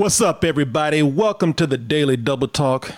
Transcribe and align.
What's 0.00 0.22
up, 0.22 0.44
everybody? 0.44 1.02
Welcome 1.02 1.52
to 1.52 1.66
the 1.66 1.76
Daily 1.76 2.16
Double 2.16 2.48
Talk. 2.48 2.92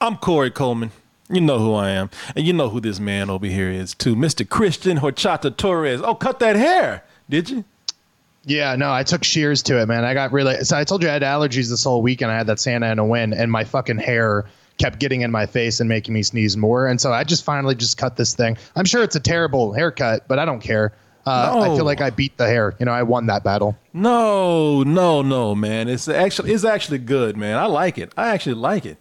I'm 0.00 0.16
Corey 0.16 0.52
Coleman. 0.52 0.92
You 1.28 1.40
know 1.40 1.58
who 1.58 1.74
I 1.74 1.90
am. 1.90 2.08
And 2.36 2.46
you 2.46 2.52
know 2.52 2.68
who 2.68 2.78
this 2.78 3.00
man 3.00 3.30
over 3.30 3.46
here 3.46 3.68
is, 3.68 3.94
too. 3.94 4.14
Mr. 4.14 4.48
Christian 4.48 4.98
Horchata 4.98 5.56
Torres. 5.56 6.00
Oh, 6.00 6.14
cut 6.14 6.38
that 6.38 6.54
hair, 6.54 7.02
did 7.28 7.50
you? 7.50 7.64
Yeah, 8.44 8.76
no, 8.76 8.92
I 8.92 9.02
took 9.02 9.24
shears 9.24 9.60
to 9.64 9.82
it, 9.82 9.86
man. 9.86 10.04
I 10.04 10.14
got 10.14 10.30
really. 10.30 10.62
So 10.62 10.78
I 10.78 10.84
told 10.84 11.02
you 11.02 11.08
I 11.08 11.14
had 11.14 11.22
allergies 11.22 11.68
this 11.68 11.82
whole 11.82 12.00
week, 12.00 12.20
and 12.22 12.30
I 12.30 12.36
had 12.36 12.46
that 12.46 12.60
Santa 12.60 12.86
and 12.86 13.00
a 13.00 13.04
win, 13.04 13.32
and 13.32 13.50
my 13.50 13.64
fucking 13.64 13.98
hair 13.98 14.44
kept 14.78 15.00
getting 15.00 15.22
in 15.22 15.32
my 15.32 15.46
face 15.46 15.80
and 15.80 15.88
making 15.88 16.14
me 16.14 16.22
sneeze 16.22 16.56
more. 16.56 16.86
And 16.86 17.00
so 17.00 17.12
I 17.12 17.24
just 17.24 17.44
finally 17.44 17.74
just 17.74 17.98
cut 17.98 18.16
this 18.16 18.34
thing. 18.34 18.56
I'm 18.76 18.84
sure 18.84 19.02
it's 19.02 19.16
a 19.16 19.20
terrible 19.20 19.72
haircut, 19.72 20.28
but 20.28 20.38
I 20.38 20.44
don't 20.44 20.60
care. 20.60 20.92
Uh, 21.26 21.52
No. 21.54 21.60
I 21.62 21.76
feel 21.76 21.84
like 21.84 22.00
I 22.00 22.10
beat 22.10 22.36
the 22.36 22.46
hair. 22.46 22.74
You 22.78 22.86
know, 22.86 22.92
I 22.92 23.02
won 23.02 23.26
that 23.26 23.42
battle. 23.44 23.76
No, 23.92 24.82
no, 24.82 25.22
no, 25.22 25.54
man. 25.54 25.88
It's 25.88 26.08
actually 26.08 26.52
it's 26.52 26.64
actually 26.64 26.98
good, 26.98 27.36
man. 27.36 27.56
I 27.56 27.66
like 27.66 27.96
it. 27.98 28.12
I 28.16 28.28
actually 28.28 28.56
like 28.56 28.84
it. 28.84 28.98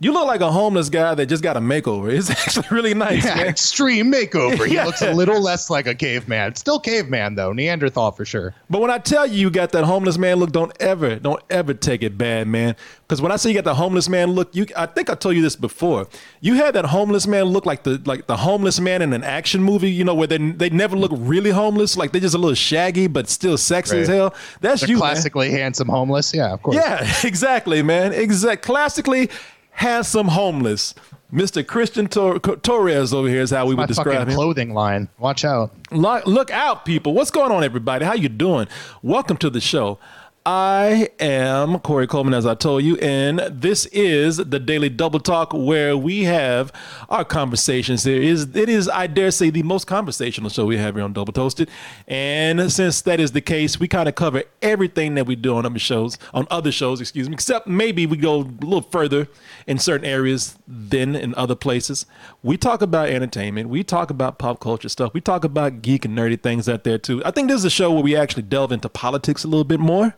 You 0.00 0.12
look 0.12 0.26
like 0.26 0.40
a 0.40 0.50
homeless 0.50 0.88
guy 0.88 1.14
that 1.14 1.26
just 1.26 1.42
got 1.44 1.56
a 1.56 1.60
makeover. 1.60 2.12
It's 2.12 2.28
actually 2.44 2.66
really 2.72 2.94
nice, 2.94 3.24
Yeah, 3.24 3.36
man. 3.36 3.46
extreme 3.46 4.12
makeover. 4.12 4.66
He 4.66 4.74
Yeah. 4.74 4.86
looks 4.86 5.02
a 5.02 5.12
little 5.12 5.40
less 5.40 5.70
like 5.70 5.86
a 5.86 5.94
caveman. 5.94 6.56
Still 6.56 6.80
caveman 6.80 7.36
though, 7.36 7.52
Neanderthal 7.52 8.10
for 8.10 8.24
sure. 8.24 8.54
But 8.68 8.80
when 8.80 8.90
I 8.90 8.98
tell 8.98 9.24
you 9.24 9.34
you 9.38 9.50
got 9.50 9.70
that 9.70 9.84
homeless 9.84 10.18
man 10.18 10.38
look, 10.38 10.50
don't 10.50 10.72
ever, 10.80 11.14
don't 11.16 11.40
ever 11.48 11.74
take 11.74 12.02
it 12.02 12.18
bad, 12.18 12.48
man. 12.48 12.74
Because 13.06 13.22
when 13.22 13.30
I 13.30 13.36
say 13.36 13.50
you 13.50 13.54
got 13.54 13.64
the 13.64 13.74
homeless 13.76 14.08
man 14.08 14.32
look, 14.32 14.54
you, 14.56 14.66
I 14.76 14.86
think 14.86 15.10
I 15.10 15.14
told 15.14 15.36
you 15.36 15.42
this 15.42 15.54
before. 15.54 16.08
You 16.40 16.54
had 16.54 16.74
that 16.74 16.86
homeless 16.86 17.28
man 17.28 17.44
look 17.44 17.64
like 17.64 17.84
the 17.84 18.00
like 18.04 18.26
the 18.26 18.36
homeless 18.38 18.80
man 18.80 19.00
in 19.00 19.12
an 19.12 19.22
action 19.22 19.62
movie, 19.62 19.90
you 19.92 20.02
know, 20.02 20.14
where 20.14 20.26
they 20.26 20.38
they 20.38 20.70
never 20.70 20.96
look 20.96 21.12
really 21.14 21.50
homeless, 21.50 21.96
like 21.96 22.10
they're 22.10 22.20
just 22.20 22.34
a 22.34 22.38
little 22.38 22.54
shaggy 22.56 23.06
but 23.06 23.28
still 23.28 23.56
sexy 23.56 23.98
as 23.98 24.08
hell. 24.08 24.34
That's 24.60 24.82
you, 24.82 24.96
man. 24.96 24.98
classically 25.02 25.50
handsome 25.52 25.88
homeless. 25.88 26.34
Yeah, 26.34 26.52
of 26.52 26.62
course. 26.62 26.76
Yeah, 26.76 27.06
exactly, 27.24 27.82
man. 27.82 28.12
Exact, 28.12 28.62
classically 28.62 29.30
handsome 29.74 30.28
homeless. 30.28 30.94
Mr. 31.32 31.66
Christian 31.66 32.06
Tor- 32.06 32.38
Torres 32.38 33.12
over 33.12 33.28
here 33.28 33.40
is 33.40 33.50
how 33.50 33.66
we 33.66 33.74
My 33.74 33.82
would 33.82 33.88
describe 33.88 34.18
fucking 34.18 34.30
him. 34.30 34.34
clothing 34.36 34.72
line. 34.72 35.08
Watch 35.18 35.44
out. 35.44 35.72
Look, 35.90 36.26
look 36.26 36.50
out, 36.52 36.84
people. 36.84 37.12
What's 37.12 37.30
going 37.32 37.50
on, 37.50 37.64
everybody? 37.64 38.04
How 38.04 38.14
you 38.14 38.28
doing? 38.28 38.68
Welcome 39.02 39.36
to 39.38 39.50
the 39.50 39.60
show. 39.60 39.98
I 40.46 41.08
am 41.20 41.78
Corey 41.78 42.06
Coleman, 42.06 42.34
as 42.34 42.44
I 42.44 42.54
told 42.54 42.82
you, 42.82 42.98
and 42.98 43.38
this 43.50 43.86
is 43.86 44.36
the 44.36 44.60
Daily 44.60 44.90
Double 44.90 45.18
Talk, 45.18 45.54
where 45.54 45.96
we 45.96 46.24
have 46.24 46.70
our 47.08 47.24
conversations. 47.24 48.02
There 48.02 48.20
is, 48.20 48.54
it 48.54 48.68
is, 48.68 48.86
I 48.86 49.06
dare 49.06 49.30
say, 49.30 49.48
the 49.48 49.62
most 49.62 49.86
conversational 49.86 50.50
show 50.50 50.66
we 50.66 50.76
have 50.76 50.96
here 50.96 51.04
on 51.04 51.14
Double 51.14 51.32
Toasted. 51.32 51.70
And 52.06 52.70
since 52.70 53.00
that 53.02 53.20
is 53.20 53.32
the 53.32 53.40
case, 53.40 53.80
we 53.80 53.88
kind 53.88 54.06
of 54.06 54.16
cover 54.16 54.42
everything 54.60 55.14
that 55.14 55.24
we 55.24 55.34
do 55.34 55.56
on 55.56 55.64
other 55.64 55.78
shows, 55.78 56.18
on 56.34 56.46
other 56.50 56.70
shows, 56.70 57.00
excuse 57.00 57.26
me, 57.26 57.32
except 57.32 57.66
maybe 57.66 58.04
we 58.04 58.18
go 58.18 58.40
a 58.40 58.44
little 58.44 58.82
further 58.82 59.28
in 59.66 59.78
certain 59.78 60.06
areas 60.06 60.58
than 60.68 61.16
in 61.16 61.34
other 61.36 61.54
places. 61.54 62.04
We 62.42 62.58
talk 62.58 62.82
about 62.82 63.08
entertainment, 63.08 63.70
we 63.70 63.82
talk 63.82 64.10
about 64.10 64.36
pop 64.36 64.60
culture 64.60 64.90
stuff, 64.90 65.14
we 65.14 65.22
talk 65.22 65.44
about 65.44 65.80
geek 65.80 66.04
and 66.04 66.14
nerdy 66.14 66.38
things 66.38 66.68
out 66.68 66.84
there 66.84 66.98
too. 66.98 67.24
I 67.24 67.30
think 67.30 67.48
this 67.48 67.60
is 67.60 67.64
a 67.64 67.70
show 67.70 67.90
where 67.90 68.02
we 68.02 68.14
actually 68.14 68.42
delve 68.42 68.72
into 68.72 68.90
politics 68.90 69.42
a 69.42 69.48
little 69.48 69.64
bit 69.64 69.80
more 69.80 70.14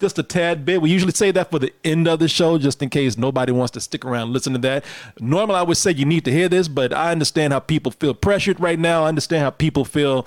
just 0.00 0.18
a 0.18 0.22
tad 0.22 0.64
bit. 0.64 0.82
We 0.82 0.90
usually 0.90 1.12
say 1.12 1.30
that 1.30 1.50
for 1.50 1.58
the 1.58 1.72
end 1.84 2.08
of 2.08 2.18
the 2.18 2.28
show, 2.28 2.58
just 2.58 2.82
in 2.82 2.88
case 2.88 3.16
nobody 3.16 3.52
wants 3.52 3.72
to 3.72 3.80
stick 3.80 4.04
around 4.04 4.22
and 4.24 4.32
listen 4.32 4.54
to 4.54 4.58
that. 4.60 4.84
Normally, 5.20 5.58
I 5.58 5.62
would 5.62 5.76
say 5.76 5.92
you 5.92 6.04
need 6.04 6.24
to 6.24 6.32
hear 6.32 6.48
this, 6.48 6.68
but 6.68 6.92
I 6.92 7.12
understand 7.12 7.52
how 7.52 7.60
people 7.60 7.92
feel 7.92 8.14
pressured 8.14 8.58
right 8.58 8.78
now. 8.78 9.04
I 9.04 9.08
understand 9.08 9.42
how 9.42 9.50
people 9.50 9.84
feel 9.84 10.26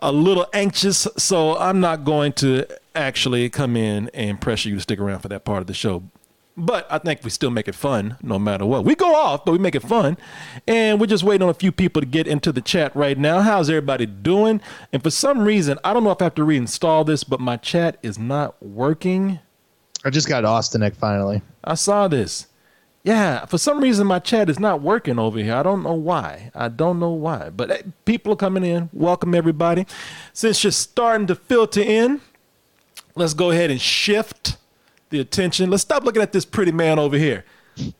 a 0.00 0.10
little 0.10 0.46
anxious, 0.52 1.06
so 1.16 1.56
I'm 1.58 1.80
not 1.80 2.04
going 2.04 2.32
to 2.34 2.66
actually 2.94 3.48
come 3.50 3.76
in 3.76 4.10
and 4.14 4.40
pressure 4.40 4.70
you 4.70 4.74
to 4.76 4.80
stick 4.80 4.98
around 4.98 5.20
for 5.20 5.28
that 5.28 5.44
part 5.44 5.60
of 5.60 5.66
the 5.66 5.74
show. 5.74 6.02
But 6.56 6.86
I 6.90 6.98
think 6.98 7.22
we 7.24 7.30
still 7.30 7.50
make 7.50 7.68
it 7.68 7.74
fun 7.74 8.16
no 8.22 8.38
matter 8.38 8.66
what. 8.66 8.84
We 8.84 8.94
go 8.94 9.14
off, 9.14 9.44
but 9.44 9.52
we 9.52 9.58
make 9.58 9.74
it 9.74 9.82
fun. 9.82 10.18
And 10.66 11.00
we're 11.00 11.06
just 11.06 11.22
waiting 11.22 11.42
on 11.42 11.48
a 11.48 11.54
few 11.54 11.72
people 11.72 12.02
to 12.02 12.06
get 12.06 12.26
into 12.26 12.52
the 12.52 12.60
chat 12.60 12.94
right 12.94 13.16
now. 13.16 13.40
How's 13.40 13.70
everybody 13.70 14.04
doing? 14.06 14.60
And 14.92 15.02
for 15.02 15.10
some 15.10 15.40
reason, 15.40 15.78
I 15.84 15.94
don't 15.94 16.04
know 16.04 16.10
if 16.10 16.20
I 16.20 16.24
have 16.24 16.34
to 16.34 16.42
reinstall 16.42 17.06
this, 17.06 17.24
but 17.24 17.40
my 17.40 17.56
chat 17.56 17.98
is 18.02 18.18
not 18.18 18.60
working. 18.62 19.38
I 20.04 20.10
just 20.10 20.28
got 20.28 20.44
Austinic 20.44 20.96
finally. 20.96 21.42
I 21.62 21.74
saw 21.74 22.08
this. 22.08 22.46
Yeah, 23.02 23.46
for 23.46 23.56
some 23.56 23.80
reason 23.80 24.06
my 24.06 24.18
chat 24.18 24.50
is 24.50 24.58
not 24.58 24.82
working 24.82 25.18
over 25.18 25.38
here. 25.38 25.54
I 25.54 25.62
don't 25.62 25.82
know 25.82 25.94
why. 25.94 26.50
I 26.54 26.68
don't 26.68 26.98
know 27.00 27.12
why. 27.12 27.48
But 27.48 27.70
hey, 27.70 27.82
people 28.04 28.34
are 28.34 28.36
coming 28.36 28.64
in. 28.64 28.90
Welcome 28.92 29.34
everybody. 29.34 29.86
Since 30.34 30.64
you're 30.64 30.70
starting 30.70 31.26
to 31.28 31.34
filter 31.34 31.80
in, 31.80 32.20
let's 33.14 33.32
go 33.32 33.50
ahead 33.50 33.70
and 33.70 33.80
shift 33.80 34.56
the 35.10 35.20
attention. 35.20 35.70
Let's 35.70 35.82
stop 35.82 36.04
looking 36.04 36.22
at 36.22 36.32
this 36.32 36.44
pretty 36.44 36.72
man 36.72 36.98
over 36.98 37.16
here. 37.16 37.44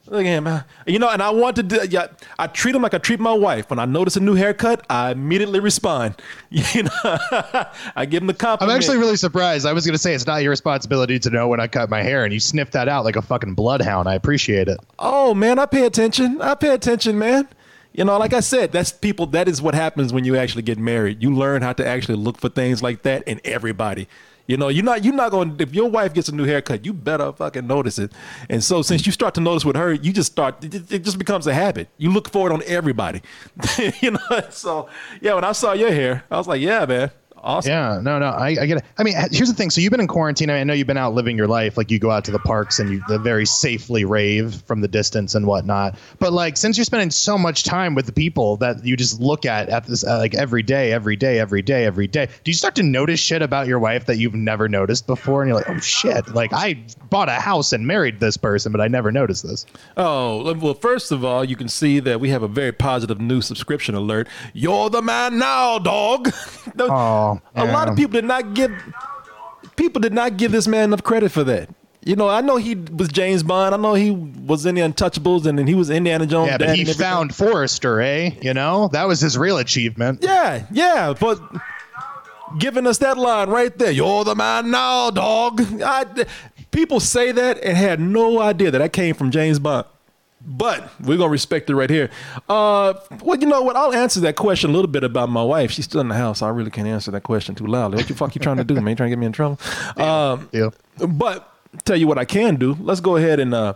Look 0.06 0.26
at 0.26 0.44
him. 0.44 0.64
You 0.86 0.98
know, 0.98 1.08
and 1.08 1.22
I 1.22 1.30
want 1.30 1.56
to 1.56 1.62
do, 1.62 1.80
yeah, 1.88 2.08
I 2.38 2.46
treat 2.48 2.74
him 2.74 2.82
like 2.82 2.92
I 2.92 2.98
treat 2.98 3.20
my 3.20 3.32
wife. 3.32 3.70
When 3.70 3.78
I 3.78 3.84
notice 3.84 4.16
a 4.16 4.20
new 4.20 4.34
haircut, 4.34 4.84
I 4.90 5.12
immediately 5.12 5.60
respond. 5.60 6.20
You 6.50 6.84
know, 6.84 6.90
I 7.96 8.06
give 8.06 8.22
him 8.22 8.26
the 8.26 8.34
compliment. 8.34 8.72
I'm 8.72 8.76
actually 8.76 8.98
really 8.98 9.16
surprised. 9.16 9.66
I 9.66 9.72
was 9.72 9.86
going 9.86 9.94
to 9.94 9.98
say 9.98 10.14
it's 10.14 10.26
not 10.26 10.42
your 10.42 10.50
responsibility 10.50 11.18
to 11.20 11.30
know 11.30 11.48
when 11.48 11.60
I 11.60 11.66
cut 11.66 11.88
my 11.88 12.02
hair, 12.02 12.24
and 12.24 12.32
you 12.32 12.40
sniffed 12.40 12.72
that 12.72 12.88
out 12.88 13.04
like 13.04 13.16
a 13.16 13.22
fucking 13.22 13.54
bloodhound. 13.54 14.08
I 14.08 14.14
appreciate 14.14 14.68
it. 14.68 14.78
Oh 14.98 15.34
man, 15.34 15.58
I 15.58 15.66
pay 15.66 15.84
attention. 15.86 16.40
I 16.40 16.54
pay 16.54 16.70
attention, 16.70 17.18
man. 17.18 17.48
You 17.92 18.04
know, 18.04 18.18
like 18.18 18.32
I 18.32 18.40
said, 18.40 18.72
that's 18.72 18.92
people. 18.92 19.26
That 19.26 19.48
is 19.48 19.60
what 19.60 19.74
happens 19.74 20.12
when 20.12 20.24
you 20.24 20.36
actually 20.36 20.62
get 20.62 20.78
married. 20.78 21.22
You 21.22 21.34
learn 21.34 21.62
how 21.62 21.72
to 21.72 21.86
actually 21.86 22.16
look 22.16 22.38
for 22.38 22.48
things 22.48 22.82
like 22.82 23.02
that 23.02 23.22
in 23.24 23.40
everybody. 23.44 24.06
You 24.46 24.56
know, 24.56 24.68
you're 24.68 24.84
not 24.84 25.04
you're 25.04 25.14
not 25.14 25.30
going. 25.30 25.56
to 25.56 25.62
If 25.62 25.74
your 25.74 25.88
wife 25.90 26.12
gets 26.12 26.28
a 26.28 26.34
new 26.34 26.44
haircut, 26.44 26.84
you 26.84 26.92
better 26.92 27.32
fucking 27.32 27.66
notice 27.66 27.98
it. 27.98 28.12
And 28.48 28.62
so, 28.62 28.82
since 28.82 29.06
you 29.06 29.12
start 29.12 29.34
to 29.34 29.40
notice 29.40 29.64
with 29.64 29.76
her, 29.76 29.92
you 29.92 30.12
just 30.12 30.32
start. 30.32 30.64
It, 30.64 30.92
it 30.92 31.04
just 31.04 31.18
becomes 31.18 31.46
a 31.46 31.54
habit. 31.54 31.88
You 31.98 32.10
look 32.10 32.30
for 32.30 32.50
it 32.50 32.52
on 32.52 32.62
everybody. 32.66 33.22
you 34.00 34.12
know. 34.12 34.40
So 34.50 34.88
yeah, 35.20 35.34
when 35.34 35.44
I 35.44 35.52
saw 35.52 35.72
your 35.72 35.92
hair, 35.92 36.24
I 36.30 36.36
was 36.36 36.48
like, 36.48 36.60
yeah, 36.60 36.84
man, 36.86 37.10
awesome. 37.42 37.70
Yeah, 37.70 38.00
no, 38.02 38.18
no, 38.18 38.26
I, 38.26 38.48
I 38.48 38.66
get 38.66 38.78
it. 38.78 38.84
I 38.98 39.02
mean, 39.02 39.14
here's 39.30 39.48
the 39.48 39.54
thing. 39.54 39.70
So 39.70 39.80
you've 39.80 39.90
been 39.90 40.00
in 40.00 40.06
quarantine. 40.06 40.50
I 40.50 40.62
know 40.64 40.72
you've 40.74 40.86
been 40.86 40.96
out 40.96 41.14
living 41.14 41.36
your 41.36 41.46
life. 41.46 41.76
Like 41.76 41.90
you 41.90 41.98
go 41.98 42.10
out 42.10 42.24
to 42.26 42.30
the 42.30 42.38
parks 42.38 42.78
and 42.78 42.90
you 42.90 43.02
very 43.18 43.46
safely 43.46 44.04
rave 44.04 44.54
from 44.66 44.80
the 44.80 44.88
distance 44.88 45.34
and 45.34 45.46
whatnot. 45.46 45.98
But 46.18 46.32
like, 46.32 46.56
since 46.56 46.76
you're 46.78 46.84
spending 46.84 47.10
so 47.10 47.36
much 47.38 47.64
time 47.64 47.94
with 47.94 48.06
the 48.06 48.12
people 48.12 48.56
that 48.58 48.84
you 48.84 48.96
just 48.96 49.20
look 49.20 49.44
at 49.46 49.68
at 49.68 49.86
this 49.86 50.04
uh, 50.04 50.18
like 50.18 50.34
every 50.34 50.62
day, 50.62 50.92
every 50.92 51.16
day, 51.16 51.38
every 51.38 51.62
day, 51.62 51.84
every 51.84 52.06
day, 52.06 52.26
do 52.44 52.50
you 52.50 52.54
start 52.54 52.74
to 52.76 52.82
notice 52.82 53.20
shit 53.20 53.42
about 53.42 53.66
your 53.66 53.78
wife 53.78 54.06
that 54.06 54.16
you've 54.16 54.34
never 54.34 54.68
noticed 54.68 55.06
before? 55.06 55.42
And 55.42 55.48
you're 55.48 55.56
like, 55.58 55.68
oh 55.70 55.78
shit! 55.80 56.28
Like 56.28 56.52
I 56.52 56.82
bought 57.10 57.28
a 57.28 57.32
house 57.32 57.72
and 57.72 57.86
married 57.86 58.20
this 58.20 58.36
person, 58.36 58.72
but 58.72 58.80
I 58.80 58.88
never 58.88 59.10
noticed 59.12 59.42
this. 59.42 59.66
Oh, 59.96 60.54
well, 60.54 60.74
first 60.74 61.12
of 61.12 61.24
all, 61.24 61.44
you 61.44 61.56
can 61.56 61.68
see 61.68 62.00
that 62.00 62.20
we 62.20 62.28
have 62.30 62.42
a 62.42 62.48
very 62.48 62.72
positive 62.72 63.20
new 63.20 63.40
subscription 63.40 63.94
alert. 63.94 64.28
You're 64.52 64.90
the 64.90 65.02
man 65.02 65.38
now, 65.38 65.78
dog. 65.78 66.32
The- 66.74 66.88
Oh, 66.90 67.29
a 67.54 67.64
lot 67.64 67.88
of 67.88 67.96
people 67.96 68.12
did 68.12 68.24
not 68.24 68.54
give 68.54 68.72
people 69.76 70.00
did 70.00 70.12
not 70.12 70.36
give 70.36 70.52
this 70.52 70.66
man 70.66 70.84
enough 70.84 71.02
credit 71.02 71.32
for 71.32 71.44
that. 71.44 71.68
You 72.02 72.16
know, 72.16 72.28
I 72.28 72.40
know 72.40 72.56
he 72.56 72.76
was 72.76 73.08
James 73.08 73.42
Bond. 73.42 73.74
I 73.74 73.78
know 73.78 73.92
he 73.92 74.10
was 74.10 74.64
in 74.64 74.74
the 74.74 74.80
Untouchables, 74.80 75.44
and 75.44 75.58
then 75.58 75.66
he 75.66 75.74
was 75.74 75.90
Indiana 75.90 76.26
Jones. 76.26 76.48
Yeah, 76.48 76.56
but 76.56 76.96
Finding 76.96 77.34
Forrester, 77.34 78.00
eh? 78.00 78.30
You 78.40 78.54
know, 78.54 78.88
that 78.92 79.06
was 79.06 79.20
his 79.20 79.36
real 79.36 79.58
achievement. 79.58 80.20
Yeah, 80.22 80.64
yeah, 80.72 81.12
but 81.18 81.38
giving 82.58 82.86
us 82.86 82.98
that 82.98 83.18
line 83.18 83.50
right 83.50 83.76
there, 83.78 83.90
you're 83.90 84.24
the 84.24 84.34
man 84.34 84.70
now, 84.70 85.10
dog. 85.10 85.60
I, 85.82 86.06
people 86.70 87.00
say 87.00 87.32
that 87.32 87.62
and 87.62 87.76
had 87.76 88.00
no 88.00 88.40
idea 88.40 88.70
that 88.70 88.78
that 88.78 88.92
came 88.94 89.14
from 89.14 89.30
James 89.30 89.58
Bond. 89.58 89.86
But 90.42 90.90
we're 91.00 91.18
gonna 91.18 91.28
respect 91.30 91.68
it 91.68 91.74
right 91.76 91.90
here. 91.90 92.10
Uh, 92.48 92.94
well, 93.22 93.38
you 93.38 93.46
know 93.46 93.60
what? 93.62 93.76
I'll 93.76 93.92
answer 93.92 94.20
that 94.20 94.36
question 94.36 94.70
a 94.70 94.72
little 94.72 94.90
bit 94.90 95.04
about 95.04 95.28
my 95.28 95.42
wife. 95.42 95.70
She's 95.70 95.84
still 95.84 96.00
in 96.00 96.08
the 96.08 96.14
house. 96.14 96.40
I 96.40 96.48
really 96.48 96.70
can't 96.70 96.88
answer 96.88 97.10
that 97.10 97.22
question 97.22 97.54
too 97.54 97.66
loudly. 97.66 97.98
What 97.98 98.08
the 98.08 98.14
fuck 98.14 98.34
you 98.34 98.40
trying 98.40 98.56
to 98.56 98.64
do, 98.64 98.74
man? 98.74 98.88
You 98.88 98.94
trying 98.96 99.10
to 99.10 99.16
get 99.16 99.18
me 99.18 99.26
in 99.26 99.32
trouble? 99.32 99.58
Um, 99.98 100.48
Yeah. 100.52 100.70
but 101.06 101.52
tell 101.84 101.96
you 101.96 102.06
what 102.06 102.16
I 102.18 102.24
can 102.24 102.56
do. 102.56 102.76
Let's 102.80 103.00
go 103.00 103.16
ahead 103.16 103.38
and 103.38 103.52
uh, 103.52 103.74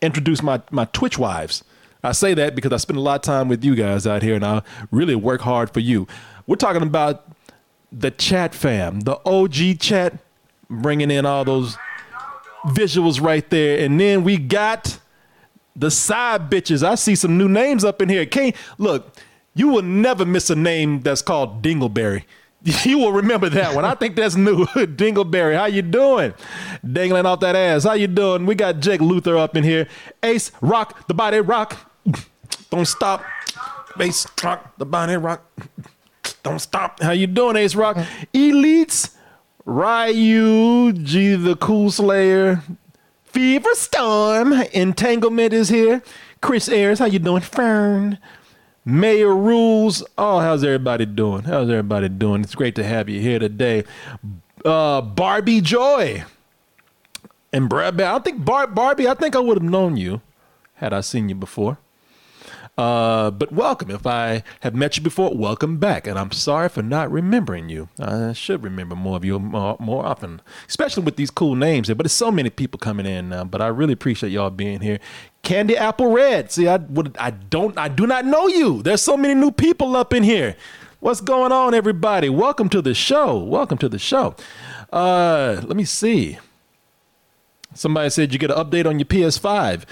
introduce 0.00 0.40
my 0.42 0.60
my 0.70 0.84
Twitch 0.86 1.18
wives. 1.18 1.64
I 2.04 2.12
say 2.12 2.32
that 2.34 2.54
because 2.54 2.72
I 2.72 2.76
spend 2.76 2.96
a 2.96 3.02
lot 3.02 3.16
of 3.16 3.22
time 3.22 3.48
with 3.48 3.64
you 3.64 3.74
guys 3.74 4.06
out 4.06 4.22
here, 4.22 4.36
and 4.36 4.44
I 4.46 4.62
really 4.92 5.16
work 5.16 5.40
hard 5.40 5.70
for 5.74 5.80
you. 5.80 6.06
We're 6.46 6.54
talking 6.56 6.82
about 6.82 7.24
the 7.90 8.12
chat 8.12 8.54
fam, 8.54 9.00
the 9.00 9.18
OG 9.26 9.80
chat, 9.80 10.14
bringing 10.70 11.10
in 11.10 11.26
all 11.26 11.44
those 11.44 11.76
visuals 12.66 13.20
right 13.20 13.48
there, 13.50 13.84
and 13.84 13.98
then 14.00 14.22
we 14.22 14.36
got 14.36 15.00
the 15.78 15.90
side 15.90 16.50
bitches. 16.50 16.82
I 16.82 16.96
see 16.96 17.14
some 17.14 17.38
new 17.38 17.48
names 17.48 17.84
up 17.84 18.02
in 18.02 18.08
here. 18.08 18.26
Can't 18.26 18.54
look. 18.78 19.16
You 19.54 19.68
will 19.68 19.82
never 19.82 20.24
miss 20.24 20.50
a 20.50 20.56
name 20.56 21.00
that's 21.00 21.22
called 21.22 21.62
Dingleberry. 21.62 22.24
You 22.84 22.98
will 22.98 23.12
remember 23.12 23.48
that 23.50 23.74
one. 23.74 23.84
I 23.84 23.94
think 23.94 24.16
that's 24.16 24.34
new. 24.34 24.66
Dingleberry, 24.74 25.56
how 25.56 25.66
you 25.66 25.80
doing? 25.80 26.34
Dangling 26.84 27.24
off 27.24 27.38
that 27.40 27.54
ass. 27.54 27.84
How 27.84 27.92
you 27.92 28.08
doing? 28.08 28.46
We 28.46 28.56
got 28.56 28.80
Jake 28.80 29.00
Luther 29.00 29.36
up 29.38 29.56
in 29.56 29.62
here. 29.62 29.86
Ace 30.24 30.50
Rock, 30.60 31.06
the 31.06 31.14
body 31.14 31.40
rock. 31.40 31.92
Don't 32.70 32.84
stop. 32.84 33.24
Ace 34.00 34.26
Rock, 34.42 34.76
the 34.76 34.84
body 34.84 35.16
rock. 35.16 35.48
Don't 36.42 36.58
stop. 36.58 37.00
How 37.00 37.12
you 37.12 37.28
doing, 37.28 37.56
Ace 37.56 37.76
Rock? 37.76 37.96
Elites 38.34 39.14
Ryu, 39.64 40.92
G 40.94 41.34
the 41.36 41.56
Cool 41.56 41.90
Slayer, 41.90 42.62
Fever 43.32 43.74
Storm, 43.74 44.52
Entanglement 44.72 45.52
is 45.52 45.68
here. 45.68 46.02
Chris 46.40 46.68
Ayers, 46.68 46.98
how 46.98 47.04
you 47.04 47.18
doing? 47.18 47.42
Fern. 47.42 48.18
Mayor 48.84 49.34
Rules. 49.34 50.02
Oh, 50.16 50.38
how's 50.38 50.64
everybody 50.64 51.04
doing? 51.04 51.42
How's 51.44 51.68
everybody 51.68 52.08
doing? 52.08 52.42
It's 52.42 52.54
great 52.54 52.74
to 52.76 52.84
have 52.84 53.08
you 53.08 53.20
here 53.20 53.38
today. 53.38 53.84
Uh, 54.64 55.02
Barbie 55.02 55.60
Joy. 55.60 56.24
And 57.52 57.68
Brad, 57.68 58.00
I 58.00 58.18
think 58.20 58.44
Bar- 58.44 58.68
Barbie, 58.68 59.08
I 59.08 59.14
think 59.14 59.36
I 59.36 59.40
would 59.40 59.58
have 59.58 59.70
known 59.70 59.96
you 59.96 60.22
had 60.74 60.92
I 60.92 61.00
seen 61.02 61.28
you 61.28 61.34
before. 61.34 61.78
Uh, 62.78 63.32
but 63.32 63.50
welcome. 63.50 63.90
If 63.90 64.06
I 64.06 64.44
have 64.60 64.72
met 64.72 64.96
you 64.96 65.02
before, 65.02 65.34
welcome 65.34 65.78
back. 65.78 66.06
And 66.06 66.16
I'm 66.16 66.30
sorry 66.30 66.68
for 66.68 66.80
not 66.80 67.10
remembering 67.10 67.68
you. 67.68 67.88
I 67.98 68.32
should 68.32 68.62
remember 68.62 68.94
more 68.94 69.16
of 69.16 69.24
you 69.24 69.40
more, 69.40 69.76
more 69.80 70.06
often, 70.06 70.40
especially 70.68 71.02
with 71.02 71.16
these 71.16 71.28
cool 71.28 71.56
names 71.56 71.88
here. 71.88 71.96
But 71.96 72.04
there's 72.04 72.12
so 72.12 72.30
many 72.30 72.50
people 72.50 72.78
coming 72.78 73.04
in 73.04 73.30
now. 73.30 73.42
But 73.42 73.62
I 73.62 73.66
really 73.66 73.94
appreciate 73.94 74.30
y'all 74.30 74.50
being 74.50 74.80
here. 74.80 75.00
Candy 75.42 75.76
Apple 75.76 76.12
Red. 76.12 76.52
See, 76.52 76.68
I 76.68 76.76
would, 76.76 77.16
I 77.18 77.30
don't, 77.30 77.76
I 77.76 77.88
do 77.88 78.06
not 78.06 78.24
know 78.24 78.46
you. 78.46 78.80
There's 78.84 79.02
so 79.02 79.16
many 79.16 79.34
new 79.34 79.50
people 79.50 79.96
up 79.96 80.14
in 80.14 80.22
here. 80.22 80.54
What's 81.00 81.20
going 81.20 81.50
on, 81.50 81.74
everybody? 81.74 82.28
Welcome 82.28 82.68
to 82.68 82.80
the 82.80 82.94
show. 82.94 83.38
Welcome 83.38 83.78
to 83.78 83.88
the 83.88 83.98
show. 83.98 84.36
Uh, 84.92 85.60
let 85.64 85.76
me 85.76 85.84
see. 85.84 86.38
Somebody 87.74 88.10
said 88.10 88.32
you 88.32 88.38
get 88.38 88.52
an 88.52 88.56
update 88.56 88.86
on 88.86 89.00
your 89.00 89.06
PS5. 89.06 89.82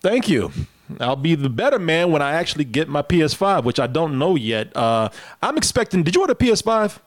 Thank 0.00 0.28
you. 0.28 0.52
I'll 1.00 1.16
be 1.16 1.34
the 1.34 1.48
better 1.50 1.78
man 1.78 2.10
when 2.12 2.22
I 2.22 2.32
actually 2.32 2.64
get 2.64 2.88
my 2.88 3.02
PS5, 3.02 3.64
which 3.64 3.78
I 3.80 3.86
don't 3.86 4.18
know 4.18 4.36
yet. 4.36 4.74
Uh, 4.76 5.08
I'm 5.42 5.56
expecting. 5.56 6.02
Did 6.02 6.14
you 6.14 6.20
order 6.20 6.32
a 6.32 6.36
PS5? 6.36 6.98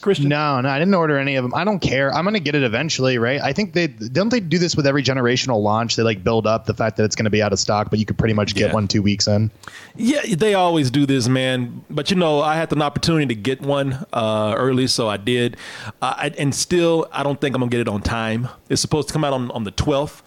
Christian? 0.00 0.28
No, 0.28 0.60
no, 0.60 0.68
I 0.68 0.78
didn't 0.78 0.94
order 0.94 1.18
any 1.18 1.34
of 1.34 1.42
them. 1.42 1.52
I 1.52 1.64
don't 1.64 1.80
care. 1.80 2.14
I'm 2.14 2.24
gonna 2.24 2.38
get 2.40 2.54
it 2.54 2.62
eventually, 2.62 3.18
right? 3.18 3.40
I 3.40 3.52
think 3.52 3.72
they 3.74 3.88
don't 3.88 4.28
they 4.28 4.38
do 4.38 4.56
this 4.56 4.76
with 4.76 4.86
every 4.86 5.02
generational 5.02 5.60
launch. 5.60 5.96
They 5.96 6.04
like 6.04 6.22
build 6.22 6.46
up 6.46 6.64
the 6.66 6.72
fact 6.74 6.96
that 6.96 7.04
it's 7.04 7.16
gonna 7.16 7.28
be 7.28 7.42
out 7.42 7.52
of 7.52 7.58
stock, 7.58 7.90
but 7.90 7.98
you 7.98 8.06
could 8.06 8.16
pretty 8.16 8.32
much 8.32 8.54
get 8.54 8.68
Yeah. 8.68 8.74
one 8.74 8.86
two 8.86 9.02
weeks 9.02 9.26
in. 9.26 9.50
Yeah, 9.96 10.20
they 10.36 10.54
always 10.54 10.90
do 10.92 11.06
this, 11.06 11.28
man. 11.28 11.84
But 11.90 12.08
you 12.10 12.16
know, 12.16 12.40
I 12.40 12.54
had 12.56 12.72
an 12.72 12.82
opportunity 12.82 13.26
to 13.26 13.34
get 13.34 13.60
one 13.62 14.06
uh, 14.12 14.54
early, 14.56 14.86
so 14.86 15.08
I 15.08 15.16
did. 15.16 15.56
Uh, 16.00 16.14
I, 16.16 16.32
and 16.38 16.54
still, 16.54 17.08
I 17.12 17.22
don't 17.24 17.40
think 17.40 17.56
I'm 17.56 17.60
gonna 17.60 17.70
get 17.70 17.80
it 17.80 17.88
on 17.88 18.00
time. 18.00 18.48
It's 18.68 18.80
supposed 18.80 19.08
to 19.08 19.12
come 19.12 19.24
out 19.24 19.32
on, 19.32 19.50
on 19.50 19.64
the 19.64 19.72
12th. 19.72 20.22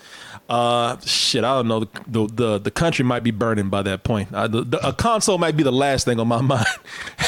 Uh, 0.53 1.00
shit, 1.03 1.44
I 1.44 1.55
don't 1.55 1.67
know. 1.67 1.79
The, 1.79 1.88
the 2.07 2.27
the 2.27 2.57
the 2.59 2.71
country 2.71 3.03
might 3.03 3.23
be 3.23 3.31
burning 3.31 3.69
by 3.69 3.81
that 3.81 4.03
point. 4.03 4.31
Uh, 4.31 4.47
the, 4.47 4.61
the, 4.63 4.88
a 4.88 4.94
console 4.94 5.39
might 5.39 5.57
be 5.57 5.63
the 5.63 5.71
last 5.71 6.05
thing 6.05 6.19
on 6.19 6.27
my 6.27 6.41
mind 6.53 6.65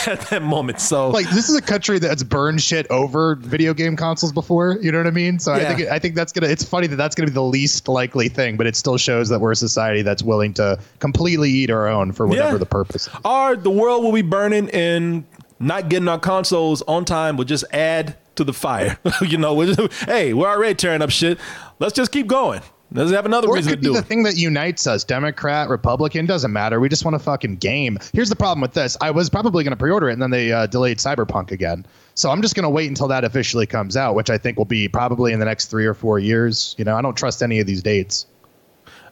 at 0.06 0.22
that 0.30 0.44
moment. 0.44 0.80
So, 0.80 1.10
Like 1.10 1.28
this 1.32 1.50
is 1.50 1.56
a 1.56 1.62
country 1.62 1.98
that's 1.98 2.22
burned 2.22 2.62
shit 2.62 2.86
over 2.92 3.34
video 3.36 3.74
game 3.74 3.96
consoles 3.96 4.32
before. 4.32 4.78
You 4.80 4.92
know 4.92 5.00
what 5.00 5.08
I 5.08 5.12
mean? 5.12 5.40
So 5.40 5.54
I 5.54 5.74
think 5.74 5.90
I 5.90 5.98
think 5.98 6.14
that's 6.14 6.32
gonna. 6.32 6.52
It's 6.52 6.64
funny 6.64 6.86
that 6.86 6.98
that's 6.98 7.16
gonna 7.16 7.26
be 7.28 7.34
the 7.34 7.42
least 7.42 7.88
likely 7.88 8.30
thing, 8.30 8.58
but 8.58 8.68
it 8.68 8.76
still 8.76 8.98
shows 8.98 9.30
that 9.30 9.40
we're 9.42 9.54
a 9.54 9.56
society 9.56 10.04
that's 10.04 10.22
willing 10.22 10.54
to 10.56 10.78
completely 11.00 11.50
eat 11.50 11.72
our 11.72 11.88
own 11.88 12.12
for 12.12 12.28
whatever 12.28 12.52
Yeah. 12.52 12.58
the 12.60 12.66
purpose. 12.68 13.10
or 13.26 13.56
the 13.56 13.72
world 13.72 14.04
will 14.04 14.14
be 14.14 14.22
burning 14.22 14.70
and 14.70 15.24
not 15.60 15.90
getting 15.90 16.08
our 16.08 16.20
consoles 16.20 16.84
on 16.84 17.06
time 17.06 17.38
will 17.38 17.46
just 17.46 17.66
add 17.74 18.18
to 18.36 18.44
the 18.44 18.54
fire. 18.54 19.00
you 19.22 19.40
know, 19.40 19.66
just- 19.66 19.94
hey, 20.04 20.34
we're 20.34 20.48
already 20.48 20.76
tearing 20.76 21.02
up 21.02 21.10
shit. 21.10 21.40
Let's 21.80 21.94
just 21.96 22.12
keep 22.12 22.28
going. 22.28 22.62
Let's 22.96 23.12
have 23.12 23.26
another 23.26 23.48
Or 23.48 23.56
it 23.56 23.60
reason 23.60 23.72
to 23.72 23.76
could 23.78 23.82
be 23.82 23.88
do 23.88 23.94
the 23.94 24.00
it. 24.00 24.06
thing 24.06 24.24
that 24.24 24.36
unites 24.38 24.88
us, 24.88 25.04
Democrat, 25.04 25.70
Republican, 25.70 26.26
doesn't 26.26 26.52
matter. 26.52 26.80
We 26.80 26.90
just 26.90 27.04
want 27.06 27.16
a 27.16 27.20
fucking 27.20 27.58
game. 27.58 27.98
Here's 28.14 28.30
the 28.30 28.36
problem 28.36 28.62
with 28.62 28.74
this. 28.74 28.98
I 29.02 29.12
was 29.12 29.30
probably 29.30 29.64
going 29.64 29.72
to 29.72 29.78
pre-order 29.78 30.10
it, 30.10 30.14
and 30.14 30.22
then 30.22 30.32
they 30.32 30.52
uh, 30.52 30.66
delayed 30.68 30.98
Cyberpunk 30.98 31.52
again. 31.52 31.86
So 32.16 32.32
I'm 32.32 32.42
just 32.42 32.56
going 32.56 32.64
to 32.64 32.70
wait 32.70 32.88
until 32.88 33.08
that 33.10 33.24
officially 33.24 33.66
comes 33.66 33.98
out, 33.98 34.16
which 34.16 34.30
I 34.30 34.38
think 34.38 34.58
will 34.58 34.66
be 34.66 34.88
probably 34.88 35.34
in 35.34 35.40
the 35.40 35.46
next 35.46 35.66
three 35.68 35.86
or 35.86 35.94
four 35.94 36.18
years. 36.20 36.74
You 36.78 36.86
know, 36.86 36.96
I 36.96 37.02
don't 37.02 37.16
trust 37.18 37.44
any 37.44 37.60
of 37.60 37.68
these 37.68 37.84
dates. 37.84 38.26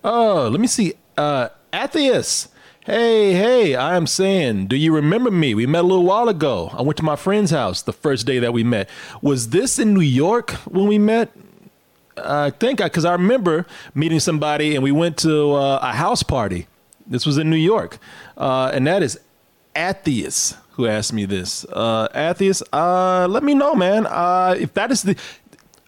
Oh, 0.03 0.47
let 0.51 0.59
me 0.59 0.67
see. 0.67 0.93
Uh, 1.17 1.49
Atheist. 1.73 2.49
Hey, 2.85 3.31
hey, 3.31 3.75
I 3.75 3.95
am 3.95 4.05
saying, 4.05 4.67
do 4.67 4.75
you 4.75 4.93
remember 4.93 5.31
me? 5.31 5.55
We 5.55 5.65
met 5.65 5.85
a 5.85 5.87
little 5.87 6.03
while 6.03 6.27
ago. 6.27 6.69
I 6.73 6.81
went 6.81 6.97
to 6.97 7.03
my 7.03 7.15
friend's 7.15 7.51
house 7.51 7.81
the 7.81 7.93
first 7.93 8.27
day 8.27 8.39
that 8.39 8.51
we 8.51 8.61
met. 8.65 8.89
Was 9.21 9.51
this 9.51 9.79
in 9.79 9.93
New 9.93 10.01
York 10.01 10.51
when 10.67 10.87
we 10.87 10.97
met? 10.97 11.31
I 12.17 12.51
think 12.51 12.79
because 12.79 13.05
I 13.05 13.13
remember 13.13 13.65
meeting 13.95 14.19
somebody 14.19 14.75
and 14.75 14.83
we 14.83 14.91
went 14.91 15.17
to 15.19 15.53
uh, 15.53 15.79
a 15.81 15.93
house 15.93 16.23
party. 16.23 16.67
This 17.05 17.25
was 17.25 17.37
in 17.37 17.49
New 17.49 17.57
York. 17.57 17.97
Uh, 18.37 18.71
and 18.73 18.87
that 18.87 19.03
is 19.03 19.19
Atheist 19.75 20.57
who 20.71 20.87
asked 20.87 21.13
me 21.13 21.25
this. 21.25 21.65
Uh, 21.65 22.07
Atheist, 22.13 22.63
uh, 22.73 23.27
let 23.29 23.43
me 23.43 23.53
know, 23.53 23.75
man. 23.75 24.05
Uh, 24.05 24.55
if 24.57 24.73
that 24.73 24.91
is 24.91 25.03
the, 25.03 25.15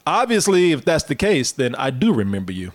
obviously, 0.05 0.71
if 0.71 0.85
that's 0.85 1.05
the 1.05 1.15
case, 1.15 1.51
then 1.51 1.75
I 1.75 1.89
do 1.89 2.13
remember 2.13 2.51
you. 2.51 2.71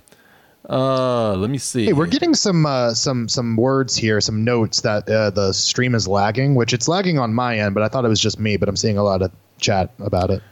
Uh, 0.68 1.34
let 1.34 1.50
me 1.50 1.58
see. 1.58 1.86
Hey, 1.86 1.92
we're 1.92 2.06
getting 2.06 2.34
some 2.34 2.64
uh, 2.64 2.94
some 2.94 3.28
some 3.28 3.56
words 3.56 3.96
here, 3.96 4.20
some 4.20 4.44
notes 4.44 4.82
that 4.82 5.08
uh, 5.08 5.30
the 5.30 5.52
stream 5.52 5.96
is 5.96 6.06
lagging, 6.06 6.54
which 6.54 6.72
it's 6.72 6.86
lagging 6.86 7.18
on 7.18 7.34
my 7.34 7.58
end, 7.58 7.74
but 7.74 7.82
I 7.82 7.88
thought 7.88 8.04
it 8.04 8.08
was 8.08 8.20
just 8.20 8.38
me. 8.38 8.56
But 8.56 8.68
I'm 8.68 8.76
seeing 8.76 8.96
a 8.96 9.02
lot 9.02 9.22
of 9.22 9.32
chat 9.58 9.90
about 9.98 10.30
it. 10.30 10.42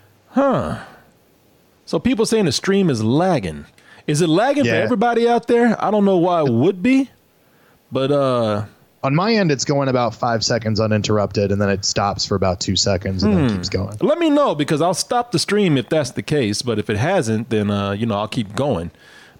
So 1.88 1.99
people 1.99 2.26
saying 2.26 2.44
the 2.44 2.52
stream 2.52 2.90
is 2.90 3.02
lagging. 3.02 3.64
Is 4.06 4.20
it 4.20 4.29
lagging 4.29 4.64
for 4.64 4.82
everybody 4.82 5.26
out 5.26 5.46
there? 5.46 5.75
I 5.82 5.90
don't 5.90 6.05
know 6.05 6.19
why 6.19 6.43
it 6.43 6.52
would 6.52 6.82
be, 6.82 7.08
but 7.90 8.12
uh, 8.12 8.67
On 9.02 9.14
my 9.14 9.32
end, 9.32 9.50
it's 9.50 9.64
going 9.64 9.88
about 9.88 10.14
five 10.14 10.44
seconds 10.44 10.81
uninterrupted, 10.81 11.50
and 11.50 11.62
then 11.62 11.70
it 11.70 11.87
stops 11.87 12.26
for 12.26 12.35
about 12.35 12.61
two 12.61 12.76
seconds, 12.76 13.23
and 13.23 13.32
then 13.35 13.49
keeps 13.56 13.70
going. 13.70 13.96
let 14.02 14.19
me 14.19 14.29
know 14.29 14.55
because 14.55 14.82
I'll 14.82 14.93
stop 14.93 15.32
the 15.32 15.38
stream 15.38 15.79
if 15.79 15.88
that's 15.88 16.11
the 16.11 16.23
case. 16.23 16.61
But 16.61 16.79
if 16.79 16.90
it 16.90 16.99
hasn't, 16.99 17.49
then 17.49 17.70
uh, 17.70 17.93
you 17.93 18.05
know 18.05 18.19
I'll 18.19 18.29
keep 18.29 18.55
going. 18.55 18.90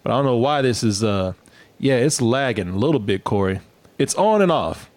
But 0.03 0.13
I 0.13 0.17
don't 0.17 0.25
know 0.25 0.37
why 0.39 0.63
this 0.63 0.83
is. 0.83 1.05
Uh, 1.05 1.35
yeah, 1.79 1.97
it's 1.97 2.23
lagging 2.23 2.69
a 2.71 2.77
little 2.79 3.01
bit, 3.01 3.25
Corey. 3.25 3.61
It's 3.99 4.15
on 4.15 4.41
and 4.41 4.51
off. 4.51 4.89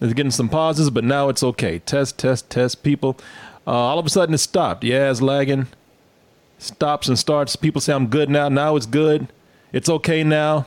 It's 0.00 0.12
getting 0.12 0.30
some 0.30 0.48
pauses, 0.48 0.90
but 0.90 1.02
now 1.02 1.30
it's 1.30 1.42
okay. 1.42 1.80
Test, 1.80 2.16
test, 2.16 2.48
test. 2.48 2.84
People, 2.84 3.16
uh, 3.66 3.70
all 3.70 3.98
of 3.98 4.06
a 4.06 4.10
sudden 4.10 4.34
it 4.36 4.38
stopped. 4.38 4.84
Yeah, 4.84 5.10
it's 5.10 5.20
lagging. 5.20 5.66
Stops 6.58 7.08
and 7.08 7.18
starts. 7.18 7.56
People 7.56 7.80
say 7.80 7.92
I'm 7.92 8.06
good 8.06 8.30
now. 8.30 8.48
Now 8.48 8.76
it's 8.76 8.86
good. 8.86 9.28
It's 9.72 9.88
okay 9.88 10.24
now. 10.24 10.66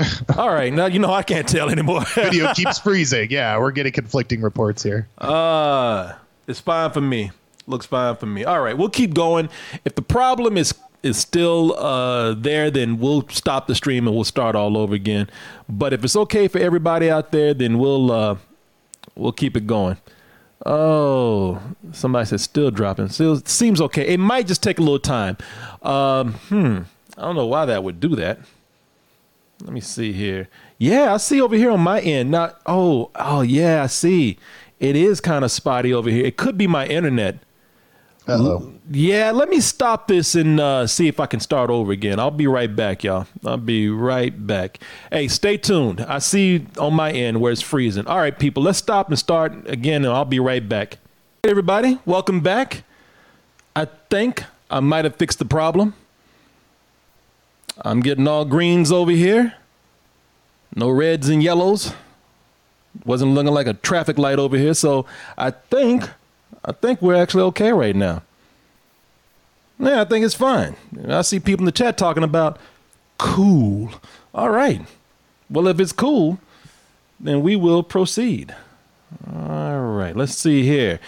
all 0.36 0.50
right, 0.50 0.72
now 0.72 0.86
you 0.86 0.98
know 1.00 1.12
I 1.12 1.22
can't 1.22 1.48
tell 1.48 1.70
anymore. 1.70 2.04
Video 2.14 2.52
keeps 2.54 2.78
freezing. 2.78 3.30
Yeah, 3.30 3.58
we're 3.58 3.72
getting 3.72 3.92
conflicting 3.92 4.40
reports 4.40 4.82
here. 4.82 5.08
Uh, 5.18 6.12
it's 6.46 6.60
fine 6.60 6.92
for 6.92 7.00
me. 7.00 7.32
Looks 7.66 7.86
fine 7.86 8.16
for 8.16 8.26
me. 8.26 8.44
All 8.44 8.60
right, 8.60 8.78
we'll 8.78 8.90
keep 8.90 9.12
going. 9.12 9.48
If 9.84 9.94
the 9.96 10.02
problem 10.02 10.56
is 10.56 10.72
is 11.02 11.16
still 11.16 11.74
uh, 11.78 12.34
there, 12.34 12.70
then 12.70 12.98
we'll 12.98 13.28
stop 13.28 13.66
the 13.66 13.74
stream 13.74 14.06
and 14.06 14.14
we'll 14.14 14.24
start 14.24 14.56
all 14.56 14.76
over 14.76 14.94
again. 14.94 15.28
But 15.68 15.92
if 15.92 16.04
it's 16.04 16.16
okay 16.16 16.48
for 16.48 16.58
everybody 16.58 17.10
out 17.10 17.30
there, 17.32 17.54
then 17.54 17.78
we'll 17.78 18.10
uh, 18.12 18.36
we'll 19.16 19.32
keep 19.32 19.56
it 19.56 19.66
going. 19.66 19.96
Oh, 20.66 21.60
somebody 21.92 22.26
said 22.26 22.40
still 22.40 22.70
dropping. 22.70 23.08
Still 23.10 23.36
seems 23.44 23.80
okay. 23.80 24.08
It 24.08 24.18
might 24.18 24.46
just 24.46 24.62
take 24.62 24.78
a 24.78 24.82
little 24.82 24.98
time. 24.98 25.36
Um, 25.82 26.34
hmm. 26.34 26.78
I 27.16 27.22
don't 27.22 27.36
know 27.36 27.46
why 27.46 27.64
that 27.66 27.84
would 27.84 28.00
do 28.00 28.16
that. 28.16 28.40
Let 29.62 29.72
me 29.72 29.80
see 29.80 30.12
here. 30.12 30.48
Yeah, 30.78 31.14
I 31.14 31.16
see 31.16 31.40
over 31.40 31.56
here 31.56 31.70
on 31.70 31.80
my 31.80 32.00
end. 32.00 32.30
Not 32.30 32.60
oh, 32.66 33.10
oh 33.16 33.40
yeah, 33.40 33.82
I 33.82 33.86
see. 33.86 34.38
It 34.78 34.94
is 34.94 35.20
kind 35.20 35.44
of 35.44 35.50
spotty 35.50 35.92
over 35.92 36.10
here. 36.10 36.24
It 36.24 36.36
could 36.36 36.56
be 36.56 36.66
my 36.66 36.86
internet. 36.86 37.38
Uh-oh. 38.28 38.74
Yeah, 38.90 39.30
let 39.30 39.48
me 39.48 39.58
stop 39.60 40.06
this 40.06 40.34
and 40.34 40.60
uh, 40.60 40.86
see 40.86 41.08
if 41.08 41.18
I 41.18 41.24
can 41.24 41.40
start 41.40 41.70
over 41.70 41.92
again. 41.92 42.20
I'll 42.20 42.30
be 42.30 42.46
right 42.46 42.74
back, 42.74 43.02
y'all. 43.02 43.26
I'll 43.42 43.56
be 43.56 43.88
right 43.88 44.46
back. 44.46 44.80
Hey, 45.10 45.28
stay 45.28 45.56
tuned. 45.56 46.02
I 46.02 46.18
see 46.18 46.66
on 46.78 46.92
my 46.92 47.10
end 47.10 47.40
where 47.40 47.52
it's 47.52 47.62
freezing. 47.62 48.06
All 48.06 48.18
right, 48.18 48.38
people, 48.38 48.62
let's 48.62 48.78
stop 48.78 49.08
and 49.08 49.18
start 49.18 49.52
again, 49.66 50.04
and 50.04 50.12
I'll 50.12 50.26
be 50.26 50.40
right 50.40 50.66
back. 50.66 50.98
Hey, 51.42 51.50
everybody, 51.50 51.98
welcome 52.04 52.40
back. 52.40 52.84
I 53.74 53.86
think 54.10 54.44
I 54.70 54.80
might 54.80 55.06
have 55.06 55.16
fixed 55.16 55.38
the 55.38 55.46
problem. 55.46 55.94
I'm 57.80 58.00
getting 58.00 58.28
all 58.28 58.44
greens 58.44 58.92
over 58.92 59.12
here. 59.12 59.54
No 60.74 60.90
reds 60.90 61.30
and 61.30 61.42
yellows. 61.42 61.94
Wasn't 63.06 63.32
looking 63.32 63.54
like 63.54 63.66
a 63.66 63.74
traffic 63.74 64.18
light 64.18 64.38
over 64.38 64.58
here, 64.58 64.74
so 64.74 65.06
I 65.38 65.50
think 65.50 66.10
I 66.68 66.72
think 66.72 67.00
we're 67.00 67.14
actually 67.14 67.44
okay 67.44 67.72
right 67.72 67.96
now. 67.96 68.22
Yeah, 69.78 70.02
I 70.02 70.04
think 70.04 70.26
it's 70.26 70.34
fine. 70.34 70.76
I 71.08 71.22
see 71.22 71.40
people 71.40 71.62
in 71.62 71.66
the 71.66 71.72
chat 71.72 71.96
talking 71.96 72.22
about 72.22 72.58
cool. 73.16 73.90
All 74.34 74.50
right. 74.50 74.82
Well, 75.48 75.66
if 75.68 75.80
it's 75.80 75.92
cool, 75.92 76.38
then 77.18 77.40
we 77.40 77.56
will 77.56 77.82
proceed. 77.82 78.54
All 79.34 79.80
right. 79.80 80.14
Let's 80.14 80.34
see 80.34 80.62
here. 80.62 81.00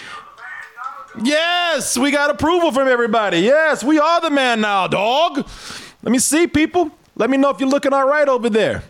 Yes, 1.23 1.99
we 1.99 2.11
got 2.11 2.31
approval 2.31 2.73
from 2.73 2.89
everybody. 2.89 3.41
Yes, 3.41 3.85
we 3.85 3.99
are 3.99 4.23
the 4.23 4.31
man 4.31 4.63
now, 4.63 4.87
dog. 4.87 5.47
Let 6.03 6.11
me 6.11 6.21
see, 6.21 6.47
people. 6.47 6.91
Let 7.17 7.29
me 7.29 7.37
know 7.37 7.51
if 7.51 7.61
you're 7.61 7.69
looking 7.69 7.93
all 7.93 8.09
right 8.09 8.29
over 8.29 8.49
there. 8.49 8.83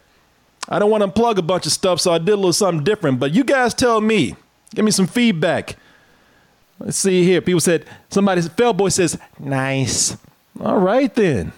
I 0.69 0.79
don't 0.79 0.91
want 0.91 1.03
to 1.03 1.11
plug 1.11 1.37
a 1.37 1.43
bunch 1.43 1.67
of 1.67 1.73
stuff, 1.73 2.01
so 2.01 2.13
I 2.13 2.19
did 2.19 2.29
a 2.29 2.37
little 2.37 2.53
something 2.53 2.85
different. 2.85 3.19
But 3.19 3.33
you 3.33 3.43
guys 3.43 3.75
tell 3.75 4.01
me. 4.01 4.37
Give 4.73 4.85
me 4.85 4.93
some 4.93 5.09
feedback. 5.09 5.77
Let's 6.81 6.97
see 6.97 7.25
here. 7.25 7.43
People 7.43 7.61
said 7.61 7.85
somebody 8.09 8.41
Fellboy 8.41 8.91
says 8.91 9.19
nice. 9.39 10.17
All 10.59 10.79
right 10.79 11.15
then. 11.15 11.53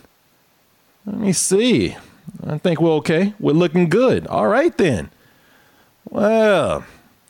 Let 1.07 1.17
me 1.17 1.33
see. 1.33 1.97
I 2.45 2.59
think 2.59 2.81
we're 2.81 2.95
okay. 2.95 3.35
We're 3.38 3.52
looking 3.52 3.88
good. 3.88 4.26
All 4.26 4.49
right 4.49 4.76
then. 4.76 5.11
Well, 6.09 6.85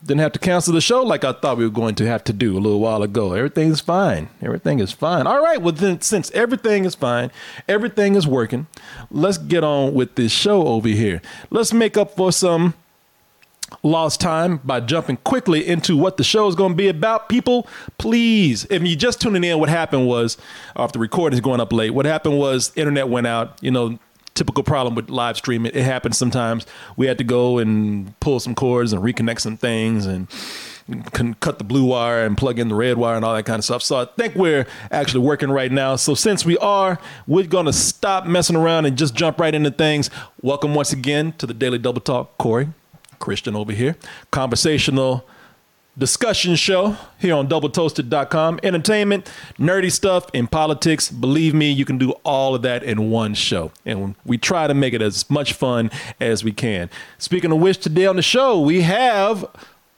didn't 0.04 0.20
have 0.20 0.32
to 0.32 0.38
cancel 0.38 0.74
the 0.74 0.80
show 0.80 1.02
like 1.02 1.22
I 1.22 1.32
thought 1.32 1.58
we 1.58 1.64
were 1.64 1.70
going 1.70 1.94
to 1.96 2.06
have 2.06 2.24
to 2.24 2.32
do 2.32 2.56
a 2.56 2.60
little 2.60 2.80
while 2.80 3.02
ago. 3.02 3.34
Everything's 3.34 3.80
fine. 3.80 4.28
Everything 4.40 4.80
is 4.80 4.90
fine. 4.90 5.26
All 5.26 5.42
right. 5.42 5.60
Well, 5.60 5.72
then, 5.72 6.00
since 6.00 6.30
everything 6.32 6.84
is 6.84 6.94
fine, 6.94 7.30
everything 7.68 8.14
is 8.16 8.26
working, 8.26 8.66
let's 9.10 9.38
get 9.38 9.62
on 9.62 9.94
with 9.94 10.16
this 10.16 10.32
show 10.32 10.66
over 10.66 10.88
here. 10.88 11.22
Let's 11.50 11.72
make 11.72 11.96
up 11.96 12.16
for 12.16 12.32
some 12.32 12.74
lost 13.82 14.20
time 14.20 14.58
by 14.64 14.80
jumping 14.80 15.16
quickly 15.18 15.66
into 15.66 15.96
what 15.96 16.16
the 16.16 16.24
show 16.24 16.46
is 16.48 16.54
going 16.54 16.72
to 16.72 16.76
be 16.76 16.88
about. 16.88 17.28
People, 17.28 17.66
please, 17.98 18.66
if 18.70 18.82
you 18.82 18.96
just 18.96 19.20
tuning 19.20 19.44
in, 19.44 19.58
what 19.58 19.68
happened 19.68 20.06
was, 20.06 20.36
after 20.76 20.94
the 20.94 21.00
recording 21.00 21.34
is 21.36 21.40
going 21.40 21.60
up 21.60 21.72
late, 21.72 21.90
what 21.90 22.06
happened 22.06 22.38
was 22.38 22.72
internet 22.76 23.08
went 23.08 23.26
out. 23.26 23.58
You 23.62 23.70
know, 23.70 23.98
typical 24.34 24.62
problem 24.62 24.94
with 24.94 25.10
live 25.10 25.36
streaming. 25.36 25.72
It 25.74 25.84
happens 25.84 26.16
sometimes. 26.18 26.66
We 26.96 27.06
had 27.06 27.18
to 27.18 27.24
go 27.24 27.58
and 27.58 28.18
pull 28.20 28.40
some 28.40 28.54
cords 28.54 28.92
and 28.92 29.02
reconnect 29.02 29.40
some 29.40 29.56
things 29.56 30.06
and 30.06 30.28
can 31.12 31.34
cut 31.34 31.58
the 31.58 31.64
blue 31.64 31.84
wire 31.84 32.24
and 32.24 32.36
plug 32.36 32.58
in 32.58 32.68
the 32.68 32.74
red 32.74 32.98
wire 32.98 33.14
and 33.14 33.24
all 33.24 33.34
that 33.34 33.44
kind 33.44 33.58
of 33.58 33.64
stuff. 33.64 33.82
So 33.82 34.00
I 34.00 34.06
think 34.16 34.34
we're 34.34 34.66
actually 34.90 35.24
working 35.24 35.50
right 35.50 35.70
now. 35.70 35.96
So 35.96 36.14
since 36.14 36.44
we 36.44 36.58
are, 36.58 36.98
we're 37.26 37.46
going 37.46 37.66
to 37.66 37.72
stop 37.72 38.26
messing 38.26 38.56
around 38.56 38.86
and 38.86 38.98
just 38.98 39.14
jump 39.14 39.38
right 39.38 39.54
into 39.54 39.70
things. 39.70 40.10
Welcome 40.40 40.74
once 40.74 40.92
again 40.92 41.34
to 41.34 41.46
the 41.46 41.54
Daily 41.54 41.78
Double 41.78 42.00
Talk, 42.00 42.36
Corey. 42.38 42.68
Christian 43.22 43.56
over 43.56 43.72
here. 43.72 43.96
Conversational 44.30 45.24
discussion 45.96 46.56
show 46.56 46.96
here 47.18 47.34
on 47.34 47.48
doubletoasted.com. 47.48 48.60
Entertainment, 48.62 49.30
nerdy 49.58 49.90
stuff, 49.90 50.26
and 50.34 50.50
politics. 50.50 51.10
Believe 51.10 51.54
me, 51.54 51.70
you 51.70 51.84
can 51.84 51.98
do 51.98 52.12
all 52.24 52.54
of 52.54 52.62
that 52.62 52.82
in 52.82 53.10
one 53.10 53.34
show. 53.34 53.72
And 53.86 54.14
we 54.24 54.38
try 54.38 54.66
to 54.66 54.74
make 54.74 54.94
it 54.94 55.02
as 55.02 55.28
much 55.30 55.52
fun 55.52 55.90
as 56.20 56.42
we 56.44 56.52
can. 56.52 56.90
Speaking 57.18 57.52
of 57.52 57.58
which, 57.58 57.78
today 57.78 58.06
on 58.06 58.16
the 58.16 58.22
show, 58.22 58.60
we 58.60 58.82
have 58.82 59.44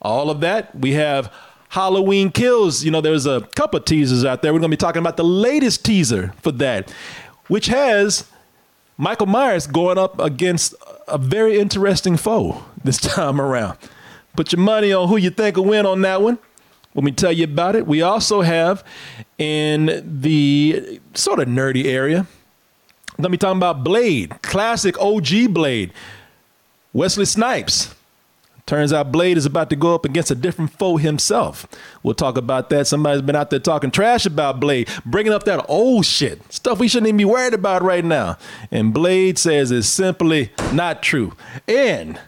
all 0.03 0.31
of 0.31 0.41
that. 0.41 0.75
We 0.79 0.93
have 0.93 1.33
Halloween 1.71 2.31
Kills. 2.31 2.85
You 2.85 2.91
know, 2.91 3.01
there's 3.01 3.27
a 3.27 3.43
couple 3.55 3.81
teasers 3.81 4.25
out 4.25 4.43
there. 4.43 4.53
We're 4.53 4.61
going 4.61 4.71
to 4.71 4.77
be 4.77 4.81
talking 4.81 5.01
about 5.01 5.17
the 5.17 5.25
latest 5.25 5.85
teaser 5.85 6.33
for 6.43 6.53
that, 6.53 6.93
which 7.49 7.67
has 7.67 8.29
Michael 8.97 9.27
Myers 9.27 9.67
going 9.67 9.99
up 9.99 10.21
against 10.21 10.75
a 11.09 11.19
very 11.19 11.59
interesting 11.59 12.17
foe 12.17 12.65
this 12.83 12.99
time 13.15 13.41
around. 13.41 13.79
Put 14.37 14.53
your 14.53 14.61
money 14.61 14.93
on 14.93 15.09
who 15.09 15.17
you 15.17 15.31
think 15.31 15.57
will 15.57 15.65
win 15.65 15.87
on 15.87 16.01
that 16.03 16.23
one. 16.23 16.39
Let 16.95 17.05
me 17.05 17.13
tell 17.13 17.33
you 17.33 17.45
about 17.45 17.77
it. 17.77 17.87
We 17.87 18.03
also 18.03 18.43
have 18.43 18.85
in 19.39 20.21
the 20.23 21.01
sort 21.15 21.41
of 21.41 21.49
nerdy 21.49 21.87
area, 21.87 22.27
let 23.19 23.31
me 23.31 23.37
talk 23.37 23.57
about 23.57 23.85
Blade, 23.85 24.43
classic 24.43 24.99
OG 25.01 25.53
Blade. 25.53 25.93
Wesley 26.93 27.25
Snipes. 27.25 27.93
Turns 28.67 28.95
out 28.95 29.13
Blade 29.13 29.37
is 29.37 29.45
about 29.45 29.69
to 29.71 29.77
go 29.77 29.95
up 29.95 30.07
against 30.07 30.31
a 30.31 30.35
different 30.35 30.73
foe 30.73 30.97
himself. 30.97 31.67
We'll 32.03 32.15
talk 32.15 32.39
about 32.39 32.71
that. 32.71 32.87
Somebody's 32.87 33.21
been 33.21 33.37
out 33.37 33.51
there 33.51 33.59
talking 33.59 33.91
trash 33.91 34.25
about 34.25 34.59
Blade, 34.59 34.89
bringing 35.05 35.35
up 35.35 35.45
that 35.45 35.67
old 35.69 36.07
shit, 36.07 36.51
stuff 36.51 36.79
we 36.79 36.89
shouldn't 36.89 37.09
even 37.09 37.19
be 37.19 37.27
worried 37.27 37.53
about 37.53 37.83
right 37.83 38.05
now. 38.05 38.39
And 38.71 38.95
Blade 38.95 39.39
says 39.39 39.71
it's 39.71 39.87
simply 39.87 40.51
not 40.73 41.03
true. 41.03 41.35
And 41.69 42.19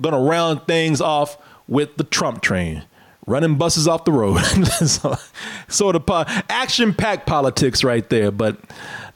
gonna 0.00 0.18
round 0.18 0.66
things 0.66 1.02
off 1.02 1.36
with 1.68 1.96
the 1.96 2.04
Trump 2.04 2.40
train 2.40 2.84
running 3.26 3.56
buses 3.56 3.88
off 3.88 4.04
the 4.04 4.12
road. 4.12 4.38
so, 4.66 5.16
sort 5.68 5.96
of 5.96 6.06
po- 6.06 6.24
action 6.48 6.94
packed 6.94 7.26
politics 7.26 7.82
right 7.84 8.08
there, 8.10 8.30
but 8.30 8.58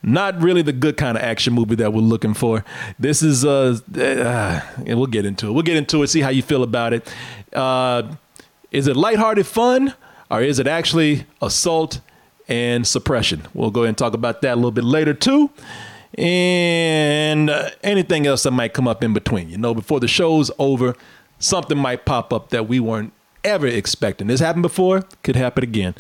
not 0.03 0.41
really 0.41 0.63
the 0.63 0.73
good 0.73 0.97
kind 0.97 1.17
of 1.17 1.25
action 1.25 1.53
movie 1.53 1.75
that 1.77 1.93
we're 1.93 2.01
looking 2.01 2.35
for. 2.35 2.65
This 2.99 3.23
is, 3.23 3.45
uh, 3.45 3.79
uh 3.97 4.61
we'll 4.87 5.07
get 5.07 5.25
into 5.25 5.49
it. 5.49 5.53
We'll 5.53 5.63
get 5.63 5.77
into 5.77 6.03
it, 6.03 6.09
see 6.09 6.21
how 6.21 6.31
you 6.31 6.43
feel 6.43 6.63
about 6.63 6.93
it. 6.93 7.13
Uh, 7.53 8.15
is 8.71 8.87
it 8.87 8.97
lighthearted 8.97 9.47
fun 9.47 9.95
or 10.31 10.43
is 10.43 10.59
it 10.59 10.67
actually 10.67 11.27
assault 11.43 12.01
and 12.49 12.87
suppression? 12.87 13.47
We'll 13.55 13.71
go 13.71 13.81
ahead 13.81 13.91
and 13.91 13.99
talk 13.99 14.15
about 14.15 14.43
that 14.43 14.55
a 14.55 14.57
little 14.57 14.71
bit 14.71 14.85
later 14.85 15.15
too. 15.15 15.51
And 16.17 17.51
uh, 17.51 17.71
anything 17.83 18.27
else 18.27 18.43
that 18.45 18.51
might 18.51 18.73
come 18.73 18.89
up 18.89 19.05
in 19.05 19.13
between. 19.13 19.51
You 19.51 19.59
know, 19.59 19.75
before 19.75 20.01
the 20.01 20.09
show's 20.09 20.51
over, 20.59 20.95
something 21.39 21.79
might 21.79 22.05
pop 22.05 22.33
up 22.33 22.51
that 22.51 22.67
we 22.69 22.81
weren't 22.81 23.13
ever 23.49 23.67
expecting. 23.67 24.27
This 24.27 24.41
happened 24.41 24.63
before, 24.63 25.05
could 25.23 25.37
happen 25.37 25.65
again. 25.65 25.95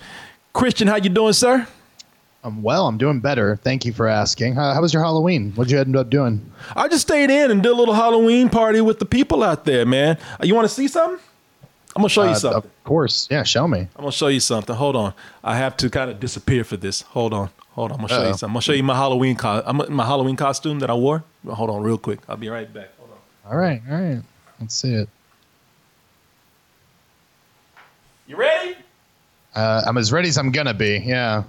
Christian, 0.52 0.88
how 0.88 0.96
you 0.96 1.08
doing, 1.08 1.32
sir? 1.32 1.66
I'm 2.44 2.62
well. 2.62 2.86
I'm 2.86 2.98
doing 2.98 3.20
better. 3.20 3.56
Thank 3.56 3.84
you 3.84 3.92
for 3.92 4.06
asking. 4.06 4.54
How, 4.54 4.72
how 4.72 4.80
was 4.80 4.92
your 4.94 5.02
Halloween? 5.02 5.52
What'd 5.52 5.70
you 5.70 5.78
end 5.80 5.96
up 5.96 6.08
doing? 6.08 6.50
I 6.76 6.88
just 6.88 7.02
stayed 7.02 7.30
in 7.30 7.50
and 7.50 7.62
did 7.62 7.72
a 7.72 7.74
little 7.74 7.94
Halloween 7.94 8.48
party 8.48 8.80
with 8.80 9.00
the 9.00 9.04
people 9.04 9.42
out 9.42 9.64
there, 9.64 9.84
man. 9.84 10.18
Uh, 10.40 10.44
you 10.44 10.54
want 10.54 10.68
to 10.68 10.72
see 10.74 10.88
something? 10.88 11.18
I'm 11.96 12.02
gonna 12.02 12.10
show 12.10 12.22
you 12.22 12.30
uh, 12.30 12.34
something. 12.34 12.58
Of 12.70 12.84
course, 12.84 13.26
yeah. 13.28 13.42
Show 13.42 13.66
me. 13.66 13.80
I'm 13.80 13.88
gonna 13.96 14.12
show 14.12 14.28
you 14.28 14.38
something. 14.38 14.76
Hold 14.76 14.94
on. 14.94 15.14
I 15.42 15.56
have 15.56 15.76
to 15.78 15.90
kind 15.90 16.10
of 16.10 16.20
disappear 16.20 16.62
for 16.62 16.76
this. 16.76 17.00
Hold 17.00 17.34
on. 17.34 17.50
Hold 17.70 17.90
on. 17.90 18.00
I'm 18.00 18.06
gonna 18.06 18.08
show 18.08 18.20
Uh-oh. 18.20 18.26
you 18.28 18.32
something. 18.34 18.48
I'm 18.48 18.52
gonna 18.52 18.62
show 18.62 18.72
you 18.72 18.82
my 18.84 18.94
Halloween 18.94 19.34
co- 19.34 19.62
my 19.88 20.04
Halloween 20.04 20.36
costume 20.36 20.78
that 20.78 20.90
I 20.90 20.94
wore. 20.94 21.24
Hold 21.48 21.70
on, 21.70 21.82
real 21.82 21.98
quick. 21.98 22.20
I'll 22.28 22.36
be 22.36 22.50
right 22.50 22.72
back. 22.72 22.90
Hold 22.98 23.10
on. 23.10 23.52
All 23.52 23.58
right. 23.58 23.82
All 23.90 24.00
right. 24.00 24.22
Let's 24.60 24.74
see 24.76 24.94
it. 24.94 25.08
You 28.28 28.36
ready? 28.36 28.76
Uh, 29.54 29.82
I'm 29.86 29.96
as 29.96 30.12
ready 30.12 30.28
as 30.28 30.36
I'm 30.36 30.50
gonna 30.50 30.74
be. 30.74 30.98
Yeah. 30.98 31.44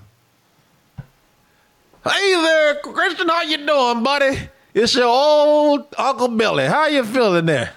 Hey 2.06 2.34
there, 2.42 2.76
Christian. 2.76 3.28
How 3.28 3.42
you 3.42 3.58
doing, 3.66 4.02
buddy? 4.02 4.40
It's 4.74 4.96
your 4.96 5.04
old 5.04 5.94
Uncle 5.98 6.30
Billy. 6.30 6.68
How 6.68 6.88
you 6.88 7.04
feeling 7.04 7.48
there? 7.48 7.74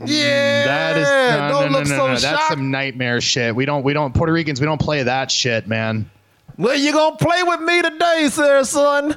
Mm, 0.00 0.08
yeah, 0.08 0.64
that 0.64 0.96
is 0.96 1.08
no, 1.08 1.48
don't 1.48 1.72
no, 1.72 1.78
look 1.78 1.88
no, 1.88 1.96
no, 2.08 2.16
so 2.16 2.26
no. 2.26 2.32
That's 2.32 2.48
some 2.48 2.72
nightmare 2.72 3.20
shit. 3.20 3.54
We 3.54 3.64
don't, 3.64 3.84
we 3.84 3.92
don't 3.92 4.12
Puerto 4.12 4.32
Ricans. 4.32 4.58
We 4.58 4.66
don't 4.66 4.80
play 4.80 5.04
that 5.04 5.30
shit, 5.30 5.68
man. 5.68 6.10
Well, 6.58 6.76
you 6.76 6.92
gonna 6.92 7.14
play 7.14 7.44
with 7.44 7.60
me 7.60 7.80
today, 7.80 8.28
sir, 8.28 8.64
son? 8.64 9.16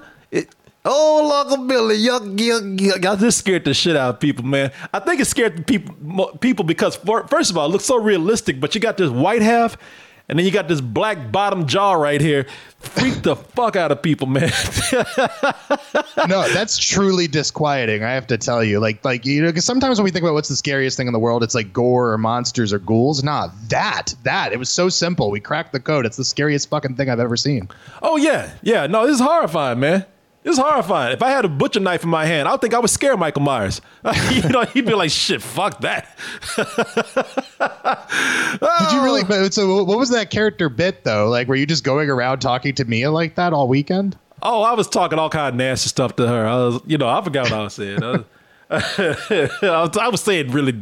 It, 0.88 0.90
Oh, 0.90 1.42
Uncle 1.42 1.66
Billy, 1.66 1.98
yuck, 1.98 2.38
yuck, 2.38 2.78
yuck. 2.78 3.06
I 3.06 3.16
just 3.16 3.40
scared 3.40 3.66
the 3.66 3.74
shit 3.74 3.96
out 3.96 4.16
of 4.16 4.20
people, 4.20 4.46
man. 4.46 4.72
I 4.94 5.00
think 5.00 5.20
it 5.20 5.26
scared 5.26 5.58
the 5.58 5.64
people 5.64 6.38
people 6.38 6.66
because 6.66 6.96
for, 6.96 7.28
first 7.28 7.52
of 7.52 7.58
all, 7.58 7.66
it 7.66 7.70
looks 7.70 7.86
so 7.86 8.02
realistic, 8.02 8.60
but 8.60 8.74
you 8.74 8.82
got 8.82 8.98
this 8.98 9.10
white 9.10 9.42
half 9.42 9.78
and 10.30 10.38
then 10.38 10.46
you 10.46 10.52
got 10.52 10.68
this 10.68 10.82
black 10.82 11.32
bottom 11.32 11.68
jaw 11.68 11.94
right 11.94 12.20
here. 12.20 12.46
Freak 12.80 13.22
the 13.24 13.36
fuck 13.36 13.76
out 13.76 13.92
of 13.92 14.02
people, 14.02 14.28
man. 14.28 14.52
no, 16.28 16.48
that's 16.50 16.78
truly 16.78 17.28
disquieting. 17.28 18.04
I 18.04 18.12
have 18.12 18.28
to 18.28 18.38
tell 18.38 18.64
you, 18.64 18.80
like, 18.80 19.04
like 19.06 19.26
you 19.26 19.42
know, 19.42 19.48
because 19.48 19.66
sometimes 19.66 20.00
when 20.00 20.04
we 20.04 20.12
think 20.12 20.24
about 20.24 20.34
what's 20.34 20.50
the 20.50 20.56
scariest 20.56 20.98
thing 20.98 21.08
in 21.08 21.14
the 21.14 21.20
world, 21.20 21.44
it's 21.44 21.56
like 21.56 21.72
gore 21.72 22.12
or 22.12 22.18
monsters 22.18 22.74
or 22.74 22.80
ghouls. 22.80 23.24
Nah, 23.24 23.50
that, 23.70 24.14
that. 24.24 24.52
It 24.52 24.60
was 24.60 24.70
so 24.70 24.90
simple. 24.90 25.32
We 25.32 25.40
cracked 25.40 25.72
the 25.72 25.80
code. 25.80 26.06
It's 26.06 26.18
the 26.18 26.26
scariest 26.26 26.70
fucking 26.70 26.96
thing 26.96 27.10
I've 27.10 27.20
ever 27.20 27.38
seen. 27.38 27.70
Oh 28.02 28.18
yeah, 28.18 28.52
yeah. 28.62 28.88
No, 28.88 29.06
this 29.06 29.16
is 29.16 29.22
horrifying, 29.22 29.80
man. 29.80 30.06
It's 30.48 30.58
horrifying. 30.58 31.12
If 31.12 31.22
I 31.22 31.30
had 31.30 31.44
a 31.44 31.50
butcher 31.50 31.82
knife 31.82 32.04
in 32.04 32.10
my 32.10 32.26
hand, 32.26 32.48
I 32.48 32.52
would 32.52 32.62
think 32.62 32.74
I 32.74 32.80
would 32.80 32.90
scare 32.90 33.18
Michael 33.18 33.42
Myers. 33.42 33.82
you 34.32 34.48
know, 34.48 34.64
he'd 34.64 34.86
be 34.86 34.94
like, 34.94 35.12
"Shit, 35.12 35.42
fuck 35.42 35.82
that." 35.82 36.08
Did 38.80 38.92
you 38.94 39.04
really? 39.04 39.24
Oh. 39.30 39.50
So, 39.50 39.84
what 39.84 39.98
was 40.00 40.10
that 40.12 40.30
character 40.32 40.70
bit 40.70 41.04
though? 41.04 41.28
Like, 41.28 41.50
were 41.50 41.56
you 41.56 41.66
just 41.66 41.84
going 41.84 42.10
around 42.10 42.40
talking 42.40 42.74
to 42.76 42.86
Mia 42.86 43.12
like 43.12 43.36
that 43.36 43.52
all 43.52 43.68
weekend? 43.68 44.18
Oh, 44.42 44.62
I 44.62 44.74
was 44.74 44.88
talking 44.88 45.20
all 45.20 45.30
kind 45.30 45.50
of 45.50 45.56
nasty 45.56 45.90
stuff 45.90 46.16
to 46.16 46.26
her. 46.26 46.48
I 46.48 46.56
was, 46.56 46.82
you 46.86 46.98
know, 46.98 47.10
I 47.10 47.22
forgot 47.22 47.52
what 47.52 47.60
I 47.60 47.64
was 47.64 47.74
saying. 47.74 48.02
I 48.02 48.12
was, 48.12 48.24
I, 48.70 50.10
was, 50.12 50.20
saying 50.20 50.52
really 50.52 50.74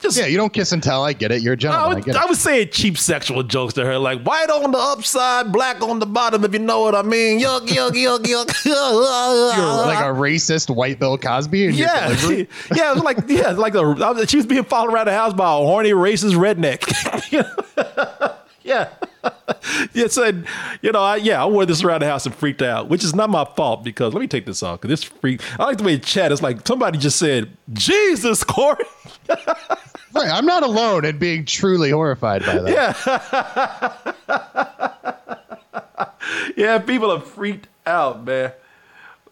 just 0.00 0.18
yeah. 0.18 0.26
You 0.26 0.36
don't 0.36 0.52
kiss 0.52 0.72
and 0.72 0.82
tell. 0.82 1.04
I 1.04 1.12
get 1.12 1.30
it. 1.30 1.40
You're 1.40 1.52
a 1.52 1.56
gentleman. 1.56 2.02
I, 2.02 2.06
was, 2.06 2.16
I, 2.16 2.22
I 2.22 2.26
was 2.26 2.40
saying 2.40 2.70
cheap 2.72 2.98
sexual 2.98 3.44
jokes 3.44 3.74
to 3.74 3.84
her, 3.84 3.96
like 3.96 4.22
white 4.22 4.50
on 4.50 4.72
the 4.72 4.78
upside, 4.78 5.52
black 5.52 5.80
on 5.80 6.00
the 6.00 6.06
bottom. 6.06 6.44
If 6.44 6.52
you 6.52 6.58
know 6.58 6.80
what 6.80 6.96
I 6.96 7.02
mean. 7.02 7.38
Yuck, 7.38 7.68
yuck, 7.68 7.90
yuck, 7.90 8.24
yuck. 8.24 8.64
You're 8.64 9.86
like 9.86 10.04
a 10.04 10.12
racist 10.12 10.74
white 10.74 10.98
Bill 10.98 11.16
Cosby. 11.16 11.58
yeah, 11.58 12.08
yeah. 12.74 12.90
It 12.90 12.94
was 12.94 13.04
like 13.04 13.18
yeah, 13.28 13.50
like 13.52 13.76
a, 13.76 14.26
she 14.26 14.36
was 14.36 14.46
being 14.46 14.64
followed 14.64 14.92
around 14.92 15.06
the 15.06 15.12
house 15.12 15.32
by 15.32 15.44
a 15.44 15.56
horny 15.58 15.92
racist 15.92 16.34
redneck. 16.34 16.82
Yeah. 18.68 18.88
yeah, 19.94 20.06
said, 20.08 20.46
you 20.82 20.92
know, 20.92 21.02
I, 21.02 21.16
yeah, 21.16 21.42
I 21.42 21.46
wore 21.46 21.66
this 21.66 21.82
around 21.82 22.02
the 22.02 22.06
house 22.06 22.26
and 22.26 22.34
freaked 22.34 22.62
out, 22.62 22.88
which 22.88 23.02
is 23.02 23.14
not 23.14 23.30
my 23.30 23.44
fault 23.56 23.82
because 23.82 24.14
let 24.14 24.20
me 24.20 24.26
take 24.26 24.46
this 24.46 24.62
off 24.62 24.80
because 24.80 25.00
this 25.00 25.02
freak. 25.02 25.40
I 25.58 25.64
like 25.64 25.78
the 25.78 25.84
way 25.84 25.94
it 25.94 26.02
chat. 26.02 26.30
It's 26.30 26.42
like 26.42 26.66
somebody 26.66 26.98
just 26.98 27.18
said, 27.18 27.56
"Jesus, 27.72 28.44
Corey." 28.44 28.84
right, 29.28 29.38
I'm 30.14 30.46
not 30.46 30.62
alone 30.62 31.04
in 31.04 31.18
being 31.18 31.44
truly 31.44 31.90
horrified 31.90 32.44
by 32.44 32.58
that. 32.58 34.14
Yeah, 34.28 34.44
yeah, 36.56 36.78
people 36.78 37.10
are 37.10 37.20
freaked 37.20 37.68
out, 37.86 38.24
man. 38.24 38.52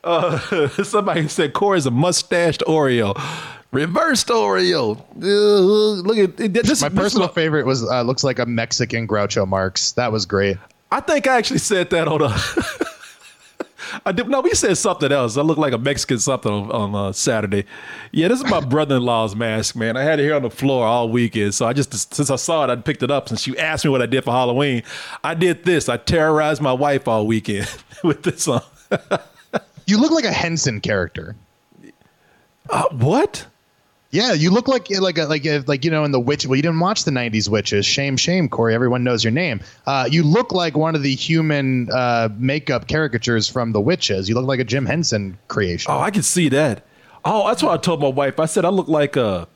Uh, 0.03 0.69
somebody 0.85 1.29
said 1.29 1.53
Corey's 1.53 1.87
a 1.87 1.91
mustached 1.91 2.63
Oreo. 2.67 3.15
Reverse 3.77 4.25
Oreo. 4.25 4.99
Uh, 5.23 6.03
look 6.03 6.19
at 6.19 6.37
this. 6.53 6.83
My 6.83 6.89
this 6.89 6.99
personal 6.99 7.29
is- 7.29 7.35
favorite 7.35 7.67
was 7.67 7.83
uh, 7.89 8.03
looks 8.03 8.25
like 8.25 8.39
a 8.39 8.47
Mexican 8.47 9.07
Groucho 9.07 9.47
Marx. 9.47 9.93
That 9.93 10.11
was 10.13 10.25
great. 10.27 10.57
I 10.91 11.01
think 11.01 11.27
I 11.27 11.37
actually 11.37 11.59
said 11.59 11.91
that 11.91 12.09
on 12.09 12.23
a. 12.23 12.35
I 14.05 14.13
did 14.13 14.29
no. 14.29 14.41
We 14.41 14.53
said 14.55 14.77
something 14.77 15.11
else. 15.13 15.37
I 15.37 15.43
look 15.43 15.59
like 15.59 15.73
a 15.73 15.79
Mexican 15.79 16.19
something 16.19 16.51
on, 16.53 16.71
on 16.73 16.95
uh, 16.95 17.13
Saturday. 17.13 17.65
Yeah, 18.13 18.29
this 18.29 18.41
is 18.43 18.51
my 18.51 18.61
brother-in-law's 18.61 19.37
mask, 19.37 19.77
man. 19.77 19.97
I 19.97 20.03
had 20.03 20.19
it 20.21 20.25
here 20.25 20.35
on 20.35 20.43
the 20.43 20.51
floor 20.51 20.85
all 20.87 21.09
weekend, 21.09 21.55
so 21.55 21.67
I 21.67 21.73
just 21.73 21.93
since 22.15 22.31
I 22.31 22.37
saw 22.37 22.65
it, 22.65 22.71
I 22.71 22.77
picked 22.77 23.03
it 23.03 23.11
up. 23.11 23.29
Since 23.29 23.47
you 23.47 23.57
asked 23.57 23.85
me 23.85 23.91
what 23.91 24.03
I 24.03 24.07
did 24.07 24.25
for 24.25 24.33
Halloween, 24.33 24.83
I 25.23 25.35
did 25.35 25.65
this. 25.65 25.89
I 25.89 25.97
terrorized 25.99 26.61
my 26.63 26.73
wife 26.73 27.07
all 27.09 27.27
weekend 27.27 27.69
with 28.05 28.23
this 28.23 28.49
on. 28.49 28.63
You 29.89 30.01
look 30.01 30.11
like 30.11 30.25
a 30.25 30.33
Henson 30.33 30.81
character. 30.81 31.37
Uh, 32.69 32.89
what? 32.91 33.47
Yeah, 34.17 34.33
you 34.33 34.51
look 34.51 34.67
like 34.67 34.89
like 34.99 35.19
like 35.19 35.45
like 35.69 35.85
you 35.85 35.91
know 35.91 36.05
in 36.05 36.11
the 36.11 36.19
witch. 36.19 36.47
Well, 36.47 36.57
you 36.57 36.63
didn't 36.63 36.81
watch 36.81 37.05
the 37.05 37.11
'90s 37.11 37.51
witches. 37.51 37.85
Shame, 37.85 38.17
shame, 38.17 38.49
Corey. 38.49 38.75
Everyone 38.75 39.05
knows 39.05 39.23
your 39.23 39.31
name. 39.31 39.61
Uh, 39.87 40.09
you 40.11 40.23
look 40.23 40.53
like 40.53 40.75
one 40.75 40.95
of 40.95 41.03
the 41.03 41.15
human 41.15 41.91
uh, 41.91 42.31
makeup 42.39 42.89
caricatures 42.89 43.47
from 43.47 43.73
the 43.73 43.81
witches. 43.81 44.27
You 44.27 44.35
look 44.35 44.47
like 44.47 44.59
a 44.59 44.65
Jim 44.65 44.87
Henson 44.87 45.37
creation. 45.49 45.93
Oh, 45.93 45.99
I 45.99 46.11
can 46.11 46.23
see 46.23 46.49
that. 46.49 46.83
Oh, 47.27 47.47
that's 47.47 47.63
what 47.63 47.73
I 47.73 47.77
told 47.77 48.01
my 48.01 48.09
wife. 48.09 48.41
I 48.41 48.47
said 48.47 48.65
I 48.65 48.71
look 48.71 48.89
like 48.89 49.17
a, 49.17 49.47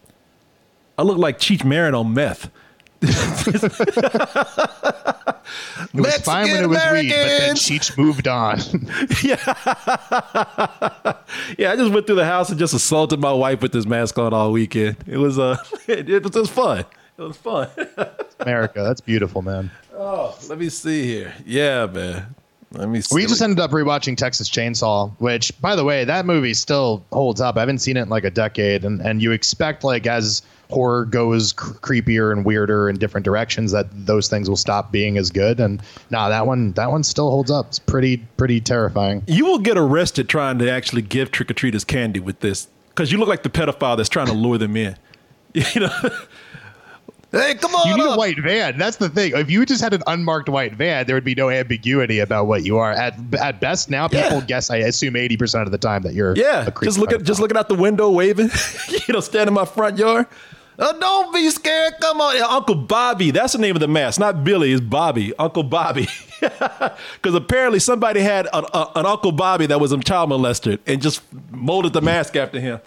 I 0.98 1.04
look 1.04 1.16
like 1.16 1.38
Cheech 1.38 1.64
Marin 1.64 1.94
on 1.94 2.12
meth. 2.12 2.50
it 5.94 6.00
was 6.00 6.16
fine 6.18 6.50
when 6.50 6.64
it 6.64 6.66
was 6.66 6.78
weed, 6.92 7.08
but 7.08 7.16
then 7.16 7.26
Americans. 7.26 7.60
Cheech 7.60 7.96
moved 7.98 8.28
on. 8.28 8.58
Yeah, 11.58 11.72
I 11.72 11.76
just 11.76 11.92
went 11.92 12.06
through 12.06 12.16
the 12.16 12.24
house 12.24 12.50
and 12.50 12.58
just 12.58 12.74
assaulted 12.74 13.20
my 13.20 13.32
wife 13.32 13.62
with 13.62 13.72
this 13.72 13.86
mask 13.86 14.18
on 14.18 14.32
all 14.32 14.52
weekend. 14.52 14.96
It 15.06 15.16
was 15.16 15.38
uh, 15.38 15.56
it, 15.86 16.08
it 16.08 16.34
was 16.34 16.50
fun. 16.50 16.84
It 17.18 17.22
was 17.22 17.36
fun. 17.36 17.68
America, 18.40 18.82
that's 18.82 19.00
beautiful, 19.00 19.42
man. 19.42 19.70
oh, 19.94 20.36
let 20.48 20.58
me 20.58 20.68
see 20.68 21.04
here. 21.04 21.34
Yeah, 21.44 21.86
man. 21.86 22.34
Let 22.72 22.88
me 22.88 23.00
see. 23.00 23.14
We 23.14 23.22
just 23.26 23.42
ended 23.42 23.58
up 23.58 23.72
rewatching 23.72 24.16
Texas 24.16 24.48
Chainsaw, 24.48 25.10
which, 25.18 25.52
by 25.60 25.74
the 25.74 25.82
way, 25.84 26.04
that 26.04 26.24
movie 26.24 26.54
still 26.54 27.04
holds 27.12 27.40
up. 27.40 27.56
I 27.56 27.60
haven't 27.60 27.78
seen 27.78 27.96
it 27.96 28.02
in 28.02 28.08
like 28.08 28.24
a 28.24 28.30
decade, 28.30 28.84
and 28.84 29.00
and 29.00 29.20
you 29.20 29.32
expect 29.32 29.82
like 29.82 30.06
as 30.06 30.42
horror 30.70 31.04
goes 31.04 31.52
cr- 31.52 31.72
creepier 31.78 32.30
and 32.30 32.44
weirder 32.44 32.88
in 32.88 32.96
different 32.96 33.24
directions 33.24 33.72
that 33.72 33.86
those 34.06 34.28
things 34.28 34.48
will 34.48 34.56
stop 34.56 34.92
being 34.92 35.18
as 35.18 35.30
good. 35.30 35.58
And 35.58 35.82
nah, 36.10 36.28
that 36.28 36.46
one 36.46 36.70
that 36.72 36.92
one 36.92 37.02
still 37.02 37.28
holds 37.30 37.50
up. 37.50 37.66
It's 37.66 37.80
pretty 37.80 38.18
pretty 38.36 38.60
terrifying. 38.60 39.24
you 39.26 39.46
will 39.46 39.58
get 39.58 39.76
arrested 39.76 40.28
trying 40.28 40.60
to 40.60 40.70
actually 40.70 41.02
give 41.02 41.32
trick 41.32 41.50
or 41.50 41.54
treaters 41.54 41.82
candy 41.82 42.20
with 42.20 42.38
this 42.38 42.68
because 42.90 43.10
you 43.10 43.18
look 43.18 43.28
like 43.28 43.42
the 43.42 43.50
pedophile 43.50 43.96
that's 43.96 44.08
trying 44.08 44.26
to 44.28 44.32
lure 44.32 44.58
them 44.58 44.76
in. 44.76 44.96
You 45.52 45.80
know. 45.80 46.10
Hey, 47.32 47.54
come 47.54 47.74
on! 47.74 47.88
You 47.88 47.96
need 47.96 48.08
up. 48.08 48.14
a 48.14 48.18
white 48.18 48.38
van. 48.40 48.78
That's 48.78 48.96
the 48.96 49.08
thing. 49.08 49.32
If 49.34 49.50
you 49.50 49.64
just 49.66 49.80
had 49.82 49.92
an 49.94 50.02
unmarked 50.06 50.48
white 50.48 50.74
van, 50.74 51.06
there 51.06 51.16
would 51.16 51.24
be 51.24 51.34
no 51.34 51.50
ambiguity 51.50 52.18
about 52.18 52.46
what 52.46 52.64
you 52.64 52.78
are. 52.78 52.92
At 52.92 53.14
at 53.40 53.60
best, 53.60 53.90
now 53.90 54.08
people 54.08 54.38
Yeah. 54.38 54.40
guess. 54.46 54.70
I 54.70 54.76
assume 54.78 55.16
eighty 55.16 55.36
percent 55.36 55.64
of 55.64 55.72
the 55.72 55.78
time 55.78 56.02
that 56.02 56.14
you're 56.14 56.34
Yeah, 56.36 56.66
a 56.66 56.84
just 56.84 56.98
look 56.98 57.12
at 57.12 57.22
just 57.22 57.40
looking 57.40 57.56
out 57.56 57.68
the 57.68 57.74
window, 57.74 58.10
waving. 58.10 58.50
you 59.06 59.14
know, 59.14 59.20
standing 59.20 59.48
in 59.48 59.54
my 59.54 59.64
front 59.64 59.98
yard. 59.98 60.26
Oh, 60.82 60.98
don't 60.98 61.34
be 61.34 61.50
scared. 61.50 61.92
Come 62.00 62.22
on, 62.22 62.36
Uncle 62.38 62.74
Bobby. 62.74 63.30
That's 63.32 63.52
the 63.52 63.58
name 63.58 63.76
of 63.76 63.80
the 63.80 63.88
mask. 63.88 64.18
Not 64.18 64.44
Billy. 64.44 64.72
It's 64.72 64.80
Bobby. 64.80 65.32
Uncle 65.38 65.62
Bobby. 65.62 66.08
Because 66.40 67.34
apparently 67.34 67.78
somebody 67.80 68.20
had 68.20 68.48
an, 68.54 68.64
a- 68.72 68.88
an 68.96 69.04
Uncle 69.04 69.30
Bobby 69.32 69.66
that 69.66 69.78
was 69.78 69.92
a 69.92 69.98
child 69.98 70.30
molested 70.30 70.80
and 70.86 71.02
just 71.02 71.20
molded 71.50 71.92
the 71.92 72.00
mask 72.00 72.34
after 72.34 72.58
him. 72.58 72.80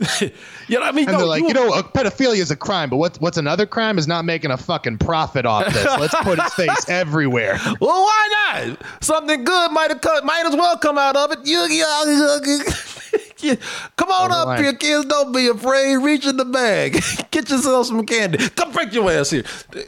you 0.20 0.30
know, 0.70 0.80
what 0.80 0.82
I 0.82 0.92
mean, 0.92 1.04
And 1.08 1.12
no, 1.12 1.18
they're 1.18 1.26
like, 1.26 1.42
you, 1.42 1.48
you- 1.48 1.54
know, 1.54 1.72
uh, 1.72 1.82
pedophilia 1.82 2.38
is 2.38 2.50
a 2.50 2.56
crime, 2.56 2.90
but 2.90 2.96
what's 2.96 3.20
what's 3.20 3.36
another 3.38 3.64
crime 3.64 3.96
is 3.96 4.08
not 4.08 4.24
making 4.24 4.50
a 4.50 4.56
fucking 4.56 4.98
profit 4.98 5.46
off 5.46 5.72
this. 5.72 5.84
Let's 5.84 6.14
put 6.22 6.40
his 6.40 6.52
face 6.54 6.88
everywhere. 6.88 7.58
Well, 7.80 8.02
why 8.02 8.64
not? 8.66 8.82
Something 9.00 9.44
good 9.44 9.70
might 9.70 9.90
have 9.90 10.00
come, 10.00 10.26
might 10.26 10.46
as 10.46 10.56
well 10.56 10.76
come 10.78 10.98
out 10.98 11.14
of 11.16 11.30
it. 11.32 11.38
You, 11.46 11.60
you, 11.60 11.84
come 13.96 14.10
on 14.10 14.30
Over 14.32 14.40
up 14.40 14.46
line. 14.46 14.64
here, 14.64 14.72
kids. 14.74 15.04
Don't 15.06 15.32
be 15.32 15.46
afraid. 15.46 15.96
Reach 15.98 16.26
in 16.26 16.36
the 16.38 16.44
bag. 16.44 16.94
Get 17.30 17.48
yourself 17.50 17.86
some 17.86 18.04
candy. 18.04 18.38
Come 18.50 18.72
break 18.72 18.92
your 18.92 19.10
ass 19.12 19.30
here. 19.30 19.44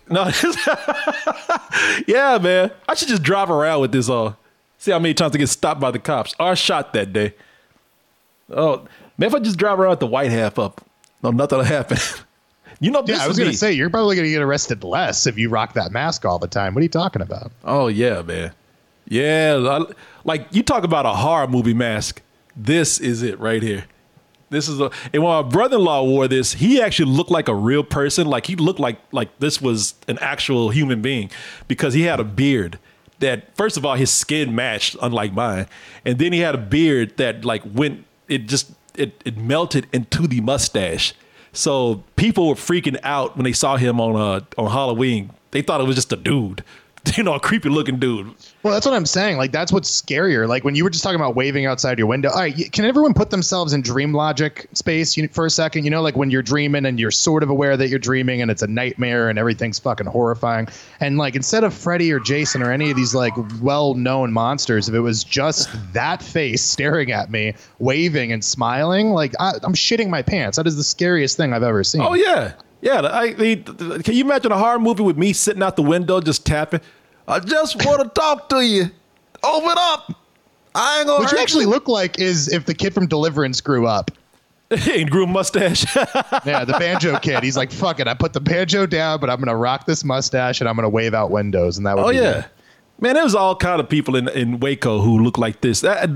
No, 0.08 0.30
yeah, 2.06 2.38
man. 2.40 2.70
I 2.88 2.94
should 2.94 3.08
just 3.08 3.22
drive 3.22 3.50
around 3.50 3.80
with 3.80 3.92
this 3.92 4.08
on. 4.08 4.36
See 4.78 4.90
how 4.92 4.98
many 4.98 5.14
times 5.14 5.34
I 5.34 5.38
get 5.38 5.48
stopped 5.48 5.80
by 5.80 5.90
the 5.90 5.98
cops 5.98 6.34
or 6.38 6.54
shot 6.54 6.92
that 6.92 7.12
day. 7.12 7.34
Oh, 8.50 8.86
man, 9.18 9.28
if 9.28 9.34
I 9.34 9.38
just 9.38 9.58
drive 9.58 9.78
around 9.80 9.90
with 9.90 10.00
the 10.00 10.06
white 10.06 10.30
half 10.30 10.58
up, 10.58 10.80
no, 11.22 11.30
nothing 11.30 11.58
will 11.58 11.64
happen. 11.64 11.98
You 12.78 12.90
know, 12.90 13.00
this 13.00 13.16
Yeah, 13.16 13.24
I 13.24 13.28
was 13.28 13.38
gonna 13.38 13.54
say 13.54 13.72
you're 13.72 13.88
probably 13.88 14.16
gonna 14.16 14.28
get 14.28 14.42
arrested 14.42 14.84
less 14.84 15.26
if 15.26 15.38
you 15.38 15.48
rock 15.48 15.72
that 15.74 15.92
mask 15.92 16.26
all 16.26 16.38
the 16.38 16.46
time. 16.46 16.74
What 16.74 16.80
are 16.80 16.82
you 16.82 16.90
talking 16.90 17.22
about? 17.22 17.50
Oh 17.64 17.86
yeah, 17.86 18.20
man. 18.20 18.52
Yeah, 19.08 19.56
I- 19.88 19.92
like 20.24 20.46
you 20.50 20.62
talk 20.62 20.84
about 20.84 21.06
a 21.06 21.14
horror 21.14 21.48
movie 21.48 21.72
mask. 21.72 22.20
This 22.54 23.00
is 23.00 23.22
it 23.22 23.40
right 23.40 23.62
here. 23.62 23.86
This 24.50 24.68
is 24.68 24.78
a 24.78 24.90
and 25.14 25.22
when 25.22 25.32
my 25.32 25.40
brother-in-law 25.42 26.04
wore 26.04 26.28
this, 26.28 26.52
he 26.52 26.82
actually 26.82 27.10
looked 27.12 27.30
like 27.30 27.48
a 27.48 27.54
real 27.54 27.82
person. 27.82 28.26
Like 28.26 28.44
he 28.44 28.56
looked 28.56 28.78
like 28.80 28.98
like 29.10 29.38
this 29.38 29.58
was 29.62 29.94
an 30.06 30.18
actual 30.18 30.68
human 30.68 31.00
being 31.00 31.30
because 31.68 31.94
he 31.94 32.02
had 32.02 32.20
a 32.20 32.24
beard 32.24 32.78
that 33.20 33.56
first 33.56 33.78
of 33.78 33.86
all 33.86 33.94
his 33.94 34.10
skin 34.12 34.54
matched, 34.54 34.96
unlike 35.00 35.32
mine, 35.32 35.66
and 36.04 36.18
then 36.18 36.34
he 36.34 36.40
had 36.40 36.54
a 36.54 36.58
beard 36.58 37.16
that 37.16 37.42
like 37.44 37.62
went 37.64 38.04
it 38.28 38.46
just 38.48 38.70
it 38.98 39.22
it 39.24 39.36
melted 39.36 39.86
into 39.92 40.26
the 40.26 40.40
mustache. 40.40 41.14
So 41.52 42.04
people 42.16 42.48
were 42.48 42.54
freaking 42.54 42.98
out 43.02 43.36
when 43.36 43.44
they 43.44 43.52
saw 43.52 43.76
him 43.76 44.00
on 44.00 44.16
uh 44.16 44.44
on 44.58 44.70
Halloween. 44.70 45.30
They 45.52 45.62
thought 45.62 45.80
it 45.80 45.86
was 45.86 45.96
just 45.96 46.12
a 46.12 46.16
dude, 46.16 46.62
you 47.16 47.22
know, 47.22 47.34
a 47.34 47.40
creepy 47.40 47.68
looking 47.68 47.98
dude. 47.98 48.34
Well, 48.66 48.74
that's 48.74 48.84
what 48.84 48.96
I'm 48.96 49.06
saying. 49.06 49.36
Like 49.36 49.52
that's 49.52 49.70
what's 49.70 49.88
scarier. 50.02 50.48
Like 50.48 50.64
when 50.64 50.74
you 50.74 50.82
were 50.82 50.90
just 50.90 51.04
talking 51.04 51.20
about 51.20 51.36
waving 51.36 51.66
outside 51.66 51.98
your 51.98 52.08
window. 52.08 52.30
All 52.30 52.40
right, 52.40 52.72
can 52.72 52.84
everyone 52.84 53.14
put 53.14 53.30
themselves 53.30 53.72
in 53.72 53.80
dream 53.80 54.12
logic 54.12 54.66
space 54.72 55.16
for 55.30 55.46
a 55.46 55.50
second? 55.50 55.84
You 55.84 55.90
know, 55.90 56.02
like 56.02 56.16
when 56.16 56.32
you're 56.32 56.42
dreaming 56.42 56.84
and 56.84 56.98
you're 56.98 57.12
sort 57.12 57.44
of 57.44 57.48
aware 57.48 57.76
that 57.76 57.88
you're 57.90 58.00
dreaming 58.00 58.42
and 58.42 58.50
it's 58.50 58.62
a 58.62 58.66
nightmare 58.66 59.28
and 59.28 59.38
everything's 59.38 59.78
fucking 59.78 60.08
horrifying. 60.08 60.66
And 60.98 61.16
like 61.16 61.36
instead 61.36 61.62
of 61.62 61.72
Freddy 61.72 62.12
or 62.12 62.18
Jason 62.18 62.60
or 62.60 62.72
any 62.72 62.90
of 62.90 62.96
these 62.96 63.14
like 63.14 63.34
well-known 63.62 64.32
monsters, 64.32 64.88
if 64.88 64.96
it 64.96 65.00
was 65.00 65.22
just 65.22 65.68
that 65.92 66.20
face 66.20 66.64
staring 66.64 67.12
at 67.12 67.30
me, 67.30 67.54
waving 67.78 68.32
and 68.32 68.44
smiling, 68.44 69.10
like 69.10 69.32
I, 69.38 69.52
I'm 69.62 69.74
shitting 69.74 70.08
my 70.08 70.22
pants. 70.22 70.56
That 70.56 70.66
is 70.66 70.74
the 70.76 70.82
scariest 70.82 71.36
thing 71.36 71.52
I've 71.52 71.62
ever 71.62 71.84
seen. 71.84 72.00
Oh 72.02 72.14
yeah, 72.14 72.54
yeah. 72.80 73.02
I, 73.02 73.22
I- 73.38 74.02
can 74.02 74.14
you 74.14 74.24
imagine 74.24 74.50
a 74.50 74.58
horror 74.58 74.80
movie 74.80 75.04
with 75.04 75.16
me 75.16 75.32
sitting 75.32 75.62
out 75.62 75.76
the 75.76 75.82
window 75.82 76.20
just 76.20 76.44
tapping? 76.44 76.80
I 77.28 77.40
just 77.40 77.84
want 77.84 78.02
to 78.02 78.08
talk 78.08 78.48
to 78.50 78.60
you. 78.64 78.90
Open 79.42 79.74
up. 79.76 80.12
I 80.74 80.98
ain't 80.98 81.06
gonna 81.06 81.22
What 81.22 81.32
you 81.32 81.38
hurt 81.38 81.42
actually 81.42 81.66
look 81.66 81.88
like 81.88 82.18
is 82.18 82.52
if 82.52 82.66
the 82.66 82.74
kid 82.74 82.92
from 82.92 83.06
Deliverance 83.06 83.60
grew 83.60 83.86
up. 83.86 84.10
and 84.70 85.10
grew 85.10 85.24
a 85.24 85.26
mustache. 85.26 85.84
Yeah, 86.44 86.64
the 86.64 86.76
banjo 86.78 87.18
kid. 87.18 87.42
He's 87.42 87.56
like, 87.56 87.72
fuck 87.72 88.00
it. 88.00 88.08
I 88.08 88.14
put 88.14 88.32
the 88.32 88.40
banjo 88.40 88.86
down, 88.86 89.20
but 89.20 89.30
I'm 89.30 89.38
gonna 89.38 89.56
rock 89.56 89.86
this 89.86 90.04
mustache 90.04 90.60
and 90.60 90.68
I'm 90.68 90.76
gonna 90.76 90.88
wave 90.88 91.14
out 91.14 91.30
windows, 91.30 91.76
and 91.76 91.86
that 91.86 91.96
would 91.96 92.04
oh 92.04 92.10
be 92.10 92.16
yeah. 92.16 92.40
me. 92.40 92.44
Man, 92.98 93.14
there 93.14 93.24
was 93.24 93.34
all 93.34 93.54
kind 93.54 93.80
of 93.80 93.88
people 93.88 94.16
in, 94.16 94.28
in 94.28 94.58
Waco 94.58 95.00
who 95.00 95.22
look 95.22 95.38
like 95.38 95.60
this. 95.60 95.82
That- 95.82 96.08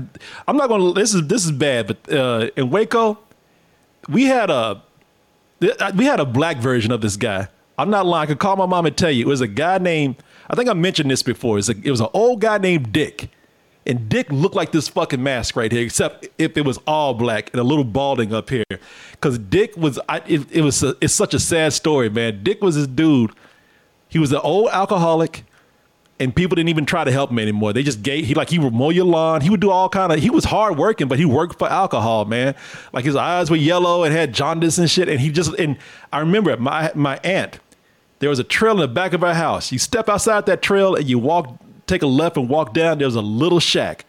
I'm 0.47 0.57
not 0.57 0.69
gonna. 0.69 0.93
This 0.93 1.13
is 1.13 1.27
this 1.27 1.45
is 1.45 1.51
bad, 1.51 1.87
but 1.87 2.13
uh, 2.13 2.49
in 2.55 2.69
Waco, 2.69 3.19
we 4.09 4.25
had 4.25 4.49
a 4.49 4.81
we 5.95 6.05
had 6.05 6.19
a 6.19 6.25
black 6.25 6.57
version 6.57 6.91
of 6.91 7.01
this 7.01 7.17
guy. 7.17 7.47
I'm 7.77 7.89
not 7.89 8.05
lying. 8.05 8.23
I 8.23 8.25
could 8.27 8.39
call 8.39 8.55
my 8.55 8.65
mom 8.65 8.85
and 8.85 8.95
tell 8.97 9.11
you 9.11 9.25
it 9.25 9.27
was 9.27 9.41
a 9.41 9.47
guy 9.47 9.77
named. 9.77 10.15
I 10.51 10.55
think 10.55 10.69
I 10.69 10.73
mentioned 10.73 11.09
this 11.09 11.23
before. 11.23 11.57
It's 11.57 11.69
a, 11.69 11.75
it 11.81 11.89
was 11.89 12.01
an 12.01 12.09
old 12.13 12.41
guy 12.41 12.57
named 12.57 12.91
Dick, 12.91 13.29
and 13.87 14.09
Dick 14.09 14.31
looked 14.31 14.53
like 14.53 14.71
this 14.71 14.89
fucking 14.89 15.23
mask 15.23 15.55
right 15.55 15.71
here, 15.71 15.81
except 15.81 16.27
if 16.37 16.57
it 16.57 16.65
was 16.65 16.77
all 16.85 17.13
black 17.13 17.49
and 17.53 17.61
a 17.61 17.63
little 17.63 17.85
balding 17.85 18.33
up 18.33 18.49
here. 18.49 18.65
Because 19.11 19.39
Dick 19.39 19.75
was, 19.77 19.97
I, 20.07 20.17
it, 20.27 20.51
it 20.51 20.61
was, 20.61 20.83
a, 20.83 20.95
it's 21.01 21.13
such 21.13 21.33
a 21.33 21.39
sad 21.39 21.73
story, 21.73 22.09
man. 22.09 22.43
Dick 22.43 22.61
was 22.61 22.75
this 22.75 22.85
dude. 22.85 23.31
He 24.09 24.19
was 24.19 24.33
an 24.33 24.41
old 24.43 24.69
alcoholic 24.71 25.45
and 26.21 26.35
people 26.35 26.55
didn't 26.55 26.69
even 26.69 26.85
try 26.85 27.03
to 27.03 27.11
help 27.11 27.31
him 27.31 27.39
anymore. 27.39 27.73
They 27.73 27.81
just 27.81 28.03
gave 28.03 28.27
he 28.27 28.35
like 28.35 28.49
he 28.49 28.59
would 28.59 28.73
mow 28.73 28.91
your 28.91 29.05
lawn. 29.05 29.41
He 29.41 29.49
would 29.49 29.59
do 29.59 29.71
all 29.71 29.89
kind 29.89 30.11
of. 30.11 30.19
He 30.19 30.29
was 30.29 30.45
hard 30.45 30.77
working, 30.77 31.07
but 31.07 31.17
he 31.17 31.25
worked 31.25 31.57
for 31.57 31.67
alcohol, 31.67 32.25
man. 32.25 32.53
Like 32.93 33.05
his 33.05 33.15
eyes 33.15 33.49
were 33.49 33.55
yellow 33.55 34.03
and 34.03 34.13
had 34.13 34.31
jaundice 34.31 34.77
and 34.77 34.87
shit. 34.87 35.09
And 35.09 35.19
he 35.19 35.31
just 35.31 35.55
and 35.55 35.77
I 36.13 36.19
remember 36.19 36.55
my 36.57 36.91
my 36.93 37.19
aunt. 37.23 37.59
There 38.21 38.29
was 38.29 38.37
a 38.37 38.43
trail 38.43 38.73
in 38.73 38.77
the 38.77 38.87
back 38.87 39.13
of 39.13 39.23
our 39.23 39.33
house. 39.33 39.71
You 39.71 39.79
step 39.79 40.07
outside 40.07 40.45
that 40.45 40.61
trail 40.61 40.95
and 40.95 41.09
you 41.09 41.17
walk, 41.17 41.57
take 41.87 42.03
a 42.03 42.07
left 42.07 42.37
and 42.37 42.47
walk 42.47 42.71
down. 42.71 42.99
There's 42.99 43.15
a 43.15 43.21
little 43.21 43.59
shack, 43.59 44.05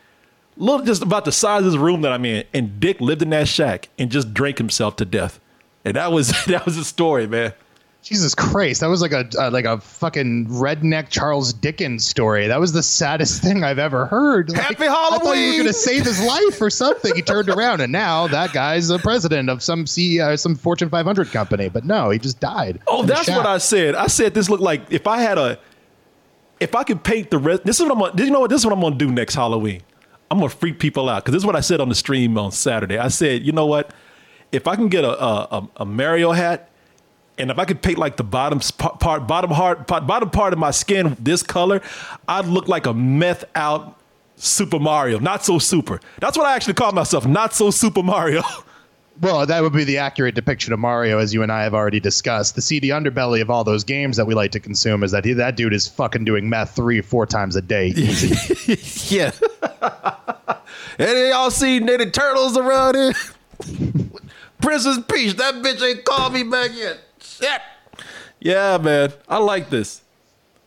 little 0.59 0.85
just 0.85 1.03
about 1.03 1.25
the 1.25 1.33
size 1.33 1.64
of 1.64 1.72
this 1.72 1.81
room 1.81 2.03
that 2.03 2.12
I'm 2.12 2.27
in. 2.27 2.44
And 2.53 2.79
Dick 2.79 3.01
lived 3.01 3.22
in 3.22 3.31
that 3.31 3.48
shack 3.48 3.88
and 3.98 4.11
just 4.11 4.35
drank 4.35 4.59
himself 4.59 4.96
to 4.96 5.07
death. 5.07 5.40
And 5.83 5.96
that 5.96 6.12
was 6.12 6.29
that 6.46 6.66
was 6.66 6.77
the 6.77 6.85
story, 6.85 7.27
man. 7.27 7.55
Jesus 8.03 8.35
Christ, 8.35 8.81
that 8.81 8.88
was 8.88 9.01
like 9.01 9.12
a 9.12 9.29
uh, 9.38 9.49
like 9.53 9.65
a 9.65 9.79
fucking 9.81 10.49
redneck 10.49 11.09
Charles 11.09 11.53
Dickens 11.53 12.05
story. 12.05 12.49
That 12.49 12.59
was 12.59 12.73
the 12.73 12.83
saddest 12.83 13.41
thing 13.45 13.62
I've 13.62 13.79
ever 13.79 14.07
heard. 14.07 14.51
Like, 14.51 14.61
Happy 14.61 14.87
I 14.88 15.19
thought 15.19 15.37
you 15.37 15.51
were 15.51 15.53
going 15.53 15.67
to 15.69 15.73
save 15.73 16.05
his 16.05 16.21
life 16.21 16.61
or 16.61 16.69
something. 16.69 17.15
He 17.15 17.23
turned 17.23 17.49
around, 17.49 17.81
and 17.81 17.93
now 17.93 18.27
that 18.27 18.53
guy's 18.53 18.91
a 18.91 18.99
president 18.99 19.49
of 19.49 19.62
some 19.62 19.85
CEO, 19.85 20.37
some 20.37 20.57
Fortune 20.57 20.91
500 20.91 21.31
company. 21.31 21.69
But 21.69 21.85
no, 21.85 22.11
he 22.11 22.19
just 22.19 22.41
died. 22.41 22.81
Oh, 22.88 23.05
that's 23.05 23.29
what. 23.29 23.47
I 23.47 23.59
said. 23.59 23.95
I 23.95 24.09
said 24.09 24.35
this 24.35 24.51
looked 24.51 24.65
like 24.65 24.91
if 24.91 25.07
I 25.07 25.21
had 25.21 25.38
a, 25.38 25.61
if 26.59 26.75
I 26.75 26.83
could 26.83 27.05
paint 27.05 27.31
the 27.31 27.38
rest. 27.38 27.65
This 27.65 27.79
is 27.79 27.87
what 27.87 27.93
I'm. 27.93 27.99
Gonna, 28.01 28.25
you 28.25 28.33
know 28.33 28.41
what? 28.41 28.51
This 28.51 28.62
is 28.62 28.67
what 28.67 28.73
I'm 28.73 28.81
going 28.81 28.99
to 28.99 29.05
do 29.05 29.12
next 29.12 29.37
Halloween. 29.37 29.81
I'm 30.29 30.38
going 30.38 30.51
to 30.51 30.57
freak 30.57 30.81
people 30.81 31.09
out 31.09 31.23
because 31.23 31.35
this 31.35 31.43
is 31.43 31.47
what 31.47 31.55
I 31.55 31.61
said 31.61 31.81
on 31.81 31.88
the 31.88 31.95
stream 31.95 32.37
on 32.37 32.51
Saturday. 32.51 32.99
I 32.99 33.09
said, 33.09 33.43
you 33.43 33.53
know 33.53 33.67
what? 33.67 33.93
If 34.51 34.67
I 34.67 34.75
can 34.75 34.88
get 34.88 35.05
a, 35.05 35.21
a, 35.21 35.69
a 35.77 35.85
Mario 35.85 36.33
hat, 36.33 36.71
and 37.38 37.51
if 37.51 37.59
I 37.59 37.64
could 37.64 37.83
paint 37.83 37.99
like 37.99 38.16
the 38.16 38.25
bottom 38.25 38.61
part, 38.61 39.27
bottom 39.27 39.51
part, 39.51 39.87
bottom 39.87 40.31
part 40.31 40.53
of 40.53 40.59
my 40.59 40.71
skin 40.71 41.16
this 41.18 41.42
color, 41.42 41.81
I'd 42.29 42.47
look 42.47 42.68
like 42.68 42.87
a 42.87 42.95
meth 42.95 43.45
out 43.55 43.99
Super 44.37 44.79
Mario. 44.79 45.18
Not 45.18 45.45
so 45.45 45.59
super. 45.59 46.01
That's 46.18 46.37
what 46.37 46.47
I 46.47 46.55
actually 46.57 46.75
call 46.75 46.92
myself. 46.92 47.27
Not 47.27 47.55
so 47.55 47.71
Super 47.71 48.03
Mario. 48.03 48.42
Well, 49.21 49.45
that 49.47 49.62
would 49.62 49.75
be 49.75 49.85
the 49.85 49.99
accurate 49.99 50.35
depiction 50.35 50.73
of 50.73 50.81
Mario, 50.81 51.18
as 51.18 51.35
you 51.35 51.42
and 51.42 51.53
I 51.53 51.62
have 51.64 51.75
already 51.75 52.01
discussed. 52.01 52.55
The 52.55 52.62
seedy 52.62 52.88
underbelly 52.88 53.42
of 53.42 53.51
all 53.51 53.62
those 53.62 53.85
games 53.85 54.16
that 54.16 54.27
we 54.27 54.35
like 54.35 54.53
to 54.53 54.59
consume 54.59 55.05
is 55.05 55.11
that 55.12 55.25
he, 55.25 55.35
that 55.35 55.55
dude 55.55 55.75
is 55.75 55.87
fucking 55.87 56.25
doing 56.25 56.49
meth 56.49 56.75
three, 56.75 57.03
four 57.03 57.27
times 57.27 57.55
a 57.55 57.62
day. 57.62 57.92
Yeah. 59.09 59.33
Any 60.99 61.29
y'all 61.29 61.51
seen 61.51 61.88
any 61.88 62.11
turtles 62.11 62.57
around 62.57 62.95
here? 62.95 63.12
Princess 64.61 64.99
Peach, 65.09 65.37
that 65.37 65.55
bitch 65.57 65.83
ain't 65.83 66.05
called 66.05 66.33
me 66.33 66.42
back 66.42 66.71
yet. 66.75 66.99
Shit. 67.42 67.61
Yeah, 68.40 68.78
man. 68.78 69.12
I 69.28 69.38
like 69.38 69.70
this. 69.70 70.02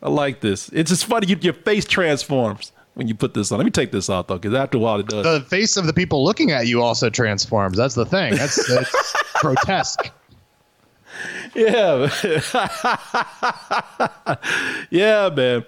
I 0.01 0.09
like 0.09 0.41
this. 0.41 0.69
It's 0.69 0.89
just 0.89 1.05
funny. 1.05 1.27
You, 1.27 1.38
your 1.41 1.53
face 1.53 1.85
transforms 1.85 2.71
when 2.93 3.07
you 3.07 3.15
put 3.15 3.33
this 3.33 3.51
on. 3.51 3.57
Let 3.57 3.65
me 3.65 3.71
take 3.71 3.91
this 3.91 4.09
off 4.09 4.27
though, 4.27 4.38
because 4.38 4.53
after 4.53 4.77
a 4.77 4.81
while 4.81 4.99
it 4.99 5.07
does. 5.07 5.23
the 5.23 5.45
face 5.47 5.77
of 5.77 5.85
the 5.85 5.93
people 5.93 6.23
looking 6.23 6.51
at 6.51 6.67
you 6.67 6.81
also 6.81 7.09
transforms. 7.09 7.77
That's 7.77 7.95
the 7.95 8.05
thing. 8.05 8.35
That's, 8.35 8.67
that's 8.73 9.23
grotesque. 9.41 10.11
Yeah. 11.53 12.09
man. 12.23 12.41
yeah, 14.89 15.29
man. 15.29 15.65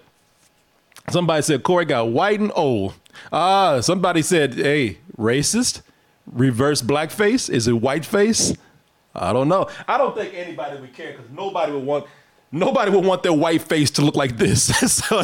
Somebody 1.10 1.41
said 1.41 1.63
Corey 1.63 1.86
got 1.86 2.10
white 2.10 2.39
and 2.39 2.52
old. 2.54 2.93
Ah, 3.32 3.80
somebody 3.82 4.22
said, 4.22 4.56
hey, 4.56 4.98
racist? 5.17 5.82
Reverse 6.26 6.82
blackface? 6.82 7.50
Is 7.50 7.67
it 7.67 7.76
whiteface? 7.76 8.58
I 9.18 9.34
don't 9.34 9.48
know. 9.48 9.68
I 9.88 9.98
don't 9.98 10.16
think 10.16 10.34
anybody 10.34 10.80
would 10.80 10.94
care 10.94 11.14
because 11.14 11.30
nobody 11.32 11.72
would 11.72 11.84
want 11.84 12.06
nobody 12.52 12.92
would 12.92 13.06
want 13.06 13.24
their 13.24 13.34
white 13.34 13.62
face 13.62 13.92
to 13.92 14.02
look 14.02 14.16
like 14.16 14.38
this. 14.38 14.66
so 14.94 15.24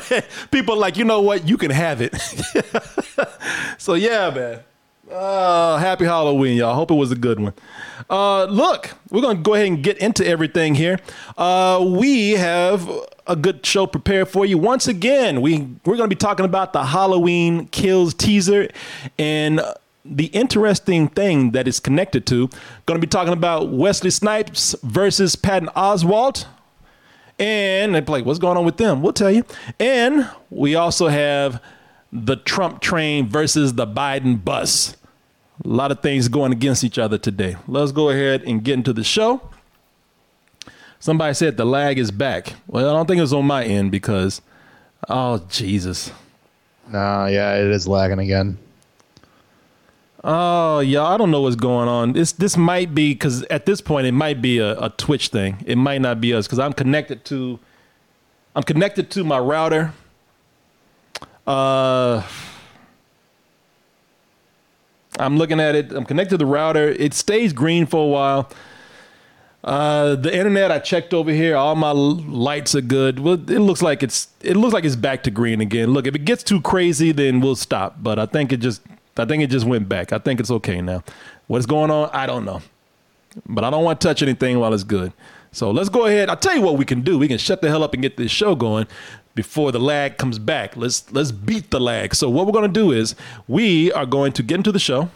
people 0.52 0.78
like, 0.78 0.98
you 0.98 1.06
know 1.06 1.22
what? 1.22 1.48
You 1.48 1.58
can 1.58 1.72
have 1.72 2.02
it. 2.02 2.16
so 3.78 3.94
yeah, 3.94 4.30
man. 4.30 4.60
Uh, 5.12 5.78
happy 5.78 6.06
Halloween, 6.06 6.58
y'all. 6.58 6.74
Hope 6.74 6.90
it 6.90 6.96
was 6.96 7.12
a 7.12 7.16
good 7.16 7.40
one. 7.40 7.54
Uh, 8.10 8.46
look, 8.46 8.92
we're 9.12 9.22
gonna 9.22 9.40
go 9.40 9.54
ahead 9.54 9.68
and 9.68 9.84
get 9.84 9.98
into 9.98 10.26
everything 10.26 10.76
here. 10.76 10.98
Uh, 11.38 11.86
we 11.88 12.32
have 12.32 12.90
a 13.28 13.36
good 13.36 13.66
show 13.66 13.86
prepared 13.86 14.28
for 14.30 14.46
you. 14.46 14.58
Once 14.58 14.88
again, 14.88 15.42
we 15.42 15.68
we're 15.86 15.98
gonna 15.98 16.08
be 16.08 16.16
talking 16.16 16.46
about 16.46 16.74
the 16.74 16.84
Halloween 16.84 17.68
Kills 17.68 18.14
teaser 18.14 18.70
and 19.20 19.62
the 20.06 20.26
interesting 20.28 21.08
thing 21.08 21.52
that 21.52 21.68
is 21.68 21.80
connected 21.80 22.26
to. 22.28 22.50
Going 22.86 23.00
to 23.00 23.06
be 23.06 23.10
talking 23.10 23.34
about 23.34 23.70
Wesley 23.70 24.10
Snipes 24.10 24.76
versus 24.84 25.36
Patton 25.36 25.70
Oswalt. 25.76 26.46
And 27.39 27.96
they're 27.96 28.02
like, 28.02 28.26
what's 28.26 28.39
going 28.39 28.58
on 28.58 28.66
with 28.66 28.78
them? 28.78 29.02
We'll 29.02 29.13
tell 29.13 29.32
you. 29.32 29.44
And 29.80 30.30
we 30.50 30.76
also 30.76 31.08
have 31.08 31.62
the 32.12 32.36
Trump 32.36 32.82
train 32.82 33.28
versus 33.28 33.74
the 33.74 33.88
Biden 33.88 34.44
bus. 34.44 34.96
A 35.63 35.68
lot 35.68 35.92
of 35.92 36.02
things 36.02 36.28
going 36.28 36.52
against 36.52 36.84
each 36.84 37.00
other 37.00 37.18
today. 37.18 37.58
Let's 37.68 37.92
go 37.92 38.10
ahead 38.10 38.44
and 38.44 38.63
get 38.63 38.74
into 38.74 38.94
the 38.94 39.04
show. 39.04 39.50
Somebody 41.00 41.34
said 41.34 41.58
the 41.58 41.66
lag 41.66 41.98
is 41.98 42.12
back. 42.12 42.54
Well, 42.68 42.89
I 42.89 42.94
don't 42.94 43.08
think 43.08 43.18
it 43.18 43.22
was 43.22 43.34
on 43.34 43.46
my 43.46 43.63
end 43.63 43.92
because, 43.92 44.42
oh, 45.10 45.39
Jesus. 45.50 46.12
No, 46.88 47.26
yeah, 47.26 47.56
it 47.56 47.68
is 47.72 47.88
lagging 47.88 48.20
again. 48.20 48.58
Oh, 50.24 50.80
yeah, 50.80 51.04
I 51.04 51.18
don't 51.18 51.32
know 51.32 51.42
what's 51.42 51.58
going 51.58 51.90
on. 51.90 52.14
This 52.14 52.32
this 52.32 52.56
might 52.56 52.96
be 52.96 53.14
because 53.14 53.44
at 53.44 53.66
this 53.66 53.82
point 53.82 54.08
it 54.08 54.14
might 54.14 54.42
be 54.42 54.60
a, 54.60 54.80
a 54.80 54.90
Twitch 54.92 55.28
thing. 55.28 55.58
It 55.66 55.78
might 55.78 56.00
not 56.00 56.22
be 56.22 56.34
us 56.34 56.48
because 56.48 56.60
I'm 56.60 56.72
connected 56.72 57.26
to 57.26 57.60
I'm 58.56 58.64
connected 58.64 59.10
to 59.12 59.24
my 59.24 59.40
router. 59.40 59.94
Uh, 61.46 62.24
I'm 65.20 65.38
looking 65.38 65.60
at 65.60 65.76
it. 65.76 65.92
I'm 65.92 66.06
connected 66.06 66.32
to 66.32 66.38
the 66.38 66.46
router. 66.46 66.90
It 66.90 67.14
stays 67.14 67.52
green 67.52 67.86
for 67.86 68.06
a 68.06 68.08
while. 68.08 68.50
Uh, 69.64 70.16
the 70.16 70.36
internet 70.36 70.72
I 70.72 70.80
checked 70.80 71.14
over 71.14 71.32
here. 71.32 71.56
All 71.56 71.76
my 71.76 71.92
lights 71.92 72.76
are 72.76 72.82
good. 72.82 73.20
Well, 73.20 73.34
it 73.34 73.60
looks 73.60 73.82
like 73.82 74.04
it's 74.04 74.30
it 74.42 74.56
looks 74.56 74.74
like 74.74 74.86
it's 74.86 74.96
back 74.96 75.24
to 75.24 75.32
green 75.32 75.60
again. 75.60 75.92
Look, 75.92 76.08
if 76.08 76.16
it 76.16 76.26
gets 76.26 76.44
too 76.44 76.62
crazy, 76.62 77.12
then 77.12 77.42
we'll 77.42 77.56
stop. 77.56 77.98
But 78.02 78.20
I 78.20 78.26
think 78.26 78.54
it 78.54 78.58
just 78.58 78.82
I 79.17 79.26
think 79.26 79.43
it 79.43 79.49
just 79.49 79.65
went 79.65 79.88
back. 79.88 80.12
I 80.12 80.17
think 80.17 80.39
it's 80.39 80.52
okay 80.52 80.82
now. 80.82 81.04
What's 81.47 81.65
going 81.65 81.91
on? 81.91 82.10
I 82.13 82.26
don't 82.26 82.45
know. 82.45 82.62
But 83.45 83.63
I 83.63 83.69
don't 83.69 83.84
want 83.84 83.99
to 84.02 84.08
touch 84.08 84.21
anything 84.21 84.60
while 84.60 84.73
it's 84.73 84.84
good. 84.84 85.13
So 85.52 85.69
let's 85.69 85.89
go 85.89 86.06
ahead. 86.06 86.30
I'll 86.30 86.38
tell 86.38 86.56
you 86.56 86.62
what 86.62 86.78
we 86.78 86.86
can 86.86 87.02
do. 87.02 87.19
We 87.19 87.28
can 87.28 87.38
shut 87.38 87.62
the 87.62 87.69
hell 87.69 87.84
up 87.84 87.93
and 87.93 88.02
get 88.02 88.17
this 88.17 88.32
show 88.32 88.56
going 88.56 88.88
before 89.36 89.71
the 89.71 89.80
lag 89.80 90.17
comes 90.17 90.39
back. 90.39 90.76
Let's 90.76 91.12
let's 91.12 91.32
beat 91.32 91.69
the 91.69 91.80
lag. 91.80 92.15
So 92.15 92.30
what 92.30 92.47
we're 92.47 92.62
to 92.62 92.67
do 92.67 92.91
is 92.91 93.15
we 93.47 93.91
are 93.93 94.06
going 94.06 94.32
to 94.34 94.43
get 94.43 94.56
into 94.56 94.71
the 94.71 94.80
show. 94.80 95.10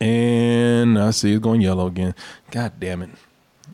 And 0.00 0.98
I 0.98 1.10
see 1.10 1.32
it's 1.32 1.42
going 1.42 1.60
yellow 1.60 1.86
again. 1.86 2.14
God 2.50 2.72
damn 2.78 3.02
it. 3.02 3.10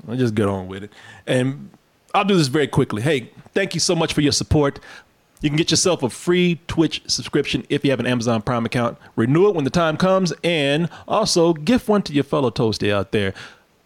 Let's 0.07 0.21
just 0.21 0.35
get 0.35 0.49
on 0.49 0.69
with 0.69 0.85
it. 0.85 0.93
And 1.27 1.71
I'll 2.15 2.25
do 2.25 2.37
this 2.37 2.49
very 2.49 2.67
quickly. 2.67 3.03
Hey, 3.03 3.31
thank 3.53 3.75
you 3.75 3.81
so 3.81 3.95
much 3.95 4.13
for 4.15 4.21
your 4.21 4.33
support. 4.33 4.81
You 5.45 5.51
can 5.51 5.59
get 5.59 5.71
yourself 5.71 6.03
a 6.03 6.09
free 6.09 6.59
Twitch 6.69 7.03
subscription 7.07 7.67
if 7.69 7.85
you 7.85 7.91
have 7.91 8.01
an 8.01 8.07
Amazon 8.07 8.41
Prime 8.41 8.65
account. 8.65 8.97
Renew 9.15 9.47
it 9.47 9.55
when 9.55 9.65
the 9.65 9.71
time 9.71 9.99
comes, 9.99 10.33
and 10.43 10.89
also 11.07 11.53
gift 11.53 11.87
one 11.87 12.01
to 12.05 12.15
your 12.15 12.25
fellow 12.25 12.51
toasty 12.51 12.91
out 12.91 13.13
there 13.13 13.35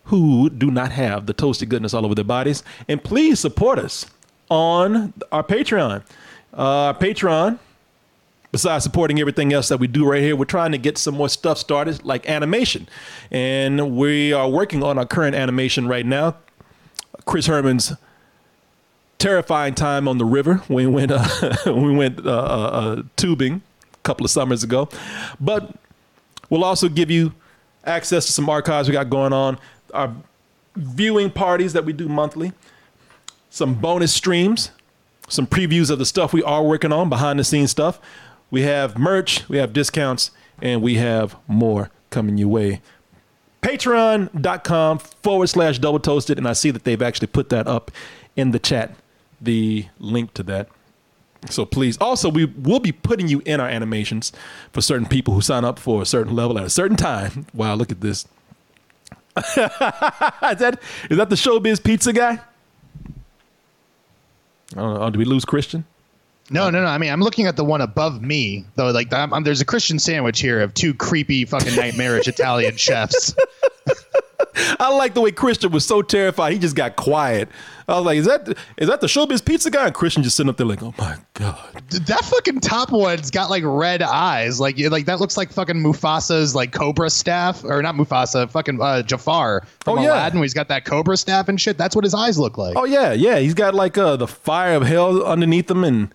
who 0.05 0.49
do 0.51 0.71
not 0.71 0.93
have 0.93 1.27
the 1.27 1.35
toasty 1.35 1.69
goodness 1.69 1.95
all 1.95 2.05
over 2.05 2.15
their 2.15 2.23
bodies. 2.23 2.63
And 2.87 3.03
please 3.03 3.41
support 3.41 3.81
us 3.81 4.07
on 4.49 5.13
our 5.33 5.43
Patreon. 5.43 6.05
Uh, 6.57 6.63
our 6.63 6.95
Patreon, 6.95 7.59
besides 8.53 8.85
supporting 8.85 9.19
everything 9.19 9.53
else 9.53 9.67
that 9.69 9.81
we 9.81 9.89
do 9.89 10.09
right 10.09 10.23
here, 10.23 10.37
we're 10.37 10.45
trying 10.45 10.71
to 10.71 10.79
get 10.79 10.97
some 10.97 11.17
more 11.17 11.29
stuff 11.29 11.59
started, 11.59 12.05
like 12.05 12.31
animation. 12.31 12.89
And 13.33 13.97
we 13.97 14.33
are 14.33 14.49
working 14.49 14.85
on 14.85 14.97
our 14.97 15.07
current 15.07 15.35
animation 15.35 15.89
right 15.89 16.07
now. 16.07 16.37
Chris 17.25 17.47
Herman's 17.47 17.95
terrifying 19.19 19.75
time 19.75 20.09
on 20.09 20.19
the 20.19 20.25
river. 20.25 20.63
We 20.69 20.87
went 20.87 21.13
uh, 21.13 21.27
we 21.67 21.95
went 21.95 22.25
uh, 22.25 22.31
uh, 22.31 22.71
uh, 22.73 23.03
tubing 23.17 23.63
a 23.93 23.97
couple 24.03 24.25
of 24.25 24.31
summers 24.31 24.63
ago, 24.63 24.89
but 25.41 25.75
we'll 26.51 26.65
also 26.65 26.89
give 26.89 27.11
you 27.11 27.33
access 27.85 28.27
to 28.27 28.33
some 28.33 28.49
archives 28.49 28.89
we 28.89 28.93
got 28.93 29.11
going 29.11 29.33
on. 29.33 29.59
Our 29.93 30.15
viewing 30.77 31.31
parties 31.31 31.73
that 31.73 31.85
we 31.85 31.93
do 31.93 32.09
monthly, 32.09 32.53
some 33.51 33.75
bonus 33.75 34.13
streams, 34.13 34.71
some 35.29 35.47
previews 35.47 35.91
of 35.91 35.99
the 35.99 36.07
stuff 36.07 36.33
we 36.33 36.43
are 36.43 36.63
working 36.63 36.93
on, 36.93 37.09
behind 37.09 37.39
the 37.39 37.45
scenes 37.45 37.71
stuff. 37.71 38.01
We 38.51 38.63
have 38.63 38.97
merch, 38.97 39.47
we 39.49 39.59
have 39.59 39.73
discounts, 39.73 40.31
and 40.63 40.81
we 40.81 40.95
have 40.95 41.37
more 41.47 41.91
coming 42.11 42.39
your 42.39 42.49
way 42.49 42.81
patreon.com 43.63 44.99
forward 44.99 45.49
slash 45.49 45.79
double 45.79 45.99
toasted 45.99 46.39
and 46.39 46.47
i 46.47 46.53
see 46.53 46.71
that 46.71 46.85
they've 46.85 47.03
actually 47.03 47.27
put 47.27 47.49
that 47.49 47.67
up 47.67 47.91
in 48.37 48.53
the 48.53 48.59
chat 48.59 48.95
the 49.41 49.87
link 49.99 50.35
to 50.35 50.43
that 50.43 50.69
so 51.49 51.65
please 51.65 51.97
also 51.99 52.29
we 52.29 52.45
will 52.47 52.81
be 52.81 52.91
putting 52.93 53.29
you 53.29 53.41
in 53.45 53.61
our 53.61 53.69
animations 53.69 54.33
for 54.73 54.81
certain 54.81 55.07
people 55.07 55.35
who 55.35 55.41
sign 55.41 55.65
up 55.65 55.79
for 55.79 56.03
a 56.03 56.07
certain 56.07 56.35
level 56.35 56.59
at 56.59 56.65
a 56.65 56.71
certain 56.71 56.97
time 56.97 57.47
wow 57.55 57.75
look 57.75 57.93
at 57.93 58.01
this 58.01 58.27
is 59.37 59.55
that 59.55 60.81
is 61.11 61.17
that 61.17 61.31
the 61.31 61.37
showbiz 61.37 61.83
pizza 61.83 62.13
guy 62.13 62.41
I 64.77 64.81
don't 64.81 64.95
know. 64.95 65.03
Oh, 65.03 65.11
did 65.11 65.17
we 65.17 65.25
lose 65.25 65.45
Christian? 65.47 65.85
No, 66.51 66.69
no, 66.69 66.83
no. 66.83 66.89
I 66.89 66.99
mean, 66.99 67.11
I'm 67.11 67.23
looking 67.23 67.47
at 67.47 67.57
the 67.57 67.65
one 67.65 67.81
above 67.81 68.21
me, 68.21 68.67
though. 68.75 68.91
Like, 68.91 69.11
I'm, 69.15 69.33
I'm- 69.33 69.43
there's 69.45 69.63
a 69.63 69.65
Christian 69.65 69.99
sandwich 69.99 70.41
here 70.41 70.61
of 70.61 70.75
two 70.75 70.93
creepy, 70.93 71.47
fucking 71.47 71.75
nightmarish 71.75 72.29
Italian 72.29 72.77
chefs. 72.77 73.35
I 74.81 74.95
like 74.95 75.15
the 75.15 75.21
way 75.21 75.31
Christian 75.33 75.71
was 75.71 75.85
so 75.87 76.03
terrified. 76.03 76.53
He 76.53 76.59
just 76.59 76.75
got 76.77 76.97
quiet. 76.97 77.49
I 77.87 77.97
was 77.97 78.05
like, 78.05 78.19
"Is 78.19 78.27
that 78.27 78.49
is 78.77 78.89
that 78.89 79.01
the 79.01 79.07
Showbiz 79.07 79.43
Pizza 79.45 79.71
guy?" 79.71 79.87
And 79.87 79.95
Christian 79.95 80.23
just 80.23 80.37
sitting 80.37 80.51
up 80.51 80.57
there 80.59 80.67
like, 80.67 80.83
"Oh 80.83 80.93
my 80.99 81.17
god." 81.35 81.83
That 81.91 82.23
fucking 82.25 82.61
top 82.61 82.91
one's 82.93 83.31
got 83.31 83.49
like 83.51 83.63
red 83.65 84.03
eyes. 84.03 84.61
Like 84.61 84.79
like 84.79 85.07
that 85.07 85.21
looks 85.21 85.37
like 85.37 85.51
fucking 85.53 85.77
Mufasa's 85.77 86.55
like 86.55 86.73
cobra 86.73 87.09
staff 87.09 87.65
or 87.65 87.81
not 87.83 87.95
Mufasa, 87.95 88.51
fucking 88.51 88.81
uh, 88.81 89.03
Jafar 89.03 89.65
from 89.81 89.99
Oh, 89.99 90.03
yeah. 90.03 90.09
Aladdin. 90.11 90.39
Where 90.41 90.45
he's 90.45 90.55
got 90.55 90.69
that 90.69 90.85
cobra 90.85 91.17
staff 91.17 91.49
and 91.49 91.61
shit. 91.61 91.79
That's 91.79 91.97
what 91.97 92.05
his 92.05 92.15
eyes 92.15 92.39
look 92.39 92.59
like. 92.59 92.77
Oh 92.77 92.85
yeah, 92.85 93.13
yeah. 93.13 93.39
He's 93.39 93.55
got 93.55 93.75
like 93.75 93.97
uh, 93.97 94.17
the 94.17 94.27
fire 94.29 94.75
of 94.75 94.83
hell 94.83 95.25
underneath 95.25 95.71
him, 95.71 95.83
and 95.85 96.13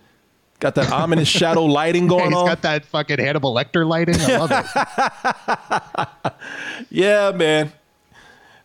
got 0.60 0.76
that 0.76 0.92
ominous 0.92 1.28
shadow 1.40 1.64
lighting 1.64 2.04
Yeah, 2.04 2.08
going 2.10 2.30
he's 2.30 2.38
on. 2.38 2.46
got 2.46 2.62
that 2.62 2.84
fucking 2.84 3.18
Hannibal 3.18 3.52
Lecter 3.52 3.84
lighting. 3.86 4.14
I 4.20 4.36
love 4.36 4.50
it. 4.52 6.32
Yeah, 6.90 7.32
man. 7.32 7.72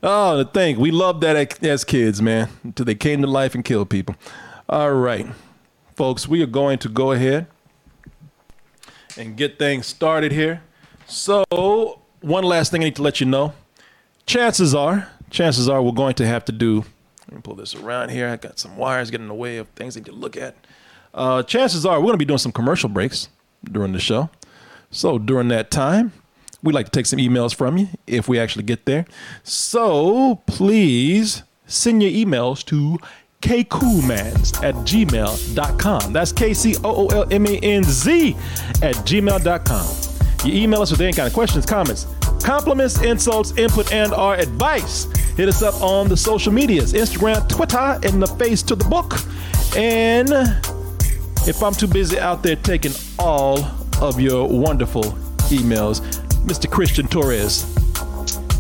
Oh, 0.02 0.38
the 0.38 0.46
thing 0.46 0.80
we 0.80 0.92
loved 0.92 1.22
that 1.22 1.62
as 1.64 1.84
kids, 1.84 2.22
man, 2.22 2.48
until 2.64 2.86
they 2.86 2.96
came 2.96 3.22
to 3.22 3.28
life 3.28 3.54
and 3.54 3.66
killed 3.66 3.90
people. 3.90 4.16
All 4.70 4.94
right, 4.94 5.28
folks, 5.96 6.28
we 6.28 6.42
are 6.42 6.48
going 6.48 6.80
to 6.80 6.90
go 6.90 7.12
ahead 7.12 7.48
and 9.18 9.36
get 9.36 9.60
things 9.60 9.88
started 9.88 10.32
here. 10.32 10.64
So, 11.06 12.00
one 12.22 12.46
last 12.46 12.72
thing 12.72 12.82
I 12.82 12.86
need 12.86 12.96
to 12.96 13.02
let 13.02 13.20
you 13.20 13.26
know. 13.26 13.54
Chances 14.26 14.74
are, 14.74 15.10
chances 15.30 15.68
are, 15.68 15.82
we're 15.82 15.92
going 15.92 16.14
to 16.16 16.28
have 16.28 16.46
to 16.46 16.54
do. 16.54 16.86
Let 17.28 17.36
me 17.36 17.42
pull 17.42 17.56
this 17.56 17.76
around 17.76 18.10
here. 18.10 18.30
I 18.30 18.38
got 18.38 18.58
some 18.58 18.78
wires 18.78 19.12
getting 19.12 19.26
in 19.26 19.28
the 19.30 19.34
way 19.34 19.58
of 19.58 19.68
things 19.70 19.98
I 19.98 20.00
need 20.00 20.06
to 20.06 20.12
look 20.14 20.38
at. 20.38 20.56
Uh, 21.14 21.44
chances 21.44 21.86
are, 21.86 21.98
we're 22.00 22.06
going 22.06 22.14
to 22.14 22.20
be 22.20 22.26
doing 22.26 22.38
some 22.38 22.52
commercial 22.54 22.88
breaks 22.88 23.28
during 23.70 23.92
the 23.92 24.00
show. 24.00 24.30
So 24.92 25.18
during 25.18 25.50
that 25.50 25.72
time, 25.72 26.14
we'd 26.64 26.76
like 26.76 26.86
to 26.86 26.92
take 26.92 27.06
some 27.06 27.20
emails 27.20 27.54
from 27.54 27.78
you 27.78 27.88
if 28.08 28.28
we 28.28 28.40
actually 28.40 28.64
get 28.64 28.86
there. 28.86 29.06
So 29.44 30.42
please 30.46 31.44
send 31.66 32.04
your 32.04 32.12
emails 32.12 32.66
to 32.66 32.98
kcoolmanz 33.42 34.62
at 34.64 34.76
gmail.com. 34.76 36.14
That's 36.14 36.32
K 36.32 36.54
C 36.54 36.76
O 36.84 37.08
O 37.08 37.08
L 37.08 37.26
M 37.32 37.46
A 37.46 37.60
N 37.60 37.84
Z 37.84 38.36
at 38.82 38.96
gmail.com. 38.96 40.10
You 40.46 40.62
email 40.64 40.82
us 40.82 40.92
with 40.92 41.02
any 41.02 41.14
kind 41.14 41.28
of 41.28 41.34
questions, 41.34 41.66
comments, 41.66 42.08
compliments, 42.44 43.02
insults, 43.02 43.52
input, 43.58 43.92
and 43.92 44.14
our 44.14 44.36
advice. 44.36 45.06
Hit 45.36 45.50
us 45.50 45.62
up 45.62 45.82
on 45.82 46.08
the 46.08 46.18
social 46.18 46.52
medias 46.52 46.94
Instagram, 46.94 47.48
Twitter, 47.48 48.00
and 48.04 48.22
the 48.22 48.28
face 48.28 48.62
to 48.64 48.76
the 48.76 48.86
book. 48.86 49.16
And 49.76 50.30
if 51.48 51.62
I'm 51.62 51.74
too 51.74 51.88
busy 51.88 52.20
out 52.20 52.44
there 52.44 52.56
taking 52.56 52.92
all 53.18 53.60
of 54.02 54.20
your 54.20 54.48
wonderful 54.48 55.04
emails, 55.50 56.19
Mr. 56.46 56.70
Christian 56.70 57.08
Torres. 57.08 57.66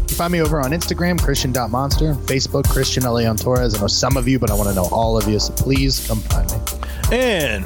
You 0.10 0.16
find 0.16 0.34
me 0.34 0.42
over 0.42 0.60
on 0.60 0.72
Instagram, 0.72 1.22
Christian.monster, 1.22 2.14
Facebook, 2.14 2.68
Christian 2.70 3.12
Leon 3.12 3.38
Torres. 3.38 3.76
I 3.76 3.82
know 3.82 3.88
some 3.88 4.18
of 4.18 4.28
you, 4.28 4.40
but 4.40 4.52
I 4.52 4.54
want 4.54 4.70
to 4.70 4.76
know 4.76 4.88
all 4.92 5.18
of 5.18 5.28
you, 5.28 5.40
so 5.40 5.54
please 5.54 6.06
come 6.08 6.20
find 6.20 6.52
me. 6.52 6.58
And 7.12 7.66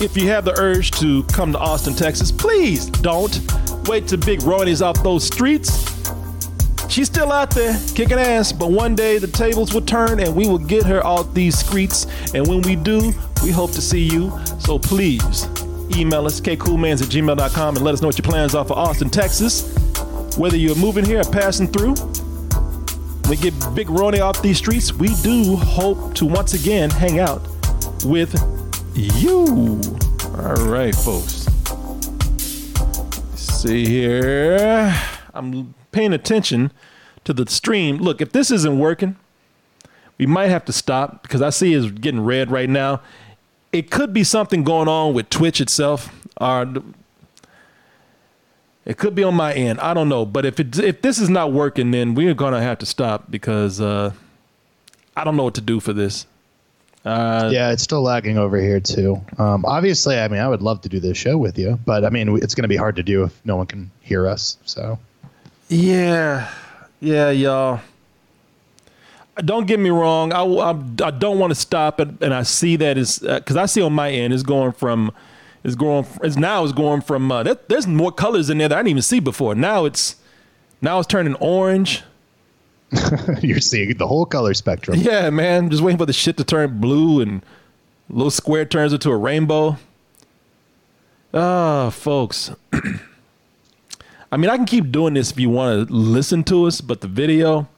if 0.00 0.16
you 0.16 0.28
have 0.28 0.44
the 0.44 0.58
urge 0.58 0.90
to 0.92 1.22
come 1.24 1.52
to 1.52 1.58
Austin, 1.58 1.94
Texas, 1.94 2.32
please 2.32 2.86
don't 2.86 3.40
wait 3.86 4.08
till 4.08 4.18
Big 4.18 4.42
Ronnie's 4.42 4.82
off 4.82 5.02
those 5.02 5.24
streets. 5.24 5.88
She's 6.88 7.06
still 7.06 7.32
out 7.32 7.50
there 7.50 7.78
kicking 7.94 8.18
ass, 8.18 8.52
but 8.52 8.70
one 8.70 8.94
day 8.94 9.18
the 9.18 9.26
tables 9.26 9.72
will 9.72 9.80
turn 9.80 10.20
and 10.20 10.34
we 10.34 10.46
will 10.46 10.58
get 10.58 10.84
her 10.84 11.04
off 11.06 11.32
these 11.32 11.58
streets. 11.58 12.06
And 12.34 12.46
when 12.46 12.62
we 12.62 12.76
do, 12.76 13.12
we 13.42 13.50
hope 13.50 13.72
to 13.72 13.80
see 13.80 14.02
you. 14.02 14.32
So 14.58 14.78
please 14.78 15.46
email 15.96 16.26
us, 16.26 16.40
kcoolmanz 16.40 17.02
at 17.02 17.08
gmail.com, 17.08 17.76
and 17.76 17.84
let 17.84 17.94
us 17.94 18.02
know 18.02 18.08
what 18.08 18.18
your 18.18 18.30
plans 18.30 18.54
are 18.54 18.64
for 18.64 18.74
Austin, 18.74 19.10
Texas. 19.10 19.74
Whether 20.36 20.56
you're 20.56 20.76
moving 20.76 21.04
here 21.04 21.20
or 21.20 21.24
passing 21.24 21.68
through, 21.68 21.94
we 23.28 23.36
get 23.36 23.54
Big 23.74 23.88
Ronnie 23.90 24.20
off 24.20 24.42
these 24.42 24.58
streets. 24.58 24.92
We 24.92 25.14
do 25.22 25.56
hope 25.56 26.14
to 26.14 26.26
once 26.26 26.54
again 26.54 26.90
hang 26.90 27.18
out 27.18 27.42
with 28.04 28.34
you. 28.94 29.80
All 30.36 30.66
right, 30.66 30.94
folks. 30.94 31.46
Let's 33.30 33.42
see 33.42 33.86
here. 33.86 34.94
I'm 35.34 35.74
paying 35.92 36.12
attention 36.12 36.72
to 37.24 37.32
the 37.32 37.48
stream. 37.48 37.98
Look, 37.98 38.20
if 38.20 38.32
this 38.32 38.50
isn't 38.50 38.78
working, 38.78 39.16
we 40.18 40.26
might 40.26 40.48
have 40.48 40.64
to 40.66 40.72
stop 40.72 41.22
because 41.22 41.42
I 41.42 41.50
see 41.50 41.74
it's 41.74 41.90
getting 41.90 42.24
red 42.24 42.50
right 42.50 42.68
now. 42.68 43.00
It 43.72 43.90
could 43.90 44.12
be 44.12 44.22
something 44.24 44.64
going 44.64 44.88
on 44.88 45.14
with 45.14 45.30
Twitch 45.30 45.60
itself. 45.60 46.14
Or 46.40 46.66
it 48.84 48.98
could 48.98 49.14
be 49.14 49.22
on 49.22 49.34
my 49.34 49.52
end. 49.52 49.80
I 49.80 49.94
don't 49.94 50.08
know. 50.08 50.26
But 50.26 50.44
if 50.44 50.58
it 50.60 50.78
if 50.78 51.02
this 51.02 51.18
is 51.18 51.28
not 51.28 51.52
working, 51.52 51.90
then 51.90 52.14
we're 52.14 52.34
gonna 52.34 52.60
have 52.62 52.78
to 52.78 52.86
stop 52.86 53.30
because 53.30 53.80
uh, 53.80 54.12
I 55.16 55.24
don't 55.24 55.36
know 55.36 55.44
what 55.44 55.54
to 55.54 55.60
do 55.60 55.80
for 55.80 55.92
this. 55.92 56.26
Uh, 57.04 57.50
Yeah, 57.52 57.72
it's 57.72 57.82
still 57.82 58.02
lagging 58.02 58.38
over 58.38 58.60
here 58.60 58.80
too. 58.80 59.20
Um, 59.38 59.64
obviously, 59.64 60.18
I 60.18 60.28
mean, 60.28 60.40
I 60.40 60.48
would 60.48 60.62
love 60.62 60.80
to 60.82 60.88
do 60.88 61.00
this 61.00 61.16
show 61.16 61.36
with 61.36 61.58
you, 61.58 61.78
but 61.84 62.04
I 62.04 62.10
mean, 62.10 62.36
it's 62.36 62.54
going 62.54 62.62
to 62.62 62.68
be 62.68 62.76
hard 62.76 62.96
to 62.96 63.02
do 63.02 63.24
if 63.24 63.40
no 63.44 63.56
one 63.56 63.66
can 63.66 63.90
hear 64.02 64.28
us. 64.28 64.56
So, 64.64 64.98
Yeah, 65.68 66.48
yeah, 67.00 67.30
y'all. 67.30 67.80
Don't 69.36 69.66
get 69.66 69.80
me 69.80 69.90
wrong. 69.90 70.32
I, 70.32 70.42
I, 70.42 70.70
I 71.04 71.10
don't 71.10 71.38
want 71.38 71.52
to 71.52 71.54
stop 71.54 72.00
it, 72.00 72.08
and 72.20 72.34
I 72.34 72.42
see 72.42 72.76
that 72.76 72.98
is 72.98 73.18
because 73.18 73.56
I 73.56 73.66
see 73.66 73.80
on 73.80 73.92
my 73.92 74.10
end 74.10 74.34
it's 74.34 74.42
going 74.42 74.72
from 74.72 75.10
it's 75.64 75.74
going 75.74 76.06
it's 76.22 76.36
now 76.36 76.64
it's 76.64 76.72
going 76.72 77.00
from 77.00 77.32
uh, 77.32 77.42
there, 77.42 77.58
there's 77.68 77.86
more 77.86 78.12
colors 78.12 78.50
in 78.50 78.58
there 78.58 78.68
that 78.68 78.76
I 78.76 78.80
didn't 78.80 78.90
even 78.90 79.02
see 79.02 79.20
before. 79.20 79.54
Now 79.54 79.86
it's 79.86 80.16
now 80.82 80.98
it's 80.98 81.06
turning 81.06 81.34
orange. 81.36 82.02
you're 83.40 83.60
seeing 83.60 83.96
the 83.96 84.06
whole 84.06 84.26
color 84.26 84.52
spectrum. 84.52 84.98
Yeah, 85.00 85.30
man, 85.30 85.70
just 85.70 85.82
waiting 85.82 85.98
for 85.98 86.04
the 86.04 86.12
shit 86.12 86.36
to 86.36 86.44
turn 86.44 86.78
blue 86.78 87.22
and 87.22 87.42
little 88.10 88.30
square 88.30 88.66
turns 88.66 88.92
into 88.92 89.10
a 89.10 89.16
rainbow. 89.16 89.78
Ah, 91.32 91.88
folks. 91.88 92.50
I 94.32 94.36
mean, 94.36 94.50
I 94.50 94.56
can 94.56 94.66
keep 94.66 94.90
doing 94.90 95.14
this 95.14 95.30
if 95.30 95.40
you 95.40 95.48
want 95.48 95.88
to 95.88 95.94
listen 95.94 96.44
to 96.44 96.66
us, 96.66 96.80
but 96.80 97.00
the 97.00 97.08
video. 97.08 97.68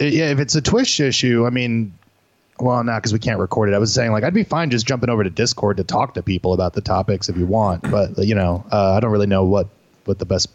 Yeah, 0.00 0.30
if 0.30 0.38
it's 0.38 0.54
a 0.54 0.62
Twitch 0.62 0.98
issue, 0.98 1.46
I 1.46 1.50
mean, 1.50 1.92
well, 2.58 2.82
not 2.82 2.98
because 2.98 3.12
we 3.12 3.18
can't 3.18 3.38
record 3.38 3.68
it. 3.68 3.74
I 3.74 3.78
was 3.78 3.92
saying 3.92 4.12
like 4.12 4.24
I'd 4.24 4.34
be 4.34 4.44
fine 4.44 4.70
just 4.70 4.86
jumping 4.86 5.10
over 5.10 5.22
to 5.24 5.30
Discord 5.30 5.76
to 5.76 5.84
talk 5.84 6.14
to 6.14 6.22
people 6.22 6.52
about 6.52 6.72
the 6.72 6.80
topics 6.80 7.28
if 7.28 7.36
you 7.36 7.46
want, 7.46 7.90
but 7.90 8.16
you 8.18 8.34
know, 8.34 8.64
uh, 8.72 8.94
I 8.94 9.00
don't 9.00 9.10
really 9.10 9.26
know 9.26 9.44
what 9.44 9.68
what 10.04 10.18
the 10.18 10.26
best 10.26 10.48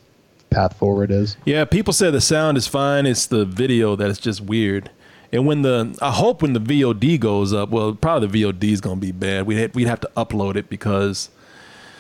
path 0.50 0.76
forward 0.78 1.12
is. 1.12 1.38
Yeah, 1.46 1.66
people 1.66 1.94
say 1.94 2.10
the 2.12 2.22
sound 2.22 2.58
is 2.58 2.68
fine. 2.68 3.06
It's 3.06 3.26
the 3.26 3.46
video 3.46 3.96
that 3.96 4.10
is 4.10 4.20
just 4.20 4.42
weird. 4.42 4.90
And 5.32 5.46
when 5.46 5.64
the, 5.64 5.98
I 6.02 6.12
hope 6.12 6.42
when 6.42 6.54
the 6.54 6.60
VOD 6.60 7.20
goes 7.20 7.54
up, 7.54 7.70
well, 7.70 7.94
probably 7.94 8.28
the 8.28 8.44
VOD 8.44 8.64
is 8.72 8.82
to 8.82 8.96
be 8.96 9.12
bad. 9.12 9.46
We'd 9.46 9.58
have, 9.58 9.76
we'd 9.76 9.88
have 9.88 10.00
to 10.02 10.10
upload 10.16 10.56
it 10.56 10.70
because, 10.70 11.30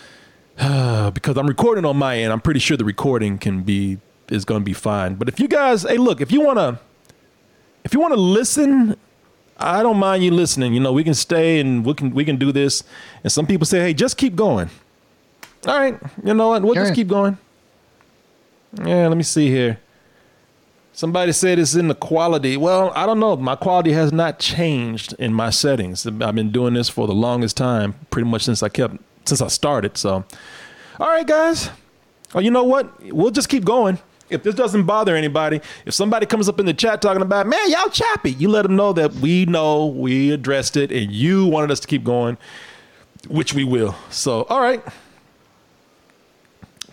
because 0.57 1.37
I'm 1.37 1.47
recording 1.47 1.85
on 1.85 1.97
my 1.97 2.17
end. 2.17 2.31
I'm 2.31 2.39
pretty 2.39 2.61
sure 2.61 2.77
the 2.77 2.85
recording 2.85 3.37
can 3.37 3.63
be 3.63 3.99
is 4.29 4.45
to 4.45 4.59
be 4.61 4.73
fine. 4.73 5.15
But 5.15 5.27
if 5.27 5.39
you 5.39 5.47
guys, 5.47 5.83
hey, 5.83 5.97
look, 5.97 6.21
if 6.21 6.31
you 6.31 6.41
want 6.41 6.57
to, 6.57 6.79
if 7.85 7.93
you 7.93 8.01
want 8.01 8.13
to 8.13 8.19
listen, 8.19 8.97
I 9.57 9.81
don't 9.83 9.97
mind 9.97 10.23
you 10.23 10.31
listening. 10.31 10.73
You 10.73 10.81
know, 10.81 10.91
we 10.91 11.03
can 11.03 11.13
stay 11.13 11.61
and 11.61 11.85
we 11.85 11.93
can 11.93 12.13
we 12.13 12.25
can 12.25 12.35
do 12.35 12.51
this. 12.51 12.83
And 13.23 13.31
some 13.31 13.47
people 13.47 13.65
say, 13.65 13.79
hey, 13.79 13.93
just 13.93 14.17
keep 14.17 14.35
going. 14.35 14.69
All 15.65 15.79
right, 15.79 15.97
you 16.23 16.33
know 16.33 16.49
what? 16.49 16.63
We'll 16.63 16.75
just 16.75 16.93
keep 16.93 17.07
going. 17.07 17.37
Yeah, 18.83 19.07
let 19.07 19.15
me 19.15 19.23
see 19.23 19.47
here. 19.49 19.79
Somebody 20.91 21.31
said 21.31 21.59
it's 21.59 21.75
in 21.75 21.87
the 21.87 21.95
quality. 21.95 22.55
Well, 22.57 22.91
I 22.95 23.05
don't 23.05 23.19
know. 23.19 23.35
My 23.35 23.55
quality 23.55 23.91
has 23.93 24.13
not 24.13 24.39
changed 24.39 25.13
in 25.19 25.33
my 25.33 25.49
settings. 25.49 26.05
I've 26.07 26.35
been 26.35 26.51
doing 26.51 26.73
this 26.73 26.87
for 26.89 27.05
the 27.07 27.13
longest 27.13 27.57
time, 27.57 27.95
pretty 28.09 28.29
much 28.29 28.43
since 28.43 28.63
I 28.63 28.69
kept 28.69 28.97
since 29.25 29.41
I 29.41 29.47
started. 29.47 29.97
So, 29.97 30.23
all 30.99 31.07
right, 31.07 31.27
guys. 31.27 31.69
Oh, 32.33 32.39
you 32.39 32.51
know 32.51 32.63
what? 32.63 33.01
We'll 33.13 33.31
just 33.31 33.49
keep 33.49 33.63
going. 33.63 33.99
If 34.29 34.43
this 34.43 34.55
doesn't 34.55 34.83
bother 34.83 35.15
anybody, 35.15 35.61
if 35.85 35.93
somebody 35.93 36.25
comes 36.25 36.49
up 36.49 36.59
in 36.59 36.65
the 36.65 36.73
chat 36.73 37.01
talking 37.01 37.21
about, 37.21 37.45
man, 37.45 37.69
y'all 37.69 37.89
choppy, 37.89 38.31
you 38.31 38.49
let 38.49 38.63
them 38.63 38.75
know 38.75 38.91
that 38.93 39.13
we 39.15 39.45
know 39.45 39.85
we 39.85 40.31
addressed 40.31 40.77
it 40.77 40.91
and 40.91 41.11
you 41.11 41.45
wanted 41.45 41.69
us 41.69 41.79
to 41.81 41.87
keep 41.87 42.03
going, 42.03 42.37
which 43.27 43.53
we 43.53 43.63
will. 43.63 43.95
So, 44.09 44.43
all 44.43 44.61
right. 44.61 44.83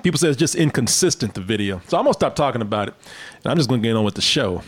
People 0.03 0.19
say 0.19 0.29
it's 0.29 0.37
just 0.37 0.57
inconsistent, 0.57 1.35
the 1.35 1.41
video. 1.41 1.81
So 1.89 1.97
I'm 1.97 2.05
going 2.05 2.13
to 2.13 2.19
stop 2.19 2.35
talking 2.35 2.61
about 2.61 2.89
it. 2.89 2.95
And 3.45 3.51
I'm 3.51 3.57
just 3.57 3.69
going 3.69 3.81
to 3.81 3.89
get 3.89 3.97
on 3.97 4.05
with 4.05 4.17
the 4.17 4.21
show. 4.21 4.63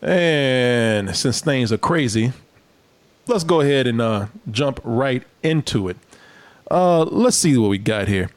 And 0.00 1.14
since 1.14 1.42
things 1.42 1.70
are 1.70 1.78
crazy, 1.78 2.32
let's 3.28 3.44
go 3.44 3.60
ahead 3.60 3.86
and 3.86 4.00
uh, 4.00 4.26
jump 4.50 4.80
right 4.82 5.22
into 5.42 5.88
it. 5.88 5.96
Uh, 6.70 7.04
let's 7.04 7.36
see 7.36 7.56
what 7.56 7.68
we 7.68 7.78
got 7.78 8.08
here. 8.08 8.30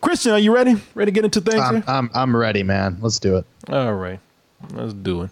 Christian, 0.00 0.32
are 0.32 0.38
you 0.38 0.54
ready? 0.54 0.76
Ready 0.94 1.10
to 1.10 1.14
get 1.14 1.24
into 1.24 1.40
things 1.40 1.60
I'm, 1.62 1.74
here? 1.74 1.84
I'm 1.86 2.10
I'm 2.14 2.36
ready, 2.36 2.62
man. 2.62 2.98
Let's 3.00 3.18
do 3.18 3.36
it. 3.36 3.44
All 3.68 3.94
right. 3.94 4.20
Let's 4.72 4.92
do 4.94 5.22
it. 5.22 5.30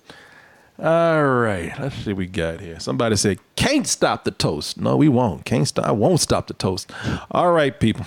All 0.79 1.25
right. 1.25 1.73
Let's 1.79 1.97
see 1.97 2.13
what 2.13 2.19
we 2.19 2.27
got 2.27 2.61
here. 2.61 2.79
Somebody 2.79 3.17
said, 3.17 3.39
can't 3.57 3.87
stop 3.87 4.25
the 4.25 4.31
toast. 4.31 4.79
No, 4.79 4.97
we 4.97 5.09
won't. 5.09 5.45
Can't 5.45 5.67
stop. 5.67 5.85
I 5.85 5.91
won't 5.91 6.21
stop 6.21 6.47
the 6.47 6.55
toast. 6.55 6.91
All 7.31 7.53
right, 7.53 7.79
people. 7.79 8.07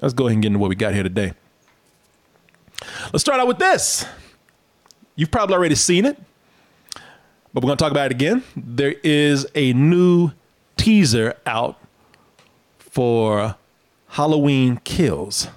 Let's 0.00 0.14
go 0.14 0.26
ahead 0.26 0.34
and 0.34 0.42
get 0.42 0.48
into 0.48 0.58
what 0.60 0.68
we 0.68 0.76
got 0.76 0.94
here 0.94 1.02
today. 1.02 1.32
Let's 3.12 3.20
start 3.22 3.40
out 3.40 3.48
with 3.48 3.58
this. 3.58 4.06
you've 5.16 5.30
probably 5.30 5.54
already 5.54 5.74
seen 5.74 6.06
it, 6.06 6.16
but 7.52 7.62
we're 7.62 7.68
going 7.68 7.76
to 7.76 7.82
talk 7.82 7.92
about 7.92 8.06
it 8.06 8.12
again. 8.12 8.42
There 8.56 8.94
is 9.04 9.46
a 9.54 9.72
new 9.74 10.30
teaser 10.78 11.36
out 11.44 11.78
for 12.78 13.56
Halloween 14.08 14.80
Kills. 14.84 15.48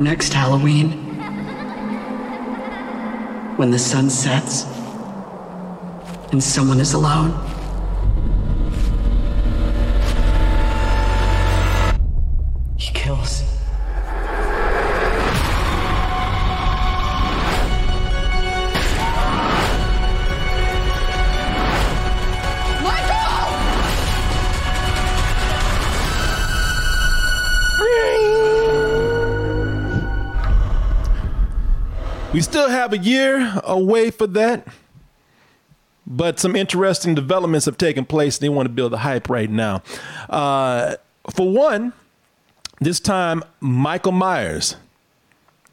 Next 0.00 0.34
Halloween, 0.34 0.90
when 3.56 3.70
the 3.70 3.78
sun 3.78 4.10
sets 4.10 4.64
and 6.32 6.42
someone 6.42 6.80
is 6.80 6.94
alone, 6.94 7.30
he 12.76 12.92
kills. 12.92 13.53
We 32.34 32.40
still 32.40 32.68
have 32.68 32.92
a 32.92 32.98
year 32.98 33.60
away 33.62 34.10
for 34.10 34.26
that, 34.26 34.66
but 36.04 36.40
some 36.40 36.56
interesting 36.56 37.14
developments 37.14 37.66
have 37.66 37.78
taken 37.78 38.04
place. 38.04 38.38
They 38.38 38.48
want 38.48 38.66
to 38.66 38.72
build 38.72 38.90
the 38.90 38.98
hype 38.98 39.30
right 39.30 39.48
now. 39.48 39.84
Uh, 40.28 40.96
for 41.30 41.48
one, 41.48 41.92
this 42.80 42.98
time, 42.98 43.44
Michael 43.60 44.10
Myers, 44.10 44.74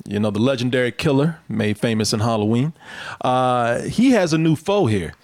you 0.05 0.19
know, 0.19 0.29
the 0.29 0.37
legendary 0.37 0.91
killer 0.91 1.39
made 1.49 1.79
famous 1.79 2.13
in 2.13 2.19
Halloween, 2.19 2.73
uh, 3.21 3.81
he 3.81 4.11
has 4.11 4.31
a 4.31 4.37
new 4.37 4.55
foe 4.55 4.85
here. 4.85 5.15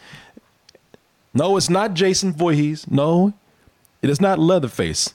No, 1.36 1.56
it's 1.56 1.70
not 1.70 1.94
Jason 1.94 2.34
Voorhees. 2.34 2.90
No, 2.90 3.36
it 4.02 4.10
is 4.10 4.20
not 4.20 4.40
Leatherface. 4.40 5.14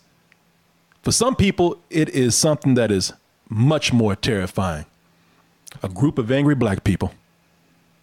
For 1.03 1.11
some 1.11 1.35
people, 1.35 1.83
it 1.91 2.09
is 2.11 2.37
something 2.37 2.75
that 2.75 2.93
is 2.93 3.13
much 3.49 3.93
more 3.93 4.15
terrifying 4.15 4.87
a 5.83 5.89
group 5.89 6.19
of 6.19 6.31
angry 6.31 6.55
black 6.55 6.85
people. 6.85 7.13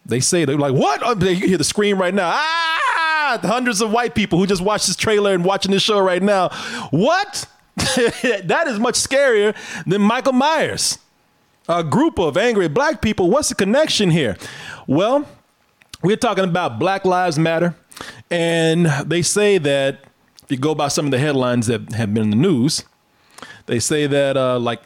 They 0.05 0.19
say 0.19 0.45
they're 0.45 0.57
like, 0.57 0.73
"What?" 0.73 1.01
Oh, 1.03 1.15
you 1.23 1.47
hear 1.47 1.57
the 1.57 1.63
scream 1.63 1.99
right 1.99 2.13
now. 2.13 2.31
Ah! 2.33 3.39
Hundreds 3.43 3.81
of 3.81 3.91
white 3.91 4.15
people 4.15 4.39
who 4.39 4.47
just 4.47 4.61
watched 4.61 4.87
this 4.87 4.95
trailer 4.95 5.33
and 5.33 5.45
watching 5.45 5.71
this 5.71 5.83
show 5.83 5.99
right 5.99 6.21
now. 6.21 6.49
What? 6.89 7.45
that 7.75 8.63
is 8.67 8.79
much 8.79 8.95
scarier 8.95 9.55
than 9.85 10.01
Michael 10.01 10.33
Myers. 10.33 10.97
A 11.67 11.83
group 11.83 12.17
of 12.17 12.37
angry 12.37 12.67
black 12.67 13.01
people. 13.01 13.29
What's 13.29 13.49
the 13.49 13.55
connection 13.55 14.09
here? 14.09 14.35
Well, 14.87 15.27
we're 16.01 16.17
talking 16.17 16.43
about 16.43 16.79
Black 16.79 17.05
Lives 17.05 17.37
Matter, 17.37 17.75
and 18.31 18.87
they 19.05 19.21
say 19.21 19.59
that 19.59 20.05
if 20.43 20.49
you 20.49 20.57
go 20.57 20.73
by 20.73 20.87
some 20.87 21.05
of 21.05 21.11
the 21.11 21.19
headlines 21.19 21.67
that 21.67 21.93
have 21.93 22.11
been 22.13 22.23
in 22.23 22.29
the 22.31 22.35
news, 22.35 22.83
they 23.67 23.79
say 23.79 24.07
that 24.07 24.35
uh, 24.35 24.57
like 24.57 24.81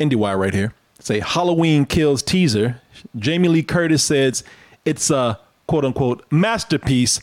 IndieWire 0.00 0.36
right 0.36 0.52
here 0.52 0.74
say 1.00 1.20
Halloween 1.20 1.84
Kills 1.84 2.22
teaser, 2.22 2.80
Jamie 3.16 3.48
Lee 3.48 3.62
Curtis 3.62 4.04
says 4.04 4.44
it's 4.84 5.10
a 5.10 5.38
quote 5.66 5.84
unquote 5.84 6.24
masterpiece 6.30 7.20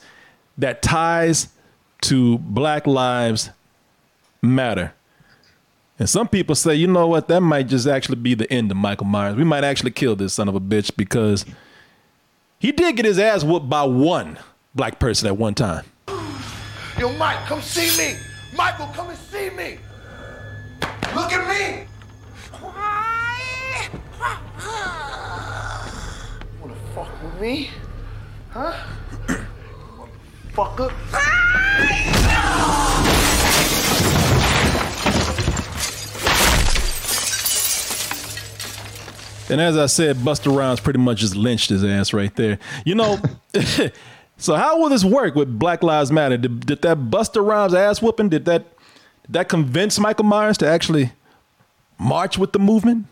that 0.58 0.82
ties 0.82 1.48
to 2.02 2.38
Black 2.40 2.86
Lives 2.86 3.50
Matter. 4.42 4.94
And 6.00 6.08
some 6.08 6.28
people 6.28 6.54
say, 6.54 6.76
you 6.76 6.86
know 6.88 7.08
what, 7.08 7.28
that 7.28 7.42
might 7.42 7.68
just 7.68 7.88
actually 7.88 8.18
be 8.18 8.36
the 8.36 8.52
end 8.54 8.70
of 8.70 8.78
Michael 8.78 9.08
Myers. 9.08 9.36
We 9.36 9.44
might 9.44 9.64
actually 9.64 9.92
kill 9.92 10.16
this 10.16 10.34
son 10.34 10.48
of 10.48 10.54
a 10.54 10.60
bitch 10.60 10.96
because 10.96 11.44
he 12.60 12.72
did 12.72 12.96
get 12.96 13.06
his 13.06 13.18
ass 13.18 13.44
whooped 13.44 13.68
by 13.68 13.84
one 13.84 14.38
black 14.76 15.00
person 15.00 15.28
at 15.28 15.38
one 15.38 15.56
time. 15.56 15.86
Yo, 17.00 17.12
Mike, 17.14 17.46
come 17.46 17.62
see 17.62 17.96
me. 17.98 18.18
Michael, 18.56 18.88
come 18.88 19.10
and 19.10 19.18
see 19.18 19.50
me. 19.52 19.80
Look 21.16 21.32
at 21.32 21.48
me. 21.48 21.88
Wanna 26.62 26.76
fuck 26.94 27.24
with 27.24 27.27
me? 27.40 27.70
Huh? 28.52 28.74
Fucker. 30.54 30.92
And 39.50 39.62
as 39.62 39.78
I 39.78 39.86
said, 39.86 40.18
Busta 40.18 40.54
Rhymes 40.54 40.82
pretty 40.82 41.00
much 41.00 41.20
just 41.20 41.36
lynched 41.36 41.70
his 41.70 41.84
ass 41.84 42.12
right 42.12 42.36
there. 42.36 42.60
You 42.86 42.96
know, 42.96 43.18
so 44.38 44.56
how 44.56 44.80
will 44.80 44.90
this 44.90 45.06
work 45.06 45.36
with 45.36 45.58
Black 45.58 45.84
Lives 45.84 46.12
Matter? 46.12 46.38
Did, 46.38 46.66
did 46.66 46.82
that 46.82 46.98
Busta 46.98 47.46
Rhymes 47.46 47.74
ass 47.74 48.02
whooping, 48.02 48.30
did 48.30 48.46
that, 48.46 48.66
did 49.24 49.34
that 49.34 49.48
convince 49.48 50.00
Michael 50.00 50.26
Myers 50.26 50.58
to 50.58 50.68
actually 50.68 51.12
march 51.98 52.38
with 52.38 52.52
the 52.52 52.60
movement? 52.60 53.06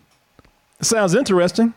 It 0.79 0.85
sounds 0.85 1.15
interesting 1.15 1.73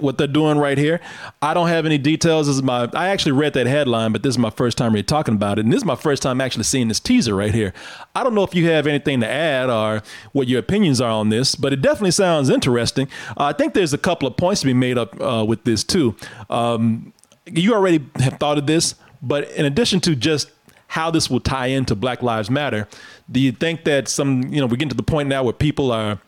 what 0.00 0.18
they're 0.18 0.26
doing 0.26 0.58
right 0.58 0.78
here. 0.78 1.00
I 1.42 1.54
don't 1.54 1.68
have 1.68 1.86
any 1.86 1.98
details. 1.98 2.46
This 2.46 2.56
is 2.56 2.62
my 2.62 2.88
I 2.94 3.08
actually 3.08 3.32
read 3.32 3.52
that 3.54 3.66
headline, 3.66 4.12
but 4.12 4.22
this 4.22 4.34
is 4.34 4.38
my 4.38 4.50
first 4.50 4.78
time 4.78 4.92
really 4.92 5.02
talking 5.02 5.34
about 5.34 5.58
it. 5.58 5.64
And 5.64 5.72
this 5.72 5.78
is 5.78 5.84
my 5.84 5.96
first 5.96 6.22
time 6.22 6.40
actually 6.40 6.64
seeing 6.64 6.88
this 6.88 7.00
teaser 7.00 7.34
right 7.34 7.54
here. 7.54 7.72
I 8.14 8.22
don't 8.22 8.34
know 8.34 8.44
if 8.44 8.54
you 8.54 8.68
have 8.70 8.86
anything 8.86 9.20
to 9.20 9.28
add 9.28 9.70
or 9.70 10.02
what 10.32 10.48
your 10.48 10.60
opinions 10.60 11.00
are 11.00 11.10
on 11.10 11.28
this, 11.28 11.54
but 11.54 11.72
it 11.72 11.82
definitely 11.82 12.12
sounds 12.12 12.50
interesting. 12.50 13.08
Uh, 13.36 13.44
I 13.44 13.52
think 13.52 13.74
there's 13.74 13.92
a 13.92 13.98
couple 13.98 14.26
of 14.28 14.36
points 14.36 14.60
to 14.62 14.66
be 14.66 14.74
made 14.74 14.98
up 14.98 15.20
uh, 15.20 15.44
with 15.46 15.64
this 15.64 15.84
too. 15.84 16.16
Um, 16.48 17.12
you 17.46 17.74
already 17.74 18.04
have 18.16 18.34
thought 18.34 18.58
of 18.58 18.66
this, 18.66 18.94
but 19.22 19.50
in 19.52 19.64
addition 19.64 20.00
to 20.00 20.14
just 20.14 20.50
how 20.88 21.10
this 21.10 21.30
will 21.30 21.40
tie 21.40 21.66
into 21.66 21.94
Black 21.94 22.22
Lives 22.22 22.50
Matter, 22.50 22.88
do 23.30 23.40
you 23.40 23.52
think 23.52 23.84
that 23.84 24.08
some, 24.08 24.42
you 24.52 24.60
know, 24.60 24.66
we're 24.66 24.76
getting 24.76 24.88
to 24.88 24.96
the 24.96 25.02
point 25.02 25.28
now 25.28 25.42
where 25.44 25.52
people 25.52 25.92
are 25.92 26.18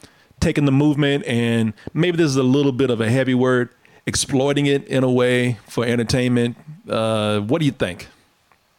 taking 0.43 0.65
the 0.67 0.73
movement 0.73 1.25
and 1.27 1.73
maybe 1.95 2.17
this 2.17 2.27
is 2.27 2.37
a 2.37 2.43
little 2.43 2.73
bit 2.73 2.91
of 2.91 3.01
a 3.01 3.11
heavy 3.11 3.35
word, 3.35 3.71
exploiting 4.07 4.67
it 4.67 4.87
in 4.89 5.05
a 5.05 5.11
way 5.11 5.59
for 5.69 5.85
entertainment. 5.85 6.57
Uh, 6.89 7.41
what 7.41 7.61
do 7.61 7.65
you 7.65 7.73
think? 7.73 8.09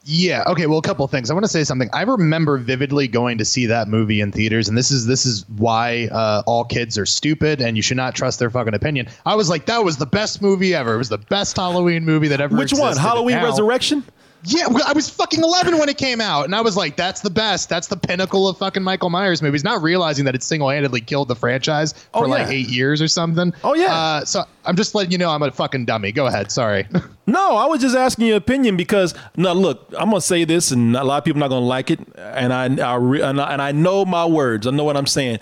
Yeah. 0.06 0.44
Okay. 0.48 0.68
Well, 0.68 0.80
a 0.80 0.82
couple 0.82 1.08
things. 1.08 1.32
I 1.32 1.34
want 1.34 1.46
to 1.46 1.52
say 1.52 1.64
something. 1.64 1.90
I 1.94 2.02
remember 2.02 2.58
vividly 2.58 3.08
going 3.08 3.38
to 3.38 3.46
see 3.46 3.68
that 3.68 3.88
movie 3.88 4.20
in 4.20 4.34
theaters, 4.34 4.68
and 4.68 4.78
this 4.78 4.92
is 4.92 5.06
this 5.06 5.26
is 5.26 5.48
why 5.48 6.10
uh, 6.12 6.44
all 6.46 6.66
kids 6.66 6.98
are 6.98 7.06
stupid, 7.06 7.62
and 7.62 7.78
you 7.78 7.82
should 7.82 7.96
not 7.96 8.14
trust 8.14 8.38
their 8.40 8.50
fucking 8.50 8.74
opinion. 8.74 9.08
I 9.26 9.36
was 9.36 9.50
like, 9.50 9.66
that 9.68 9.86
was 9.86 9.96
the 9.98 10.06
best 10.06 10.42
movie 10.42 10.76
ever. 10.76 10.96
It 10.96 10.98
was 10.98 11.08
the 11.08 11.20
best 11.20 11.56
Halloween 11.56 12.04
movie 12.04 12.28
that 12.28 12.42
ever. 12.42 12.58
Which 12.58 12.74
one? 12.74 12.98
Halloween 12.98 13.38
Now- 13.38 13.46
Resurrection? 13.46 14.04
Yeah, 14.46 14.68
I 14.86 14.92
was 14.94 15.10
fucking 15.10 15.42
11 15.42 15.78
when 15.78 15.88
it 15.88 15.98
came 15.98 16.20
out, 16.20 16.44
and 16.46 16.54
I 16.54 16.60
was 16.62 16.76
like, 16.76 16.98
"That's 16.98 17.22
the 17.22 17.30
best. 17.30 17.70
That's 17.70 17.88
the 17.88 17.96
pinnacle 17.96 18.48
of 18.50 18.58
fucking 18.58 18.84
Michael 18.84 19.10
Myers 19.10 19.42
movies." 19.42 19.64
Not 19.64 19.82
realizing 19.82 20.26
that 20.26 20.36
it 20.36 20.44
single-handedly 20.44 21.02
killed 21.02 21.30
the 21.30 21.36
franchise 21.36 21.94
for 22.14 22.26
Oh, 22.26 22.30
like 22.30 22.48
eight 22.50 22.68
years 22.68 23.02
or 23.02 23.08
something. 23.08 23.54
Oh, 23.64 23.74
yeah. 23.74 23.94
Uh, 23.94 24.26
so 24.26 24.44
I'm 24.66 24.76
just 24.76 24.96
letting 24.96 25.12
you 25.12 25.18
know 25.18 25.30
I'm 25.30 25.42
a 25.44 25.52
fucking 25.52 25.86
dummy. 25.86 26.12
Go 26.12 26.28
ahead. 26.28 26.52
Sorry. 26.52 26.88
No, 27.26 27.56
I 27.56 27.68
was 27.68 27.80
just 27.80 27.96
asking 27.96 28.28
your 28.28 28.36
opinion 28.36 28.76
because 28.76 29.16
now 29.38 29.54
look, 29.54 29.88
I'm 29.98 30.10
gonna 30.10 30.20
say 30.20 30.44
this, 30.44 30.72
and 30.72 30.94
a 30.94 31.06
lot 31.06 31.20
of 31.20 31.24
people 31.24 31.40
are 31.40 31.48
not 31.48 31.52
gonna 31.56 31.66
like 31.66 31.90
it, 31.90 32.02
and 32.18 32.52
I, 32.52 32.66
I 32.86 32.96
re, 32.96 33.22
and, 33.22 33.40
I 33.40 33.54
and 33.54 33.62
I 33.62 33.72
know 33.72 34.04
my 34.04 34.26
words. 34.26 34.68
I 34.68 34.72
know 34.72 34.84
what 34.84 34.98
I'm 34.98 35.08
saying. 35.08 35.40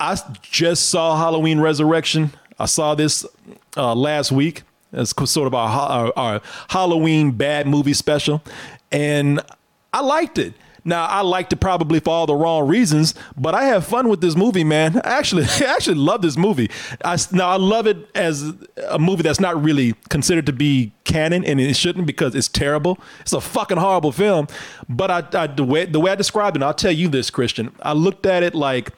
I 0.00 0.16
just 0.40 0.88
saw 0.88 1.18
Halloween 1.18 1.60
Resurrection. 1.60 2.32
I 2.58 2.64
saw 2.64 2.94
this 2.94 3.26
uh, 3.76 3.94
last 3.94 4.32
week. 4.32 4.62
It's 4.92 5.14
sort 5.30 5.46
of 5.46 5.54
our, 5.54 5.68
our, 5.68 6.12
our 6.16 6.40
Halloween 6.68 7.32
bad 7.32 7.66
movie 7.66 7.94
special, 7.94 8.42
and 8.90 9.40
I 9.92 10.00
liked 10.00 10.38
it. 10.38 10.54
Now 10.84 11.06
I 11.06 11.20
liked 11.20 11.52
it 11.52 11.60
probably 11.60 12.00
for 12.00 12.10
all 12.10 12.26
the 12.26 12.34
wrong 12.34 12.66
reasons, 12.66 13.14
but 13.36 13.54
I 13.54 13.64
have 13.64 13.86
fun 13.86 14.08
with 14.08 14.20
this 14.20 14.34
movie, 14.34 14.64
man. 14.64 15.00
I 15.04 15.18
actually, 15.18 15.44
I 15.60 15.74
actually 15.74 15.96
love 15.96 16.22
this 16.22 16.36
movie. 16.36 16.70
I, 17.04 17.16
now 17.30 17.48
I 17.48 17.56
love 17.56 17.86
it 17.86 18.08
as 18.14 18.52
a 18.88 18.98
movie 18.98 19.22
that's 19.22 19.40
not 19.40 19.62
really 19.62 19.94
considered 20.08 20.46
to 20.46 20.52
be 20.52 20.92
canon, 21.04 21.44
and 21.44 21.60
it 21.60 21.76
shouldn't 21.76 22.06
because 22.06 22.34
it's 22.34 22.48
terrible. 22.48 22.98
It's 23.20 23.32
a 23.32 23.40
fucking 23.40 23.78
horrible 23.78 24.12
film. 24.12 24.48
But 24.88 25.10
I, 25.10 25.42
I 25.42 25.46
the 25.46 25.64
way 25.64 25.84
the 25.84 26.00
way 26.00 26.10
I 26.10 26.14
described 26.16 26.56
it, 26.56 26.62
I'll 26.62 26.74
tell 26.74 26.92
you 26.92 27.08
this, 27.08 27.30
Christian. 27.30 27.72
I 27.82 27.92
looked 27.92 28.26
at 28.26 28.42
it 28.42 28.54
like 28.54 28.90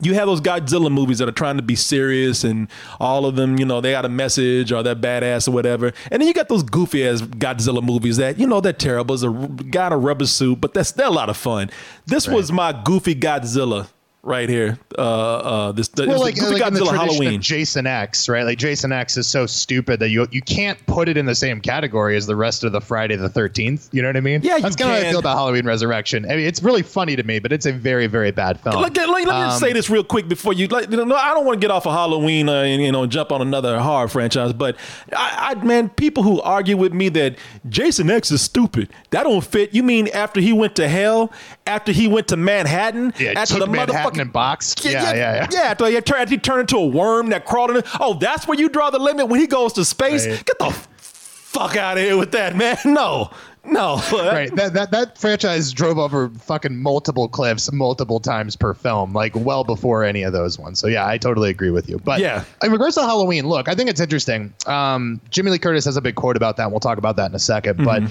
you 0.00 0.14
have 0.14 0.26
those 0.26 0.40
Godzilla 0.40 0.90
movies 0.90 1.18
that 1.18 1.28
are 1.28 1.32
trying 1.32 1.56
to 1.56 1.62
be 1.62 1.76
serious 1.76 2.44
and 2.44 2.68
all 2.98 3.26
of 3.26 3.36
them, 3.36 3.58
you 3.58 3.64
know, 3.64 3.80
they 3.80 3.92
got 3.92 4.04
a 4.04 4.08
message 4.08 4.72
or 4.72 4.82
they're 4.82 4.96
badass 4.96 5.48
or 5.48 5.52
whatever. 5.52 5.92
And 6.10 6.20
then 6.20 6.26
you 6.28 6.34
got 6.34 6.48
those 6.48 6.62
goofy 6.62 7.06
ass 7.06 7.22
Godzilla 7.22 7.82
movies 7.82 8.16
that, 8.16 8.38
you 8.38 8.46
know, 8.46 8.60
they're 8.60 8.72
terrible. 8.72 9.14
It's 9.14 9.24
a 9.24 9.30
guy 9.70 9.88
in 9.88 9.92
a 9.92 9.98
rubber 9.98 10.26
suit, 10.26 10.60
but 10.60 10.74
that's 10.74 10.92
they're 10.92 11.06
a 11.06 11.10
lot 11.10 11.28
of 11.28 11.36
fun. 11.36 11.70
This 12.06 12.26
was 12.26 12.50
my 12.50 12.72
goofy 12.72 13.14
Godzilla 13.14 13.88
right 14.22 14.48
here. 14.48 14.78
Uh, 14.98 15.02
uh, 15.02 15.72
this 15.72 15.88
the, 15.88 16.06
well, 16.06 16.20
like, 16.20 16.34
the 16.34 16.50
like 16.50 16.66
in 16.66 16.74
the 16.74 16.84
Halloween. 16.84 17.36
of 17.36 17.40
Jason 17.40 17.86
X, 17.86 18.28
right? 18.28 18.44
Like 18.44 18.58
Jason 18.58 18.92
X 18.92 19.16
is 19.16 19.26
so 19.26 19.46
stupid 19.46 20.00
that 20.00 20.10
you 20.10 20.26
you 20.30 20.42
can't 20.42 20.84
put 20.86 21.08
it 21.08 21.16
in 21.16 21.26
the 21.26 21.34
same 21.34 21.60
category 21.60 22.16
as 22.16 22.26
the 22.26 22.36
rest 22.36 22.64
of 22.64 22.72
the 22.72 22.80
Friday 22.80 23.16
the 23.16 23.28
Thirteenth. 23.28 23.88
You 23.92 24.02
know 24.02 24.08
what 24.08 24.16
I 24.16 24.20
mean? 24.20 24.40
Yeah, 24.42 24.58
that's 24.58 24.76
kind 24.76 24.90
of 24.90 24.96
how 25.02 25.08
I 25.08 25.10
feel 25.10 25.18
about 25.20 25.36
Halloween 25.36 25.66
Resurrection. 25.66 26.24
I 26.26 26.36
mean, 26.36 26.46
it's 26.46 26.62
really 26.62 26.82
funny 26.82 27.16
to 27.16 27.22
me, 27.22 27.38
but 27.38 27.52
it's 27.52 27.66
a 27.66 27.72
very 27.72 28.06
very 28.06 28.30
bad 28.30 28.60
film. 28.60 28.76
Look, 28.76 28.96
let, 28.96 29.08
let 29.08 29.24
me 29.24 29.30
Um, 29.30 29.58
say 29.58 29.72
this 29.72 29.88
real 29.88 30.04
quick 30.04 30.28
before 30.28 30.52
you. 30.52 30.66
Like, 30.66 30.90
you 30.90 31.04
know, 31.04 31.16
I 31.16 31.32
don't 31.34 31.46
want 31.46 31.60
to 31.60 31.64
get 31.64 31.70
off 31.70 31.86
of 31.86 31.92
Halloween 31.92 32.48
uh, 32.48 32.62
and 32.62 32.82
you 32.82 32.92
know 32.92 33.06
jump 33.06 33.32
on 33.32 33.40
another 33.40 33.80
horror 33.80 34.08
franchise, 34.08 34.52
but 34.52 34.76
I, 35.12 35.54
I, 35.56 35.64
man, 35.64 35.88
people 35.88 36.22
who 36.22 36.40
argue 36.42 36.76
with 36.76 36.92
me 36.92 37.08
that 37.10 37.36
Jason 37.68 38.10
X 38.10 38.30
is 38.30 38.42
stupid, 38.42 38.90
that 39.10 39.22
don't 39.22 39.44
fit. 39.44 39.74
You 39.74 39.82
mean 39.82 40.08
after 40.08 40.40
he 40.40 40.52
went 40.52 40.76
to 40.76 40.88
hell, 40.88 41.32
after 41.66 41.92
he 41.92 42.06
went 42.08 42.28
to 42.28 42.36
Manhattan, 42.36 43.12
yeah, 43.18 43.32
after 43.36 43.58
the 43.58 43.66
Manhattan 43.66 44.09
motherfucking 44.12 44.20
and 44.20 44.32
boxed. 44.32 44.84
Yeah, 44.84 45.14
yeah, 45.14 45.46
yeah. 45.50 45.60
after 45.62 45.86
he 45.86 46.00
turned, 46.00 46.30
he 46.30 46.38
turned 46.38 46.60
into 46.62 46.76
a 46.76 46.86
worm 46.86 47.30
that 47.30 47.44
crawled 47.44 47.70
in. 47.76 47.82
Oh, 47.98 48.14
that's 48.14 48.46
where 48.46 48.58
you 48.58 48.68
draw 48.68 48.90
the 48.90 48.98
limit 48.98 49.28
when 49.28 49.40
he 49.40 49.46
goes 49.46 49.72
to 49.74 49.84
space. 49.84 50.26
Right. 50.26 50.44
Get 50.44 50.58
the 50.58 50.70
fuck 50.70 51.76
out 51.76 51.98
of 51.98 52.04
here 52.04 52.16
with 52.16 52.32
that, 52.32 52.56
man. 52.56 52.76
No, 52.84 53.30
no. 53.64 53.96
right 54.12 54.54
that, 54.56 54.72
that 54.72 54.90
that 54.90 55.18
franchise 55.18 55.72
drove 55.72 55.98
over 55.98 56.30
fucking 56.30 56.76
multiple 56.82 57.28
cliffs 57.28 57.70
multiple 57.72 58.18
times 58.18 58.56
per 58.56 58.72
film 58.72 59.12
like 59.12 59.34
well 59.36 59.64
before 59.64 60.02
any 60.02 60.22
of 60.22 60.32
those 60.32 60.58
ones 60.58 60.78
so 60.78 60.86
yeah 60.86 61.06
i 61.06 61.18
totally 61.18 61.50
agree 61.50 61.70
with 61.70 61.88
you 61.88 61.98
but 61.98 62.20
Yeah. 62.20 62.44
in 62.62 62.72
regards 62.72 62.94
to 62.94 63.02
halloween 63.02 63.46
look 63.46 63.68
i 63.68 63.74
think 63.74 63.90
it's 63.90 64.00
interesting 64.00 64.54
um, 64.66 65.20
jimmy 65.28 65.50
lee 65.50 65.58
curtis 65.58 65.84
has 65.84 65.98
a 65.98 66.00
big 66.00 66.14
quote 66.14 66.36
about 66.38 66.56
that 66.56 66.64
and 66.64 66.72
we'll 66.72 66.80
talk 66.80 66.96
about 66.96 67.16
that 67.16 67.28
in 67.30 67.34
a 67.34 67.38
2nd 67.38 67.84
but 67.84 68.02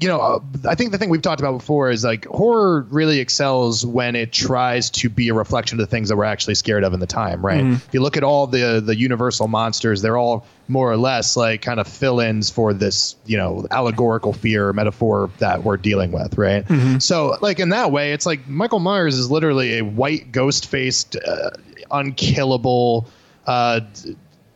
you 0.00 0.06
know, 0.06 0.20
uh, 0.20 0.40
I 0.68 0.76
think 0.76 0.92
the 0.92 0.98
thing 0.98 1.10
we've 1.10 1.22
talked 1.22 1.40
about 1.40 1.58
before 1.58 1.90
is 1.90 2.04
like 2.04 2.24
horror 2.26 2.86
really 2.90 3.18
excels 3.18 3.84
when 3.84 4.14
it 4.14 4.32
tries 4.32 4.90
to 4.90 5.08
be 5.08 5.28
a 5.28 5.34
reflection 5.34 5.80
of 5.80 5.84
the 5.84 5.90
things 5.90 6.08
that 6.08 6.16
we're 6.16 6.24
actually 6.24 6.54
scared 6.54 6.84
of 6.84 6.94
in 6.94 7.00
the 7.00 7.06
time, 7.06 7.44
right? 7.44 7.64
If 7.74 7.92
you 7.92 8.00
look 8.00 8.16
at 8.16 8.22
all 8.22 8.46
the 8.46 8.80
the 8.84 8.96
universal 8.96 9.48
monsters, 9.48 10.00
they're 10.00 10.16
all 10.16 10.46
more 10.68 10.90
or 10.90 10.96
less 10.96 11.36
like 11.36 11.62
kind 11.62 11.80
of 11.80 11.88
fill-ins 11.88 12.48
for 12.50 12.72
this, 12.74 13.16
you 13.26 13.36
know, 13.36 13.66
allegorical 13.70 14.32
fear 14.32 14.68
or 14.68 14.72
metaphor 14.72 15.30
that 15.38 15.64
we're 15.64 15.78
dealing 15.78 16.12
with, 16.12 16.38
right? 16.38 16.64
So, 17.00 17.36
like 17.40 17.58
in 17.58 17.70
that 17.70 17.90
way, 17.90 18.12
it's 18.12 18.26
like 18.26 18.46
Michael 18.46 18.78
Myers 18.78 19.16
is 19.16 19.30
literally 19.30 19.78
a 19.78 19.84
white 19.84 20.30
ghost-faced, 20.30 21.16
uh, 21.16 21.50
unkillable. 21.90 23.08
Uh, 23.46 23.80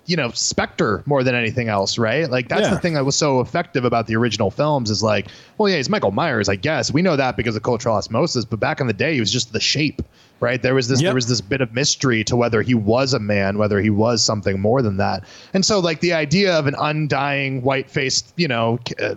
you 0.06 0.16
know, 0.16 0.30
specter 0.32 1.02
more 1.06 1.22
than 1.22 1.34
anything 1.34 1.68
else, 1.68 1.96
right? 1.96 2.28
Like 2.30 2.48
that's 2.48 2.62
Yeah. 2.62 2.70
the 2.74 2.80
thing 2.80 2.94
that 2.94 3.04
was 3.04 3.14
so 3.16 3.40
effective 3.40 3.84
about 3.84 4.06
the 4.08 4.16
original 4.16 4.50
films 4.50 4.90
is 4.90 5.02
like, 5.02 5.28
well, 5.58 5.68
yeah, 5.68 5.76
he's 5.76 5.88
Michael 5.88 6.10
Myers, 6.10 6.48
I 6.48 6.56
guess. 6.56 6.92
We 6.92 7.02
know 7.02 7.14
that 7.16 7.36
because 7.36 7.54
of 7.54 7.62
cultural 7.62 7.94
osmosis, 7.96 8.44
but 8.44 8.58
back 8.58 8.80
in 8.80 8.88
the 8.88 8.92
day, 8.92 9.14
he 9.14 9.20
was 9.20 9.30
just 9.30 9.52
the 9.52 9.60
shape, 9.60 10.02
right? 10.40 10.60
There 10.60 10.74
was 10.74 10.88
this 10.88 11.00
Yep. 11.00 11.06
there 11.08 11.14
was 11.14 11.28
this 11.28 11.40
bit 11.40 11.60
of 11.60 11.72
mystery 11.72 12.24
to 12.24 12.34
whether 12.34 12.62
he 12.62 12.74
was 12.74 13.14
a 13.14 13.20
man, 13.20 13.58
whether 13.58 13.80
he 13.80 13.90
was 13.90 14.22
something 14.22 14.58
more 14.60 14.82
than 14.82 14.96
that. 14.96 15.22
And 15.54 15.64
so, 15.64 15.78
like 15.78 16.00
the 16.00 16.14
idea 16.14 16.58
of 16.58 16.66
an 16.66 16.74
undying 16.80 17.62
white-faced, 17.62 18.32
you 18.36 18.48
know, 18.48 18.80
uh, 19.00 19.14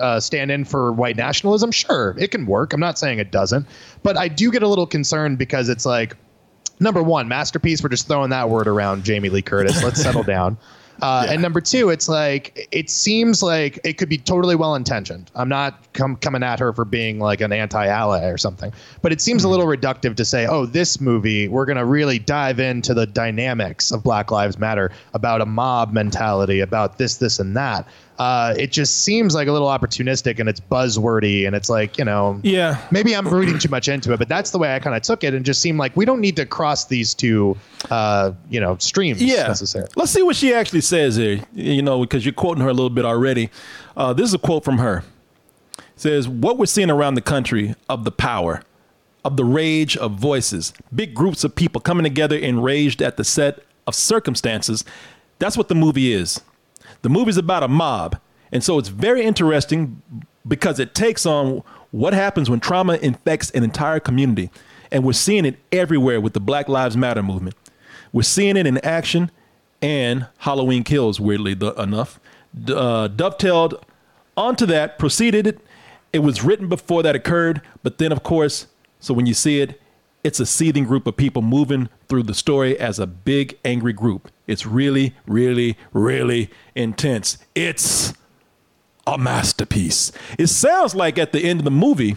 uh, 0.00 0.20
stand-in 0.20 0.64
for 0.64 0.92
white 0.92 1.16
nationalism, 1.16 1.72
sure, 1.72 2.14
it 2.18 2.30
can 2.30 2.46
work. 2.46 2.72
I'm 2.72 2.78
not 2.78 3.00
saying 3.00 3.18
it 3.18 3.32
doesn't, 3.32 3.66
but 4.04 4.16
I 4.16 4.28
do 4.28 4.52
get 4.52 4.62
a 4.62 4.68
little 4.68 4.86
concerned 4.86 5.38
because 5.38 5.68
it's 5.68 5.84
like 5.84 6.16
number 6.80 7.02
one, 7.02 7.28
masterpiece. 7.28 7.82
We're 7.82 7.90
just 7.90 8.08
throwing 8.08 8.30
that 8.30 8.48
word 8.50 8.66
around, 8.66 9.04
Jamie 9.04 9.28
Lee 9.28 9.42
Curtis. 9.42 9.82
Let's 9.84 10.02
settle 10.02 10.22
down. 10.22 10.56
Uh, 11.02 11.26
And 11.30 11.40
number 11.40 11.62
two, 11.62 11.88
it's 11.88 12.10
like 12.10 12.68
it 12.72 12.90
seems 12.90 13.42
like 13.42 13.78
it 13.84 13.94
could 13.94 14.10
be 14.10 14.18
totally 14.18 14.54
well 14.54 14.74
intentioned. 14.74 15.30
I'm 15.34 15.48
not 15.48 15.82
com- 15.94 16.16
coming 16.16 16.42
at 16.42 16.58
her 16.58 16.74
for 16.74 16.84
being 16.84 17.18
like 17.18 17.40
an 17.40 17.52
anti-ally 17.54 18.26
or 18.26 18.36
something, 18.36 18.70
but 19.00 19.10
it 19.10 19.22
seems 19.22 19.42
a 19.42 19.48
little 19.48 19.64
reductive 19.64 20.14
to 20.16 20.26
say, 20.26 20.46
"Oh, 20.46 20.66
this 20.66 21.00
movie, 21.00 21.48
we're 21.48 21.64
going 21.64 21.78
to 21.78 21.86
really 21.86 22.18
dive 22.18 22.60
into 22.60 22.92
the 22.92 23.06
dynamics 23.06 23.90
of 23.90 24.02
Black 24.02 24.30
Lives 24.30 24.58
Matter, 24.58 24.92
about 25.14 25.40
a 25.40 25.46
mob 25.46 25.94
mentality, 25.94 26.60
about 26.60 26.98
this, 26.98 27.16
this, 27.16 27.38
and 27.38 27.56
that." 27.56 27.86
Uh, 28.20 28.52
it 28.58 28.70
just 28.70 29.02
seems 29.02 29.34
like 29.34 29.48
a 29.48 29.52
little 29.52 29.68
opportunistic 29.68 30.38
and 30.38 30.46
it's 30.46 30.60
buzzwordy 30.60 31.46
and 31.46 31.56
it's 31.56 31.70
like 31.70 31.96
you 31.96 32.04
know 32.04 32.38
Yeah. 32.42 32.76
maybe 32.90 33.16
I'm 33.16 33.26
reading 33.26 33.58
too 33.58 33.70
much 33.70 33.88
into 33.88 34.12
it, 34.12 34.18
but 34.18 34.28
that's 34.28 34.50
the 34.50 34.58
way 34.58 34.74
I 34.74 34.78
kind 34.78 34.94
of 34.94 35.00
took 35.00 35.24
it 35.24 35.32
and 35.32 35.42
just 35.42 35.62
seemed 35.62 35.78
like 35.78 35.96
we 35.96 36.04
don't 36.04 36.20
need 36.20 36.36
to 36.36 36.44
cross 36.44 36.84
these 36.84 37.14
two, 37.14 37.56
uh, 37.90 38.32
you 38.50 38.60
know, 38.60 38.76
streams 38.78 39.22
yeah. 39.22 39.46
necessarily. 39.48 39.90
Let's 39.96 40.10
see 40.10 40.20
what 40.22 40.36
she 40.36 40.52
actually 40.52 40.82
says 40.82 41.16
here. 41.16 41.40
You 41.54 41.80
know, 41.80 41.98
because 42.02 42.26
you're 42.26 42.34
quoting 42.34 42.62
her 42.62 42.68
a 42.68 42.74
little 42.74 42.90
bit 42.90 43.06
already. 43.06 43.48
Uh, 43.96 44.12
this 44.12 44.28
is 44.28 44.34
a 44.34 44.38
quote 44.38 44.64
from 44.64 44.76
her. 44.76 45.02
It 45.78 45.84
says, 45.96 46.28
"What 46.28 46.58
we're 46.58 46.66
seeing 46.66 46.90
around 46.90 47.14
the 47.14 47.22
country 47.22 47.74
of 47.88 48.04
the 48.04 48.12
power, 48.12 48.62
of 49.24 49.38
the 49.38 49.46
rage 49.46 49.96
of 49.96 50.12
voices, 50.12 50.74
big 50.94 51.14
groups 51.14 51.42
of 51.42 51.54
people 51.54 51.80
coming 51.80 52.04
together 52.04 52.36
enraged 52.36 53.00
at 53.00 53.16
the 53.16 53.24
set 53.24 53.60
of 53.86 53.94
circumstances. 53.94 54.84
That's 55.38 55.56
what 55.56 55.68
the 55.68 55.74
movie 55.74 56.12
is. 56.12 56.42
The 57.02 57.08
movie's 57.08 57.36
about 57.36 57.62
a 57.62 57.68
mob, 57.68 58.18
and 58.52 58.62
so 58.62 58.78
it's 58.78 58.88
very 58.88 59.22
interesting 59.22 60.02
because 60.46 60.78
it 60.78 60.94
takes 60.94 61.24
on 61.26 61.62
what 61.90 62.12
happens 62.12 62.48
when 62.48 62.60
trauma 62.60 62.94
infects 62.96 63.50
an 63.50 63.64
entire 63.64 64.00
community, 64.00 64.50
and 64.92 65.04
we're 65.04 65.12
seeing 65.12 65.44
it 65.44 65.56
everywhere 65.72 66.20
with 66.20 66.34
the 66.34 66.40
Black 66.40 66.68
Lives 66.68 66.96
Matter 66.96 67.22
movement. 67.22 67.56
We're 68.12 68.22
seeing 68.22 68.56
it 68.56 68.66
in 68.66 68.78
action, 68.78 69.30
and 69.80 70.26
Halloween 70.38 70.84
Kills, 70.84 71.20
weirdly 71.20 71.52
enough, 71.52 72.20
uh, 72.68 73.08
dovetailed 73.08 73.82
onto 74.36 74.66
that, 74.66 74.98
proceeded 74.98 75.46
it. 75.46 75.60
It 76.12 76.20
was 76.20 76.42
written 76.42 76.68
before 76.68 77.02
that 77.02 77.14
occurred, 77.14 77.62
but 77.82 77.98
then, 77.98 78.12
of 78.12 78.22
course, 78.22 78.66
so 78.98 79.14
when 79.14 79.26
you 79.26 79.34
see 79.34 79.60
it, 79.60 79.79
it's 80.22 80.40
a 80.40 80.46
seething 80.46 80.84
group 80.84 81.06
of 81.06 81.16
people 81.16 81.42
moving 81.42 81.88
through 82.08 82.24
the 82.24 82.34
story 82.34 82.78
as 82.78 82.98
a 82.98 83.06
big, 83.06 83.58
angry 83.64 83.92
group. 83.92 84.30
It's 84.46 84.66
really, 84.66 85.14
really, 85.26 85.76
really 85.92 86.50
intense. 86.74 87.38
It's 87.54 88.12
a 89.06 89.16
masterpiece. 89.16 90.12
It 90.38 90.48
sounds 90.48 90.94
like 90.94 91.18
at 91.18 91.32
the 91.32 91.40
end 91.40 91.60
of 91.60 91.64
the 91.64 91.70
movie, 91.70 92.16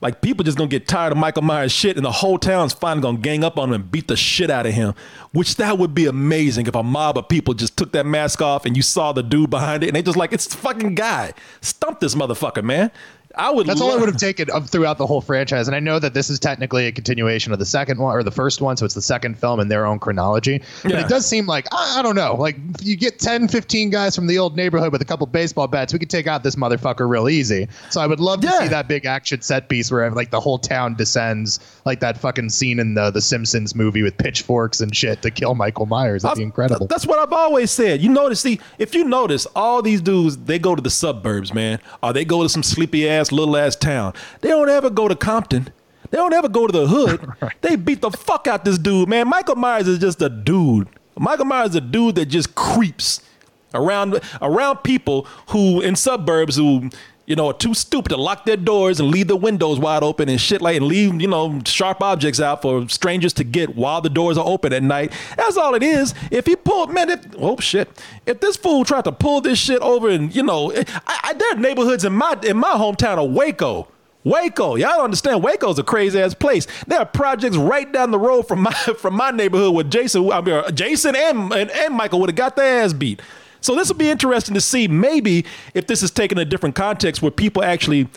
like 0.00 0.20
people 0.20 0.44
just 0.44 0.58
gonna 0.58 0.68
get 0.68 0.86
tired 0.86 1.12
of 1.12 1.18
Michael 1.18 1.42
Myers 1.42 1.72
shit, 1.72 1.96
and 1.96 2.04
the 2.04 2.12
whole 2.12 2.38
town's 2.38 2.72
finally 2.74 3.02
gonna 3.02 3.18
gang 3.18 3.42
up 3.44 3.58
on 3.58 3.68
him 3.68 3.74
and 3.74 3.90
beat 3.90 4.08
the 4.08 4.16
shit 4.16 4.50
out 4.50 4.66
of 4.66 4.74
him. 4.74 4.94
Which 5.32 5.56
that 5.56 5.78
would 5.78 5.94
be 5.94 6.06
amazing 6.06 6.66
if 6.66 6.74
a 6.74 6.82
mob 6.82 7.16
of 7.16 7.28
people 7.28 7.54
just 7.54 7.76
took 7.76 7.92
that 7.92 8.04
mask 8.04 8.42
off 8.42 8.66
and 8.66 8.76
you 8.76 8.82
saw 8.82 9.12
the 9.12 9.22
dude 9.22 9.48
behind 9.48 9.82
it, 9.82 9.86
and 9.86 9.96
they 9.96 10.02
just 10.02 10.18
like 10.18 10.32
it's 10.32 10.46
the 10.46 10.56
fucking 10.56 10.94
guy. 10.94 11.32
Stump 11.60 12.00
this 12.00 12.14
motherfucker, 12.14 12.62
man. 12.62 12.90
I 13.36 13.50
would. 13.50 13.66
That's 13.66 13.80
all 13.80 13.92
I 13.92 13.96
would 13.96 14.08
have 14.08 14.18
taken 14.18 14.48
of 14.50 14.70
throughout 14.70 14.98
the 14.98 15.06
whole 15.06 15.20
franchise. 15.20 15.66
And 15.66 15.74
I 15.74 15.80
know 15.80 15.98
that 15.98 16.14
this 16.14 16.30
is 16.30 16.38
technically 16.38 16.86
a 16.86 16.92
continuation 16.92 17.52
of 17.52 17.58
the 17.58 17.66
second 17.66 17.98
one 17.98 18.14
or 18.14 18.22
the 18.22 18.30
first 18.30 18.60
one. 18.60 18.76
So 18.76 18.84
it's 18.84 18.94
the 18.94 19.02
second 19.02 19.38
film 19.38 19.60
in 19.60 19.68
their 19.68 19.86
own 19.86 19.98
chronology. 19.98 20.62
But 20.82 20.92
Yeah. 20.92 21.00
it 21.00 21.08
does 21.08 21.26
seem 21.26 21.46
like, 21.46 21.66
I, 21.72 21.96
I 21.98 22.02
don't 22.02 22.14
know, 22.14 22.34
like 22.36 22.56
you 22.82 22.96
get 22.96 23.18
10, 23.18 23.48
15 23.48 23.90
guys 23.90 24.14
from 24.14 24.26
the 24.26 24.38
old 24.38 24.56
neighborhood 24.56 24.92
with 24.92 25.02
a 25.02 25.04
couple 25.04 25.26
baseball 25.26 25.66
bats, 25.66 25.92
we 25.92 25.98
could 25.98 26.10
take 26.10 26.26
out 26.26 26.42
this 26.42 26.54
motherfucker 26.56 27.08
real 27.08 27.28
easy. 27.28 27.68
So 27.90 28.00
I 28.00 28.06
would 28.06 28.20
love 28.20 28.40
to 28.42 28.46
Yeah. 28.46 28.60
see 28.60 28.68
that 28.68 28.88
big 28.88 29.04
action 29.06 29.40
set 29.42 29.68
piece 29.68 29.90
where 29.90 30.10
like 30.10 30.30
the 30.30 30.40
whole 30.40 30.58
town 30.58 30.94
descends, 30.94 31.60
like 31.84 32.00
that 32.00 32.16
fucking 32.18 32.50
scene 32.50 32.78
in 32.78 32.94
the, 32.94 33.10
the 33.10 33.20
Simpsons 33.20 33.74
movie 33.74 34.02
with 34.02 34.16
pitchforks 34.16 34.80
and 34.80 34.94
shit 34.94 35.22
to 35.22 35.30
kill 35.30 35.54
Michael 35.54 35.86
Myers. 35.86 36.22
That'd 36.22 36.36
be 36.36 36.42
I've- 36.42 36.44
incredible. 36.44 36.86
That's 36.86 37.06
what 37.06 37.18
I've 37.18 37.32
always 37.32 37.70
said. 37.70 38.00
You 38.00 38.08
notice, 38.10 38.40
see, 38.40 38.60
if 38.78 38.94
you 38.94 39.04
notice, 39.04 39.46
all 39.56 39.82
these 39.82 40.00
dudes 40.00 40.36
they 40.36 40.58
go 40.58 40.74
to 40.74 40.82
the 40.82 40.90
suburbs, 40.90 41.52
man, 41.52 41.78
or 42.02 42.12
they 42.12 42.24
go 42.24 42.42
to 42.42 42.48
some 42.48 42.62
sleepy 42.62 43.08
ass 43.08 43.23
little 43.32 43.56
ass 43.56 43.76
town. 43.76 44.14
They 44.40 44.48
don't 44.48 44.68
ever 44.68 44.90
go 44.90 45.08
to 45.08 45.16
Compton. 45.16 45.72
They 46.10 46.18
don't 46.18 46.32
ever 46.32 46.48
go 46.48 46.66
to 46.66 46.72
the 46.72 46.86
hood. 46.86 47.30
They 47.60 47.76
beat 47.76 48.02
the 48.02 48.10
fuck 48.10 48.46
out 48.46 48.64
this 48.64 48.78
dude, 48.78 49.08
man. 49.08 49.28
Michael 49.28 49.56
Myers 49.56 49.88
is 49.88 49.98
just 49.98 50.20
a 50.20 50.28
dude. 50.28 50.88
Michael 51.18 51.46
Myers 51.46 51.70
is 51.70 51.76
a 51.76 51.80
dude 51.80 52.16
that 52.16 52.26
just 52.26 52.54
creeps 52.54 53.20
around 53.72 54.20
around 54.40 54.78
people 54.78 55.26
who 55.48 55.80
in 55.80 55.96
suburbs 55.96 56.56
who 56.56 56.90
you 57.26 57.36
know 57.36 57.48
are 57.48 57.54
too 57.54 57.74
stupid 57.74 58.10
to 58.10 58.16
lock 58.16 58.44
their 58.44 58.56
doors 58.56 59.00
and 59.00 59.10
leave 59.10 59.28
the 59.28 59.36
windows 59.36 59.78
wide 59.78 60.02
open 60.02 60.28
and 60.28 60.40
shit 60.40 60.60
like 60.60 60.76
and 60.76 60.86
leave 60.86 61.20
you 61.20 61.28
know 61.28 61.60
sharp 61.64 62.02
objects 62.02 62.40
out 62.40 62.62
for 62.62 62.88
strangers 62.88 63.32
to 63.32 63.44
get 63.44 63.76
while 63.76 64.00
the 64.00 64.10
doors 64.10 64.36
are 64.36 64.46
open 64.46 64.72
at 64.72 64.82
night. 64.82 65.12
That's 65.36 65.56
all 65.56 65.74
it 65.74 65.82
is. 65.82 66.14
If 66.30 66.46
he 66.46 66.56
pulled 66.56 66.92
man, 66.92 67.10
if, 67.10 67.26
oh 67.38 67.58
shit, 67.58 67.88
if 68.26 68.40
this 68.40 68.56
fool 68.56 68.84
tried 68.84 69.04
to 69.04 69.12
pull 69.12 69.40
this 69.40 69.58
shit 69.58 69.80
over 69.80 70.08
and 70.08 70.34
you 70.34 70.42
know, 70.42 70.72
I, 70.72 70.84
I, 71.06 71.32
there 71.34 71.52
are 71.52 71.56
neighborhoods 71.56 72.04
in 72.04 72.12
my 72.12 72.38
in 72.42 72.56
my 72.56 72.72
hometown 72.72 73.24
of 73.24 73.30
Waco. 73.32 73.88
Waco, 74.24 74.74
y'all 74.76 74.88
don't 74.92 75.04
understand. 75.04 75.42
Waco's 75.42 75.78
a 75.78 75.82
crazy 75.82 76.18
ass 76.18 76.32
place. 76.32 76.66
There 76.86 76.98
are 76.98 77.04
projects 77.04 77.58
right 77.58 77.90
down 77.90 78.10
the 78.10 78.18
road 78.18 78.48
from 78.48 78.60
my 78.60 78.72
from 78.98 79.14
my 79.14 79.30
neighborhood 79.30 79.74
where 79.74 79.84
Jason, 79.84 80.30
I 80.30 80.40
mean, 80.40 80.54
uh, 80.54 80.70
Jason 80.70 81.14
and 81.14 81.52
and, 81.52 81.70
and 81.70 81.94
Michael 81.94 82.20
would 82.20 82.30
have 82.30 82.36
got 82.36 82.56
their 82.56 82.82
ass 82.82 82.92
beat. 82.92 83.20
So 83.64 83.74
this 83.74 83.88
will 83.88 83.96
be 83.96 84.10
interesting 84.10 84.52
to 84.54 84.60
see. 84.60 84.88
Maybe 84.88 85.46
if 85.72 85.86
this 85.86 86.02
is 86.02 86.10
taken 86.10 86.36
a 86.36 86.44
different 86.44 86.74
context 86.74 87.22
where 87.22 87.30
people 87.30 87.64
actually 87.64 88.08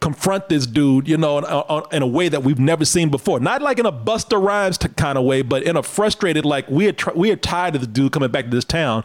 confront 0.00 0.50
this 0.50 0.66
dude, 0.66 1.08
you 1.08 1.16
know, 1.16 1.38
in 1.38 1.44
a, 1.44 1.96
in 1.96 2.02
a 2.02 2.06
way 2.06 2.28
that 2.28 2.42
we've 2.42 2.58
never 2.58 2.84
seen 2.84 3.08
before. 3.08 3.40
Not 3.40 3.62
like 3.62 3.78
in 3.78 3.86
a 3.86 3.92
Busta 3.92 4.40
Rhymes 4.40 4.76
kind 4.76 5.16
of 5.16 5.24
way, 5.24 5.40
but 5.40 5.62
in 5.62 5.76
a 5.76 5.82
frustrated, 5.82 6.44
like 6.44 6.68
we 6.68 6.86
are 6.86 6.94
we 7.16 7.30
are 7.30 7.36
tired 7.36 7.76
of 7.76 7.80
the 7.80 7.86
dude 7.86 8.12
coming 8.12 8.30
back 8.30 8.44
to 8.44 8.50
this 8.50 8.66
town 8.66 9.04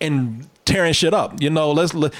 and 0.00 0.48
tearing 0.64 0.92
shit 0.92 1.14
up. 1.14 1.40
You 1.40 1.50
know, 1.50 1.70
let's 1.70 1.94
let, 1.94 2.12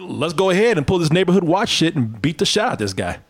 let's 0.00 0.34
go 0.34 0.50
ahead 0.50 0.78
and 0.78 0.86
pull 0.86 0.98
this 0.98 1.12
neighborhood 1.12 1.44
watch 1.44 1.68
shit 1.68 1.94
and 1.94 2.20
beat 2.20 2.38
the 2.38 2.44
shit 2.44 2.62
out 2.62 2.72
of 2.72 2.78
this 2.78 2.92
guy. 2.92 3.20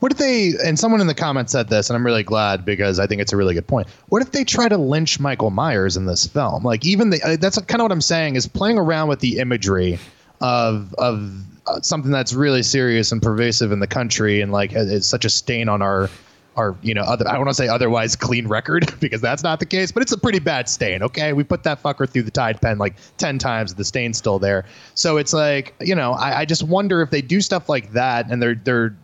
What 0.00 0.12
if 0.12 0.18
they, 0.18 0.54
and 0.64 0.78
someone 0.78 1.00
in 1.00 1.06
the 1.06 1.14
comments 1.14 1.52
said 1.52 1.68
this, 1.68 1.90
and 1.90 1.96
I'm 1.96 2.04
really 2.04 2.22
glad 2.22 2.64
because 2.64 2.98
I 2.98 3.06
think 3.06 3.20
it's 3.20 3.32
a 3.32 3.36
really 3.36 3.54
good 3.54 3.66
point. 3.66 3.86
What 4.08 4.22
if 4.22 4.32
they 4.32 4.44
try 4.44 4.68
to 4.68 4.78
lynch 4.78 5.20
Michael 5.20 5.50
Myers 5.50 5.96
in 5.96 6.06
this 6.06 6.26
film? 6.26 6.64
Like, 6.64 6.84
even 6.84 7.10
the, 7.10 7.22
uh, 7.22 7.36
that's 7.38 7.58
kind 7.62 7.80
of 7.80 7.84
what 7.84 7.92
I'm 7.92 8.00
saying 8.00 8.36
is 8.36 8.46
playing 8.46 8.78
around 8.78 9.08
with 9.08 9.20
the 9.20 9.38
imagery 9.38 9.98
of, 10.40 10.94
of, 10.94 11.32
uh, 11.66 11.80
something 11.82 12.10
that's 12.10 12.32
really 12.32 12.62
serious 12.62 13.12
and 13.12 13.22
pervasive 13.22 13.70
in 13.70 13.80
the 13.80 13.86
country 13.86 14.40
and 14.40 14.50
like 14.50 14.72
is 14.72 15.06
such 15.06 15.26
a 15.26 15.30
stain 15.30 15.68
on 15.68 15.82
our 15.82 16.08
our 16.56 16.74
you 16.82 16.94
know 16.94 17.02
other 17.02 17.28
I 17.28 17.32
don't 17.32 17.40
want 17.40 17.50
to 17.50 17.54
say 17.54 17.68
otherwise 17.68 18.16
clean 18.16 18.48
record 18.48 18.92
because 19.00 19.20
that's 19.20 19.42
not 19.42 19.60
the 19.60 19.66
case, 19.66 19.92
but 19.92 20.02
it's 20.02 20.12
a 20.12 20.18
pretty 20.18 20.38
bad 20.38 20.68
stain. 20.68 21.02
Okay, 21.02 21.32
we 21.32 21.44
put 21.44 21.62
that 21.64 21.82
fucker 21.82 22.08
through 22.08 22.22
the 22.22 22.30
Tide 22.30 22.60
pen 22.60 22.78
like 22.78 22.96
ten 23.18 23.38
times, 23.38 23.74
the 23.74 23.84
stain's 23.84 24.18
still 24.18 24.38
there. 24.38 24.64
So 24.94 25.16
it's 25.16 25.32
like 25.32 25.74
you 25.80 25.94
know 25.94 26.12
I, 26.12 26.40
I 26.40 26.44
just 26.44 26.62
wonder 26.62 27.02
if 27.02 27.10
they 27.10 27.22
do 27.22 27.40
stuff 27.40 27.68
like 27.68 27.92
that 27.92 28.30
and 28.30 28.42
they're 28.42 28.54
they're 28.54 28.96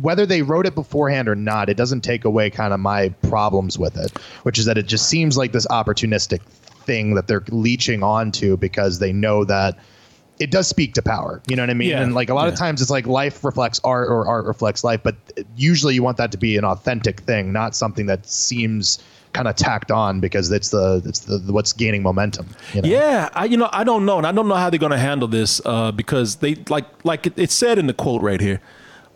whether 0.00 0.24
they 0.24 0.42
wrote 0.42 0.66
it 0.66 0.74
beforehand 0.74 1.28
or 1.28 1.34
not, 1.34 1.68
it 1.68 1.76
doesn't 1.76 2.00
take 2.02 2.24
away 2.24 2.48
kind 2.50 2.72
of 2.72 2.80
my 2.80 3.10
problems 3.28 3.78
with 3.78 3.96
it, 3.96 4.16
which 4.44 4.58
is 4.58 4.64
that 4.64 4.78
it 4.78 4.86
just 4.86 5.08
seems 5.08 5.36
like 5.36 5.52
this 5.52 5.66
opportunistic 5.66 6.40
thing 6.86 7.14
that 7.14 7.28
they're 7.28 7.44
leeching 7.50 8.02
onto 8.02 8.56
because 8.56 8.98
they 8.98 9.12
know 9.12 9.44
that 9.44 9.78
it 10.38 10.50
does 10.50 10.66
speak 10.66 10.94
to 10.94 11.02
power. 11.02 11.42
You 11.46 11.56
know 11.56 11.62
what 11.62 11.70
I 11.70 11.74
mean? 11.74 11.90
Yeah. 11.90 12.00
And 12.02 12.14
like 12.14 12.30
a 12.30 12.34
lot 12.34 12.46
Yeah. 12.46 12.52
of 12.52 12.58
times 12.58 12.80
it's 12.80 12.90
like 12.90 13.06
life 13.06 13.44
reflects 13.44 13.80
art 13.84 14.08
or 14.08 14.26
art 14.26 14.46
reflects 14.46 14.82
life, 14.82 15.00
but 15.02 15.14
usually 15.56 15.94
you 15.94 16.02
want 16.02 16.16
that 16.16 16.32
to 16.32 16.38
be 16.38 16.56
an 16.56 16.64
authentic 16.64 17.20
thing, 17.20 17.52
not 17.52 17.76
something 17.76 18.06
that 18.06 18.26
seems 18.26 18.98
kind 19.34 19.46
of 19.46 19.56
tacked 19.56 19.90
on 19.90 20.20
because 20.20 20.50
it's 20.50 20.70
the 20.70 21.00
it's 21.06 21.20
the, 21.20 21.38
the 21.38 21.52
what's 21.52 21.72
gaining 21.72 22.02
momentum. 22.02 22.46
You 22.74 22.82
know? 22.82 22.88
Yeah, 22.88 23.28
I 23.34 23.44
you 23.44 23.56
know 23.56 23.68
I 23.72 23.84
don't 23.84 24.04
know, 24.04 24.18
and 24.18 24.26
I 24.26 24.32
don't 24.32 24.48
know 24.48 24.56
how 24.56 24.68
they're 24.68 24.78
going 24.80 24.92
to 24.92 24.98
handle 24.98 25.28
this 25.28 25.60
uh, 25.64 25.92
because 25.92 26.36
they 26.36 26.56
like 26.68 26.86
like 27.04 27.26
it, 27.26 27.34
it 27.38 27.50
said 27.50 27.78
in 27.78 27.86
the 27.86 27.94
quote 27.94 28.22
right 28.22 28.40
here. 28.40 28.60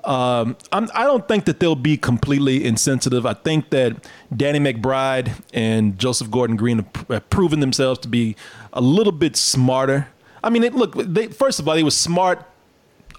Um, 0.07 0.57
I'm, 0.71 0.89
I 0.95 1.03
don't 1.03 1.27
think 1.27 1.47
that 1.47 1.59
they'll 1.59 1.75
be 1.75 1.97
completely 1.97 2.65
insensitive. 2.65 3.27
I 3.27 3.35
think 3.35 3.71
that 3.71 4.09
Danny 4.35 4.61
McBride 4.61 5.33
and 5.53 5.99
Joseph 5.99 6.31
Gordon-Green 6.31 6.79
have, 6.79 7.09
have 7.09 7.31
proven 7.31 7.59
themselves 7.59 7.99
to 8.01 8.09
be 8.09 8.37
a 8.73 8.81
little 8.81 9.13
bit 9.13 9.37
smarter. 9.37 10.09
I 10.45 10.51
mean, 10.51 10.63
it, 10.63 10.75
look, 10.75 10.95
they, 10.95 11.27
first 11.27 11.59
of 11.59 11.69
all, 11.69 11.75
they 11.75 11.83
were 11.83 11.91
smart 11.91 12.47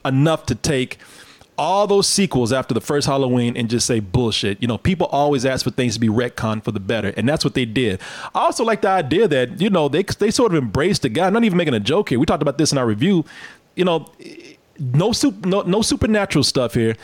enough 0.05 0.45
to 0.45 0.55
take 0.55 0.97
all 1.57 1.87
those 1.87 2.07
sequels 2.07 2.53
after 2.53 2.73
the 2.73 2.79
first 2.79 3.07
Halloween 3.07 3.57
and 3.57 3.69
just 3.69 3.85
say 3.85 3.99
bullshit. 3.99 4.61
You 4.61 4.67
know, 4.67 4.77
people 4.77 5.07
always 5.07 5.45
ask 5.45 5.65
for 5.65 5.71
things 5.71 5.95
to 5.95 5.99
be 5.99 6.07
retconned 6.07 6.63
for 6.63 6.71
the 6.71 6.79
better, 6.79 7.09
and 7.17 7.27
that's 7.27 7.43
what 7.43 7.53
they 7.53 7.65
did. 7.65 7.99
I 8.33 8.41
also 8.41 8.63
like 8.63 8.81
the 8.81 8.89
idea 8.89 9.27
that 9.27 9.59
you 9.59 9.69
know 9.69 9.89
they 9.89 10.03
they 10.03 10.31
sort 10.31 10.53
of 10.53 10.63
embraced 10.63 11.01
the 11.01 11.09
guy. 11.09 11.27
I'm 11.27 11.33
not 11.33 11.43
even 11.43 11.57
making 11.57 11.73
a 11.73 11.79
joke 11.79 12.09
here. 12.09 12.19
We 12.19 12.25
talked 12.25 12.43
about 12.43 12.57
this 12.57 12.71
in 12.71 12.77
our 12.77 12.85
review. 12.85 13.25
You 13.75 13.85
know, 13.85 14.09
no 14.79 15.11
super 15.11 15.47
no, 15.47 15.61
no 15.61 15.81
supernatural 15.81 16.43
stuff 16.43 16.73
here. 16.73 16.95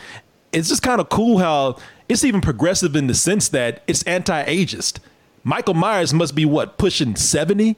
It's 0.52 0.68
just 0.68 0.82
kind 0.82 1.00
of 1.00 1.08
cool 1.08 1.38
how 1.38 1.78
it's 2.08 2.24
even 2.24 2.40
progressive 2.40 2.94
in 2.94 3.06
the 3.06 3.14
sense 3.14 3.48
that 3.48 3.82
it's 3.86 4.02
anti-ageist. 4.04 4.98
Michael 5.42 5.74
Myers 5.74 6.14
must 6.14 6.34
be 6.34 6.44
what 6.44 6.78
pushing 6.78 7.16
70 7.16 7.76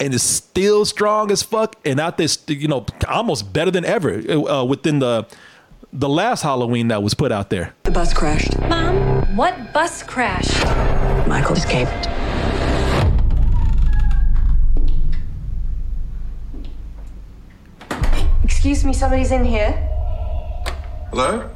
and 0.00 0.14
is 0.14 0.22
still 0.22 0.84
strong 0.84 1.30
as 1.30 1.42
fuck 1.42 1.76
and 1.84 2.00
out 2.00 2.18
there 2.18 2.28
st- 2.28 2.58
you 2.58 2.68
know 2.68 2.86
almost 3.08 3.52
better 3.52 3.70
than 3.70 3.84
ever 3.84 4.20
uh, 4.30 4.64
within 4.64 4.98
the 4.98 5.26
the 5.92 6.08
last 6.08 6.42
Halloween 6.42 6.88
that 6.88 7.02
was 7.02 7.14
put 7.14 7.32
out 7.32 7.50
there. 7.50 7.74
The 7.82 7.90
bus 7.90 8.14
crashed. 8.14 8.58
Mom, 8.60 9.36
what 9.36 9.72
bus 9.72 10.02
crash? 10.02 10.48
Michael 11.26 11.56
escaped. 11.56 12.08
Excuse 18.60 18.84
me, 18.84 18.92
somebody's 18.92 19.32
in 19.32 19.42
here. 19.42 19.70
Hello? 21.08 21.48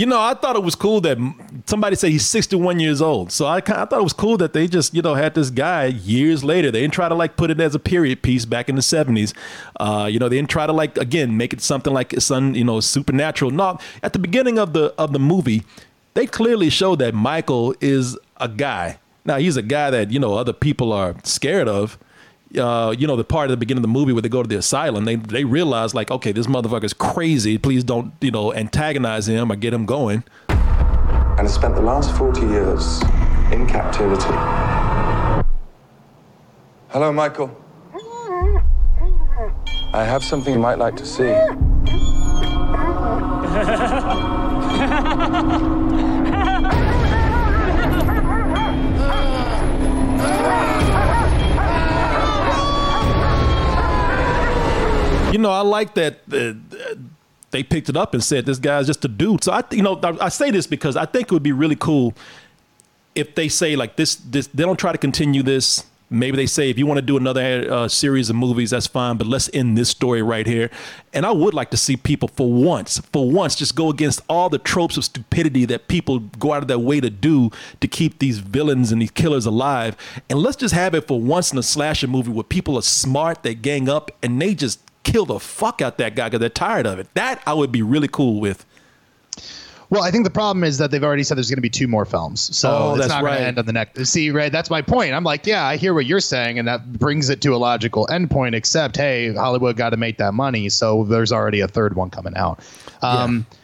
You 0.00 0.06
know, 0.06 0.18
I 0.18 0.32
thought 0.32 0.56
it 0.56 0.62
was 0.62 0.74
cool 0.74 1.02
that 1.02 1.18
somebody 1.66 1.94
said 1.94 2.10
he's 2.10 2.24
61 2.24 2.80
years 2.80 3.02
old. 3.02 3.30
So 3.32 3.46
I, 3.46 3.60
kind 3.60 3.78
I 3.78 3.84
thought 3.84 4.00
it 4.00 4.02
was 4.02 4.14
cool 4.14 4.38
that 4.38 4.54
they 4.54 4.66
just, 4.66 4.94
you 4.94 5.02
know, 5.02 5.14
had 5.14 5.34
this 5.34 5.50
guy 5.50 5.84
years 5.84 6.42
later. 6.42 6.70
They 6.70 6.80
didn't 6.80 6.94
try 6.94 7.10
to 7.10 7.14
like 7.14 7.36
put 7.36 7.50
it 7.50 7.60
as 7.60 7.74
a 7.74 7.78
period 7.78 8.22
piece 8.22 8.46
back 8.46 8.70
in 8.70 8.76
the 8.76 8.80
70s. 8.80 9.34
Uh, 9.78 10.08
you 10.10 10.18
know, 10.18 10.30
they 10.30 10.36
didn't 10.36 10.48
try 10.48 10.66
to 10.66 10.72
like 10.72 10.96
again 10.96 11.36
make 11.36 11.52
it 11.52 11.60
something 11.60 11.92
like 11.92 12.14
it's 12.14 12.30
un, 12.30 12.54
you 12.54 12.64
know, 12.64 12.80
supernatural. 12.80 13.50
No, 13.50 13.78
at 14.02 14.14
the 14.14 14.18
beginning 14.18 14.58
of 14.58 14.72
the 14.72 14.94
of 14.96 15.12
the 15.12 15.18
movie, 15.18 15.64
they 16.20 16.26
clearly 16.26 16.68
show 16.68 16.94
that 16.96 17.14
Michael 17.14 17.74
is 17.80 18.18
a 18.36 18.46
guy. 18.46 18.98
Now 19.24 19.38
he's 19.38 19.56
a 19.56 19.62
guy 19.62 19.88
that 19.88 20.10
you 20.10 20.18
know 20.18 20.34
other 20.34 20.52
people 20.52 20.92
are 20.92 21.14
scared 21.24 21.66
of. 21.66 21.98
Uh, 22.58 22.94
you 22.98 23.06
know, 23.06 23.16
the 23.16 23.24
part 23.24 23.48
at 23.48 23.52
the 23.52 23.56
beginning 23.56 23.78
of 23.78 23.82
the 23.82 23.88
movie 23.88 24.12
where 24.12 24.20
they 24.20 24.28
go 24.28 24.42
to 24.42 24.48
the 24.48 24.56
asylum, 24.56 25.06
they 25.06 25.16
they 25.16 25.44
realize 25.44 25.94
like, 25.94 26.10
okay, 26.10 26.32
this 26.32 26.46
motherfucker's 26.46 26.92
crazy. 26.92 27.56
Please 27.56 27.82
don't 27.84 28.12
you 28.20 28.30
know 28.30 28.52
antagonize 28.52 29.28
him 29.28 29.50
or 29.50 29.56
get 29.56 29.72
him 29.72 29.86
going. 29.86 30.22
and 30.50 31.40
has 31.40 31.54
spent 31.54 31.74
the 31.74 31.80
last 31.80 32.14
40 32.18 32.42
years 32.42 33.00
in 33.50 33.66
captivity. 33.66 34.34
Hello, 36.90 37.10
Michael. 37.14 37.50
I 39.94 40.04
have 40.04 40.22
something 40.22 40.52
you 40.52 40.60
might 40.60 40.78
like 40.78 40.96
to 40.96 41.06
see. 41.06 41.34
You 55.32 55.38
know, 55.38 55.50
I 55.50 55.60
like 55.60 55.94
that 55.94 56.20
uh, 56.32 56.54
they 57.50 57.62
picked 57.62 57.88
it 57.88 57.96
up 57.96 58.14
and 58.14 58.22
said 58.22 58.46
this 58.46 58.58
guy's 58.58 58.86
just 58.86 59.04
a 59.04 59.08
dude. 59.08 59.44
So 59.44 59.52
I, 59.52 59.64
you 59.70 59.82
know, 59.82 60.00
I, 60.20 60.28
say 60.28 60.50
this 60.50 60.66
because 60.66 60.96
I 60.96 61.04
think 61.04 61.26
it 61.26 61.32
would 61.32 61.42
be 61.42 61.52
really 61.52 61.76
cool 61.76 62.14
if 63.14 63.34
they 63.34 63.48
say 63.48 63.76
like 63.76 63.96
this. 63.96 64.16
This 64.16 64.46
they 64.48 64.62
don't 64.62 64.78
try 64.78 64.92
to 64.92 64.98
continue 64.98 65.42
this. 65.42 65.84
Maybe 66.12 66.36
they 66.36 66.46
say 66.46 66.70
if 66.70 66.76
you 66.76 66.86
want 66.86 66.98
to 66.98 67.02
do 67.02 67.16
another 67.16 67.72
uh, 67.72 67.86
series 67.86 68.30
of 68.30 68.34
movies, 68.34 68.70
that's 68.70 68.88
fine, 68.88 69.16
but 69.16 69.28
let's 69.28 69.48
end 69.54 69.78
this 69.78 69.88
story 69.88 70.22
right 70.22 70.44
here. 70.44 70.68
And 71.12 71.24
I 71.24 71.30
would 71.30 71.54
like 71.54 71.70
to 71.70 71.76
see 71.76 71.96
people 71.96 72.26
for 72.26 72.50
once, 72.52 72.98
for 73.12 73.30
once, 73.30 73.54
just 73.54 73.76
go 73.76 73.90
against 73.90 74.20
all 74.28 74.48
the 74.48 74.58
tropes 74.58 74.96
of 74.96 75.04
stupidity 75.04 75.66
that 75.66 75.86
people 75.86 76.18
go 76.18 76.52
out 76.52 76.62
of 76.62 76.68
their 76.68 76.80
way 76.80 76.98
to 76.98 77.10
do 77.10 77.52
to 77.80 77.86
keep 77.86 78.18
these 78.18 78.40
villains 78.40 78.90
and 78.90 79.00
these 79.00 79.12
killers 79.12 79.46
alive. 79.46 79.96
And 80.28 80.40
let's 80.40 80.56
just 80.56 80.74
have 80.74 80.96
it 80.96 81.06
for 81.06 81.20
once 81.20 81.52
in 81.52 81.58
a 81.58 81.62
slasher 81.62 82.08
movie 82.08 82.32
where 82.32 82.42
people 82.42 82.76
are 82.76 82.82
smart, 82.82 83.44
they 83.44 83.54
gang 83.54 83.88
up, 83.88 84.10
and 84.20 84.42
they 84.42 84.56
just 84.56 84.80
kill 85.02 85.24
the 85.26 85.38
fuck 85.40 85.80
out 85.82 85.98
that 85.98 86.14
guy 86.14 86.28
because 86.28 86.40
they're 86.40 86.48
tired 86.48 86.86
of 86.86 86.98
it. 86.98 87.08
That 87.14 87.42
I 87.46 87.54
would 87.54 87.72
be 87.72 87.82
really 87.82 88.08
cool 88.08 88.40
with. 88.40 88.64
Well, 89.90 90.04
I 90.04 90.12
think 90.12 90.22
the 90.22 90.30
problem 90.30 90.62
is 90.62 90.78
that 90.78 90.92
they've 90.92 91.02
already 91.02 91.24
said 91.24 91.36
there's 91.36 91.50
going 91.50 91.56
to 91.56 91.62
be 91.62 91.68
two 91.68 91.88
more 91.88 92.04
films, 92.04 92.56
so 92.56 92.70
Oh, 92.70 92.90
it's 92.92 93.00
that's 93.00 93.08
not 93.08 93.22
going 93.22 93.38
to 93.38 93.44
end 93.44 93.58
on 93.58 93.66
the 93.66 93.72
next. 93.72 94.06
See, 94.06 94.30
right? 94.30 94.52
That's 94.52 94.70
my 94.70 94.82
point. 94.82 95.14
I'm 95.14 95.24
like, 95.24 95.48
yeah, 95.48 95.66
I 95.66 95.76
hear 95.76 95.92
what 95.94 96.06
you're 96.06 96.20
saying, 96.20 96.60
and 96.60 96.68
that 96.68 96.92
brings 96.92 97.28
it 97.28 97.40
to 97.42 97.54
a 97.54 97.58
logical 97.58 98.06
endpoint. 98.06 98.54
Except, 98.54 98.96
hey, 98.96 99.34
Hollywood 99.34 99.76
got 99.76 99.90
to 99.90 99.96
make 99.96 100.18
that 100.18 100.32
money, 100.32 100.68
so 100.68 101.02
there's 101.02 101.32
already 101.32 101.58
a 101.58 101.66
third 101.66 101.96
one 101.96 102.08
coming 102.08 102.36
out. 102.36 102.60
Um, 103.02 103.46
yeah. 103.50 103.56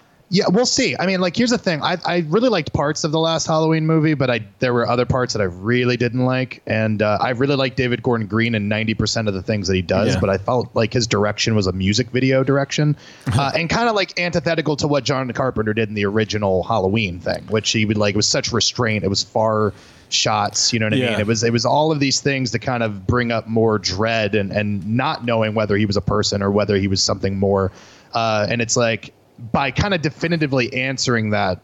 We'll 0.48 0.66
see. 0.66 0.96
I 0.98 1.06
mean, 1.06 1.20
like, 1.20 1.36
here's 1.36 1.50
the 1.50 1.58
thing. 1.58 1.82
I, 1.82 1.98
I 2.04 2.24
really 2.28 2.48
liked 2.48 2.72
parts 2.72 3.04
of 3.04 3.12
the 3.12 3.18
last 3.18 3.46
Halloween 3.46 3.86
movie, 3.86 4.14
but 4.14 4.28
I 4.30 4.40
there 4.58 4.74
were 4.74 4.86
other 4.88 5.06
parts 5.06 5.32
that 5.34 5.40
I 5.40 5.44
really 5.46 5.96
didn't 5.96 6.24
like, 6.24 6.62
and 6.66 7.00
uh, 7.02 7.18
I 7.20 7.30
really 7.30 7.56
like 7.56 7.76
David 7.76 8.02
Gordon 8.02 8.26
Green 8.26 8.54
and 8.54 8.70
90% 8.70 9.28
of 9.28 9.34
the 9.34 9.42
things 9.42 9.68
that 9.68 9.74
he 9.74 9.82
does, 9.82 10.14
Yeah. 10.14 10.20
but 10.20 10.30
I 10.30 10.38
felt 10.38 10.68
like 10.74 10.92
his 10.92 11.06
direction 11.06 11.54
was 11.54 11.66
a 11.66 11.72
music 11.72 12.10
video 12.10 12.42
direction, 12.42 12.96
uh, 13.38 13.52
and 13.54 13.70
kind 13.70 13.88
of 13.88 13.94
like 13.94 14.18
antithetical 14.18 14.76
to 14.76 14.88
what 14.88 15.04
John 15.04 15.30
Carpenter 15.32 15.72
did 15.74 15.88
in 15.88 15.94
the 15.94 16.04
original 16.06 16.62
Halloween 16.64 17.20
thing, 17.20 17.44
which 17.48 17.70
he 17.70 17.84
would 17.84 17.96
like. 17.98 18.14
It 18.14 18.16
was 18.16 18.28
such 18.28 18.52
restraint. 18.52 19.04
It 19.04 19.08
was 19.08 19.22
far 19.22 19.72
shots. 20.08 20.72
You 20.72 20.78
know 20.78 20.86
what 20.86 20.94
I 20.94 20.96
Yeah. 20.96 21.10
mean? 21.10 21.20
It 21.20 21.26
was 21.26 21.42
it 21.44 21.52
was 21.52 21.64
all 21.64 21.90
of 21.92 22.00
these 22.00 22.20
things 22.20 22.50
to 22.52 22.58
kind 22.58 22.82
of 22.82 23.06
bring 23.06 23.32
up 23.32 23.46
more 23.48 23.78
dread 23.78 24.34
and 24.34 24.50
and 24.52 24.96
not 24.96 25.24
knowing 25.24 25.54
whether 25.54 25.76
he 25.76 25.86
was 25.86 25.96
a 25.96 26.00
person 26.00 26.42
or 26.42 26.50
whether 26.50 26.76
he 26.76 26.88
was 26.88 27.02
something 27.02 27.38
more. 27.38 27.72
Uh, 28.14 28.46
and 28.48 28.62
it's 28.62 28.76
like 28.76 29.12
by 29.38 29.70
kind 29.70 29.94
of 29.94 30.02
definitively 30.02 30.72
answering 30.72 31.30
that 31.30 31.60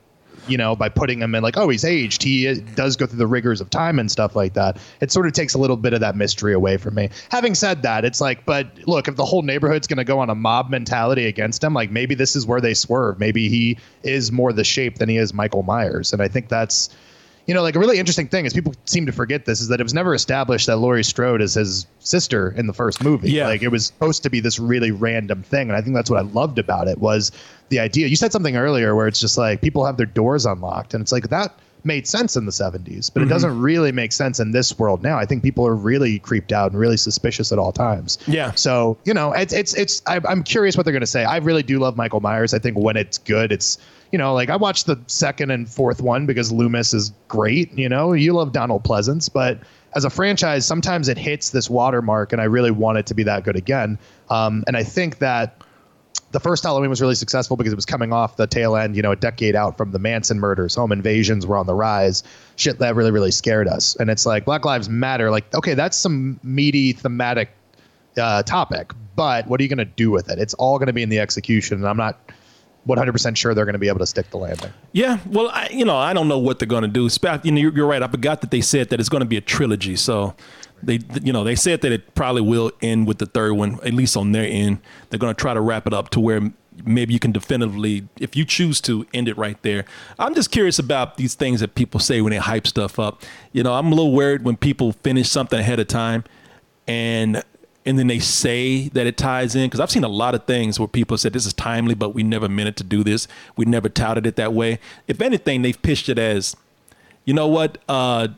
you 0.48 0.56
know, 0.56 0.74
by 0.74 0.88
putting 0.88 1.20
him 1.20 1.34
in 1.34 1.42
like, 1.42 1.56
oh, 1.56 1.68
he's 1.68 1.84
aged. 1.84 2.22
He 2.22 2.52
does 2.60 2.96
go 2.96 3.06
through 3.06 3.18
the 3.18 3.26
rigors 3.26 3.60
of 3.60 3.70
time 3.70 3.98
and 3.98 4.10
stuff 4.10 4.34
like 4.34 4.54
that. 4.54 4.78
It 5.00 5.12
sort 5.12 5.26
of 5.26 5.32
takes 5.32 5.54
a 5.54 5.58
little 5.58 5.76
bit 5.76 5.92
of 5.92 6.00
that 6.00 6.16
mystery 6.16 6.52
away 6.52 6.76
from 6.78 6.94
me. 6.94 7.10
Having 7.30 7.54
said 7.54 7.82
that, 7.82 8.04
it's 8.04 8.20
like, 8.20 8.44
but 8.44 8.66
look, 8.86 9.08
if 9.08 9.16
the 9.16 9.24
whole 9.24 9.42
neighborhood's 9.42 9.86
going 9.86 9.98
to 9.98 10.04
go 10.04 10.18
on 10.18 10.30
a 10.30 10.34
mob 10.34 10.70
mentality 10.70 11.26
against 11.26 11.62
him, 11.62 11.74
like 11.74 11.90
maybe 11.90 12.14
this 12.14 12.34
is 12.34 12.46
where 12.46 12.60
they 12.60 12.74
swerve. 12.74 13.20
Maybe 13.20 13.48
he 13.48 13.78
is 14.02 14.32
more 14.32 14.52
the 14.52 14.64
shape 14.64 14.98
than 14.98 15.08
he 15.08 15.16
is 15.16 15.32
Michael 15.32 15.62
Myers. 15.62 16.12
And 16.12 16.20
I 16.20 16.28
think 16.28 16.48
that's, 16.48 16.88
you 17.46 17.54
know, 17.54 17.62
like 17.62 17.74
a 17.74 17.78
really 17.78 17.98
interesting 17.98 18.28
thing 18.28 18.46
is 18.46 18.52
people 18.52 18.74
seem 18.84 19.06
to 19.06 19.12
forget 19.12 19.44
this 19.46 19.60
is 19.60 19.68
that 19.68 19.80
it 19.80 19.82
was 19.82 19.94
never 19.94 20.14
established 20.14 20.66
that 20.68 20.76
Laurie 20.76 21.02
Strode 21.04 21.42
is 21.42 21.54
his 21.54 21.86
sister 21.98 22.52
in 22.56 22.66
the 22.66 22.72
first 22.72 23.02
movie. 23.02 23.32
Yeah. 23.32 23.46
Like 23.48 23.62
it 23.62 23.68
was 23.68 23.86
supposed 23.86 24.22
to 24.22 24.30
be 24.30 24.40
this 24.40 24.58
really 24.60 24.90
random 24.92 25.42
thing. 25.42 25.68
And 25.68 25.76
I 25.76 25.80
think 25.80 25.94
that's 25.96 26.08
what 26.10 26.18
I 26.20 26.22
loved 26.22 26.58
about 26.58 26.86
it 26.88 26.98
was 26.98 27.32
the 27.68 27.80
idea. 27.80 28.06
You 28.06 28.16
said 28.16 28.32
something 28.32 28.56
earlier 28.56 28.94
where 28.94 29.08
it's 29.08 29.18
just 29.20 29.36
like 29.36 29.60
people 29.60 29.84
have 29.84 29.96
their 29.96 30.06
doors 30.06 30.46
unlocked 30.46 30.94
and 30.94 31.02
it's 31.02 31.10
like 31.12 31.30
that 31.30 31.58
made 31.84 32.06
sense 32.06 32.36
in 32.36 32.46
the 32.46 32.52
70s, 32.52 33.12
but 33.12 33.20
Mm-hmm. 33.20 33.22
it 33.22 33.28
doesn't 33.28 33.60
really 33.60 33.90
make 33.90 34.12
sense 34.12 34.38
in 34.38 34.52
this 34.52 34.78
world 34.78 35.02
now. 35.02 35.18
I 35.18 35.26
think 35.26 35.42
people 35.42 35.66
are 35.66 35.74
really 35.74 36.20
creeped 36.20 36.52
out 36.52 36.70
and 36.70 36.78
really 36.78 36.96
suspicious 36.96 37.50
at 37.50 37.58
all 37.58 37.72
times. 37.72 38.18
Yeah. 38.28 38.52
So 38.52 38.98
you 39.04 39.12
know, 39.12 39.32
it's 39.32 39.52
it's 39.52 39.74
it's. 39.74 40.00
I, 40.06 40.20
I'm 40.28 40.44
curious 40.44 40.76
what 40.76 40.84
they're 40.84 40.92
going 40.92 41.00
to 41.00 41.06
say. 41.08 41.24
I 41.24 41.38
really 41.38 41.64
do 41.64 41.80
love 41.80 41.96
Michael 41.96 42.20
Myers. 42.20 42.54
I 42.54 42.60
think 42.60 42.78
when 42.78 42.96
it's 42.96 43.18
good, 43.18 43.50
it's 43.50 43.78
you 44.12 44.18
know, 44.18 44.34
like 44.34 44.50
I 44.50 44.56
watched 44.56 44.86
the 44.86 45.00
second 45.06 45.50
and 45.50 45.68
fourth 45.68 46.00
one 46.02 46.26
because 46.26 46.52
Loomis 46.52 46.92
is 46.92 47.12
great. 47.28 47.72
You 47.76 47.88
know, 47.88 48.12
you 48.12 48.34
love 48.34 48.52
Donald 48.52 48.84
Pleasence, 48.84 49.32
but 49.32 49.58
as 49.94 50.04
a 50.04 50.10
franchise, 50.10 50.66
sometimes 50.66 51.08
it 51.08 51.18
hits 51.18 51.50
this 51.50 51.68
watermark, 51.68 52.32
and 52.32 52.40
I 52.40 52.44
really 52.44 52.70
want 52.70 52.98
it 52.98 53.06
to 53.06 53.14
be 53.14 53.22
that 53.24 53.44
good 53.44 53.56
again. 53.56 53.98
Um, 54.30 54.64
and 54.66 54.76
I 54.76 54.84
think 54.84 55.18
that 55.18 55.62
the 56.30 56.40
first 56.40 56.62
Halloween 56.62 56.90
was 56.90 57.00
really 57.00 57.14
successful 57.14 57.56
because 57.56 57.72
it 57.72 57.76
was 57.76 57.86
coming 57.86 58.12
off 58.12 58.36
the 58.36 58.46
tail 58.46 58.76
end, 58.76 58.96
you 58.96 59.02
know, 59.02 59.12
a 59.12 59.16
decade 59.16 59.54
out 59.54 59.76
from 59.76 59.92
the 59.92 59.98
Manson 59.98 60.40
murders. 60.40 60.74
Home 60.74 60.92
invasions 60.92 61.46
were 61.46 61.56
on 61.56 61.66
the 61.66 61.74
rise. 61.74 62.22
Shit 62.56 62.78
that 62.78 62.94
really, 62.94 63.10
really 63.10 63.30
scared 63.30 63.68
us. 63.68 63.96
And 63.96 64.08
it's 64.08 64.24
like 64.24 64.44
Black 64.44 64.64
Lives 64.64 64.88
Matter. 64.88 65.30
Like, 65.30 65.54
okay, 65.54 65.74
that's 65.74 65.96
some 65.96 66.40
meaty 66.42 66.92
thematic 66.92 67.50
uh, 68.16 68.42
topic, 68.42 68.92
but 69.14 69.46
what 69.46 69.60
are 69.60 69.62
you 69.62 69.68
going 69.68 69.78
to 69.78 69.84
do 69.84 70.10
with 70.10 70.30
it? 70.30 70.38
It's 70.38 70.54
all 70.54 70.78
going 70.78 70.86
to 70.86 70.92
be 70.92 71.02
in 71.02 71.08
the 71.08 71.20
execution, 71.20 71.78
and 71.78 71.88
I'm 71.88 71.96
not 71.96 72.31
100% 72.86 73.36
sure 73.36 73.54
they're 73.54 73.64
going 73.64 73.74
to 73.74 73.78
be 73.78 73.88
able 73.88 74.00
to 74.00 74.06
stick 74.06 74.30
the 74.30 74.38
landing. 74.38 74.72
Yeah, 74.92 75.18
well, 75.26 75.50
I, 75.52 75.68
you 75.70 75.84
know, 75.84 75.96
I 75.96 76.12
don't 76.12 76.28
know 76.28 76.38
what 76.38 76.58
they're 76.58 76.66
going 76.66 76.82
to 76.82 76.88
do. 76.88 77.08
You 77.44 77.52
know, 77.52 77.60
you're, 77.60 77.72
you're 77.72 77.86
right. 77.86 78.02
I 78.02 78.08
forgot 78.08 78.40
that 78.40 78.50
they 78.50 78.60
said 78.60 78.90
that 78.90 78.98
it's 78.98 79.08
going 79.08 79.20
to 79.20 79.26
be 79.26 79.36
a 79.36 79.40
trilogy. 79.40 79.94
So 79.96 80.34
they, 80.82 80.98
you 81.22 81.32
know, 81.32 81.44
they 81.44 81.54
said 81.54 81.82
that 81.82 81.92
it 81.92 82.14
probably 82.14 82.42
will 82.42 82.72
end 82.80 83.06
with 83.06 83.18
the 83.18 83.26
third 83.26 83.52
one, 83.54 83.78
at 83.84 83.94
least 83.94 84.16
on 84.16 84.32
their 84.32 84.46
end. 84.46 84.80
They're 85.10 85.18
going 85.18 85.34
to 85.34 85.40
try 85.40 85.54
to 85.54 85.60
wrap 85.60 85.86
it 85.86 85.94
up 85.94 86.10
to 86.10 86.20
where 86.20 86.52
maybe 86.84 87.12
you 87.12 87.20
can 87.20 87.30
definitively, 87.30 88.08
if 88.18 88.34
you 88.34 88.44
choose 88.44 88.80
to, 88.80 89.06
end 89.14 89.28
it 89.28 89.36
right 89.36 89.60
there. 89.62 89.84
I'm 90.18 90.34
just 90.34 90.50
curious 90.50 90.78
about 90.78 91.16
these 91.16 91.34
things 91.34 91.60
that 91.60 91.74
people 91.74 92.00
say 92.00 92.20
when 92.20 92.32
they 92.32 92.38
hype 92.38 92.66
stuff 92.66 92.98
up. 92.98 93.22
You 93.52 93.62
know, 93.62 93.74
I'm 93.74 93.86
a 93.86 93.90
little 93.90 94.12
worried 94.12 94.42
when 94.42 94.56
people 94.56 94.92
finish 94.92 95.28
something 95.28 95.60
ahead 95.60 95.78
of 95.78 95.86
time 95.86 96.24
and 96.88 97.44
and 97.84 97.98
then 97.98 98.06
they 98.06 98.18
say 98.18 98.88
that 98.90 99.06
it 99.06 99.16
ties 99.16 99.54
in 99.54 99.66
because 99.66 99.80
I've 99.80 99.90
seen 99.90 100.04
a 100.04 100.08
lot 100.08 100.34
of 100.34 100.44
things 100.44 100.78
where 100.78 100.88
people 100.88 101.18
said 101.18 101.32
this 101.32 101.46
is 101.46 101.52
timely, 101.52 101.94
but 101.94 102.10
we 102.10 102.22
never 102.22 102.48
meant 102.48 102.68
it 102.68 102.76
to 102.76 102.84
do 102.84 103.02
this. 103.02 103.26
We 103.56 103.64
never 103.64 103.88
touted 103.88 104.26
it 104.26 104.36
that 104.36 104.52
way. 104.52 104.78
If 105.08 105.20
anything, 105.20 105.62
they've 105.62 105.80
pitched 105.80 106.08
it 106.08 106.18
as, 106.18 106.56
you 107.24 107.34
know 107.34 107.48
what, 107.48 107.78
uh, 107.88 108.28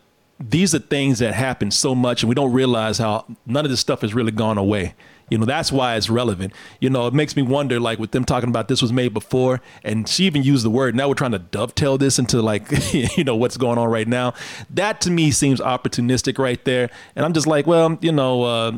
these 0.41 0.75
are 0.75 0.79
things 0.79 1.21
that 1.21 1.35
happen 1.35 1.71
so 1.71 1.95
much, 1.95 2.23
and 2.23 2.29
we 2.29 2.35
don't 2.35 2.53
realize 2.53 2.99
how 2.99 3.25
none 3.47 3.65
of 3.65 3.71
this 3.71 3.81
stuff 3.81 4.01
has 4.01 4.15
really 4.15 4.33
gone 4.33 4.59
away. 4.59 4.95
You 5.31 5.39
know, 5.39 5.47
that's 5.47 5.73
why 5.73 5.97
it's 5.97 6.11
relevant. 6.11 6.53
You 6.81 6.91
know, 6.91 7.07
it 7.07 7.15
makes 7.15 7.35
me 7.35 7.43
wonder, 7.43 7.81
like 7.81 7.99
with 7.99 8.11
them 8.11 8.25
talking 8.25 8.49
about 8.49 8.69
this 8.69 8.83
was 8.83 8.93
made 8.93 9.15
before, 9.15 9.61
and 9.83 10.09
she 10.09 10.25
even 10.25 10.43
used 10.43 10.65
the 10.65 10.71
word. 10.71 10.95
Now 10.95 11.09
we're 11.09 11.15
trying 11.15 11.33
to 11.33 11.39
dovetail 11.39 11.97
this 11.97 12.19
into 12.19 12.43
like, 12.43 12.67
you 13.17 13.25
know, 13.25 13.37
what's 13.37 13.57
going 13.57 13.79
on 13.79 13.89
right 13.89 14.09
now. 14.09 14.35
That 14.71 15.01
to 15.03 15.11
me 15.11 15.31
seems 15.31 15.61
opportunistic 15.61 16.39
right 16.39 16.63
there. 16.65 16.91
And 17.17 17.25
I'm 17.25 17.33
just 17.33 17.47
like, 17.47 17.67
well, 17.67 17.97
you 18.03 18.13
know, 18.13 18.43
uh, 18.43 18.73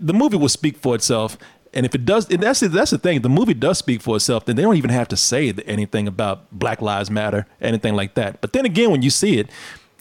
the 0.00 0.14
movie 0.14 0.36
will 0.36 0.48
speak 0.48 0.76
for 0.76 0.94
itself. 0.94 1.38
And 1.72 1.86
if 1.86 1.94
it 1.94 2.04
does, 2.04 2.28
and 2.28 2.42
that's 2.42 2.60
that's 2.60 2.90
the 2.90 2.98
thing. 2.98 3.22
The 3.22 3.28
movie 3.28 3.54
does 3.54 3.78
speak 3.78 4.02
for 4.02 4.16
itself. 4.16 4.44
Then 4.44 4.56
they 4.56 4.62
don't 4.62 4.76
even 4.76 4.90
have 4.90 5.06
to 5.08 5.16
say 5.16 5.52
anything 5.66 6.08
about 6.08 6.50
Black 6.50 6.82
Lives 6.82 7.10
Matter, 7.10 7.46
anything 7.60 7.94
like 7.94 8.14
that. 8.14 8.40
But 8.40 8.52
then 8.52 8.64
again, 8.64 8.90
when 8.90 9.02
you 9.02 9.10
see 9.10 9.38
it, 9.38 9.50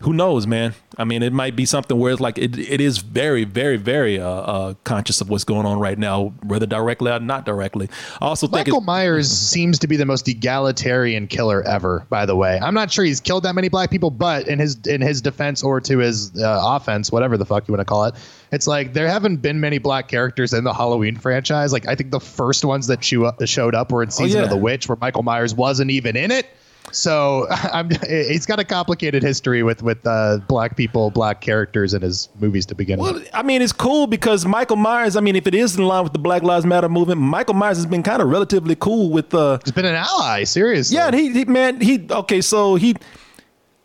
who 0.01 0.13
knows, 0.13 0.47
man? 0.47 0.73
I 0.97 1.03
mean, 1.03 1.23
it 1.23 1.33
might 1.33 1.55
be 1.55 1.65
something 1.65 1.97
where 1.97 2.11
it's 2.11 2.21
like 2.21 2.37
it, 2.37 2.57
it 2.57 2.81
is 2.81 2.99
very, 2.99 3.43
very, 3.43 3.77
very 3.77 4.19
uh, 4.19 4.27
uh, 4.27 4.73
conscious 4.83 5.21
of 5.21 5.29
what's 5.29 5.43
going 5.43 5.65
on 5.65 5.79
right 5.79 5.97
now, 5.97 6.33
whether 6.43 6.65
directly 6.65 7.11
or 7.11 7.19
not 7.19 7.45
directly. 7.45 7.89
I 8.21 8.25
also 8.25 8.47
Michael 8.47 8.81
Myers 8.81 9.29
seems 9.49 9.79
to 9.79 9.87
be 9.87 9.97
the 9.97 10.05
most 10.05 10.27
egalitarian 10.27 11.27
killer 11.27 11.63
ever. 11.63 12.05
By 12.09 12.25
the 12.25 12.35
way, 12.35 12.59
I'm 12.61 12.73
not 12.73 12.91
sure 12.91 13.03
he's 13.03 13.19
killed 13.19 13.43
that 13.43 13.55
many 13.55 13.69
black 13.69 13.91
people, 13.91 14.09
but 14.09 14.47
in 14.47 14.59
his 14.59 14.77
in 14.87 15.01
his 15.01 15.21
defense 15.21 15.63
or 15.63 15.81
to 15.81 15.99
his 15.99 16.41
uh, 16.41 16.59
offense, 16.63 17.11
whatever 17.11 17.37
the 17.37 17.45
fuck 17.45 17.67
you 17.67 17.73
want 17.73 17.81
to 17.81 17.85
call 17.85 18.05
it, 18.05 18.15
it's 18.51 18.67
like 18.67 18.93
there 18.93 19.07
haven't 19.07 19.37
been 19.37 19.59
many 19.59 19.77
black 19.77 20.07
characters 20.07 20.53
in 20.53 20.63
the 20.63 20.73
Halloween 20.73 21.15
franchise. 21.15 21.71
Like 21.73 21.87
I 21.87 21.95
think 21.95 22.11
the 22.11 22.19
first 22.19 22.65
ones 22.65 22.87
that 22.87 23.03
showed 23.03 23.75
up 23.75 23.91
were 23.91 24.03
in 24.03 24.11
season 24.11 24.39
yeah. 24.39 24.43
of 24.45 24.49
the 24.49 24.57
witch, 24.57 24.87
where 24.87 24.97
Michael 24.99 25.23
Myers 25.23 25.53
wasn't 25.53 25.91
even 25.91 26.15
in 26.15 26.31
it. 26.31 26.47
So 26.91 27.45
I'm, 27.51 27.91
he's 28.07 28.47
got 28.47 28.57
a 28.59 28.63
complicated 28.63 29.21
history 29.21 29.61
with 29.61 29.83
with 29.83 30.05
uh, 30.07 30.39
black 30.47 30.75
people, 30.75 31.11
black 31.11 31.41
characters 31.41 31.93
in 31.93 32.01
his 32.01 32.29
movies 32.39 32.65
to 32.67 32.75
begin 32.75 32.99
Well, 32.99 33.13
with. 33.13 33.29
I 33.33 33.43
mean, 33.43 33.61
it's 33.61 33.73
cool 33.73 34.07
because 34.07 34.45
Michael 34.45 34.77
Myers. 34.77 35.15
I 35.15 35.19
mean, 35.21 35.35
if 35.35 35.45
it 35.45 35.53
is 35.53 35.75
in 35.77 35.83
line 35.85 36.03
with 36.03 36.13
the 36.13 36.19
Black 36.19 36.41
Lives 36.41 36.65
Matter 36.65 36.89
movement, 36.89 37.21
Michael 37.21 37.53
Myers 37.53 37.77
has 37.77 37.85
been 37.85 38.01
kind 38.01 38.21
of 38.21 38.29
relatively 38.29 38.75
cool 38.75 39.11
with. 39.11 39.33
Uh, 39.33 39.59
He's 39.63 39.71
been 39.73 39.85
an 39.85 39.95
ally, 39.95 40.43
seriously. 40.45 40.95
yeah, 40.97 41.07
and 41.07 41.15
he, 41.15 41.31
he 41.31 41.45
man, 41.45 41.79
he 41.81 42.07
okay. 42.09 42.41
So 42.41 42.75
he, 42.75 42.95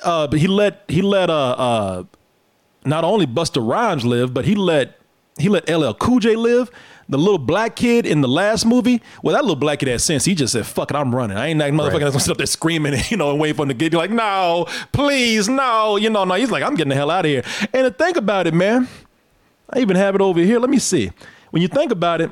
uh, 0.03 0.27
but 0.29 0.39
he 0.39 0.47
let 0.47 0.85
he 0.89 1.03
let 1.03 1.29
uh 1.29 1.51
uh, 1.51 2.05
not 2.85 3.05
only 3.05 3.27
Busta 3.27 3.67
Rhymes 3.67 4.05
live, 4.05 4.33
but 4.35 4.45
he 4.45 4.55
let 4.55 4.99
he 5.39 5.49
let 5.49 5.69
LL 5.69 5.93
Cool 5.95 6.21
J 6.21 6.37
live. 6.37 6.71
The 7.07 7.19
little 7.19 7.39
black 7.39 7.77
kid 7.77 8.07
in 8.07 8.23
the 8.23 8.29
last 8.29 8.65
movie, 8.65 9.03
well, 9.23 9.35
that 9.35 9.43
little 9.43 9.57
black 9.57 9.81
kid 9.81 9.89
had 9.89 10.01
sense. 10.01 10.25
He 10.25 10.35
just 10.35 10.53
said, 10.55 10.65
"Fuck 10.65 10.91
it, 10.91 10.97
I'm 10.97 11.15
running. 11.15 11.37
I 11.37 11.49
ain't 11.49 11.59
that 11.59 11.71
motherfucker 11.73 11.93
Right. 11.93 12.01
that's 12.01 12.13
gonna 12.13 12.21
sit 12.21 12.31
up 12.31 12.37
there 12.39 12.47
screaming, 12.47 12.95
you 13.11 13.17
know, 13.19 13.31
and 13.31 13.39
wait 13.41 13.55
for 13.57 13.63
him 13.63 13.69
to 13.69 13.75
get 13.75 13.93
you 13.93 13.99
like, 13.99 14.11
no, 14.11 14.67
please, 14.93 15.47
no, 15.49 15.97
you 15.97 16.09
know, 16.09 16.25
no." 16.25 16.35
He's 16.35 16.51
like, 16.51 16.63
"I'm 16.63 16.75
getting 16.75 16.89
the 16.91 16.95
hell 16.95 17.11
out 17.11 17.27
of 17.27 17.31
here." 17.31 17.43
And 17.75 17.85
to 17.85 17.91
think 17.91 18.17
about 18.17 18.47
it, 18.47 18.55
man, 18.55 18.89
I 19.69 19.81
even 19.81 19.97
have 19.97 20.15
it 20.15 20.21
over 20.23 20.41
here. 20.41 20.59
Let 20.59 20.71
me 20.71 20.79
see. 20.79 21.11
When 21.51 21.61
you 21.63 21.69
think 21.69 21.93
about 21.93 22.21
it, 22.23 22.31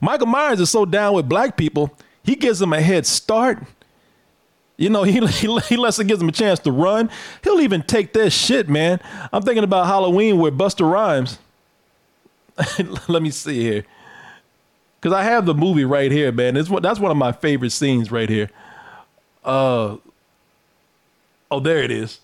Michael 0.00 0.26
Myers 0.28 0.60
is 0.60 0.70
so 0.70 0.84
down 0.84 1.14
with 1.14 1.28
black 1.28 1.56
people, 1.56 1.94
he 2.24 2.34
gives 2.36 2.58
them 2.58 2.72
a 2.72 2.80
head 2.80 3.04
start. 3.06 3.62
You 4.76 4.90
know, 4.90 5.02
he, 5.04 5.24
he, 5.26 5.58
he 5.60 5.76
lets 5.76 5.98
it 5.98 6.06
gives 6.06 6.22
him 6.22 6.28
a 6.28 6.32
chance 6.32 6.58
to 6.60 6.72
run. 6.72 7.10
He'll 7.44 7.60
even 7.60 7.82
take 7.82 8.12
their 8.12 8.30
shit, 8.30 8.68
man. 8.68 9.00
I'm 9.32 9.42
thinking 9.42 9.64
about 9.64 9.86
Halloween 9.86 10.38
where 10.38 10.52
Busta 10.52 10.90
Rhymes. 10.90 11.38
Let 13.08 13.22
me 13.22 13.30
see 13.30 13.60
here. 13.62 13.84
Because 15.00 15.14
I 15.16 15.22
have 15.24 15.46
the 15.46 15.54
movie 15.54 15.84
right 15.84 16.12
here, 16.12 16.30
man. 16.32 16.56
It's, 16.56 16.68
what- 16.70 16.82
that's 16.82 17.00
one 17.00 17.10
of 17.10 17.16
my 17.16 17.32
favorite 17.32 17.70
scenes 17.70 18.12
right 18.12 18.28
here. 18.28 18.50
Uh, 19.44 19.96
oh, 21.50 21.60
there 21.60 21.78
it 21.82 21.90
is. 21.90 22.20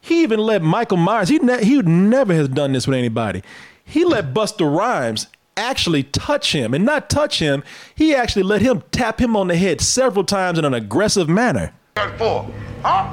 He 0.00 0.22
even 0.22 0.40
let 0.40 0.62
Michael 0.62 0.96
Myers, 0.96 1.28
he, 1.28 1.38
ne- 1.38 1.62
he 1.64 1.76
would 1.76 1.88
never 1.88 2.32
has 2.32 2.48
done 2.48 2.72
this 2.72 2.86
with 2.86 2.96
anybody. 2.96 3.42
He 3.84 4.04
let 4.04 4.32
Busta 4.32 4.64
Rhymes 4.74 5.26
actually 5.58 6.04
touch 6.04 6.54
him 6.54 6.72
and 6.72 6.84
not 6.84 7.10
touch 7.10 7.40
him. 7.40 7.62
He 7.94 8.14
actually 8.14 8.44
let 8.44 8.62
him 8.62 8.82
tap 8.92 9.20
him 9.20 9.36
on 9.36 9.48
the 9.48 9.56
head 9.56 9.80
several 9.80 10.24
times 10.24 10.58
in 10.58 10.64
an 10.64 10.74
aggressive 10.74 11.28
manner. 11.28 11.72
for? 12.16 12.48
Huh? 12.82 13.12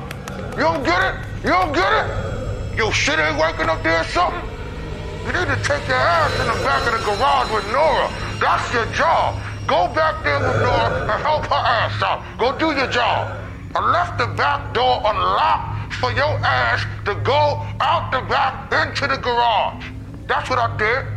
You 0.51 0.61
don't 0.61 0.83
get 0.83 1.01
it? 1.01 1.43
You 1.43 1.49
don't 1.49 1.73
get 1.73 1.91
it? 1.91 2.77
Your 2.77 2.91
shit 2.93 3.19
ain't 3.19 3.37
working 3.37 3.67
up 3.67 3.81
there 3.83 4.01
or 4.01 4.03
something? 4.05 4.41
You 5.25 5.33
need 5.33 5.47
to 5.47 5.59
take 5.63 5.87
your 5.87 5.97
ass 5.97 6.31
in 6.39 6.45
the 6.45 6.63
back 6.63 6.85
of 6.85 6.93
the 6.93 7.03
garage 7.03 7.51
with 7.51 7.65
Nora. 7.73 8.07
That's 8.39 8.71
your 8.71 8.85
job. 8.93 9.41
Go 9.65 9.87
back 9.95 10.23
there 10.23 10.39
with 10.39 10.61
Nora 10.61 11.01
and 11.01 11.21
help 11.23 11.45
her 11.47 11.55
ass 11.55 12.01
out. 12.03 12.21
Go 12.37 12.55
do 12.57 12.77
your 12.77 12.87
job. 12.87 13.41
I 13.73 13.91
left 13.91 14.19
the 14.19 14.27
back 14.37 14.73
door 14.73 15.01
unlocked 15.03 15.93
for 15.95 16.11
your 16.11 16.37
ass 16.45 16.85
to 17.05 17.15
go 17.15 17.65
out 17.81 18.11
the 18.11 18.21
back 18.29 18.71
into 18.71 19.07
the 19.07 19.17
garage. 19.17 19.85
That's 20.27 20.49
what 20.49 20.59
I 20.59 20.77
did. 20.77 21.14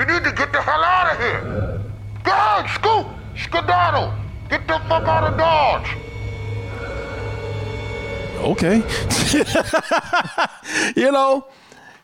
You 0.00 0.06
need 0.06 0.24
to 0.24 0.32
get 0.32 0.50
the 0.50 0.62
hell 0.62 0.82
out 0.82 1.12
of 1.12 1.18
here. 1.18 1.82
Go 2.24 2.30
ahead, 2.32 2.70
scoot, 2.70 3.06
skedaddle. 3.36 4.14
Get 4.48 4.66
the 4.66 4.78
fuck 4.88 5.06
out 5.06 5.24
of 5.24 5.36
Dodge. 5.36 5.94
okay. 8.40 8.82
you 11.00 11.12
know, 11.12 11.46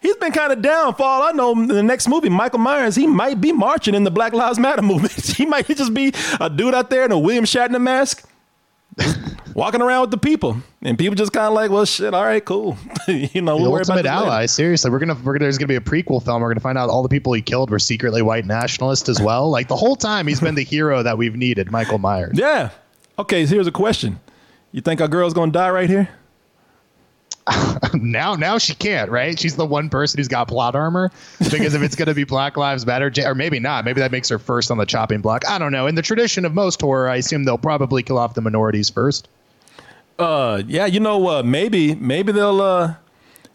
he's 0.02 0.16
been 0.16 0.30
kind 0.30 0.52
of 0.52 0.60
down 0.60 0.94
for 0.94 1.04
all 1.04 1.22
I 1.22 1.32
know. 1.32 1.52
In 1.52 1.68
the 1.68 1.82
next 1.82 2.06
movie, 2.06 2.28
Michael 2.28 2.58
Myers, 2.58 2.96
he 2.96 3.06
might 3.06 3.40
be 3.40 3.50
marching 3.50 3.94
in 3.94 4.04
the 4.04 4.10
Black 4.10 4.34
Lives 4.34 4.58
Matter 4.58 4.82
movement. 4.92 5.14
he 5.14 5.46
might 5.46 5.66
just 5.66 5.94
be 5.94 6.12
a 6.38 6.50
dude 6.50 6.74
out 6.74 6.90
there 6.90 7.06
in 7.06 7.12
a 7.12 7.18
William 7.18 7.46
Shatner 7.46 7.80
mask. 7.80 8.28
Walking 9.56 9.80
around 9.80 10.02
with 10.02 10.10
the 10.10 10.18
people, 10.18 10.58
and 10.82 10.98
people 10.98 11.14
just 11.14 11.32
kind 11.32 11.46
of 11.46 11.54
like, 11.54 11.70
well, 11.70 11.86
shit, 11.86 12.12
all 12.12 12.22
right, 12.22 12.44
cool. 12.44 12.76
you 13.08 13.40
know, 13.40 13.56
the 13.56 13.62
we'll 13.62 13.72
worry 13.72 13.80
about 13.80 13.96
ultimate 13.96 14.02
this 14.02 14.12
later. 14.12 14.26
ally. 14.26 14.44
Seriously, 14.44 14.90
we're 14.90 14.98
gonna 14.98 15.14
we're 15.14 15.32
gonna 15.32 15.44
there's 15.46 15.56
gonna 15.56 15.68
be 15.68 15.76
a 15.76 15.80
prequel 15.80 16.22
film. 16.22 16.42
We're 16.42 16.50
gonna 16.50 16.60
find 16.60 16.76
out 16.76 16.90
all 16.90 17.02
the 17.02 17.08
people 17.08 17.32
he 17.32 17.40
killed 17.40 17.70
were 17.70 17.78
secretly 17.78 18.20
white 18.20 18.44
nationalists 18.44 19.08
as 19.08 19.18
well. 19.18 19.48
Like 19.48 19.68
the 19.68 19.76
whole 19.76 19.96
time, 19.96 20.26
he's 20.26 20.42
been 20.42 20.56
the 20.56 20.62
hero 20.62 21.02
that 21.02 21.16
we've 21.16 21.36
needed, 21.36 21.70
Michael 21.70 21.96
Myers. 21.96 22.38
Yeah. 22.38 22.68
Okay, 23.18 23.46
so 23.46 23.54
here's 23.54 23.66
a 23.66 23.72
question. 23.72 24.20
You 24.72 24.82
think 24.82 25.00
our 25.00 25.08
girl's 25.08 25.32
gonna 25.32 25.52
die 25.52 25.70
right 25.70 25.88
here? 25.88 26.10
now 27.94 28.34
now 28.34 28.58
she 28.58 28.74
can't, 28.74 29.10
right? 29.10 29.40
She's 29.40 29.56
the 29.56 29.64
one 29.64 29.88
person 29.88 30.18
who's 30.18 30.28
got 30.28 30.48
plot 30.48 30.76
armor 30.76 31.10
because 31.38 31.72
if 31.72 31.80
it's 31.80 31.96
gonna 31.96 32.12
be 32.12 32.24
Black 32.24 32.58
Lives 32.58 32.84
Matter, 32.84 33.10
or 33.24 33.34
maybe 33.34 33.58
not, 33.58 33.86
maybe 33.86 34.02
that 34.02 34.12
makes 34.12 34.28
her 34.28 34.38
first 34.38 34.70
on 34.70 34.76
the 34.76 34.84
chopping 34.84 35.22
block. 35.22 35.48
I 35.48 35.58
don't 35.58 35.72
know. 35.72 35.86
In 35.86 35.94
the 35.94 36.02
tradition 36.02 36.44
of 36.44 36.52
most 36.52 36.78
horror, 36.78 37.08
I 37.08 37.16
assume 37.16 37.44
they'll 37.44 37.56
probably 37.56 38.02
kill 38.02 38.18
off 38.18 38.34
the 38.34 38.42
minorities 38.42 38.90
first. 38.90 39.30
Uh, 40.18 40.62
yeah, 40.66 40.86
you 40.86 41.00
know, 41.00 41.28
uh, 41.28 41.42
maybe, 41.42 41.94
maybe 41.94 42.32
they'll, 42.32 42.60
uh, 42.60 42.94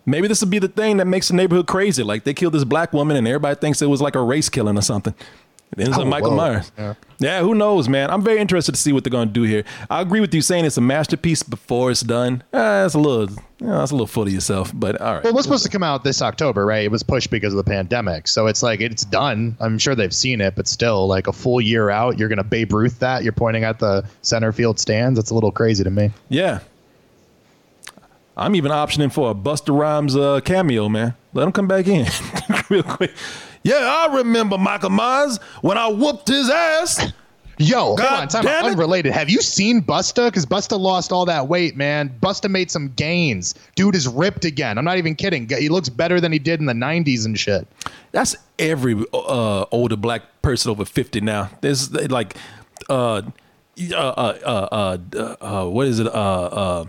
maybe 0.06 0.28
this 0.28 0.42
will 0.42 0.50
be 0.50 0.60
the 0.60 0.68
thing 0.68 0.98
that 0.98 1.06
makes 1.06 1.30
the 1.30 1.34
neighborhood 1.34 1.68
crazy. 1.68 2.04
Like 2.04 2.24
they 2.24 2.34
killed 2.34 2.54
this 2.54 2.64
black 2.64 2.94
woman, 2.94 3.18
and 3.18 3.28
everybody 3.28 3.56
thinks 3.56 3.82
it 3.82 3.88
was 3.88 4.02
like 4.02 4.16
a 4.16 4.22
race 4.22 4.50
killing 4.50 4.78
or 4.78 4.82
something. 4.82 5.16
It 5.78 5.86
ends 5.86 5.98
up 5.98 6.06
Michael 6.06 6.32
whoa. 6.32 6.36
Myers. 6.36 6.72
Yeah. 6.78 6.94
Yeah. 7.20 7.42
who 7.42 7.56
knows, 7.56 7.88
man? 7.88 8.10
I'm 8.10 8.22
very 8.22 8.40
interested 8.40 8.74
to 8.74 8.82
see 8.82 8.92
what 8.92 9.06
they're 9.06 9.12
going 9.12 9.30
to 9.30 9.34
do 9.34 9.44
here. 9.44 9.64
I 9.90 10.02
agree 10.02 10.20
with 10.20 10.34
you 10.34 10.42
saying 10.42 10.66
it's 10.66 10.78
a 10.78 10.82
masterpiece 10.82 11.44
before 11.44 11.92
it's 11.92 12.02
done. 12.02 12.44
That's 12.52 12.94
a 12.94 13.00
little, 13.00 13.34
you 13.60 13.68
know, 13.68 13.80
that's 13.80 13.92
a 13.92 13.94
little 13.94 14.08
full 14.08 14.24
of 14.24 14.34
yourself, 14.34 14.72
but 14.74 15.00
all 15.00 15.16
right. 15.16 15.24
Well, 15.24 15.32
it 15.32 15.36
was 15.36 15.46
supposed 15.46 15.64
to 15.64 15.70
come 15.70 15.84
out 15.84 16.04
this 16.04 16.22
October, 16.22 16.66
right? 16.66 16.84
It 16.84 16.92
was 16.92 17.04
pushed 17.04 17.30
because 17.32 17.54
of 17.54 17.58
the 17.58 17.64
pandemic. 17.64 18.28
So 18.28 18.48
it's 18.48 18.62
like 18.62 18.82
it's 18.82 19.06
done. 19.06 19.56
I'm 19.62 19.78
sure 19.78 19.96
they've 19.96 20.14
seen 20.14 20.42
it, 20.42 20.56
but 20.56 20.68
still, 20.68 21.08
like 21.08 21.28
a 21.28 21.34
full 21.34 21.62
year 21.62 21.90
out, 21.90 22.20
you're 22.20 22.28
gonna 22.28 22.44
Babe 22.44 22.74
Ruth 22.74 23.00
that. 23.00 23.24
You're 23.24 23.32
pointing 23.32 23.64
at 23.64 23.80
the 23.80 24.06
center 24.24 24.52
field 24.52 24.78
stands. 24.78 25.18
That's 25.18 25.30
a 25.30 25.36
little 25.36 25.52
crazy 25.52 25.86
to 25.86 25.90
me. 25.90 26.12
Yeah. 26.28 26.60
I'm 28.36 28.56
even 28.56 28.72
optioning 28.72 29.12
for 29.12 29.32
a 29.32 29.36
Busta 29.36 29.78
Rhymes 29.78 30.16
uh, 30.16 30.42
cameo, 30.42 30.90
man. 30.90 31.14
Let 31.34 31.46
him 31.46 31.52
come 31.52 31.68
back 31.68 31.88
in 31.88 32.08
real 32.70 32.84
quick. 32.84 33.12
Yeah, 33.64 33.76
I 34.10 34.16
remember 34.18 34.58
Michael 34.58 34.90
Myers 34.90 35.38
when 35.62 35.78
I 35.78 35.88
whooped 35.88 36.28
his 36.28 36.50
ass. 36.50 37.14
Yo, 37.58 37.96
God 37.96 38.08
hold 38.08 38.22
on, 38.22 38.28
time 38.28 38.44
damn 38.44 38.66
out. 38.66 38.72
Unrelated. 38.72 39.12
Have 39.12 39.30
you 39.30 39.40
seen 39.40 39.84
Busta? 39.84 40.28
Because 40.28 40.48
Busta 40.48 40.80
lost 40.80 41.12
all 41.12 41.26
that 41.26 41.48
weight, 41.48 41.78
man. 41.78 42.10
Busta 42.20 42.50
made 42.50 42.72
some 42.72 42.88
gains. 42.94 43.54
Dude 43.76 43.94
is 43.94 44.08
ripped 44.08 44.46
again. 44.46 44.80
I'm 44.80 44.86
not 44.86 44.98
even 44.98 45.14
kidding. 45.14 45.48
He 45.48 45.70
looks 45.70 45.88
better 45.88 46.20
than 46.20 46.32
he 46.32 46.40
did 46.40 46.60
in 46.60 46.66
the 46.66 46.74
90s 46.74 47.24
and 47.26 47.38
shit. 47.38 47.68
That's 48.14 48.36
every 48.58 48.96
uh, 49.14 49.66
older 49.72 49.96
black 49.96 50.24
person 50.42 50.72
over 50.72 50.86
50 50.86 51.22
now. 51.22 51.52
There's 51.62 51.92
like, 52.10 52.36
uh, 52.90 53.22
uh, 53.94 53.96
uh, 53.96 54.38
uh, 54.44 54.98
uh, 55.14 55.36
uh, 55.40 55.70
what 55.70 55.86
is 55.86 56.00
it? 56.00 56.08
Uh, 56.08 56.10
uh, 56.12 56.86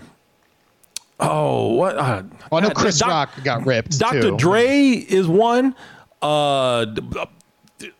oh, 1.20 1.74
what? 1.74 1.96
Uh, 1.98 2.22
Well, 2.50 2.64
I 2.64 2.68
know 2.68 2.74
Chris 2.74 2.98
Doc- 2.98 3.08
Rock 3.10 3.44
got 3.44 3.66
ripped. 3.66 3.98
Dr. 3.98 4.22
too. 4.22 4.36
Dre 4.38 4.68
is 4.92 5.28
one. 5.28 5.74
Uh, 6.22 6.86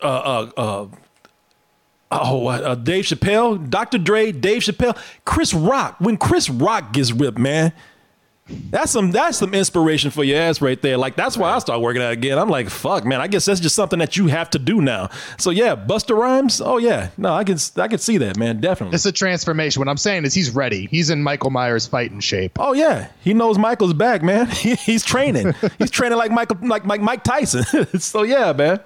uh, 0.01 0.07
uh, 0.07 0.51
uh, 0.57 0.87
oh, 2.11 2.47
uh, 2.47 2.75
Dave 2.77 3.05
Chappelle, 3.05 3.69
Dr. 3.69 3.99
Dre, 3.99 4.33
Dave 4.33 4.63
Chappelle, 4.63 4.97
Chris 5.25 5.53
Rock. 5.53 5.97
When 5.99 6.17
Chris 6.17 6.49
Rock 6.49 6.93
gets 6.93 7.11
ripped, 7.13 7.39
man, 7.39 7.73
that's 8.71 8.93
some 8.93 9.11
that's 9.11 9.39
some 9.39 9.55
inspiration 9.55 10.11
for 10.11 10.25
your 10.25 10.39
ass 10.39 10.61
right 10.61 10.81
there. 10.81 10.97
Like 10.97 11.17
that's 11.17 11.37
why 11.37 11.51
I 11.51 11.59
start 11.59 11.81
working 11.81 12.03
out 12.03 12.13
again. 12.13 12.39
I'm 12.39 12.49
like, 12.49 12.71
fuck, 12.71 13.05
man. 13.05 13.21
I 13.21 13.27
guess 13.27 13.45
that's 13.45 13.61
just 13.61 13.75
something 13.75 13.99
that 13.99 14.17
you 14.17 14.29
have 14.29 14.51
to 14.51 14.59
do 14.59 14.81
now. 14.81 15.11
So 15.39 15.51
yeah, 15.51 15.77
Busta 15.77 16.17
Rhymes. 16.17 16.61
Oh 16.61 16.79
yeah, 16.79 17.11
no, 17.19 17.33
I 17.35 17.45
can 17.45 17.59
I 17.77 17.89
can 17.89 17.99
see 17.99 18.19
that, 18.19 18.37
man. 18.37 18.61
Definitely. 18.61 18.95
It's 18.95 19.07
a 19.07 19.13
transformation. 19.13 19.81
What 19.81 19.89
I'm 19.89 19.97
saying 19.97 20.25
is 20.25 20.35
he's 20.35 20.51
ready. 20.51 20.87
He's 20.87 21.11
in 21.11 21.23
Michael 21.23 21.51
Myers 21.51 21.87
fighting 21.87 22.21
shape. 22.21 22.59
Oh 22.59 22.73
yeah, 22.73 23.09
he 23.21 23.35
knows 23.35 23.59
Michael's 23.59 23.95
back, 23.95 24.23
man. 24.23 24.49
He, 24.63 24.77
he's 24.77 25.05
training. 25.05 25.55
he's 25.79 25.91
training 25.91 26.19
like 26.19 26.31
Michael, 26.31 26.57
like 26.63 26.85
like 26.85 27.01
Mike 27.01 27.25
Tyson. 27.25 27.65
so 27.99 28.23
yeah, 28.23 28.53
man. 28.53 28.79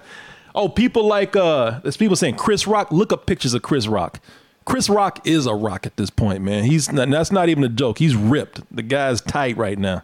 Oh, 0.55 0.67
people 0.67 1.05
like 1.05 1.35
uh, 1.35 1.79
there's 1.81 1.97
people 1.97 2.15
saying 2.15 2.35
Chris 2.35 2.65
Rock. 2.65 2.91
Look 2.91 3.13
up 3.13 3.27
pictures 3.27 3.53
of 3.53 3.61
Chris 3.61 3.87
Rock. 3.87 4.19
Chris 4.67 4.89
Rock 4.89 5.25
is 5.25 5.45
a 5.45 5.55
rock 5.55 5.85
at 5.85 5.95
this 5.95 6.09
point, 6.09 6.43
man. 6.43 6.65
He's 6.65 6.87
that's 6.87 7.31
not 7.31 7.47
even 7.47 7.63
a 7.63 7.69
joke. 7.69 7.97
He's 7.97 8.17
ripped. 8.17 8.61
The 8.69 8.81
guy's 8.81 9.21
tight 9.21 9.55
right 9.55 9.79
now. 9.79 10.03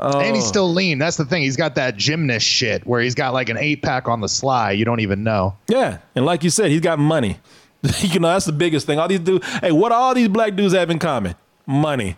And 0.00 0.34
he's 0.34 0.46
oh. 0.46 0.48
still 0.48 0.72
lean. 0.72 0.98
That's 0.98 1.16
the 1.16 1.24
thing. 1.24 1.42
He's 1.42 1.56
got 1.56 1.76
that 1.76 1.96
gymnast 1.96 2.44
shit 2.44 2.84
where 2.88 3.00
he's 3.00 3.14
got 3.14 3.34
like 3.34 3.48
an 3.48 3.56
eight 3.56 3.82
pack 3.82 4.08
on 4.08 4.20
the 4.20 4.28
sly. 4.28 4.72
You 4.72 4.84
don't 4.84 4.98
even 4.98 5.22
know. 5.22 5.56
Yeah, 5.68 5.98
and 6.16 6.26
like 6.26 6.42
you 6.42 6.50
said, 6.50 6.72
he's 6.72 6.80
got 6.80 6.98
money. 6.98 7.38
you 8.00 8.18
know, 8.18 8.32
that's 8.32 8.46
the 8.46 8.52
biggest 8.52 8.84
thing. 8.84 8.98
All 8.98 9.06
these 9.06 9.20
dudes. 9.20 9.46
Hey, 9.60 9.70
what 9.70 9.92
all 9.92 10.12
these 10.12 10.28
black 10.28 10.56
dudes 10.56 10.74
have 10.74 10.90
in 10.90 10.98
common? 10.98 11.36
Money. 11.64 12.16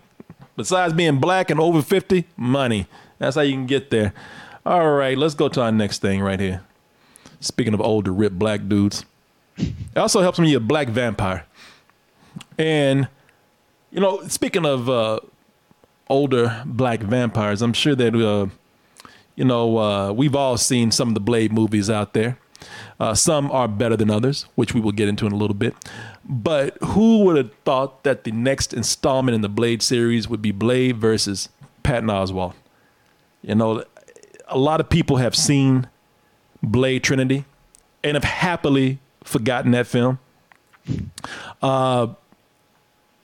Besides 0.57 0.95
being 0.95 1.19
black 1.19 1.51
and 1.51 1.59
over 1.59 1.83
fifty, 1.83 2.25
money. 2.35 2.87
That's 3.19 3.35
how 3.35 3.43
you 3.43 3.53
can 3.53 3.67
get 3.67 3.91
there. 3.91 4.13
All 4.65 4.89
right, 4.89 5.15
let's 5.15 5.35
go 5.35 5.47
to 5.47 5.61
our 5.61 5.71
next 5.71 6.01
thing 6.01 6.21
right 6.21 6.39
here. 6.39 6.63
Speaking 7.39 7.75
of 7.75 7.81
older, 7.81 8.11
ripped 8.11 8.39
black 8.39 8.67
dudes, 8.67 9.05
it 9.57 9.97
also 9.97 10.21
helps 10.21 10.39
when 10.39 10.47
you're 10.47 10.57
a 10.57 10.63
black 10.63 10.87
vampire. 10.87 11.45
And 12.61 13.07
you 13.89 13.99
know, 13.99 14.21
speaking 14.27 14.67
of 14.67 14.87
uh, 14.87 15.19
older 16.09 16.61
black 16.63 16.99
vampires, 16.99 17.63
I'm 17.63 17.73
sure 17.73 17.95
that 17.95 18.13
uh, 18.13 18.47
you 19.35 19.43
know 19.43 19.77
uh, 19.79 20.11
we've 20.11 20.35
all 20.35 20.57
seen 20.57 20.91
some 20.91 21.07
of 21.07 21.13
the 21.15 21.19
Blade 21.19 21.51
movies 21.51 21.89
out 21.89 22.13
there. 22.13 22.37
Uh, 22.99 23.15
some 23.15 23.49
are 23.49 23.67
better 23.67 23.97
than 23.97 24.11
others, 24.11 24.45
which 24.53 24.75
we 24.75 24.79
will 24.79 24.91
get 24.91 25.09
into 25.09 25.25
in 25.25 25.31
a 25.31 25.35
little 25.35 25.55
bit. 25.55 25.73
But 26.23 26.77
who 26.83 27.23
would 27.23 27.37
have 27.37 27.51
thought 27.65 28.03
that 28.03 28.25
the 28.25 28.31
next 28.31 28.75
installment 28.75 29.33
in 29.33 29.41
the 29.41 29.49
Blade 29.49 29.81
series 29.81 30.29
would 30.29 30.43
be 30.43 30.51
Blade 30.51 30.97
versus 30.97 31.49
Patton 31.81 32.09
Oswalt? 32.09 32.53
You 33.41 33.55
know, 33.55 33.83
a 34.47 34.57
lot 34.59 34.79
of 34.79 34.87
people 34.87 35.17
have 35.17 35.35
seen 35.35 35.87
Blade 36.61 37.03
Trinity 37.03 37.45
and 38.03 38.13
have 38.13 38.23
happily 38.23 38.99
forgotten 39.23 39.71
that 39.71 39.87
film. 39.87 40.19
Uh, 41.63 42.13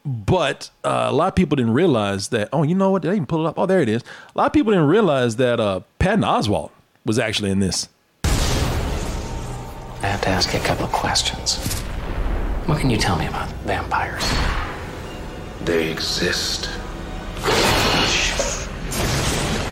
but 0.08 0.70
uh, 0.86 1.08
a 1.10 1.14
lot 1.14 1.28
of 1.28 1.36
people 1.36 1.58
didn't 1.58 1.74
realize 1.74 2.30
that. 2.30 2.47
Oh, 2.53 2.64
you 2.64 2.76
know 2.76 2.91
what? 2.91 3.01
Did 3.01 3.12
I 3.12 3.16
even 3.16 3.26
pull 3.26 3.45
it 3.45 3.49
up? 3.49 3.60
Oh, 3.60 3.66
there 3.66 3.82
it 3.82 3.89
is. 3.89 4.01
A 4.34 4.38
lot 4.38 4.47
of 4.47 4.53
people 4.53 4.72
didn't 4.72 4.88
realize 4.88 5.36
that 5.36 5.60
uh, 5.60 5.82
Patton 5.99 6.22
Oswalt 6.22 6.72
was 7.05 7.20
actually 7.20 7.51
in 7.51 7.60
this. 7.60 7.89
I 8.24 10.08
have 10.08 10.22
to 10.22 10.30
ask 10.30 10.53
you 10.53 10.60
a 10.60 10.64
couple 10.64 10.86
of 10.86 10.91
questions. 10.91 11.58
What 12.68 12.80
can 12.80 12.89
you 12.89 12.97
tell 12.97 13.18
me 13.18 13.28
about 13.28 13.49
vampires? 13.66 14.24
They 15.66 15.91
exist. 15.91 16.70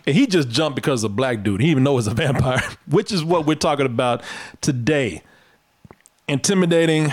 And 0.06 0.14
he 0.14 0.26
just 0.26 0.48
jumped 0.50 0.76
because 0.76 1.02
of 1.02 1.12
a 1.12 1.14
black 1.14 1.42
dude. 1.42 1.60
He 1.60 1.68
didn't 1.68 1.70
even 1.72 1.84
know 1.84 1.92
it 1.92 1.96
was 1.96 2.06
a 2.06 2.14
vampire, 2.14 2.62
which 2.86 3.10
is 3.10 3.24
what 3.24 3.46
we're 3.46 3.54
talking 3.54 3.86
about 3.86 4.22
today. 4.60 5.22
Intimidating 6.28 7.12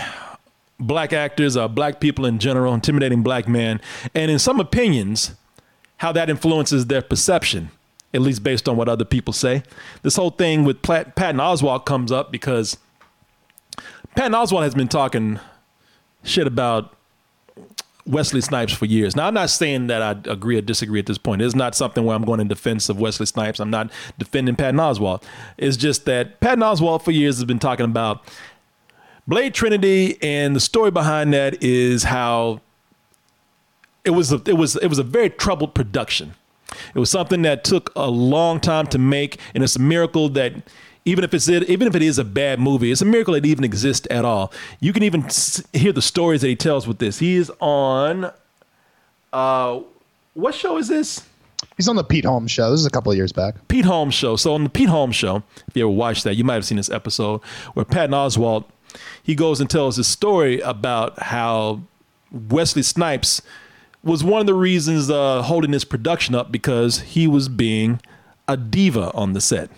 black 0.83 1.13
actors, 1.13 1.57
or 1.57 1.67
black 1.67 1.99
people 1.99 2.25
in 2.25 2.39
general, 2.39 2.73
intimidating 2.73 3.23
black 3.23 3.47
men, 3.47 3.81
and 4.13 4.29
in 4.29 4.39
some 4.39 4.59
opinions, 4.59 5.35
how 5.97 6.11
that 6.11 6.29
influences 6.29 6.87
their 6.87 7.01
perception, 7.01 7.71
at 8.13 8.21
least 8.21 8.43
based 8.43 8.67
on 8.67 8.77
what 8.77 8.89
other 8.89 9.05
people 9.05 9.33
say. 9.33 9.63
This 10.01 10.15
whole 10.15 10.31
thing 10.31 10.63
with 10.63 10.81
Pat- 10.81 11.15
Patton 11.15 11.39
Oswalt 11.39 11.85
comes 11.85 12.11
up 12.11 12.31
because 12.31 12.77
Patton 14.15 14.33
Oswalt 14.33 14.63
has 14.63 14.75
been 14.75 14.87
talking 14.87 15.39
shit 16.23 16.47
about 16.47 16.95
Wesley 18.05 18.41
Snipes 18.41 18.73
for 18.73 18.85
years. 18.85 19.15
Now, 19.15 19.27
I'm 19.27 19.33
not 19.33 19.49
saying 19.49 19.87
that 19.87 20.01
I 20.01 20.11
agree 20.29 20.57
or 20.57 20.61
disagree 20.61 20.99
at 20.99 21.05
this 21.05 21.17
point. 21.17 21.41
It's 21.41 21.55
not 21.55 21.73
something 21.73 22.03
where 22.03 22.15
I'm 22.15 22.25
going 22.25 22.41
in 22.41 22.47
defense 22.47 22.89
of 22.89 22.99
Wesley 22.99 23.25
Snipes. 23.25 23.59
I'm 23.59 23.69
not 23.69 23.91
defending 24.17 24.55
Patton 24.55 24.79
Oswalt. 24.79 25.23
It's 25.57 25.77
just 25.77 26.05
that 26.05 26.41
Patton 26.41 26.59
Oswalt 26.59 27.03
for 27.03 27.11
years 27.11 27.37
has 27.37 27.45
been 27.45 27.59
talking 27.59 27.85
about 27.85 28.25
Blade 29.27 29.53
Trinity, 29.53 30.17
and 30.21 30.55
the 30.55 30.59
story 30.59 30.91
behind 30.91 31.33
that 31.33 31.63
is 31.63 32.03
how 32.03 32.61
it 34.03 34.11
was 34.11 34.31
a, 34.31 34.41
it 34.45 34.57
was 34.57 34.75
it 34.75 34.87
was 34.87 34.99
a 34.99 35.03
very 35.03 35.29
troubled 35.29 35.73
production. 35.73 36.35
It 36.93 36.99
was 36.99 37.09
something 37.09 37.43
that 37.43 37.63
took 37.63 37.91
a 37.95 38.09
long 38.09 38.59
time 38.59 38.87
to 38.87 38.97
make, 38.97 39.39
and 39.53 39.63
it's 39.63 39.75
a 39.75 39.81
miracle 39.81 40.29
that 40.29 40.53
even 41.05 41.23
if 41.23 41.33
it's 41.33 41.47
even 41.49 41.87
if 41.87 41.95
it 41.95 42.01
is 42.01 42.17
a 42.17 42.23
bad 42.23 42.59
movie, 42.59 42.91
it's 42.91 43.01
a 43.01 43.05
miracle 43.05 43.35
it 43.35 43.45
even 43.45 43.63
exists 43.63 44.07
at 44.09 44.25
all. 44.25 44.51
You 44.79 44.93
can 44.93 45.03
even 45.03 45.27
hear 45.73 45.91
the 45.91 46.01
stories 46.01 46.41
that 46.41 46.47
he 46.47 46.55
tells 46.55 46.87
with 46.87 46.99
this. 46.99 47.19
He 47.19 47.35
is 47.35 47.51
on, 47.59 48.31
uh, 49.31 49.79
what 50.33 50.55
show 50.55 50.77
is 50.77 50.87
this? 50.87 51.25
He's 51.77 51.87
on 51.87 51.95
the 51.95 52.03
Pete 52.03 52.25
Holmes 52.25 52.51
show. 52.51 52.69
This 52.71 52.81
is 52.81 52.85
a 52.85 52.89
couple 52.91 53.11
of 53.11 53.17
years 53.17 53.31
back. 53.31 53.55
Pete 53.67 53.85
Holmes 53.85 54.13
show. 54.13 54.35
So 54.35 54.53
on 54.53 54.63
the 54.63 54.69
Pete 54.69 54.89
Holmes 54.89 55.15
show, 55.15 55.43
if 55.67 55.75
you 55.75 55.83
ever 55.83 55.91
watched 55.91 56.23
that, 56.25 56.35
you 56.35 56.43
might 56.43 56.55
have 56.55 56.65
seen 56.65 56.77
this 56.77 56.89
episode 56.89 57.41
where 57.73 57.85
Patton 57.85 58.11
Oswalt 58.11 58.65
he 59.21 59.35
goes 59.35 59.59
and 59.61 59.69
tells 59.69 59.97
his 59.97 60.07
story 60.07 60.59
about 60.61 61.19
how 61.19 61.81
Wesley 62.31 62.83
Snipes 62.83 63.41
was 64.03 64.23
one 64.23 64.41
of 64.41 64.47
the 64.47 64.53
reasons 64.53 65.09
uh, 65.09 65.41
holding 65.43 65.71
this 65.71 65.85
production 65.85 66.35
up 66.35 66.51
because 66.51 66.99
he 66.99 67.27
was 67.27 67.47
being 67.47 68.01
a 68.47 68.57
diva 68.57 69.11
on 69.13 69.33
the 69.33 69.41
set. 69.41 69.69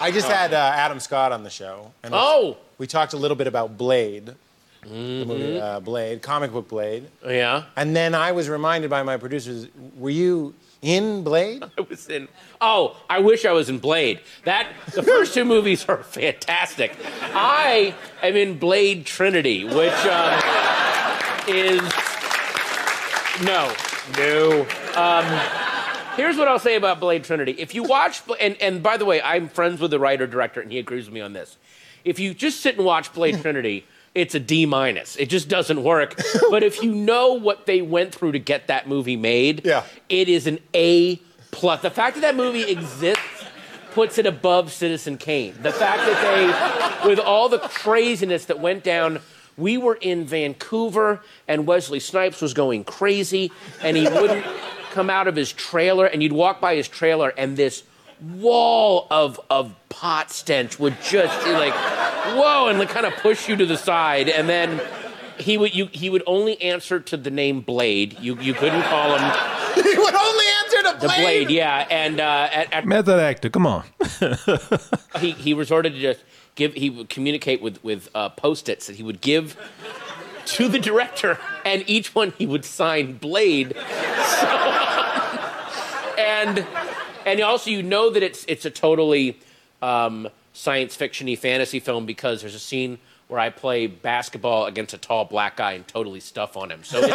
I 0.00 0.10
just 0.10 0.28
had 0.28 0.52
uh, 0.52 0.56
Adam 0.74 1.00
Scott 1.00 1.32
on 1.32 1.42
the 1.44 1.50
show. 1.50 1.92
And 2.02 2.14
Oh. 2.16 2.56
We 2.78 2.86
talked 2.88 3.12
a 3.12 3.16
little 3.16 3.36
bit 3.36 3.46
about 3.46 3.78
Blade, 3.78 4.34
the 4.82 4.88
movie 5.24 5.60
uh, 5.60 5.78
Blade, 5.80 6.22
comic 6.22 6.50
book 6.52 6.68
Blade. 6.68 7.06
Yeah. 7.24 7.64
And 7.76 7.94
then 7.94 8.14
I 8.14 8.32
was 8.32 8.48
reminded 8.48 8.90
by 8.90 9.02
my 9.04 9.16
producers, 9.16 9.68
were 9.96 10.10
you 10.10 10.54
in 10.84 11.24
Blade? 11.24 11.64
I 11.78 11.80
was 11.80 12.08
in. 12.08 12.28
Oh, 12.60 12.96
I 13.08 13.18
wish 13.18 13.44
I 13.44 13.52
was 13.52 13.68
in 13.68 13.78
Blade. 13.78 14.20
That 14.44 14.68
the 14.94 15.02
first 15.02 15.34
two 15.34 15.44
movies 15.44 15.84
are 15.88 16.02
fantastic. 16.02 16.94
I 17.22 17.94
am 18.22 18.36
in 18.36 18.58
Blade 18.58 19.06
Trinity, 19.06 19.64
which 19.64 19.92
um, 20.06 20.40
is 21.48 21.80
no, 23.42 23.74
no. 24.18 24.66
Um, 24.94 26.16
here's 26.16 26.36
what 26.36 26.46
I'll 26.46 26.58
say 26.58 26.76
about 26.76 27.00
Blade 27.00 27.24
Trinity. 27.24 27.52
If 27.58 27.74
you 27.74 27.82
watch, 27.82 28.22
and 28.38 28.56
and 28.60 28.82
by 28.82 28.98
the 28.98 29.06
way, 29.06 29.20
I'm 29.22 29.48
friends 29.48 29.80
with 29.80 29.90
the 29.90 29.98
writer 29.98 30.26
director, 30.26 30.60
and 30.60 30.70
he 30.70 30.78
agrees 30.78 31.06
with 31.06 31.14
me 31.14 31.22
on 31.22 31.32
this. 31.32 31.56
If 32.04 32.18
you 32.18 32.34
just 32.34 32.60
sit 32.60 32.76
and 32.76 32.84
watch 32.84 33.12
Blade 33.12 33.40
Trinity. 33.42 33.86
It's 34.14 34.34
a 34.34 34.40
D 34.40 34.64
minus. 34.66 35.16
It 35.16 35.26
just 35.28 35.48
doesn't 35.48 35.82
work. 35.82 36.20
but 36.50 36.62
if 36.62 36.82
you 36.82 36.94
know 36.94 37.32
what 37.34 37.66
they 37.66 37.82
went 37.82 38.14
through 38.14 38.32
to 38.32 38.38
get 38.38 38.68
that 38.68 38.88
movie 38.88 39.16
made, 39.16 39.62
Yeah. 39.64 39.82
it 40.08 40.28
is 40.28 40.46
an 40.46 40.58
A 40.72 41.16
plus. 41.50 41.82
The 41.82 41.90
fact 41.90 42.16
that 42.16 42.20
that 42.22 42.36
movie 42.36 42.62
exists 42.62 43.22
puts 43.92 44.18
it 44.18 44.26
above 44.26 44.72
Citizen 44.72 45.18
Kane. 45.18 45.54
The 45.62 45.72
fact 45.72 45.98
that 45.98 47.02
they, 47.02 47.08
with 47.08 47.18
all 47.18 47.48
the 47.48 47.58
craziness 47.60 48.46
that 48.46 48.58
went 48.60 48.82
down, 48.84 49.20
we 49.56 49.78
were 49.78 49.94
in 49.94 50.24
Vancouver 50.24 51.20
and 51.46 51.64
Wesley 51.66 52.00
Snipes 52.00 52.40
was 52.42 52.54
going 52.54 52.82
crazy 52.84 53.52
and 53.82 53.96
he 53.96 54.04
wouldn't 54.08 54.44
come 54.90 55.10
out 55.10 55.28
of 55.28 55.36
his 55.36 55.52
trailer 55.52 56.06
and 56.06 56.22
you'd 56.24 56.32
walk 56.32 56.60
by 56.60 56.74
his 56.74 56.88
trailer 56.88 57.28
and 57.36 57.56
this 57.56 57.84
wall 58.20 59.06
of 59.10 59.40
of 59.50 59.74
pot 59.88 60.30
stench 60.30 60.78
would 60.78 60.96
just 61.02 61.46
like 61.46 61.74
whoa 62.34 62.68
and 62.68 62.78
like 62.78 62.88
kind 62.88 63.06
of 63.06 63.14
push 63.16 63.48
you 63.48 63.56
to 63.56 63.66
the 63.66 63.76
side 63.76 64.28
and 64.28 64.48
then 64.48 64.80
he 65.38 65.58
would 65.58 65.74
you 65.74 65.86
he 65.92 66.10
would 66.10 66.22
only 66.26 66.60
answer 66.62 67.00
to 67.00 67.16
the 67.16 67.30
name 67.30 67.60
Blade. 67.60 68.16
You 68.20 68.38
you 68.40 68.54
couldn't 68.54 68.82
call 68.82 69.16
him 69.16 69.32
he 69.74 69.98
would 69.98 70.14
only 70.14 70.44
answer 70.62 70.92
to 70.92 70.98
the 71.00 71.08
Blade, 71.08 71.50
yeah. 71.50 71.86
And 71.90 72.20
uh, 72.20 72.48
at, 72.52 72.72
at 72.72 72.86
Method 72.86 73.18
actor, 73.18 73.50
come 73.50 73.66
on. 73.66 73.84
he 75.20 75.32
he 75.32 75.54
resorted 75.54 75.94
to 75.94 76.00
just 76.00 76.20
give 76.54 76.74
he 76.74 76.90
would 76.90 77.08
communicate 77.08 77.60
with 77.62 77.82
with 77.82 78.08
uh, 78.14 78.28
post-its 78.30 78.86
that 78.86 78.96
he 78.96 79.02
would 79.02 79.20
give 79.20 79.56
to 80.46 80.68
the 80.68 80.78
director 80.78 81.38
and 81.64 81.82
each 81.86 82.14
one 82.14 82.32
he 82.36 82.46
would 82.46 82.66
sign 82.66 83.14
blade 83.14 83.74
So, 84.40 84.46
and 86.18 86.66
and 87.26 87.40
also 87.40 87.70
you 87.70 87.82
know 87.82 88.10
that 88.10 88.22
it's 88.22 88.44
it's 88.48 88.64
a 88.64 88.70
totally 88.70 89.38
um, 89.82 90.28
science 90.52 90.96
fictiony 90.96 91.38
fantasy 91.38 91.80
film 91.80 92.06
because 92.06 92.40
there's 92.40 92.54
a 92.54 92.58
scene 92.60 92.98
where 93.28 93.40
I 93.40 93.50
play 93.50 93.86
basketball 93.86 94.66
against 94.66 94.92
a 94.94 94.98
tall 94.98 95.24
black 95.24 95.56
guy 95.56 95.72
and 95.72 95.86
totally 95.88 96.20
stuff 96.20 96.56
on 96.56 96.70
him. 96.70 96.84
So 96.84 96.98
it's 97.02 97.08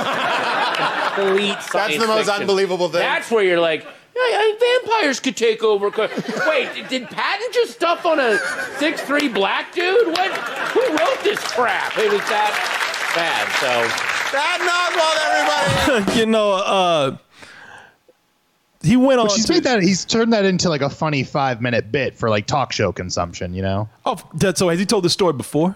complete 1.16 1.62
science 1.62 1.72
That's 1.72 1.98
the 1.98 2.08
most 2.08 2.26
fiction. 2.26 2.42
unbelievable 2.42 2.90
thing. 2.90 3.00
That's 3.00 3.30
where 3.30 3.44
you're 3.44 3.60
like, 3.60 3.84
yeah, 3.84 3.90
I 4.22 4.82
vampires 4.84 5.20
could 5.20 5.38
take 5.38 5.64
over. 5.64 5.90
Wait, 5.90 6.90
did 6.90 7.08
Patton 7.10 7.48
just 7.54 7.74
stuff 7.74 8.06
on 8.06 8.20
a 8.20 8.38
six 8.78 9.02
three 9.02 9.30
black 9.30 9.74
dude? 9.74 10.08
What? 10.08 10.32
Who 10.72 10.82
wrote 10.98 11.24
this 11.24 11.40
crap? 11.40 11.98
It 11.98 12.12
was 12.12 12.22
that 12.22 12.54
bad. 13.16 13.48
So 13.62 13.70
That 14.34 14.60
Oswalt, 15.88 15.96
everybody. 15.96 16.20
you 16.20 16.26
know, 16.26 16.54
uh, 16.54 17.18
he 18.84 18.96
went 18.98 19.20
on. 19.20 19.26
Which 19.26 19.36
he's 19.36 19.46
to- 19.46 19.54
made 19.54 19.64
that 19.64 19.82
he's 19.84 20.06
turned 20.06 20.34
that 20.34 20.46
into 20.46 20.70
like 20.70 20.82
a 20.82 20.90
funny 20.90 21.24
five 21.24 21.62
minute 21.62 21.92
bit 21.92 22.16
for 22.16 22.30
like 22.30 22.46
talk 22.48 22.72
show 22.72 22.92
consumption, 22.92 23.54
you 23.54 23.62
know? 23.62 23.90
Oh, 24.06 24.18
so 24.56 24.70
has 24.70 24.80
he 24.80 24.86
told 24.86 25.04
this 25.04 25.14
story 25.14 25.34
before? 25.34 25.76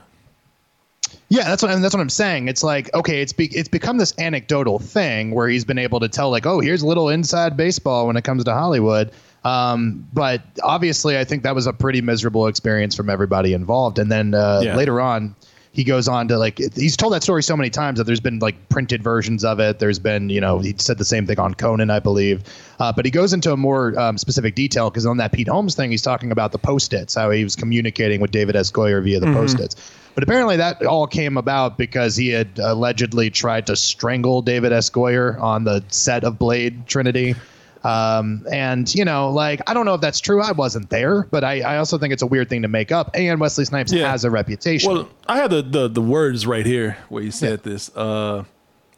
Yeah, 1.30 1.44
that's 1.46 1.62
what 1.64 1.72
I 1.72 1.76
that's 1.80 1.94
what 1.94 2.02
I'm 2.02 2.10
saying. 2.10 2.48
It's 2.48 2.64
like 2.64 2.94
okay, 2.94 3.22
it's 3.22 3.34
be, 3.34 3.46
it's 3.48 3.70
become 3.70 3.98
this 3.98 4.14
anecdotal 4.20 4.80
thing 4.80 5.32
where 5.32 5.48
he's 5.48 5.66
been 5.66 5.78
able 5.80 6.00
to 6.00 6.08
tell 6.08 6.30
like, 6.30 6.46
oh, 6.46 6.60
here's 6.60 6.82
a 6.82 6.88
little 6.88 7.10
inside 7.10 7.58
baseball 7.58 8.08
when 8.08 8.18
it 8.18 8.24
comes 8.24 8.44
to 8.44 8.54
Hollywood. 8.54 9.12
Um, 9.44 10.08
but 10.14 10.42
obviously, 10.62 11.18
I 11.18 11.26
think 11.26 11.44
that 11.44 11.54
was 11.56 11.68
a 11.68 11.74
pretty 11.74 12.02
miserable 12.02 12.48
experience 12.48 12.96
from 12.96 13.10
everybody 13.10 13.54
involved. 13.54 14.00
And 14.00 14.10
then 14.12 14.34
uh, 14.34 14.62
Yeah. 14.64 14.76
later 14.78 15.02
on, 15.02 15.36
he 15.74 15.84
goes 15.84 16.08
on 16.08 16.28
to 16.28 16.38
like 16.38 16.60
he's 16.76 16.96
told 16.96 17.14
that 17.14 17.24
story 17.24 17.42
so 17.42 17.58
many 17.58 17.72
times 17.72 17.98
that 17.98 18.04
there's 18.04 18.20
been 18.20 18.38
like 18.38 18.70
printed 18.70 19.04
versions 19.04 19.44
of 19.44 19.60
it. 19.60 19.80
There's 19.80 19.98
been 19.98 20.30
you 20.30 20.40
know 20.40 20.60
he 20.60 20.76
said 20.78 21.00
the 21.00 21.06
same 21.06 21.26
thing 21.26 21.40
on 21.40 21.56
Conan, 21.56 21.90
I 21.90 22.00
believe. 22.00 22.44
Uh, 22.80 22.94
but 22.94 23.06
he 23.06 23.12
goes 23.12 23.34
into 23.34 23.52
a 23.52 23.58
more 23.58 24.00
um, 24.00 24.18
specific 24.20 24.54
detail 24.54 24.92
because 24.92 25.06
on 25.08 25.18
that 25.18 25.32
Pete 25.32 25.48
Holmes 25.48 25.74
thing, 25.74 25.90
he's 25.90 26.04
talking 26.04 26.32
about 26.32 26.52
the 26.52 26.60
post-its, 26.60 27.16
how 27.16 27.32
he 27.32 27.44
was 27.44 27.56
communicating 27.56 28.22
with 28.22 28.32
David 28.32 28.56
S. 28.56 28.72
Goyer 28.72 29.04
via 29.04 29.20
the 29.20 29.34
post-its. 29.34 29.76
But 30.14 30.24
apparently 30.24 30.58
that 30.58 30.86
all 30.86 31.08
came 31.08 31.38
about 31.38 31.78
because 31.78 32.16
he 32.16 32.30
had 32.30 32.60
allegedly 32.60 33.32
tried 33.32 33.66
to 33.68 33.76
strangle 33.76 34.44
David 34.44 34.72
S. 34.72 34.92
Goyer 34.92 35.42
on 35.42 35.64
the 35.64 35.84
set 35.90 36.24
of 36.24 36.38
Blade 36.38 36.86
Trinity. 36.86 37.36
Um, 37.84 38.46
and 38.52 38.94
you 38.96 39.04
know, 39.04 39.30
like 39.30 39.62
I 39.68 39.74
don't 39.74 39.86
know 39.86 39.94
if 39.96 40.02
that's 40.02 40.20
true. 40.22 40.42
I 40.42 40.52
wasn't 40.54 40.90
there, 40.90 41.24
but 41.32 41.44
I, 41.44 41.62
I 41.62 41.78
also 41.78 41.98
think 41.98 42.14
it's 42.14 42.22
a 42.24 42.28
weird 42.28 42.50
thing 42.50 42.62
to 42.62 42.68
make 42.68 42.92
up. 42.92 43.12
And 43.14 43.40
Wesley 43.40 43.66
Snipes 43.66 43.92
Yeah. 43.92 44.10
has 44.10 44.24
a 44.24 44.32
reputation. 44.32 44.92
Well, 44.92 45.10
I 45.28 45.38
have 45.38 45.50
the, 45.50 45.62
the, 45.62 45.88
the 45.90 46.02
words 46.02 46.48
right 46.48 46.66
here 46.66 46.98
where 47.10 47.22
he 47.24 47.32
said 47.32 47.64
this. 47.64 47.94
Uh, 47.96 48.46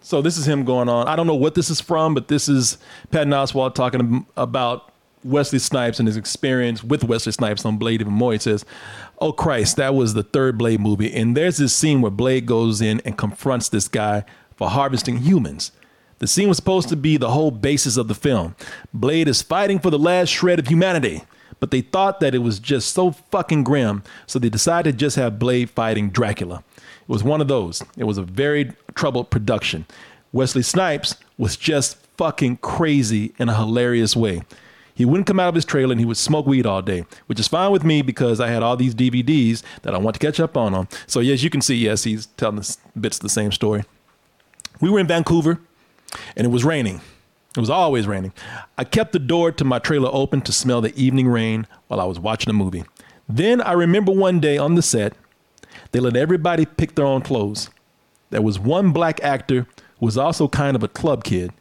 so 0.02 0.22
this 0.22 0.38
is 0.38 0.48
him 0.48 0.66
going 0.66 0.88
on. 0.88 1.08
I 1.08 1.16
don't 1.16 1.26
know 1.26 1.36
what 1.36 1.56
this 1.56 1.72
is 1.72 1.82
from, 1.82 2.14
but 2.14 2.28
this 2.28 2.48
is 2.48 2.78
Patton 3.10 3.32
Oswalt 3.34 3.74
talking 3.74 4.26
about 4.38 4.92
Wesley 5.24 5.58
Snipes 5.58 5.98
and 5.98 6.08
his 6.08 6.16
experience 6.16 6.84
with 6.84 7.04
Wesley 7.04 7.32
Snipes 7.32 7.66
on 7.66 7.78
Blade 7.78 8.02
even 8.02 8.14
more. 8.14 8.34
He 8.34 8.38
says, 8.38 8.64
"Oh 9.20 9.32
Christ, 9.32 9.78
that 9.78 9.96
was 9.96 10.14
the 10.14 10.22
third 10.22 10.60
Blade 10.60 10.80
movie, 10.80 11.12
and 11.12 11.36
there's 11.36 11.58
this 11.58 11.74
scene 11.74 12.02
where 12.02 12.12
Blade 12.12 12.46
goes 12.46 12.82
in 12.82 13.02
and 13.04 13.18
confronts 13.18 13.68
this 13.70 13.88
guy 13.88 14.24
for 14.56 14.70
harvesting 14.70 15.18
humans." 15.18 15.72
The 16.20 16.28
scene 16.28 16.48
was 16.48 16.58
supposed 16.58 16.90
to 16.90 16.96
be 16.96 17.18
the 17.18 17.32
whole 17.32 17.52
basis 17.52 17.98
of 17.98 18.08
the 18.08 18.16
film. 18.16 18.56
Blade 18.94 19.28
is 19.28 19.42
fighting 19.42 19.80
for 19.80 19.90
the 19.90 20.00
last 20.00 20.30
shred 20.30 20.60
of 20.60 20.68
humanity, 20.68 21.24
but 21.60 21.72
they 21.72 21.82
thought 21.82 22.20
that 22.22 22.34
it 22.34 22.40
was 22.40 22.60
just 22.60 22.94
so 22.94 23.12
fucking 23.12 23.64
grim, 23.64 24.04
so 24.26 24.40
they 24.40 24.50
decided 24.50 24.94
to 24.94 24.98
just 24.98 25.18
have 25.18 25.40
Blade 25.40 25.70
fighting 25.70 26.10
Dracula. 26.10 26.64
It 26.78 27.10
was 27.10 27.24
one 27.24 27.42
of 27.42 27.48
those. 27.48 27.84
It 27.98 28.06
was 28.06 28.18
a 28.18 28.24
very 28.24 28.72
troubled 28.96 29.30
production. 29.30 29.86
Wesley 30.32 30.64
Snipes 30.64 31.16
was 31.38 31.58
just 31.58 31.98
fucking 32.18 32.58
crazy 32.58 33.34
in 33.38 33.50
a 33.50 33.56
hilarious 33.56 34.16
way. 34.16 34.42
He 34.94 35.04
wouldn't 35.04 35.28
come 35.28 35.42
out 35.42 35.50
of 35.50 35.56
his 35.56 35.66
trailer 35.66 35.92
and 35.92 36.00
he 36.00 36.06
would 36.06 36.16
smoke 36.16 36.46
weed 36.46 36.66
all 36.66 36.82
day, 36.82 37.06
which 37.28 37.40
is 37.40 37.50
fine 37.50 37.72
with 37.72 37.84
me 37.84 38.02
because 38.02 38.40
I 38.40 38.48
had 38.48 38.64
all 38.64 38.78
these 38.78 38.96
DVDs 38.96 39.62
that 39.82 39.94
I 39.94 39.98
want 39.98 40.16
to 40.16 40.20
catch 40.26 40.40
up 40.40 40.56
on. 40.56 40.88
So 41.06 41.20
yes, 41.20 41.44
you 41.44 41.50
can 41.50 41.60
see, 41.60 41.76
yes, 41.76 42.06
he's 42.06 42.28
telling 42.38 42.60
us 42.60 42.78
bits 43.00 43.18
of 43.18 43.24
the 43.24 43.30
same 43.30 43.52
story. 43.52 43.84
We 44.80 44.90
were 44.90 45.00
in 45.00 45.08
Vancouver 45.08 45.60
and 46.36 46.46
it 46.46 46.50
was 46.50 46.64
raining. 46.64 47.02
It 47.56 47.60
was 47.60 47.70
always 47.70 48.06
raining. 48.06 48.34
I 48.78 48.84
kept 48.84 49.14
the 49.14 49.20
door 49.20 49.52
to 49.54 49.64
my 49.64 49.80
trailer 49.80 50.10
open 50.12 50.42
to 50.42 50.52
smell 50.52 50.82
the 50.82 50.96
evening 50.96 51.28
rain 51.28 51.68
while 51.88 52.02
I 52.02 52.06
was 52.06 52.20
watching 52.20 52.50
a 52.50 52.54
movie. 52.54 52.84
Then 53.30 53.62
I 53.62 53.72
remember 53.72 54.12
one 54.12 54.40
day 54.40 54.58
on 54.58 54.76
the 54.76 54.82
set, 54.82 55.14
they 55.92 56.00
let 56.00 56.18
everybody 56.18 56.66
pick 56.66 56.96
their 56.96 57.06
own 57.06 57.22
clothes. 57.22 57.70
There 58.30 58.42
was 58.42 58.60
one 58.60 58.92
black 58.92 59.24
actor 59.24 59.68
who 60.00 60.06
was 60.06 60.18
also 60.18 60.48
kind 60.48 60.76
of 60.76 60.84
a 60.84 60.90
club 60.90 61.24
kid, 61.24 61.52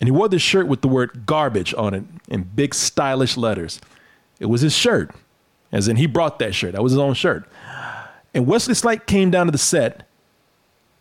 and 0.00 0.06
he 0.06 0.12
wore 0.12 0.28
this 0.28 0.42
shirt 0.42 0.68
with 0.68 0.82
the 0.82 0.88
word 0.88 1.26
garbage 1.26 1.74
on 1.74 1.94
it 1.94 2.04
in 2.28 2.44
big 2.44 2.74
stylish 2.74 3.36
letters. 3.36 3.80
It 4.38 4.46
was 4.46 4.60
his 4.60 4.72
shirt, 4.72 5.10
as 5.72 5.88
in 5.88 5.96
he 5.96 6.06
brought 6.06 6.38
that 6.38 6.54
shirt. 6.54 6.72
That 6.72 6.82
was 6.82 6.92
his 6.92 7.00
own 7.00 7.14
shirt. 7.14 7.48
And 8.32 8.46
Wesley 8.46 8.74
Snipes 8.74 9.04
came 9.06 9.30
down 9.30 9.46
to 9.46 9.52
the 9.52 9.58
set, 9.58 10.06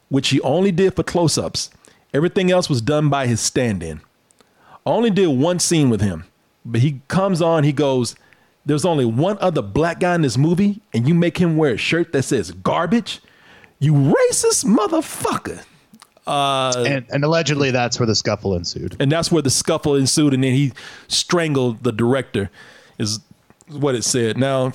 which 0.09 0.29
he 0.29 0.41
only 0.41 0.71
did 0.71 0.95
for 0.95 1.03
close 1.03 1.37
ups. 1.37 1.69
Everything 2.13 2.51
else 2.51 2.69
was 2.69 2.81
done 2.81 3.09
by 3.09 3.27
his 3.27 3.39
stand 3.39 3.83
in. 3.83 4.01
I 4.85 4.91
only 4.91 5.09
did 5.11 5.27
one 5.27 5.59
scene 5.59 5.89
with 5.89 6.01
him, 6.01 6.25
but 6.65 6.81
he 6.81 7.01
comes 7.07 7.41
on, 7.41 7.63
he 7.63 7.71
goes, 7.71 8.15
There's 8.65 8.85
only 8.85 9.05
one 9.05 9.37
other 9.39 9.61
black 9.61 9.99
guy 9.99 10.15
in 10.15 10.21
this 10.21 10.37
movie, 10.37 10.81
and 10.93 11.07
you 11.07 11.13
make 11.13 11.37
him 11.37 11.57
wear 11.57 11.73
a 11.73 11.77
shirt 11.77 12.11
that 12.13 12.23
says 12.23 12.51
garbage? 12.51 13.21
You 13.79 13.93
racist 13.93 14.65
motherfucker. 14.65 15.63
and, 16.85 17.05
and 17.09 17.23
allegedly 17.23 17.71
that's 17.71 17.99
where 17.99 18.05
the 18.07 18.15
scuffle 18.15 18.55
ensued. 18.55 18.95
And 18.99 19.11
that's 19.11 19.31
where 19.31 19.41
the 19.41 19.49
scuffle 19.49 19.95
ensued, 19.95 20.33
and 20.33 20.43
then 20.43 20.53
he 20.53 20.73
strangled 21.07 21.83
the 21.83 21.91
director, 21.91 22.49
is 22.97 23.19
what 23.67 23.95
it 23.95 24.03
said. 24.03 24.37
Now, 24.37 24.73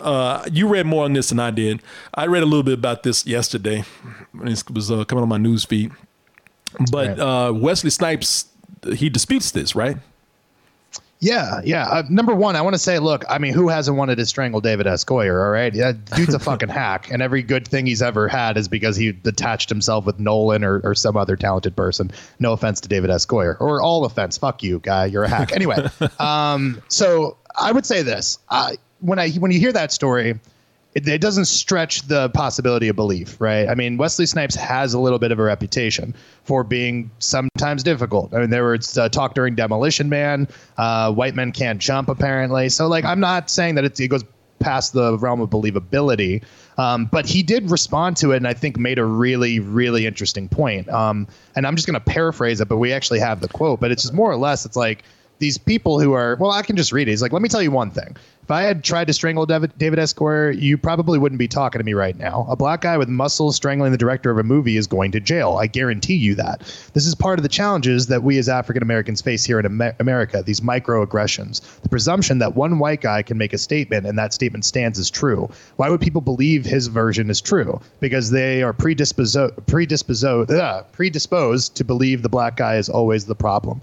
uh, 0.00 0.44
you 0.50 0.68
read 0.68 0.86
more 0.86 1.04
on 1.04 1.12
this 1.12 1.28
than 1.30 1.38
I 1.38 1.50
did. 1.50 1.82
I 2.14 2.26
read 2.26 2.42
a 2.42 2.46
little 2.46 2.62
bit 2.62 2.74
about 2.74 3.02
this 3.02 3.26
yesterday. 3.26 3.84
It 4.42 4.70
was 4.70 4.90
uh, 4.90 5.04
coming 5.04 5.22
on 5.22 5.28
my 5.28 5.38
news 5.38 5.64
feed. 5.64 5.92
But 6.90 7.18
uh, 7.18 7.52
Wesley 7.54 7.90
Snipes, 7.90 8.46
he 8.94 9.08
disputes 9.08 9.50
this, 9.50 9.74
right? 9.74 9.96
Yeah, 11.22 11.60
yeah. 11.64 11.86
Uh, 11.86 12.02
number 12.10 12.34
one, 12.34 12.56
I 12.56 12.62
want 12.62 12.74
to 12.74 12.80
say, 12.80 12.98
look, 12.98 13.24
I 13.30 13.38
mean, 13.38 13.54
who 13.54 13.68
hasn't 13.68 13.96
wanted 13.96 14.16
to 14.16 14.26
strangle 14.26 14.60
David 14.60 14.88
S. 14.88 15.04
Goyer? 15.04 15.40
All 15.40 15.52
right, 15.52 15.72
that 15.74 16.04
dude's 16.16 16.34
a 16.34 16.38
fucking 16.40 16.68
hack, 16.68 17.12
and 17.12 17.22
every 17.22 17.44
good 17.44 17.66
thing 17.66 17.86
he's 17.86 18.02
ever 18.02 18.26
had 18.26 18.56
is 18.56 18.66
because 18.66 18.96
he 18.96 19.10
attached 19.24 19.68
himself 19.68 20.04
with 20.04 20.18
Nolan 20.18 20.64
or, 20.64 20.80
or 20.82 20.96
some 20.96 21.16
other 21.16 21.36
talented 21.36 21.76
person. 21.76 22.10
No 22.40 22.52
offense 22.52 22.80
to 22.80 22.88
David 22.88 23.10
S. 23.10 23.24
Goyer, 23.24 23.56
or 23.60 23.80
all 23.80 24.04
offense. 24.04 24.36
Fuck 24.36 24.64
you, 24.64 24.80
guy. 24.80 25.06
You're 25.06 25.22
a 25.22 25.28
hack. 25.28 25.52
Anyway, 25.52 25.86
um, 26.18 26.82
so 26.88 27.36
I 27.56 27.70
would 27.70 27.86
say 27.86 28.02
this: 28.02 28.40
uh, 28.48 28.72
when 28.98 29.20
I 29.20 29.30
when 29.30 29.52
you 29.52 29.60
hear 29.60 29.72
that 29.72 29.92
story, 29.92 30.40
it, 30.94 31.08
it 31.08 31.20
doesn't 31.20 31.46
stretch 31.46 32.02
the 32.02 32.28
possibility 32.30 32.88
of 32.88 32.96
belief, 32.96 33.40
right? 33.40 33.68
I 33.68 33.74
mean, 33.74 33.96
Wesley 33.96 34.26
Snipes 34.26 34.54
has 34.54 34.94
a 34.94 34.98
little 34.98 35.18
bit 35.18 35.32
of 35.32 35.38
a 35.38 35.42
reputation 35.42 36.14
for 36.44 36.64
being 36.64 37.10
sometimes 37.18 37.82
difficult. 37.82 38.34
I 38.34 38.40
mean, 38.40 38.50
there 38.50 38.64
was 38.64 38.98
uh, 38.98 39.08
talk 39.08 39.34
during 39.34 39.54
Demolition 39.54 40.08
Man, 40.08 40.48
uh, 40.76 41.12
White 41.12 41.34
Men 41.34 41.52
Can't 41.52 41.80
Jump, 41.80 42.08
apparently. 42.08 42.68
So, 42.68 42.88
like, 42.88 43.04
I'm 43.04 43.20
not 43.20 43.48
saying 43.48 43.76
that 43.76 43.84
it 43.84 44.08
goes 44.08 44.24
past 44.60 44.92
the 44.92 45.18
realm 45.18 45.40
of 45.40 45.50
believability, 45.50 46.42
um, 46.78 47.06
but 47.06 47.26
he 47.26 47.42
did 47.42 47.70
respond 47.70 48.16
to 48.18 48.32
it 48.32 48.36
and 48.36 48.46
I 48.46 48.54
think 48.54 48.78
made 48.78 48.98
a 48.98 49.04
really, 49.04 49.58
really 49.60 50.06
interesting 50.06 50.48
point. 50.48 50.88
Um, 50.88 51.26
and 51.56 51.66
I'm 51.66 51.74
just 51.74 51.86
going 51.86 51.98
to 51.98 52.04
paraphrase 52.04 52.60
it, 52.60 52.68
but 52.68 52.76
we 52.76 52.92
actually 52.92 53.18
have 53.18 53.40
the 53.40 53.48
quote, 53.48 53.80
but 53.80 53.90
it's 53.90 54.02
just 54.02 54.14
more 54.14 54.30
or 54.30 54.36
less, 54.36 54.64
it's 54.64 54.76
like, 54.76 55.02
these 55.42 55.58
people 55.58 55.98
who 55.98 56.12
are 56.12 56.36
well, 56.36 56.52
I 56.52 56.62
can 56.62 56.76
just 56.76 56.92
read 56.92 57.08
it. 57.08 57.10
He's 57.10 57.20
like, 57.20 57.32
let 57.32 57.42
me 57.42 57.48
tell 57.48 57.60
you 57.62 57.72
one 57.72 57.90
thing. 57.90 58.16
If 58.44 58.50
I 58.50 58.62
had 58.62 58.82
tried 58.82 59.06
to 59.06 59.12
strangle 59.12 59.46
David, 59.46 59.72
David 59.78 59.98
S. 60.00 60.12
Goyer, 60.12 60.60
you 60.60 60.76
probably 60.76 61.16
wouldn't 61.16 61.38
be 61.38 61.46
talking 61.46 61.78
to 61.78 61.84
me 61.84 61.94
right 61.94 62.16
now. 62.16 62.44
A 62.48 62.56
black 62.56 62.80
guy 62.80 62.98
with 62.98 63.08
muscles 63.08 63.54
strangling 63.54 63.92
the 63.92 63.98
director 63.98 64.30
of 64.30 64.38
a 64.38 64.42
movie 64.42 64.76
is 64.76 64.88
going 64.88 65.12
to 65.12 65.20
jail. 65.20 65.58
I 65.60 65.68
guarantee 65.68 66.16
you 66.16 66.34
that. 66.36 66.60
This 66.92 67.06
is 67.06 67.14
part 67.14 67.38
of 67.38 67.44
the 67.44 67.48
challenges 67.48 68.08
that 68.08 68.24
we 68.24 68.38
as 68.38 68.48
African 68.48 68.82
Americans 68.82 69.20
face 69.20 69.44
here 69.44 69.60
in 69.60 69.66
Amer- 69.66 69.94
America. 70.00 70.42
These 70.44 70.60
microaggressions, 70.60 71.60
the 71.82 71.88
presumption 71.88 72.38
that 72.38 72.56
one 72.56 72.80
white 72.80 73.00
guy 73.00 73.22
can 73.22 73.38
make 73.38 73.52
a 73.52 73.58
statement 73.58 74.06
and 74.06 74.18
that 74.18 74.32
statement 74.32 74.64
stands 74.64 74.98
as 74.98 75.08
true. 75.10 75.48
Why 75.76 75.88
would 75.88 76.00
people 76.00 76.20
believe 76.20 76.64
his 76.64 76.88
version 76.88 77.30
is 77.30 77.40
true? 77.40 77.80
Because 78.00 78.30
they 78.30 78.62
are 78.62 78.72
predisposed 78.72 79.36
predisposed 79.66 80.50
predisposed 80.92 81.76
to 81.76 81.84
believe 81.84 82.22
the 82.22 82.28
black 82.28 82.56
guy 82.56 82.76
is 82.76 82.88
always 82.88 83.26
the 83.26 83.36
problem. 83.36 83.80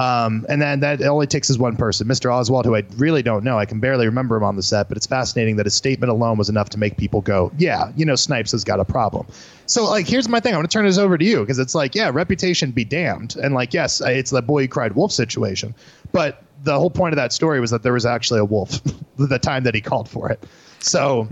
Um, 0.00 0.46
and 0.48 0.62
then 0.62 0.80
that 0.80 1.02
only 1.02 1.26
takes 1.26 1.50
is 1.50 1.58
one 1.58 1.76
person, 1.76 2.08
Mr. 2.08 2.30
Oswalt, 2.30 2.64
who 2.64 2.74
I 2.74 2.84
really 2.96 3.22
don't 3.22 3.44
know. 3.44 3.58
I 3.58 3.66
can 3.66 3.80
barely 3.80 4.06
remember 4.06 4.34
him 4.34 4.44
on 4.44 4.56
the 4.56 4.62
set, 4.62 4.88
but 4.88 4.96
it's 4.96 5.06
fascinating 5.06 5.56
that 5.56 5.66
his 5.66 5.74
statement 5.74 6.10
alone 6.10 6.38
was 6.38 6.48
enough 6.48 6.70
to 6.70 6.78
make 6.78 6.96
people 6.96 7.20
go, 7.20 7.52
"Yeah, 7.58 7.92
you 7.96 8.06
know, 8.06 8.16
Snipes 8.16 8.52
has 8.52 8.64
got 8.64 8.80
a 8.80 8.84
problem." 8.86 9.26
So, 9.66 9.84
like, 9.84 10.08
here's 10.08 10.26
my 10.26 10.40
thing. 10.40 10.54
I'm 10.54 10.60
going 10.60 10.68
to 10.68 10.72
turn 10.72 10.86
this 10.86 10.96
over 10.96 11.18
to 11.18 11.24
you 11.24 11.40
because 11.40 11.58
it's 11.58 11.74
like, 11.74 11.94
yeah, 11.94 12.10
reputation 12.10 12.70
be 12.70 12.82
damned, 12.82 13.36
and 13.36 13.54
like, 13.54 13.74
yes, 13.74 14.00
it's 14.00 14.30
the 14.30 14.40
boy 14.40 14.62
who 14.62 14.68
cried 14.68 14.94
wolf 14.94 15.12
situation, 15.12 15.74
but 16.12 16.44
the 16.64 16.78
whole 16.78 16.90
point 16.90 17.12
of 17.12 17.16
that 17.16 17.34
story 17.34 17.60
was 17.60 17.70
that 17.70 17.82
there 17.82 17.92
was 17.92 18.06
actually 18.06 18.40
a 18.40 18.44
wolf 18.46 18.80
the 19.18 19.38
time 19.38 19.64
that 19.64 19.74
he 19.74 19.82
called 19.82 20.08
for 20.08 20.30
it. 20.30 20.42
So. 20.78 21.28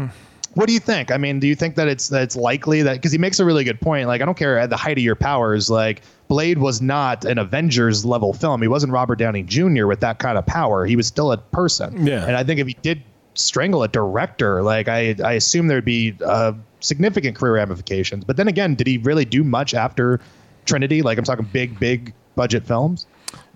What 0.54 0.66
do 0.66 0.72
you 0.72 0.80
think? 0.80 1.12
I 1.12 1.18
mean, 1.18 1.38
do 1.38 1.46
you 1.46 1.54
think 1.54 1.76
that 1.76 1.86
it's 1.86 2.08
that 2.08 2.22
it's 2.22 2.34
likely 2.34 2.82
that 2.82 2.94
because 2.94 3.12
he 3.12 3.18
makes 3.18 3.38
a 3.38 3.44
really 3.44 3.62
good 3.62 3.80
point. 3.80 4.08
Like, 4.08 4.22
I 4.22 4.24
don't 4.24 4.36
care 4.36 4.58
at 4.58 4.70
the 4.70 4.78
height 4.78 4.96
of 4.96 5.04
your 5.04 5.14
powers. 5.14 5.70
Like, 5.70 6.02
Blade 6.28 6.58
was 6.58 6.80
not 6.82 7.24
an 7.24 7.38
Avengers 7.38 8.04
level 8.04 8.32
film. 8.32 8.60
He 8.62 8.68
wasn't 8.68 8.92
Robert 8.92 9.16
Downey 9.16 9.42
Jr. 9.42 9.86
with 9.86 10.00
that 10.00 10.18
kind 10.18 10.36
of 10.36 10.46
power. 10.46 10.84
He 10.84 10.94
was 10.94 11.06
still 11.06 11.32
a 11.32 11.38
person. 11.38 12.06
Yeah. 12.06 12.24
And 12.26 12.36
I 12.36 12.44
think 12.44 12.60
if 12.60 12.66
he 12.66 12.76
did 12.82 13.02
strangle 13.34 13.82
a 13.82 13.88
director, 13.88 14.62
like 14.62 14.88
I, 14.88 15.16
I 15.24 15.32
assume 15.32 15.68
there'd 15.68 15.84
be 15.84 16.14
uh, 16.24 16.52
significant 16.80 17.36
career 17.36 17.54
ramifications. 17.54 18.24
But 18.24 18.36
then 18.36 18.46
again, 18.46 18.74
did 18.74 18.86
he 18.86 18.98
really 18.98 19.24
do 19.24 19.42
much 19.42 19.74
after 19.74 20.20
Trinity? 20.66 21.02
Like 21.02 21.18
I'm 21.18 21.24
talking 21.24 21.48
big, 21.50 21.80
big 21.80 22.12
budget 22.36 22.66
films. 22.66 23.06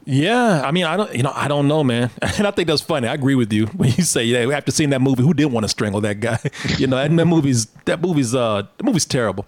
Yeah, 0.05 0.63
I 0.65 0.73
mean, 0.73 0.85
I 0.85 0.97
don't, 0.97 1.15
you 1.15 1.23
know, 1.23 1.33
I 1.33 1.47
don't 1.47 1.69
know, 1.69 1.85
man, 1.85 2.11
and 2.23 2.47
I 2.47 2.51
think 2.51 2.67
that's 2.67 2.81
funny. 2.83 3.07
I 3.07 3.15
agree 3.15 3.37
with 3.37 3.53
you 3.53 3.67
when 3.67 3.91
you 3.91 4.03
say, 4.03 4.25
yeah, 4.25 4.49
after 4.57 4.73
seeing 4.73 4.91
that 4.91 5.01
movie, 5.01 5.23
who 5.23 5.33
didn't 5.33 5.53
want 5.53 5.65
to 5.65 5.69
strangle 5.69 6.01
that 6.01 6.19
guy? 6.19 6.39
you 6.79 6.87
know, 6.89 6.99
and 6.99 7.19
that 7.19 7.27
movie's 7.27 7.67
that 7.85 8.01
movie's 8.01 8.35
uh, 8.35 8.65
the 8.79 8.85
movie's 8.85 9.05
terrible. 9.05 9.47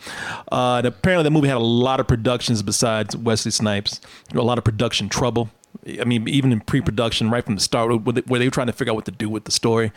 Uh, 0.53 0.81
apparently, 0.85 1.25
that 1.25 1.33
movie 1.33 1.49
had 1.49 1.57
a 1.57 1.61
lot 1.61 1.99
of 1.99 2.07
productions 2.07 2.63
besides 2.63 3.17
Wesley 3.17 3.51
Snipes, 3.51 4.01
a 4.33 4.43
lot 4.43 4.59
of 4.59 4.65
production 4.65 5.09
trouble. 5.09 5.51
I 6.01 6.05
mean, 6.05 6.29
even 6.29 6.53
in 6.53 6.61
pre-production, 6.61 7.31
right 7.31 7.45
from 7.45 7.57
the 7.57 7.61
start, 7.61 8.03
where 8.05 8.13
they, 8.13 8.21
where 8.23 8.39
they 8.39 8.47
were 8.47 8.53
trying 8.53 8.69
to 8.69 8.73
figure 8.73 8.93
out 8.93 8.97
what 8.97 9.05
to 9.07 9.11
do 9.11 9.29
with 9.29 9.45
the 9.45 9.51
story. 9.51 9.91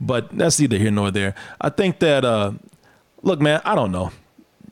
But 0.00 0.30
that's 0.30 0.60
neither 0.60 0.78
here 0.78 0.92
nor 0.92 1.10
there. 1.10 1.34
I 1.60 1.70
think 1.70 1.98
that, 1.98 2.24
uh, 2.24 2.52
look, 3.22 3.40
man, 3.40 3.60
I 3.64 3.74
don't 3.74 3.90
know. 3.90 4.12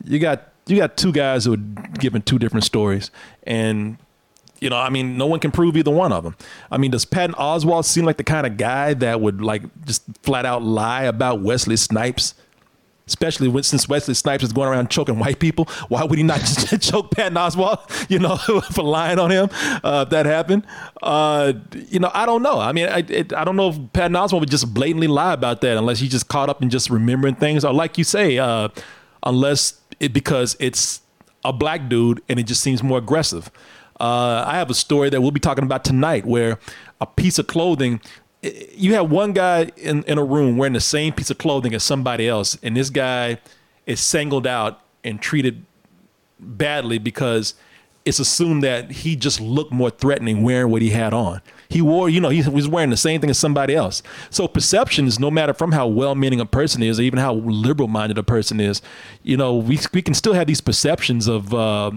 You 0.04 0.20
got 0.20 0.52
you 0.66 0.76
got 0.76 0.96
two 0.96 1.10
guys 1.10 1.44
who 1.44 1.54
are 1.54 1.98
giving 1.98 2.22
two 2.22 2.38
different 2.38 2.64
stories, 2.64 3.10
and 3.42 3.98
you 4.62 4.70
know, 4.70 4.76
I 4.76 4.90
mean, 4.90 5.18
no 5.18 5.26
one 5.26 5.40
can 5.40 5.50
prove 5.50 5.76
either 5.76 5.90
one 5.90 6.12
of 6.12 6.22
them. 6.22 6.36
I 6.70 6.78
mean, 6.78 6.92
does 6.92 7.04
Patton 7.04 7.34
Oswalt 7.34 7.84
seem 7.84 8.04
like 8.04 8.16
the 8.16 8.24
kind 8.24 8.46
of 8.46 8.56
guy 8.56 8.94
that 8.94 9.20
would 9.20 9.42
like 9.42 9.62
just 9.84 10.04
flat 10.22 10.46
out 10.46 10.62
lie 10.62 11.02
about 11.02 11.42
Wesley 11.42 11.76
Snipes? 11.76 12.34
Especially 13.08 13.48
when, 13.48 13.64
since 13.64 13.88
Wesley 13.88 14.14
Snipes 14.14 14.44
is 14.44 14.52
going 14.52 14.68
around 14.68 14.88
choking 14.88 15.18
white 15.18 15.40
people, 15.40 15.64
why 15.88 16.04
would 16.04 16.16
he 16.16 16.22
not 16.22 16.38
just 16.40 16.80
choke 16.80 17.10
Patton 17.10 17.34
Oswalt? 17.34 18.08
You 18.08 18.20
know, 18.20 18.36
for 18.70 18.84
lying 18.84 19.18
on 19.18 19.32
him. 19.32 19.48
Uh, 19.82 20.04
if 20.06 20.10
that 20.10 20.26
happened, 20.26 20.64
uh, 21.02 21.52
you 21.88 21.98
know, 21.98 22.12
I 22.14 22.24
don't 22.24 22.44
know. 22.44 22.60
I 22.60 22.70
mean, 22.70 22.88
I, 22.88 22.98
it, 22.98 23.32
I 23.32 23.42
don't 23.42 23.56
know 23.56 23.70
if 23.70 23.92
Patton 23.92 24.12
Oswalt 24.12 24.38
would 24.38 24.50
just 24.50 24.72
blatantly 24.72 25.08
lie 25.08 25.32
about 25.32 25.60
that, 25.62 25.76
unless 25.76 25.98
he 25.98 26.06
just 26.06 26.28
caught 26.28 26.48
up 26.48 26.62
in 26.62 26.70
just 26.70 26.88
remembering 26.88 27.34
things, 27.34 27.64
or 27.64 27.72
like 27.74 27.98
you 27.98 28.04
say, 28.04 28.38
uh, 28.38 28.68
unless 29.24 29.80
it 29.98 30.12
because 30.12 30.56
it's 30.60 31.00
a 31.44 31.52
black 31.52 31.88
dude 31.88 32.22
and 32.28 32.38
it 32.38 32.44
just 32.44 32.60
seems 32.62 32.84
more 32.84 32.98
aggressive. 32.98 33.50
Uh, 34.02 34.44
I 34.44 34.56
have 34.56 34.68
a 34.68 34.74
story 34.74 35.10
that 35.10 35.20
we'll 35.20 35.30
be 35.30 35.38
talking 35.38 35.62
about 35.62 35.84
tonight 35.84 36.26
where 36.26 36.58
a 37.00 37.06
piece 37.06 37.38
of 37.38 37.46
clothing, 37.46 38.00
you 38.42 38.94
have 38.94 39.08
one 39.08 39.32
guy 39.32 39.70
in, 39.76 40.02
in 40.02 40.18
a 40.18 40.24
room 40.24 40.56
wearing 40.56 40.72
the 40.72 40.80
same 40.80 41.12
piece 41.12 41.30
of 41.30 41.38
clothing 41.38 41.72
as 41.72 41.84
somebody 41.84 42.28
else, 42.28 42.58
and 42.64 42.76
this 42.76 42.90
guy 42.90 43.38
is 43.86 44.00
singled 44.00 44.44
out 44.44 44.80
and 45.04 45.20
treated 45.22 45.64
badly 46.40 46.98
because 46.98 47.54
it's 48.04 48.18
assumed 48.18 48.64
that 48.64 48.90
he 48.90 49.14
just 49.14 49.40
looked 49.40 49.70
more 49.70 49.90
threatening 49.90 50.42
wearing 50.42 50.72
what 50.72 50.82
he 50.82 50.90
had 50.90 51.14
on. 51.14 51.40
He 51.68 51.80
wore, 51.80 52.10
you 52.10 52.20
know, 52.20 52.30
he 52.30 52.42
was 52.50 52.66
wearing 52.66 52.90
the 52.90 52.96
same 52.96 53.20
thing 53.20 53.30
as 53.30 53.38
somebody 53.38 53.76
else. 53.76 54.02
So 54.30 54.48
perceptions, 54.48 55.20
no 55.20 55.30
matter 55.30 55.54
from 55.54 55.70
how 55.70 55.86
well-meaning 55.86 56.40
a 56.40 56.46
person 56.46 56.82
is, 56.82 56.98
or 56.98 57.02
even 57.04 57.20
how 57.20 57.34
liberal-minded 57.34 58.18
a 58.18 58.24
person 58.24 58.58
is, 58.58 58.82
you 59.22 59.36
know, 59.36 59.54
we 59.54 59.78
we 59.94 60.02
can 60.02 60.14
still 60.14 60.32
have 60.32 60.48
these 60.48 60.60
perceptions 60.60 61.28
of 61.28 61.54
uh, 61.54 61.92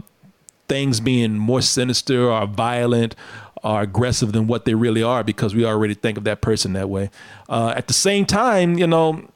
things 0.68 1.00
being 1.00 1.38
more 1.38 1.62
sinister 1.62 2.32
or 2.32 2.46
violent 2.48 3.16
or 3.64 3.82
aggressive 3.82 4.32
than 4.32 4.48
what 4.48 4.66
they 4.66 4.76
really 4.76 5.02
are 5.02 5.24
because 5.24 5.56
we 5.56 5.66
already 5.66 5.94
think 5.94 6.18
of 6.18 6.24
that 6.24 6.42
person 6.42 6.74
that 6.74 6.90
way. 6.90 7.10
Uh, 7.50 7.74
at 7.76 7.88
the 7.88 7.94
same 7.94 8.26
time, 8.26 8.78
you 8.78 8.86
know, 8.86 9.28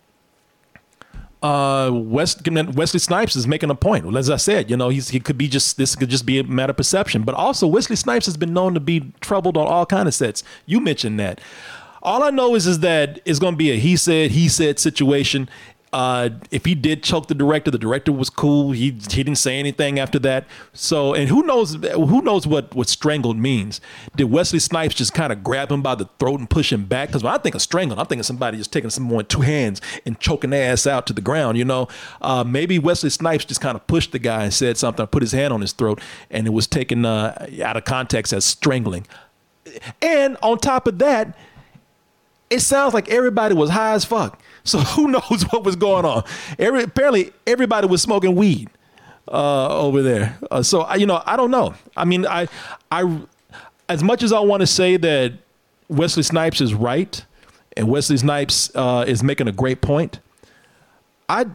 uh, 1.42 1.90
West, 1.94 2.48
Wesley 2.48 3.00
Snipes 3.00 3.36
is 3.36 3.48
making 3.48 3.70
a 3.70 3.76
point. 3.76 4.16
As 4.16 4.30
I 4.30 4.36
said, 4.36 4.70
you 4.70 4.76
know, 4.76 4.90
he 4.90 5.20
could 5.20 5.38
be 5.38 5.48
just 5.48 5.78
this 5.78 5.96
could 5.96 6.10
just 6.10 6.26
be 6.26 6.40
a 6.40 6.44
matter 6.44 6.72
of 6.72 6.78
perception. 6.78 7.24
But 7.24 7.36
also, 7.36 7.66
Wesley 7.66 7.96
Snipes 7.96 8.26
has 8.26 8.38
been 8.38 8.54
known 8.54 8.74
to 8.74 8.80
be 8.80 9.12
troubled 9.22 9.56
on 9.56 9.66
all 9.66 9.86
kind 9.86 10.08
of 10.08 10.14
sets. 10.14 10.44
You 10.66 10.80
mentioned 10.80 11.20
that. 11.20 11.40
All 12.02 12.24
I 12.24 12.30
know 12.30 12.56
is 12.56 12.68
is 12.68 12.80
that 12.80 13.20
it's 13.26 13.40
going 13.40 13.54
to 13.54 13.58
be 13.58 13.72
a 13.72 13.76
he 13.76 13.96
said 13.96 14.32
he 14.32 14.48
said 14.48 14.80
situation, 14.80 15.50
uh, 15.92 16.30
if 16.52 16.66
he 16.66 16.76
did 16.76 17.04
choke 17.04 17.28
the 17.28 17.36
director, 17.36 17.72
the 17.72 17.80
director 17.80 18.12
was 18.12 18.30
cool. 18.30 18.72
He 18.72 18.92
he 18.92 19.24
didn't 19.24 19.38
say 19.38 19.58
anything 19.58 19.98
after 19.98 20.20
that. 20.20 20.46
So, 20.74 21.14
and 21.14 21.30
who 21.30 21.42
knows 21.44 21.74
who 21.76 22.22
knows 22.22 22.46
what 22.46 22.76
what 22.76 22.88
strangled 22.88 23.38
means? 23.38 23.82
Did 24.16 24.26
Wesley 24.26 24.60
Snipes 24.60 24.94
just 24.94 25.14
kind 25.14 25.34
of 25.34 25.44
grab 25.44 25.72
him 25.72 25.82
by 25.82 25.96
the 25.96 26.06
throat 26.20 26.40
and 26.40 26.50
push 26.50 26.72
him 26.72 26.86
back? 26.86 27.10
Because 27.10 27.24
when 27.24 27.34
I 27.34 27.38
think 27.40 27.56
of 27.56 27.62
strangling, 27.62 28.00
I'm 28.00 28.06
thinking 28.06 28.24
somebody 28.24 28.58
just 28.58 28.72
taking 28.72 28.92
someone 28.92 29.26
two 29.26 29.42
hands 29.42 29.82
and 30.06 30.20
choking 30.20 30.52
their 30.52 30.72
ass 30.72 30.86
out 30.86 31.08
to 31.08 31.14
the 31.14 31.22
ground. 31.22 31.58
You 31.58 31.66
know, 31.66 31.88
uh, 32.22 32.44
maybe 32.44 32.78
Wesley 32.78 33.10
Snipes 33.10 33.46
just 33.46 33.62
kind 33.62 33.76
of 33.76 33.88
pushed 33.88 34.12
the 34.12 34.20
guy 34.20 34.44
and 34.44 34.54
said 34.54 34.78
something, 34.78 35.06
put 35.08 35.24
his 35.24 35.32
hand 35.32 35.54
on 35.54 35.62
his 35.62 35.72
throat, 35.72 36.00
and 36.30 36.46
it 36.46 36.52
was 36.52 36.68
taken 36.68 37.04
uh, 37.06 37.48
out 37.64 37.78
of 37.78 37.86
context 37.86 38.32
as 38.32 38.46
strangling. 38.46 39.08
And 40.02 40.38
on 40.44 40.60
top 40.60 40.88
of 40.88 41.00
that, 41.00 41.36
it 42.50 42.62
sounds 42.62 42.94
like 42.94 43.10
everybody 43.10 43.56
was 43.56 43.72
high 43.72 43.94
as 43.94 44.06
fuck. 44.06 44.40
So 44.70 44.80
who 44.96 45.10
knows 45.10 45.44
what 45.50 45.64
was 45.64 45.76
going 45.76 46.06
on? 46.06 46.24
Every, 46.58 46.84
apparently, 46.84 47.34
everybody 47.48 47.88
was 47.88 48.02
smoking 48.02 48.36
weed 48.36 48.70
uh, 49.28 49.80
over 49.80 50.02
there. 50.02 50.38
Uh, 50.50 50.64
so 50.64 50.82
I, 50.82 50.96
you 50.96 51.06
know, 51.06 51.22
I 51.26 51.38
don't 51.38 51.52
know. 51.52 51.74
I 51.96 52.06
mean, 52.06 52.26
I, 52.26 52.48
I, 52.92 53.20
as 53.88 54.04
much 54.04 54.24
as 54.24 54.32
I 54.32 54.40
want 54.40 54.62
to 54.62 54.68
say 54.68 54.98
that 54.98 55.34
Wesley 55.88 56.24
Snipes 56.24 56.62
is 56.62 56.74
right, 56.74 57.24
and 57.78 57.88
Wesley 57.88 58.18
Snipes 58.18 58.72
uh, 58.76 59.06
is 59.08 59.24
making 59.24 59.48
a 59.48 59.52
great 59.52 59.82
point. 59.82 60.20
I, 61.30 61.46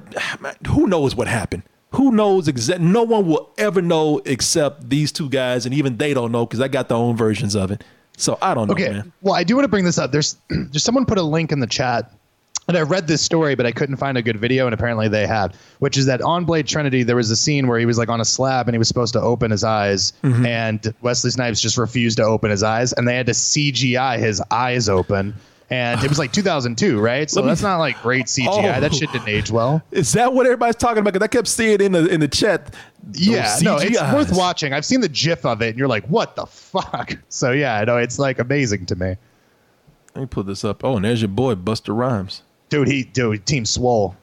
who 0.68 0.86
knows 0.86 1.16
what 1.16 1.26
happened? 1.26 1.64
Who 1.90 2.12
knows 2.12 2.48
exactly? 2.48 2.86
No 2.86 3.02
one 3.02 3.26
will 3.26 3.50
ever 3.58 3.82
know 3.82 4.20
except 4.24 4.88
these 4.88 5.12
two 5.12 5.28
guys, 5.28 5.64
and 5.66 5.74
even 5.74 5.96
they 5.96 6.14
don't 6.14 6.32
know 6.32 6.46
because 6.46 6.60
I 6.60 6.68
got 6.68 6.88
their 6.88 6.98
own 6.98 7.16
versions 7.16 7.54
of 7.54 7.70
it. 7.70 7.84
So 8.16 8.38
I 8.40 8.54
don't 8.54 8.68
know. 8.68 8.74
Okay. 8.74 8.90
Man. 8.90 9.12
Well, 9.22 9.34
I 9.34 9.44
do 9.44 9.56
want 9.56 9.64
to 9.64 9.68
bring 9.68 9.84
this 9.84 9.98
up. 9.98 10.12
There's, 10.12 10.36
there's 10.48 10.82
someone 10.82 11.06
put 11.06 11.18
a 11.18 11.22
link 11.22 11.52
in 11.52 11.60
the 11.60 11.66
chat 11.66 12.12
and 12.68 12.76
I 12.76 12.82
read 12.82 13.06
this 13.06 13.20
story, 13.22 13.54
but 13.54 13.66
I 13.66 13.72
couldn't 13.72 13.96
find 13.96 14.16
a 14.18 14.22
good 14.22 14.38
video, 14.38 14.66
and 14.66 14.72
apparently 14.74 15.08
they 15.08 15.26
had, 15.26 15.54
which 15.80 15.96
is 15.98 16.06
that 16.06 16.22
on 16.22 16.44
Blade 16.44 16.66
Trinity, 16.66 17.02
there 17.02 17.16
was 17.16 17.30
a 17.30 17.36
scene 17.36 17.66
where 17.68 17.78
he 17.78 17.86
was 17.86 17.98
like 17.98 18.08
on 18.08 18.20
a 18.20 18.24
slab 18.24 18.68
and 18.68 18.74
he 18.74 18.78
was 18.78 18.88
supposed 18.88 19.12
to 19.14 19.20
open 19.20 19.50
his 19.50 19.64
eyes, 19.64 20.12
Mm-hmm. 20.22 20.46
and 20.46 20.94
Wesley 21.02 21.30
Snipes 21.30 21.60
just 21.60 21.76
refused 21.78 22.16
to 22.18 22.22
open 22.24 22.50
his 22.50 22.62
eyes, 22.62 22.92
and 22.94 23.06
they 23.06 23.16
had 23.16 23.26
to 23.26 23.32
CGI 23.32 24.18
his 24.18 24.42
eyes 24.50 24.88
open. 24.88 25.34
And 25.70 26.04
it 26.04 26.08
was 26.10 26.18
like 26.18 26.30
2002, 26.30 27.00
right? 27.00 27.28
So 27.30 27.40
me- 27.40 27.48
that's 27.48 27.62
not 27.62 27.78
like 27.78 28.00
great 28.02 28.26
CGI. 28.26 28.76
Oh. 28.76 28.80
That 28.80 28.94
shit 28.94 29.10
didn't 29.12 29.28
age 29.30 29.50
well. 29.50 29.82
Is 29.92 30.12
that 30.12 30.32
what 30.34 30.44
everybody's 30.46 30.76
talking 30.76 30.98
about? 30.98 31.14
Because 31.14 31.24
I 31.24 31.28
kept 31.28 31.48
seeing 31.48 31.80
in 31.80 31.90
the 31.92 32.06
in 32.06 32.20
the 32.20 32.28
chat. 32.28 32.74
Yeah, 33.12 33.56
no, 33.62 33.78
it's 33.78 33.98
worth 34.00 34.30
watching. 34.36 34.74
I've 34.74 34.84
seen 34.84 35.00
the 35.00 35.08
GIF 35.08 35.44
of 35.46 35.62
it, 35.62 35.70
and 35.70 35.78
you're 35.78 35.88
like, 35.88 36.04
"What 36.06 36.36
the 36.36 36.44
fuck?" 36.44 37.16
So 37.30 37.50
yeah, 37.52 37.82
no, 37.84 37.96
it's 37.96 38.18
like 38.18 38.38
amazing 38.38 38.84
to 38.86 38.94
me, 38.94 39.16
Let 40.14 40.20
me 40.20 40.26
put 40.26 40.46
this 40.46 40.64
up. 40.66 40.84
Oh, 40.84 40.96
and 40.96 41.04
there's 41.06 41.22
your 41.22 41.28
boy 41.30 41.54
Busta 41.54 41.96
Rhymes. 41.96 42.42
Dude. 42.68 42.88
He, 42.88 43.04
dude, 43.04 43.44
Team 43.46 43.64
Swole, 43.66 44.16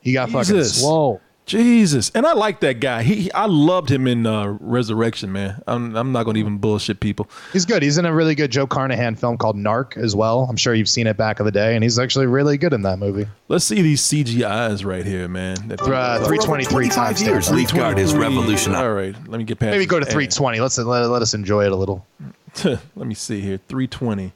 he 0.00 0.12
got 0.12 0.30
fucking 0.30 0.64
swole. 0.64 1.20
Jesus, 1.46 2.10
and 2.14 2.24
I 2.26 2.32
like 2.32 2.60
that 2.60 2.80
guy. 2.80 3.02
He, 3.02 3.14
he- 3.24 3.32
I 3.32 3.44
loved 3.44 3.90
him 3.90 4.06
in 4.06 4.26
uh, 4.26 4.56
Resurrection, 4.60 5.30
man. 5.30 5.60
I'm, 5.66 5.94
I'm 5.94 6.10
not 6.10 6.24
gonna 6.24 6.38
even 6.38 6.56
bullshit 6.56 7.00
people. 7.00 7.28
He's 7.52 7.66
good. 7.66 7.82
He's 7.82 7.98
in 7.98 8.06
a 8.06 8.14
really 8.14 8.34
good 8.34 8.50
Joe 8.50 8.66
Carnahan 8.66 9.14
film 9.14 9.36
called 9.36 9.54
Narc 9.54 9.98
as 9.98 10.16
well. 10.16 10.46
I'm 10.48 10.56
sure 10.56 10.72
you've 10.72 10.88
seen 10.88 11.06
it 11.06 11.18
back 11.18 11.40
in 11.40 11.44
the 11.44 11.52
day, 11.52 11.74
and 11.74 11.84
he's 11.84 11.98
actually 11.98 12.24
really 12.28 12.56
good 12.56 12.72
in 12.72 12.80
that 12.82 12.98
movie. 12.98 13.26
Let's 13.48 13.66
see 13.66 13.82
these 13.82 14.00
CGIs 14.00 14.86
right 14.86 15.04
here, 15.04 15.28
man. 15.28 15.56
That- 15.68 15.82
Uh, 15.82 16.24
323 16.24 16.88
times 16.88 17.22
years, 17.22 17.50
Leaf 17.50 17.74
Guard 17.74 17.98
has 17.98 18.14
revolutionized. 18.14 18.82
All 18.82 18.94
right, 18.94 19.14
let 19.28 19.36
me 19.36 19.44
get 19.44 19.58
past. 19.58 19.72
Maybe 19.72 19.84
go 19.84 19.98
to 19.98 20.06
this. 20.06 20.14
320. 20.14 20.60
Let's 20.60 20.78
let, 20.78 21.00
let 21.10 21.20
us 21.20 21.34
enjoy 21.34 21.66
it 21.66 21.72
a 21.72 21.76
little. 21.76 22.06
let 22.64 23.06
me 23.06 23.14
see 23.14 23.42
here. 23.42 23.58
320. 23.68 24.32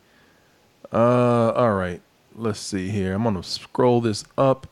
Uh, 0.92 0.96
all 1.52 1.72
right. 1.72 2.02
Let's 2.41 2.61
see 2.61 2.91
here. 2.91 3.14
I'm 3.14 3.24
gonna 3.24 3.43
scroll 3.43 4.01
this 4.01 4.24
up. 4.39 4.68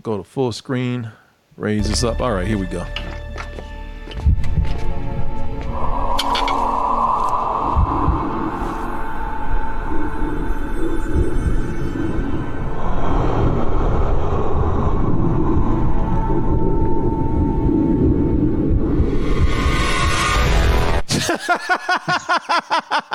Go 0.00 0.16
to 0.16 0.22
full 0.22 0.52
screen. 0.52 1.10
Raise 1.56 1.88
this 1.88 2.04
up. 2.04 2.20
All 2.20 2.32
right, 2.32 2.46
here 2.46 2.56
we 2.56 2.66
go. 2.66 2.86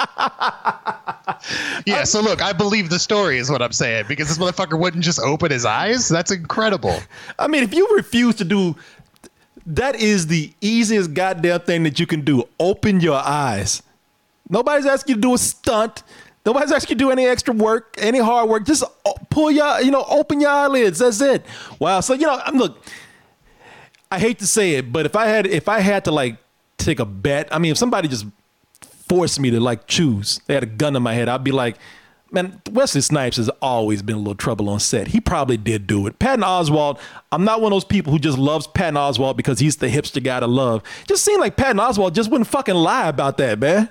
Yeah, 1.86 2.00
um, 2.00 2.06
so 2.06 2.22
look, 2.22 2.42
I 2.42 2.54
believe 2.54 2.90
the 2.90 3.00
story 3.00 3.38
is 3.38 3.52
what 3.52 3.62
I'm 3.62 3.74
saying 3.74 4.06
because 4.08 4.30
this 4.30 4.38
motherfucker 4.38 4.80
wouldn't 4.80 5.04
just 5.04 5.20
open 5.20 5.52
his 5.52 5.66
eyes. 5.66 6.08
That's 6.08 6.32
incredible. 6.32 6.98
I 7.40 7.48
mean, 7.48 7.64
if 7.64 7.74
you 7.74 7.88
refuse 7.96 8.36
to 8.36 8.46
do 8.46 8.76
that 9.66 9.96
is 9.96 10.28
the 10.28 10.54
easiest 10.62 11.14
goddamn 11.14 11.62
thing 11.62 11.84
that 11.84 12.00
you 12.00 12.06
can 12.06 12.22
do. 12.22 12.48
Open 12.60 13.00
your 13.00 13.16
eyes. 13.16 13.82
Nobody's 14.50 14.86
asking 14.86 15.16
you 15.16 15.22
to 15.22 15.28
do 15.28 15.34
a 15.34 15.38
stunt. 15.38 16.04
Nobody's 16.46 16.72
asking 16.72 16.96
you 16.96 17.00
to 17.00 17.06
do 17.06 17.12
any 17.12 17.26
extra 17.26 17.54
work, 17.54 17.96
any 17.98 18.20
hard 18.20 18.50
work. 18.50 18.66
Just 18.66 18.84
o- 19.06 19.16
pull 19.30 19.52
your, 19.52 19.82
you 19.82 19.92
know, 19.92 20.04
open 20.10 20.42
your 20.42 20.50
eyelids. 20.50 21.00
That's 21.00 21.22
it. 21.22 21.46
Wow. 21.80 22.02
So 22.02 22.14
you 22.14 22.28
know, 22.28 22.40
I'm 22.44 22.58
look. 22.58 22.78
I 24.12 24.20
hate 24.20 24.40
to 24.40 24.48
say 24.48 24.76
it, 24.76 24.92
but 24.92 25.08
if 25.08 25.16
I 25.16 25.26
had, 25.26 25.48
if 25.48 25.68
I 25.68 25.80
had 25.80 26.06
to 26.06 26.12
like 26.12 26.38
take 26.78 27.00
a 27.00 27.06
bet, 27.06 27.48
I 27.52 27.58
mean, 27.58 27.72
if 27.72 27.78
somebody 27.78 28.08
just 28.08 28.26
forced 29.08 29.40
me 29.40 29.52
to 29.52 29.60
like 29.60 29.88
choose, 29.88 30.40
they 30.48 30.54
had 30.54 30.64
a 30.64 30.68
gun 30.68 30.94
to 30.94 31.00
my 31.00 31.14
head, 31.14 31.30
I'd 31.30 31.44
be 31.44 31.52
like, 31.52 31.78
man, 32.32 32.62
Wesley 32.72 33.02
Snipes 33.02 33.38
has 33.38 33.50
always 33.62 34.02
been 34.02 34.16
a 34.16 34.20
little 34.20 34.36
trouble 34.36 34.68
on 34.68 34.80
set. 34.80 35.10
He 35.10 35.22
probably 35.22 35.56
did 35.56 35.88
do 35.88 36.08
it. 36.08 36.20
Patton 36.20 36.44
Oswalt, 36.44 37.00
I'm 37.32 37.44
not 37.44 37.62
one 37.62 37.72
of 37.72 37.76
those 37.76 37.86
people 37.86 38.12
who 38.12 38.20
just 38.20 38.38
loves 38.38 38.68
Patton 38.68 38.96
Oswalt 38.96 39.38
because 39.38 39.60
he's 39.60 39.78
the 39.78 39.88
hipster 39.88 40.22
guy 40.22 40.40
to 40.40 40.48
love. 40.48 40.84
Just 41.08 41.24
seemed 41.24 41.40
like 41.40 41.56
Patton 41.56 41.78
Oswalt 41.78 42.14
just 42.14 42.32
wouldn't 42.32 42.48
fucking 42.48 42.76
lie 42.76 43.08
about 43.08 43.38
that, 43.38 43.60
man. 43.60 43.90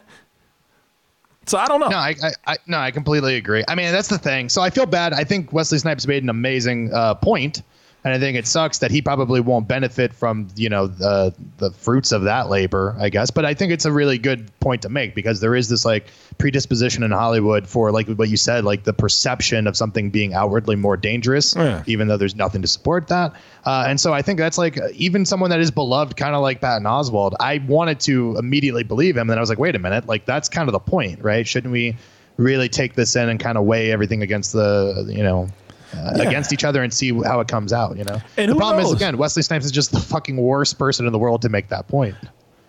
So 1.47 1.59
I 1.59 1.67
don't 1.67 1.81
know. 1.81 1.89
No, 1.89 1.97
I, 1.97 2.15
I, 2.23 2.31
I 2.47 2.57
no, 2.67 2.79
I 2.79 2.91
completely 2.91 3.37
agree. 3.37 3.65
I 3.67 3.75
mean, 3.75 3.91
that's 3.93 4.09
the 4.09 4.19
thing. 4.19 4.49
So 4.49 4.63
I 4.63 4.71
feel 4.71 4.87
bad. 4.87 5.13
I 5.13 5.25
think 5.25 5.53
Wesley 5.53 5.79
Snipes 5.79 6.07
made 6.07 6.23
an 6.23 6.29
amazing 6.29 6.93
uh, 6.93 7.15
point, 7.15 7.63
and 8.05 8.13
I 8.13 8.19
think 8.19 8.37
it 8.37 8.47
sucks 8.47 8.79
that 8.79 8.91
he 8.91 9.01
probably 9.01 9.41
won't 9.41 9.69
benefit 9.69 10.13
from 10.13 10.49
you 10.57 10.69
know 10.69 10.87
the 10.87 11.35
the 11.59 11.71
fruits 11.71 12.11
of 12.13 12.23
that 12.25 12.49
labor, 12.51 12.97
I 12.99 13.09
guess. 13.11 13.31
But 13.31 13.45
I 13.45 13.55
think 13.55 13.73
it's 13.73 13.85
a 13.85 13.93
really 13.93 14.19
good 14.19 14.51
point 14.61 14.83
to 14.83 14.89
make 14.89 15.15
because 15.15 15.41
there 15.41 15.55
is 15.55 15.69
this 15.69 15.85
like 15.85 16.07
predisposition 16.39 17.03
in 17.05 17.11
Hollywood 17.13 17.67
for 17.69 17.93
like 17.93 18.09
what 18.09 18.29
you 18.29 18.37
said, 18.37 18.65
like 18.65 18.85
the 18.85 18.93
perception 18.93 19.67
of 19.67 19.77
something 19.77 20.11
being 20.11 20.35
outwardly 20.35 20.75
more 20.77 20.97
dangerous, 20.97 21.55
Yeah. 21.55 21.83
even 21.87 22.09
though 22.09 22.17
there's 22.17 22.35
nothing 22.37 22.63
to 22.63 22.69
support 22.69 23.09
that. 23.09 23.33
Uh, 23.65 23.85
and 23.87 24.01
so 24.01 24.13
I 24.13 24.23
think 24.23 24.39
that's 24.39 24.59
like 24.59 24.79
even 24.95 25.25
someone 25.25 25.51
that 25.51 25.61
is 25.61 25.71
beloved, 25.71 26.17
kind 26.17 26.35
of 26.35 26.43
like 26.43 26.61
Patton 26.61 26.85
Oswalt. 26.85 27.35
I 27.39 27.59
wanted 27.67 28.01
to 28.01 28.37
immediately 28.39 28.83
believe 28.83 29.17
him, 29.17 29.23
and 29.23 29.31
then 29.31 29.39
I 29.39 29.41
was 29.41 29.49
like, 29.51 29.59
wait 29.61 29.77
a 29.77 29.79
minute, 29.79 30.07
like 30.09 30.25
that's 30.27 30.49
kind 30.49 30.69
of 30.69 30.73
the 30.73 30.81
point, 30.81 31.23
right? 31.23 31.47
Shouldn't 31.47 31.73
we 31.73 31.97
really 32.39 32.69
take 32.69 32.95
this 32.95 33.15
in 33.15 33.29
and 33.29 33.39
kind 33.39 33.57
of 33.59 33.65
weigh 33.65 33.93
everything 33.93 34.23
against 34.23 34.53
the 34.53 35.07
you 35.09 35.23
know? 35.23 35.49
Uh, 35.95 36.13
Yeah. 36.17 36.23
Against 36.25 36.53
each 36.53 36.65
other 36.65 36.83
and 36.83 36.93
see 36.93 37.13
how 37.25 37.41
it 37.41 37.49
comes 37.49 37.73
out, 37.73 37.97
you 37.99 38.05
know. 38.05 38.21
And 38.37 38.51
the 38.51 38.57
problem 38.57 38.83
knows? 38.83 38.93
is 38.93 38.97
again, 38.97 39.19
Wesley 39.19 39.43
Snipes 39.43 39.65
is 39.67 39.71
just 39.73 39.93
the 39.93 40.01
fucking 40.01 40.37
worst 40.37 40.79
person 40.79 41.07
in 41.07 41.13
the 41.13 41.19
world 41.19 41.43
to 41.43 41.49
make 41.49 41.69
that 41.69 41.87
point. 41.89 42.15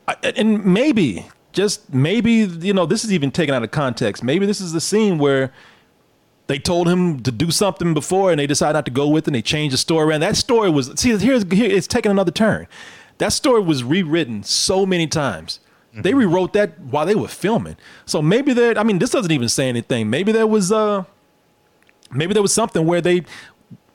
I- 0.08 0.16
and 0.36 0.66
maybe 0.66 1.26
just 1.54 1.94
maybe 1.94 2.32
you 2.34 2.74
know 2.74 2.86
this 2.86 3.06
is 3.06 3.14
even 3.14 3.32
taken 3.32 3.54
out 3.56 3.62
of 3.64 3.70
context 3.72 4.24
maybe 4.24 4.46
this 4.48 4.60
is 4.60 4.74
the 4.74 4.82
scene 4.82 5.20
where 5.20 5.54
they 6.48 6.58
told 6.58 6.90
him 6.90 7.22
to 7.22 7.32
do 7.32 7.52
something 7.52 7.94
before 7.94 8.32
and 8.32 8.40
they 8.40 8.48
decided 8.48 8.74
not 8.74 8.86
to 8.86 8.92
go 8.92 9.08
with 9.08 9.26
it 9.26 9.28
and 9.28 9.36
they 9.36 9.42
changed 9.42 9.72
the 9.74 9.78
story 9.78 10.08
around 10.08 10.22
that 10.22 10.36
story 10.36 10.70
was 10.72 10.92
see 11.00 11.16
here's 11.16 11.44
here 11.52 11.70
it's 11.70 11.86
taking 11.88 12.12
another 12.12 12.32
turn 12.32 12.68
that 13.20 13.32
story 13.34 13.62
was 13.62 13.84
rewritten 13.84 14.42
so 14.44 14.84
many 14.86 15.06
times 15.08 15.60
they 15.96 16.16
rewrote 16.16 16.54
that 16.54 16.80
while 16.80 17.06
they 17.06 17.14
were 17.16 17.28
filming 17.28 17.78
so 18.08 18.20
maybe 18.20 18.52
that 18.52 18.76
i 18.80 18.84
mean 18.84 18.98
this 18.98 19.12
doesn't 19.12 19.32
even 19.32 19.48
say 19.48 19.70
anything 19.70 20.10
maybe 20.10 20.32
there 20.32 20.48
was 20.48 20.72
uh 20.72 21.04
maybe 22.14 22.34
there 22.34 22.42
was 22.42 22.54
something 22.54 22.86
where 22.86 23.02
they 23.02 23.24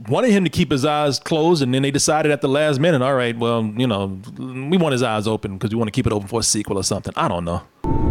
wanted 0.08 0.30
him 0.30 0.44
to 0.44 0.50
keep 0.50 0.70
his 0.70 0.84
eyes 0.84 1.18
closed 1.18 1.62
and 1.62 1.74
then 1.74 1.82
they 1.82 1.90
decided 1.90 2.30
at 2.30 2.40
the 2.40 2.48
last 2.48 2.78
minute 2.78 3.02
all 3.02 3.14
right 3.14 3.36
well 3.36 3.64
you 3.76 3.86
know 3.86 4.20
we 4.38 4.76
want 4.76 4.92
his 4.92 5.02
eyes 5.02 5.26
open 5.26 5.58
because 5.58 5.70
we 5.70 5.76
want 5.76 5.88
to 5.88 5.92
keep 5.92 6.06
it 6.06 6.12
open 6.12 6.28
for 6.28 6.40
a 6.40 6.42
sequel 6.42 6.78
or 6.78 6.84
something. 6.84 7.12
I 7.16 7.28
don't 7.28 7.44
know 7.44 8.07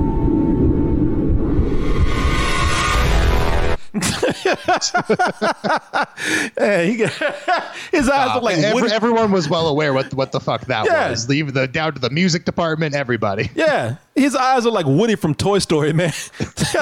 hey, 6.58 6.93
he 6.93 6.98
his 7.98 8.10
eyes 8.10 8.34
look 8.36 8.43
like 8.43 8.58
Uh, 8.58 8.62
every- 8.68 8.91
everyone 8.91 9.32
was 9.32 9.50
well 9.50 9.68
aware 9.68 9.93
what 9.93 10.14
what 10.14 10.32
the 10.32 10.39
fuck 10.39 10.66
that 10.66 10.86
Yeah. 10.86 11.10
was. 11.10 11.28
Leave 11.30 11.54
the 11.54 11.68
down 11.68 11.93
to 11.93 12.00
the 12.00 12.10
music 12.10 12.45
department, 12.45 12.95
everybody. 12.95 13.50
Yeah, 13.56 13.95
his 14.16 14.36
eyes 14.36 14.66
are 14.66 14.72
like 14.72 14.86
Woody 14.86 15.16
from 15.16 15.36
Toy 15.36 15.60
Story, 15.60 15.93
man. 15.93 16.14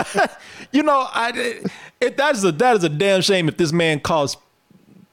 you 0.71 0.83
know, 0.83 1.07
I 1.13 1.59
it, 2.01 2.17
that 2.17 2.35
is 2.35 2.43
a 2.43 2.51
that 2.53 2.75
is 2.77 2.83
a 2.83 2.89
damn 2.89 3.21
shame 3.21 3.47
if 3.47 3.57
this 3.57 3.71
man 3.71 3.99
costs 3.99 4.41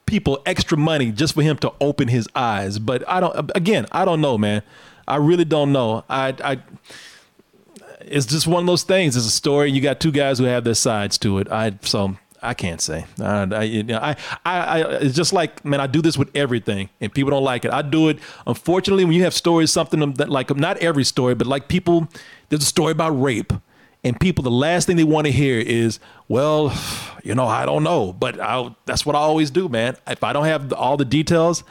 people 0.05 0.41
extra 0.45 0.77
money 0.77 1.11
just 1.11 1.33
for 1.33 1.41
him 1.41 1.57
to 1.57 1.71
open 1.81 2.07
his 2.07 2.27
eyes. 2.35 2.79
But 2.79 3.07
I 3.07 3.19
don't. 3.19 3.51
Again, 3.55 3.85
I 3.91 4.05
don't 4.05 4.21
know, 4.21 4.37
man. 4.37 4.63
I 5.07 5.17
really 5.17 5.45
don't 5.45 5.71
know. 5.71 6.03
I 6.09 6.33
I. 6.43 6.59
It's 8.05 8.25
just 8.25 8.47
one 8.47 8.63
of 8.63 8.67
those 8.67 8.83
things. 8.83 9.15
It's 9.15 9.25
a 9.25 9.29
story. 9.31 9.71
You 9.71 9.79
got 9.79 10.01
two 10.01 10.11
guys 10.11 10.37
who 10.37 10.43
have 10.43 10.65
their 10.65 10.73
sides 10.73 11.17
to 11.19 11.39
it. 11.39 11.49
I 11.49 11.77
so 11.83 12.17
I 12.43 12.53
can't 12.53 12.81
say. 12.81 13.05
I, 13.19 13.47
I, 13.51 13.63
you 13.63 13.83
know, 13.83 13.97
I, 13.97 14.15
I, 14.45 14.59
I, 14.59 14.79
it's 14.97 15.15
just 15.15 15.33
like, 15.33 15.63
man, 15.63 15.79
I 15.79 15.87
do 15.87 16.01
this 16.01 16.17
with 16.17 16.29
everything, 16.35 16.89
and 16.99 17.13
people 17.13 17.31
don't 17.31 17.43
like 17.43 17.65
it. 17.65 17.71
I 17.71 17.81
do 17.81 18.09
it. 18.09 18.19
Unfortunately, 18.45 19.05
when 19.05 19.13
you 19.13 19.23
have 19.23 19.33
stories, 19.33 19.71
something 19.71 20.13
that 20.13 20.29
like 20.29 20.55
not 20.55 20.77
every 20.77 21.03
story, 21.03 21.35
but 21.35 21.47
like 21.47 21.67
people, 21.67 22.07
there's 22.49 22.63
a 22.63 22.65
story 22.65 22.91
about 22.91 23.11
rape, 23.11 23.53
and 24.03 24.19
people, 24.19 24.43
the 24.43 24.51
last 24.51 24.85
thing 24.85 24.97
they 24.97 25.05
want 25.05 25.27
to 25.27 25.31
hear 25.31 25.59
is, 25.59 25.99
well, 26.27 26.77
you 27.23 27.33
know, 27.33 27.45
I 27.45 27.65
don't 27.65 27.83
know, 27.83 28.11
but 28.11 28.39
I, 28.39 28.75
that's 28.85 29.05
what 29.05 29.15
I 29.15 29.19
always 29.19 29.49
do, 29.49 29.69
man. 29.69 29.95
If 30.05 30.23
I 30.23 30.33
don't 30.33 30.45
have 30.45 30.73
all 30.73 30.97
the 30.97 31.05
details, 31.05 31.63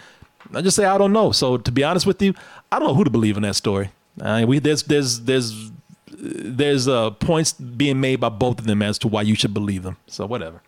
I 0.55 0.63
just 0.63 0.77
say 0.77 0.87
I 0.87 0.97
don't 0.97 1.13
know. 1.13 1.33
So 1.33 1.59
to 1.59 1.71
be 1.71 1.85
honest 1.85 2.07
with 2.07 2.23
you, 2.23 2.35
I 2.71 2.79
don't 2.79 2.89
know 2.89 2.95
who 2.95 3.05
to 3.05 3.11
believe 3.11 3.37
in 3.37 3.43
that 3.43 3.57
story. 3.57 3.91
Uh, 4.21 4.45
we 4.47 4.59
there's 4.59 4.83
there's 4.83 5.21
there's 5.21 5.72
there's 6.23 6.87
uh, 6.87 7.11
points 7.11 7.53
being 7.53 8.01
made 8.01 8.21
by 8.21 8.29
both 8.29 8.61
of 8.61 8.67
them 8.67 8.81
as 8.81 8.97
to 9.01 9.09
why 9.09 9.23
you 9.23 9.35
should 9.35 9.53
believe 9.53 9.83
them. 9.83 9.97
So 10.07 10.25
whatever. 10.25 10.63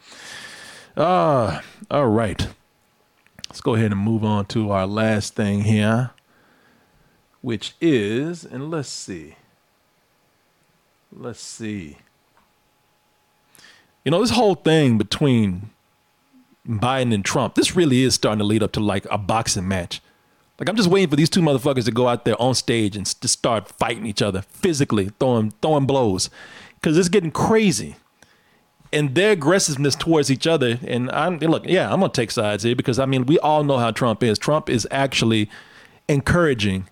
Uh, 0.96 1.61
all 1.90 2.09
right. 2.09 2.48
Let's 3.48 3.61
go 3.61 3.76
ahead 3.76 3.92
and 3.92 4.00
move 4.00 4.24
on 4.24 4.46
to 4.46 4.72
our 4.72 4.86
last 4.86 5.36
thing 5.36 5.62
here, 5.62 6.11
which 7.40 7.74
is, 7.80 8.44
and 8.44 8.68
let's 8.68 8.88
see. 8.88 9.36
Let's 11.12 11.40
see. 11.40 11.98
You 14.05 14.11
know, 14.11 14.20
this 14.20 14.30
whole 14.30 14.57
thing 14.57 14.98
between 14.98 15.70
Biden 16.68 17.14
and 17.14 17.24
Trump, 17.24 17.55
this 17.55 17.76
really 17.76 18.02
is 18.02 18.14
starting 18.14 18.40
to 18.40 18.44
lead 18.44 18.64
up 18.64 18.72
to 18.72 18.80
like 18.80 19.07
a 19.09 19.18
boxing 19.18 19.68
match. 19.68 20.00
Like 20.59 20.68
I'm 20.68 20.76
just 20.76 20.88
waiting 20.88 21.11
for 21.11 21.16
these 21.16 21.30
two 21.30 21.40
motherfuckers 21.40 21.84
to 21.86 21.90
go 21.90 22.09
out 22.09 22.24
there 22.24 22.40
on 22.40 22.55
stage 22.55 22.96
and 22.96 23.05
just 23.05 23.38
start 23.38 23.68
fighting 23.68 24.07
each 24.07 24.22
other 24.22 24.42
physically, 24.42 25.11
throwing 25.18 25.52
throwing 25.62 25.86
blows, 25.86 26.30
because 26.74 26.96
it's 26.96 27.09
getting 27.09 27.30
crazy. 27.30 27.96
And 28.92 29.16
their 29.16 29.32
aggressiveness 29.32 29.96
towards 29.96 30.30
each 30.30 30.46
other, 30.46 30.78
and 30.86 31.11
I'm 31.11 31.38
look, 31.38 31.66
yeah, 31.66 31.92
I'm 31.92 31.98
gonna 31.98 32.12
take 32.12 32.30
sides 32.30 32.62
here 32.62 32.76
because 32.76 32.98
I 33.00 33.07
mean 33.07 33.26
we 33.26 33.38
all 33.40 33.64
know 33.64 33.78
how 33.78 33.90
Trump 33.90 34.22
is. 34.22 34.38
Trump 34.38 34.70
is 34.70 34.86
actually 34.90 35.50
encouraging 36.09 36.88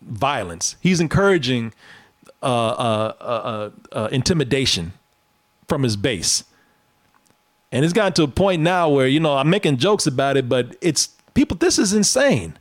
violence. 0.00 0.76
He's 0.80 1.00
encouraging 1.00 1.72
uh, 2.42 2.46
uh, 2.46 3.12
uh, 3.20 3.24
uh, 3.24 3.70
uh, 3.92 4.08
intimidation 4.12 4.92
from 5.68 5.82
his 5.82 5.96
base. 5.96 6.44
And 7.72 7.84
it's 7.84 7.92
gotten 7.92 8.12
to 8.14 8.22
a 8.24 8.28
point 8.28 8.62
now 8.62 8.88
where, 8.88 9.06
you 9.06 9.20
know, 9.20 9.36
I'm 9.36 9.50
making 9.50 9.76
jokes 9.76 10.06
about 10.06 10.36
it, 10.36 10.48
but 10.48 10.74
it's 10.80 11.08
people, 11.34 11.56
this 11.56 11.78
is 11.78 11.92
insane. 11.92 12.58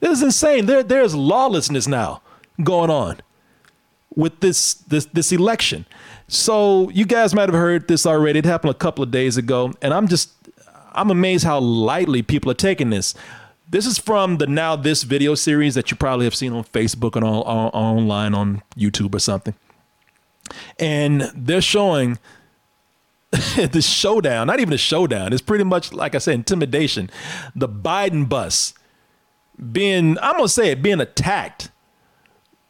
This 0.00 0.18
is 0.18 0.22
insane. 0.22 0.66
There, 0.66 0.82
there's 0.82 1.14
lawlessness 1.14 1.86
now 1.86 2.22
going 2.62 2.90
on 2.90 3.20
with 4.14 4.40
this, 4.40 4.74
this, 4.74 5.06
this 5.06 5.32
election. 5.32 5.86
So 6.28 6.90
you 6.90 7.04
guys 7.04 7.34
might 7.34 7.48
have 7.48 7.54
heard 7.58 7.88
this 7.88 8.06
already. 8.06 8.40
It 8.40 8.44
happened 8.44 8.70
a 8.70 8.78
couple 8.78 9.04
of 9.04 9.10
days 9.10 9.36
ago. 9.36 9.72
And 9.80 9.94
I'm 9.94 10.08
just, 10.08 10.32
I'm 10.92 11.10
amazed 11.10 11.44
how 11.44 11.60
lightly 11.60 12.22
people 12.22 12.50
are 12.50 12.54
taking 12.54 12.90
this. 12.90 13.14
This 13.68 13.86
is 13.86 13.98
from 13.98 14.38
the 14.38 14.46
Now 14.46 14.76
This 14.76 15.02
video 15.02 15.34
series 15.34 15.74
that 15.74 15.90
you 15.90 15.96
probably 15.96 16.24
have 16.24 16.34
seen 16.34 16.52
on 16.52 16.64
Facebook 16.64 17.16
and 17.16 17.24
all, 17.24 17.42
on, 17.42 17.70
online 17.70 18.34
on 18.34 18.62
YouTube 18.76 19.14
or 19.14 19.18
something. 19.18 19.54
And 20.78 21.22
they're 21.34 21.60
showing 21.60 22.18
the 23.30 23.82
showdown, 23.82 24.46
not 24.46 24.60
even 24.60 24.72
a 24.72 24.78
showdown, 24.78 25.32
it's 25.32 25.42
pretty 25.42 25.64
much 25.64 25.92
like 25.92 26.14
I 26.14 26.18
said, 26.18 26.34
intimidation. 26.34 27.10
The 27.56 27.68
Biden 27.68 28.28
bus 28.28 28.72
being, 29.72 30.18
I'm 30.20 30.36
gonna 30.36 30.48
say 30.48 30.70
it, 30.70 30.82
being 30.82 31.00
attacked 31.00 31.70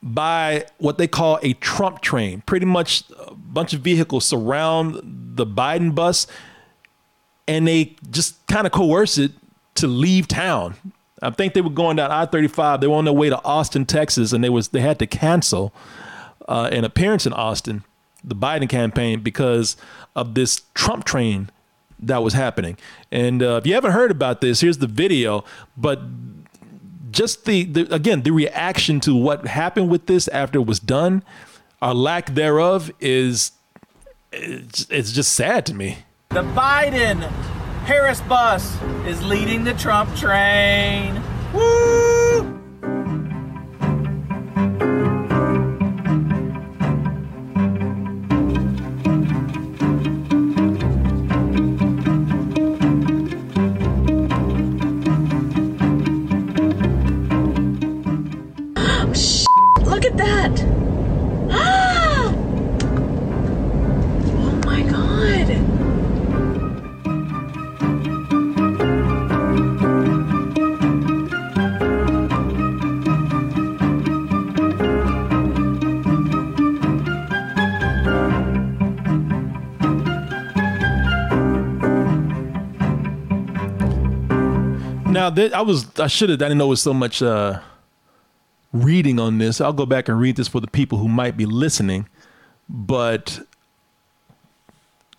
by 0.02 0.66
what 0.78 0.98
they 0.98 1.08
call 1.08 1.38
a 1.42 1.54
Trump 1.54 2.00
train. 2.00 2.42
Pretty 2.46 2.66
much 2.66 3.04
a 3.18 3.34
bunch 3.34 3.72
of 3.72 3.80
vehicles 3.80 4.24
surround 4.24 5.00
the 5.36 5.46
Biden 5.46 5.94
bus 5.94 6.26
and 7.48 7.66
they 7.66 7.96
just 8.10 8.46
kind 8.46 8.66
of 8.66 8.72
coerce 8.72 9.18
it 9.18 9.32
to 9.76 9.86
leave 9.86 10.28
town. 10.28 10.74
I 11.22 11.30
think 11.30 11.54
they 11.54 11.60
were 11.60 11.70
going 11.70 11.96
down 11.96 12.10
I-35. 12.10 12.80
They 12.80 12.86
were 12.86 12.96
on 12.96 13.04
their 13.04 13.14
way 13.14 13.30
to 13.30 13.42
Austin, 13.44 13.86
Texas, 13.86 14.32
and 14.32 14.42
they 14.44 14.50
was 14.50 14.68
they 14.68 14.80
had 14.80 14.98
to 14.98 15.06
cancel 15.06 15.72
uh, 16.48 16.68
an 16.72 16.84
appearance 16.84 17.26
in 17.26 17.32
Austin, 17.32 17.84
the 18.22 18.34
Biden 18.34 18.68
campaign, 18.68 19.20
because 19.20 19.76
of 20.14 20.34
this 20.34 20.62
Trump 20.74 21.04
train 21.04 21.50
that 21.98 22.22
was 22.22 22.34
happening. 22.34 22.76
And 23.10 23.42
uh, 23.42 23.56
if 23.56 23.66
you 23.66 23.74
haven't 23.74 23.92
heard 23.92 24.10
about 24.10 24.40
this, 24.42 24.60
here's 24.60 24.78
the 24.78 24.86
video. 24.86 25.44
But 25.76 26.00
just 27.16 27.46
the, 27.46 27.64
the 27.64 27.94
again 27.94 28.22
the 28.22 28.30
reaction 28.30 29.00
to 29.00 29.16
what 29.16 29.46
happened 29.46 29.88
with 29.88 30.06
this 30.06 30.28
after 30.28 30.58
it 30.58 30.66
was 30.66 30.78
done, 30.78 31.24
our 31.80 31.94
lack 31.94 32.34
thereof, 32.34 32.92
is 33.00 33.52
it's, 34.30 34.86
it's 34.90 35.12
just 35.12 35.32
sad 35.32 35.64
to 35.66 35.74
me. 35.74 35.98
The 36.28 36.42
Biden 36.42 37.22
Harris 37.86 38.20
bus 38.22 38.76
is 39.06 39.22
leading 39.24 39.64
the 39.64 39.74
Trump 39.74 40.14
train. 40.16 41.22
Woo! 41.54 42.15
At 60.20 60.56
that! 60.56 60.60
oh 64.28 64.60
my 64.64 64.82
god! 64.82 65.48
Now 85.12 85.30
that 85.30 85.54
I 85.54 85.62
was 85.62 85.86
I 85.98 86.08
should 86.08 86.28
have 86.30 86.42
I 86.42 86.48
didn't 86.48 86.58
know 86.58 86.66
it 86.66 86.68
was 86.68 86.82
so 86.82 86.92
much 86.92 87.22
uh 87.22 87.60
reading 88.82 89.18
on 89.20 89.38
this. 89.38 89.60
I'll 89.60 89.72
go 89.72 89.86
back 89.86 90.08
and 90.08 90.18
read 90.20 90.36
this 90.36 90.48
for 90.48 90.60
the 90.60 90.66
people 90.66 90.98
who 90.98 91.08
might 91.08 91.36
be 91.36 91.46
listening. 91.46 92.08
But 92.68 93.40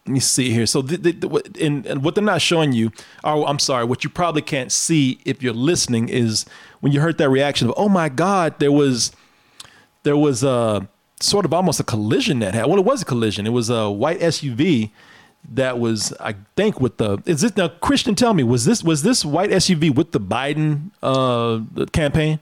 let 0.06 0.14
me 0.14 0.20
see 0.20 0.52
here. 0.52 0.66
So, 0.66 0.82
the, 0.82 0.98
the, 0.98 1.12
the, 1.12 1.28
what- 1.28 1.58
and, 1.58 1.86
and 1.86 2.04
what 2.04 2.16
they're 2.16 2.24
not 2.24 2.42
showing 2.42 2.72
you, 2.74 2.92
oh, 3.24 3.46
I'm 3.46 3.60
sorry, 3.60 3.86
what 3.86 4.04
you 4.04 4.10
probably 4.10 4.42
can't 4.42 4.72
see 4.72 5.20
if 5.26 5.44
you're 5.44 5.54
listening 5.54 6.10
is 6.10 6.46
when 6.80 6.92
you 6.94 7.02
heard 7.02 7.18
that 7.18 7.30
reaction 7.30 7.68
of, 7.70 7.74
oh 7.78 7.90
my 7.90 8.10
God, 8.10 8.60
there 8.60 8.72
was, 8.72 9.12
there 10.04 10.18
was 10.18 10.44
a 10.44 10.88
sort 11.20 11.46
of 11.46 11.54
almost 11.54 11.80
a 11.80 11.84
collision 11.84 12.40
that 12.40 12.54
happened. 12.54 12.72
Well, 12.72 12.80
it 12.80 12.86
was 12.86 13.02
a 13.02 13.06
collision. 13.06 13.46
It 13.46 13.52
was 13.52 13.70
a 13.70 13.90
white 13.90 14.20
SUV 14.20 14.92
that 15.50 15.80
was, 15.80 16.14
I 16.20 16.36
think, 16.56 16.80
with 16.82 16.98
the. 16.98 17.22
Is 17.26 17.42
this 17.42 17.56
now, 17.56 17.68
Christian? 17.70 18.16
Tell 18.16 18.34
me, 18.34 18.44
was 18.44 18.66
this 18.66 18.84
was 18.84 19.04
this 19.04 19.24
white 19.24 19.50
SUV 19.50 19.94
with 19.96 20.12
the 20.12 20.20
Biden 20.20 20.92
uh, 21.02 21.86
campaign? 21.94 22.40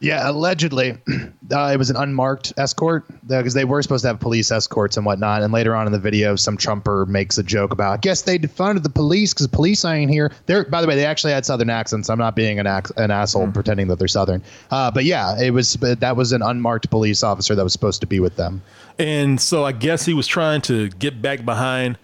Yeah, 0.00 0.30
allegedly, 0.30 0.92
uh, 1.52 1.70
it 1.72 1.76
was 1.76 1.90
an 1.90 1.96
unmarked 1.96 2.52
escort 2.56 3.04
because 3.26 3.54
they 3.54 3.64
were 3.64 3.82
supposed 3.82 4.02
to 4.02 4.08
have 4.08 4.20
police 4.20 4.52
escorts 4.52 4.96
and 4.96 5.04
whatnot. 5.04 5.42
And 5.42 5.52
later 5.52 5.74
on 5.74 5.86
in 5.86 5.92
the 5.92 5.98
video, 5.98 6.36
some 6.36 6.56
Trumper 6.56 7.04
makes 7.06 7.36
a 7.36 7.42
joke 7.42 7.72
about, 7.72 7.94
"I 7.94 7.96
guess 7.96 8.22
they 8.22 8.38
defunded 8.38 8.84
the 8.84 8.90
police 8.90 9.34
because 9.34 9.48
police 9.48 9.84
ain't 9.84 10.10
here." 10.10 10.30
They're, 10.46 10.64
by 10.64 10.82
the 10.82 10.86
way, 10.86 10.94
they 10.94 11.04
actually 11.04 11.32
had 11.32 11.44
Southern 11.44 11.70
accents. 11.70 12.08
I'm 12.08 12.18
not 12.18 12.36
being 12.36 12.60
an 12.60 12.66
ac- 12.66 12.94
an 12.96 13.10
asshole 13.10 13.50
pretending 13.50 13.88
that 13.88 13.98
they're 13.98 14.06
Southern. 14.06 14.42
Uh, 14.70 14.90
but 14.90 15.04
yeah, 15.04 15.36
it 15.40 15.50
was 15.50 15.74
that 15.74 16.16
was 16.16 16.32
an 16.32 16.42
unmarked 16.42 16.90
police 16.90 17.24
officer 17.24 17.56
that 17.56 17.64
was 17.64 17.72
supposed 17.72 18.00
to 18.00 18.06
be 18.06 18.20
with 18.20 18.36
them. 18.36 18.62
And 19.00 19.40
so 19.40 19.64
I 19.64 19.72
guess 19.72 20.04
he 20.04 20.14
was 20.14 20.26
trying 20.26 20.60
to 20.62 20.90
get 20.90 21.20
back 21.20 21.44
behind 21.44 21.98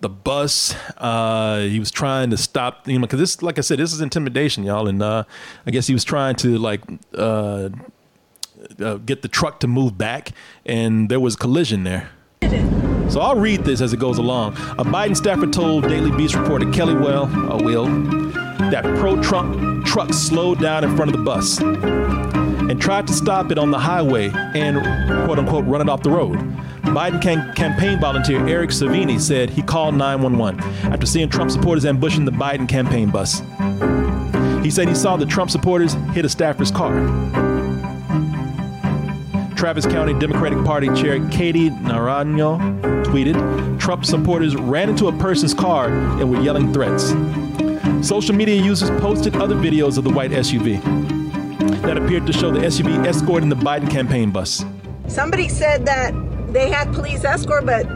the 0.00 0.08
bus. 0.08 0.74
Uh, 0.96 1.60
he 1.60 1.78
was 1.78 1.90
trying 1.90 2.30
to 2.30 2.36
stop, 2.36 2.86
you 2.88 2.98
know, 2.98 3.06
because 3.06 3.18
this, 3.18 3.42
like 3.42 3.58
I 3.58 3.62
said, 3.62 3.78
this 3.78 3.92
is 3.92 4.00
intimidation, 4.00 4.64
y'all. 4.64 4.88
And 4.88 5.02
uh, 5.02 5.24
I 5.66 5.70
guess 5.70 5.86
he 5.86 5.92
was 5.92 6.04
trying 6.04 6.36
to 6.36 6.58
like 6.58 6.82
uh, 7.14 7.70
uh, 8.80 8.94
get 8.96 9.22
the 9.22 9.28
truck 9.28 9.60
to 9.60 9.66
move 9.66 9.96
back, 9.96 10.32
and 10.64 11.08
there 11.08 11.20
was 11.20 11.34
a 11.34 11.38
collision 11.38 11.84
there. 11.84 12.10
So 13.08 13.20
I'll 13.20 13.38
read 13.38 13.64
this 13.64 13.80
as 13.80 13.92
it 13.92 14.00
goes 14.00 14.18
along. 14.18 14.54
A 14.78 14.84
Biden 14.84 15.16
staffer 15.16 15.46
told 15.46 15.84
Daily 15.88 16.10
Beast 16.16 16.34
reporter 16.34 16.70
Kelly 16.72 16.94
Well, 16.94 17.24
uh, 17.24 17.62
Will, 17.62 17.86
that 18.70 18.82
pro-Trump 18.98 19.86
truck 19.86 20.12
slowed 20.12 20.60
down 20.60 20.82
in 20.82 20.96
front 20.96 21.14
of 21.14 21.16
the 21.16 21.22
bus 21.24 22.35
and 22.70 22.80
tried 22.80 23.06
to 23.06 23.12
stop 23.12 23.50
it 23.50 23.58
on 23.58 23.70
the 23.70 23.78
highway 23.78 24.30
and 24.54 24.80
quote 25.24 25.38
unquote 25.38 25.64
run 25.66 25.80
it 25.80 25.88
off 25.88 26.02
the 26.02 26.10
road. 26.10 26.38
Biden 26.82 27.20
cam- 27.20 27.52
campaign 27.54 28.00
volunteer 28.00 28.46
Eric 28.46 28.70
Savini 28.70 29.20
said 29.20 29.50
he 29.50 29.62
called 29.62 29.94
911 29.94 30.60
after 30.92 31.06
seeing 31.06 31.28
Trump 31.28 31.50
supporters 31.50 31.84
ambushing 31.84 32.24
the 32.24 32.32
Biden 32.32 32.68
campaign 32.68 33.10
bus. 33.10 33.40
He 34.64 34.70
said 34.70 34.88
he 34.88 34.94
saw 34.94 35.16
the 35.16 35.26
Trump 35.26 35.50
supporters 35.50 35.94
hit 36.12 36.24
a 36.24 36.28
staffer's 36.28 36.70
car. 36.70 36.94
Travis 39.56 39.86
County 39.86 40.14
Democratic 40.14 40.62
Party 40.64 40.88
Chair 40.94 41.26
Katie 41.28 41.70
Naranjo 41.70 43.04
tweeted 43.04 43.80
Trump 43.80 44.04
supporters 44.04 44.56
ran 44.56 44.88
into 44.88 45.08
a 45.08 45.12
person's 45.18 45.54
car 45.54 45.88
and 45.88 46.30
were 46.30 46.40
yelling 46.40 46.72
threats. 46.72 47.14
Social 48.06 48.34
media 48.34 48.60
users 48.60 48.90
posted 49.00 49.36
other 49.36 49.54
videos 49.54 49.98
of 49.98 50.04
the 50.04 50.10
white 50.10 50.30
SUV 50.30 51.15
that 51.82 51.96
appeared 51.96 52.26
to 52.26 52.32
show 52.32 52.50
the 52.50 52.60
SUV 52.60 53.04
escorting 53.06 53.48
the 53.48 53.56
Biden 53.56 53.90
campaign 53.90 54.30
bus. 54.30 54.64
Somebody 55.08 55.48
said 55.48 55.86
that 55.86 56.12
they 56.52 56.70
had 56.70 56.92
police 56.92 57.24
escort, 57.24 57.64
but 57.66 57.86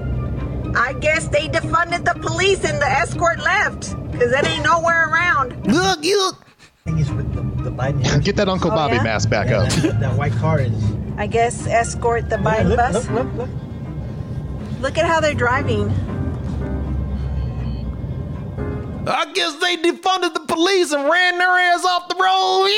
I 0.76 0.92
guess 1.00 1.28
they 1.28 1.48
defunded 1.48 2.04
the 2.04 2.18
police 2.20 2.64
and 2.64 2.80
the 2.80 2.86
escort 2.86 3.38
left 3.40 3.96
because 4.12 4.32
it 4.32 4.46
ain't 4.46 4.64
nowhere 4.64 5.08
around. 5.10 5.66
Look, 5.66 6.04
you. 6.04 6.32
The 6.84 7.70
Biden. 7.70 8.24
Get 8.24 8.36
that 8.36 8.48
Uncle 8.48 8.70
Oh, 8.72 8.74
Bobby 8.74 8.96
yeah? 8.96 9.02
mask 9.02 9.28
back 9.30 9.50
up. 9.50 9.68
that 10.00 10.16
white 10.16 10.32
car 10.34 10.60
is. 10.60 10.72
I 11.16 11.26
guess 11.26 11.66
escort 11.66 12.28
the 12.30 12.38
oh, 12.38 12.42
Biden 12.42 12.68
look, 12.68 12.76
bus. 12.78 13.08
look, 13.10 13.24
look, 13.24 13.34
look. 13.34 13.50
Look 14.80 14.98
at 14.98 15.04
how 15.06 15.20
they're 15.20 15.34
driving. 15.34 15.88
I 19.06 19.32
guess 19.32 19.56
they 19.56 19.76
defunded 19.76 20.34
the 20.34 20.44
police 20.46 20.92
and 20.92 21.08
ran 21.08 21.38
their 21.38 21.48
ass 21.48 21.84
off 21.84 22.08
the 22.08 22.16
road. 22.16 22.70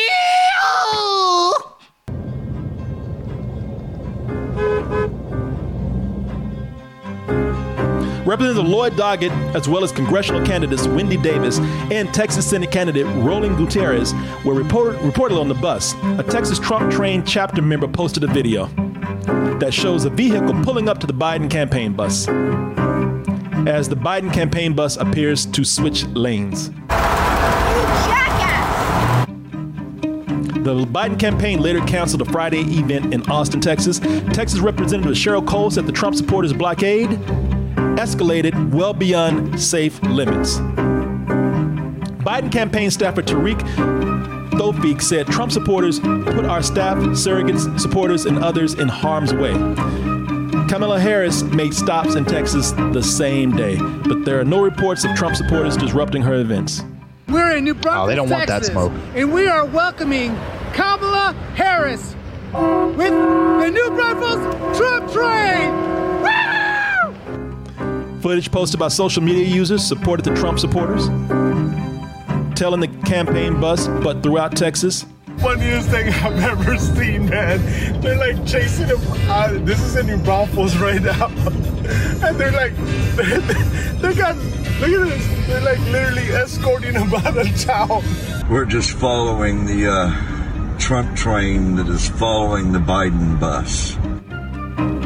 Representative 8.24 8.70
Lloyd 8.70 8.92
Doggett, 8.92 9.32
as 9.54 9.68
well 9.68 9.82
as 9.82 9.90
congressional 9.90 10.44
candidates 10.46 10.86
Wendy 10.86 11.16
Davis 11.16 11.58
and 11.90 12.12
Texas 12.14 12.48
Senate 12.48 12.70
candidate 12.70 13.04
Roland 13.16 13.56
Gutierrez, 13.56 14.14
were 14.44 14.54
report- 14.54 14.96
reportedly 14.98 15.40
on 15.40 15.48
the 15.48 15.54
bus. 15.54 15.94
A 16.18 16.22
Texas 16.22 16.58
Trump 16.60 16.92
train 16.92 17.24
chapter 17.26 17.60
member 17.60 17.88
posted 17.88 18.22
a 18.22 18.28
video 18.28 18.66
that 19.58 19.74
shows 19.74 20.04
a 20.04 20.10
vehicle 20.10 20.54
pulling 20.62 20.88
up 20.88 20.98
to 20.98 21.06
the 21.06 21.12
Biden 21.12 21.50
campaign 21.50 21.92
bus 21.94 22.26
as 23.66 23.88
the 23.88 23.96
Biden 23.96 24.32
campaign 24.32 24.74
bus 24.74 24.96
appears 24.96 25.46
to 25.46 25.64
switch 25.64 26.04
lanes. 26.08 26.70
The 30.62 30.86
Biden 30.86 31.18
campaign 31.18 31.60
later 31.60 31.80
canceled 31.80 32.22
a 32.22 32.24
Friday 32.26 32.60
event 32.60 33.12
in 33.12 33.28
Austin, 33.30 33.60
Texas. 33.60 33.98
Texas 34.32 34.60
Representative 34.60 35.14
Sheryl 35.14 35.46
Cole 35.46 35.70
said 35.70 35.86
the 35.86 35.92
Trump 35.92 36.14
supporters' 36.14 36.52
blockade 36.52 37.10
escalated 37.98 38.72
well 38.72 38.94
beyond 38.94 39.60
safe 39.60 40.00
limits. 40.02 40.58
Biden 42.22 42.52
campaign 42.52 42.90
staffer 42.90 43.22
Tariq 43.22 43.60
Thowfeek 44.52 45.02
said 45.02 45.26
Trump 45.26 45.50
supporters 45.50 45.98
put 45.98 46.44
our 46.44 46.62
staff, 46.62 46.98
surrogates, 46.98 47.80
supporters, 47.80 48.26
and 48.26 48.38
others 48.38 48.74
in 48.74 48.86
harm's 48.86 49.34
way. 49.34 49.54
Kamala 50.72 50.98
Harris 50.98 51.42
made 51.42 51.74
stops 51.74 52.14
in 52.14 52.24
Texas 52.24 52.72
the 52.72 53.02
same 53.02 53.54
day, 53.54 53.76
but 54.08 54.24
there 54.24 54.40
are 54.40 54.44
no 54.44 54.62
reports 54.62 55.04
of 55.04 55.14
Trump 55.14 55.36
supporters 55.36 55.76
disrupting 55.76 56.22
her 56.22 56.32
events. 56.40 56.82
We're 57.28 57.58
in 57.58 57.64
New 57.64 57.74
Braunfels, 57.74 58.04
Oh, 58.04 58.06
they 58.06 58.14
don't 58.14 58.30
want 58.30 58.46
that 58.46 58.54
Texas, 58.54 58.72
smoke. 58.72 58.90
and 59.14 59.34
we 59.34 59.46
are 59.48 59.66
welcoming 59.66 60.34
Kamala 60.72 61.34
Harris 61.56 62.16
with 62.54 63.10
the 63.10 63.68
New 63.70 63.90
Braunfels 63.90 64.78
Trump 64.78 65.12
train. 65.12 65.74
Woo! 66.22 68.20
Footage 68.22 68.50
posted 68.50 68.80
by 68.80 68.88
social 68.88 69.22
media 69.22 69.44
users 69.44 69.84
supported 69.84 70.24
the 70.24 70.34
Trump 70.34 70.58
supporters, 70.58 71.06
telling 72.58 72.80
the 72.80 72.88
campaign 73.04 73.60
bus, 73.60 73.88
but 74.02 74.22
throughout 74.22 74.56
Texas, 74.56 75.04
funniest 75.42 75.88
thing 75.90 76.08
I've 76.12 76.38
ever 76.40 76.78
seen, 76.78 77.28
man. 77.28 78.00
They're 78.00 78.16
like 78.16 78.46
chasing 78.46 78.86
him. 78.86 79.00
Uh, 79.28 79.58
this 79.64 79.80
is 79.80 79.96
in 79.96 80.06
New 80.06 80.18
Braunfels 80.18 80.76
right 80.76 81.02
now, 81.02 81.26
and 81.26 82.38
they're 82.38 82.52
like, 82.52 82.76
they 84.00 84.14
got 84.14 84.36
look 84.36 84.90
at 84.90 85.08
this. 85.08 85.46
They're 85.48 85.60
like 85.60 85.80
literally 85.80 86.28
escorting 86.30 86.94
him 86.94 87.12
out 87.12 87.36
of 87.36 87.60
town. 87.60 88.02
We're 88.48 88.64
just 88.64 88.92
following 88.92 89.66
the 89.66 89.88
uh, 89.90 90.78
Trump 90.78 91.16
train 91.16 91.74
that 91.76 91.88
is 91.88 92.08
following 92.08 92.72
the 92.72 92.78
Biden 92.78 93.38
bus. 93.40 93.96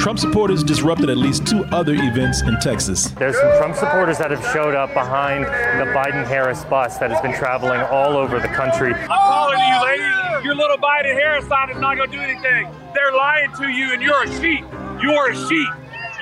Trump 0.01 0.19
supporters 0.19 0.63
disrupted 0.63 1.11
at 1.11 1.17
least 1.17 1.47
two 1.47 1.65
other 1.73 1.95
events 1.95 2.43
in 2.43 2.57
Texas. 2.61 3.09
There's 3.19 3.37
some 3.37 3.57
Trump 3.59 3.75
supporters 3.75 4.19
that 4.19 4.31
have 4.31 4.45
showed 4.53 4.75
up 4.75 4.95
behind 4.95 5.45
the 5.45 5.91
Biden 5.93 6.25
Harris 6.25 6.65
bus 6.67 6.99
that 6.99 7.11
has 7.11 7.21
been 7.23 7.35
traveling 7.35 7.81
all 7.81 8.17
over 8.17 8.39
the 8.39 8.49
country. 8.49 8.95
I'm 8.95 9.09
calling 9.09 9.59
you, 9.59 9.85
lady. 9.85 10.16
Your 10.47 10.55
little 10.55 10.78
Biden 10.78 11.12
Harris 11.14 11.44
sign 11.48 11.70
is 11.70 11.78
not 11.78 11.97
going 11.97 12.09
to 12.09 12.16
do 12.16 12.23
anything. 12.23 12.70
They're 12.94 13.10
lying 13.10 13.51
to 13.56 13.66
you, 13.66 13.93
and 13.93 14.01
you're 14.01 14.23
a 14.23 14.28
sheep. 14.28 14.64
You 15.02 15.10
are 15.10 15.31
a 15.31 15.35
sheep. 15.35 15.68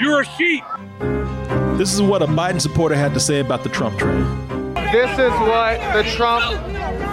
You're 0.01 0.23
a 0.23 0.25
sheep. 0.25 0.65
This 1.77 1.93
is 1.93 2.01
what 2.01 2.23
a 2.23 2.27
Biden 2.27 2.59
supporter 2.59 2.95
had 2.95 3.13
to 3.13 3.21
say 3.21 3.41
about 3.41 3.65
the 3.65 3.69
Trump 3.69 3.99
train. 3.99 4.25
This 4.93 5.11
is 5.19 5.31
what 5.31 5.79
the 5.93 6.11
Trump 6.17 6.43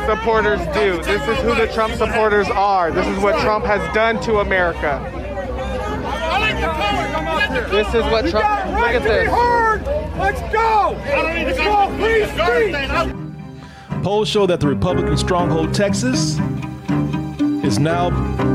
supporters 0.05 0.61
do. 0.73 1.03
This 1.03 1.21
is 1.27 1.37
who 1.39 1.53
the 1.53 1.67
Trump 1.73 1.95
supporters 1.95 2.47
are. 2.47 2.91
This 2.91 3.05
is 3.07 3.19
what 3.21 3.41
Trump 3.41 3.65
has 3.65 3.81
done 3.93 4.21
to 4.21 4.39
America. 4.39 4.91
I 5.03 6.39
like 6.39 6.55
the 6.61 6.67
power 6.67 7.11
come 7.11 7.27
up 7.27 7.41
here. 7.51 7.67
This 7.67 7.87
is 7.89 8.05
what 8.05 8.29
Trump. 8.29 8.45
Look 8.79 8.87
at 8.87 9.03
this. 9.03 9.29
Let's 10.17 10.39
go. 10.53 10.95
Let's 11.03 11.57
go. 11.57 11.93
Please, 11.97 12.31
Polls 14.01 14.29
show 14.29 14.45
that 14.47 14.61
the 14.61 14.67
Republican 14.67 15.17
stronghold 15.17 15.73
Texas 15.73 16.39
is 17.71 17.79
now 17.79 18.07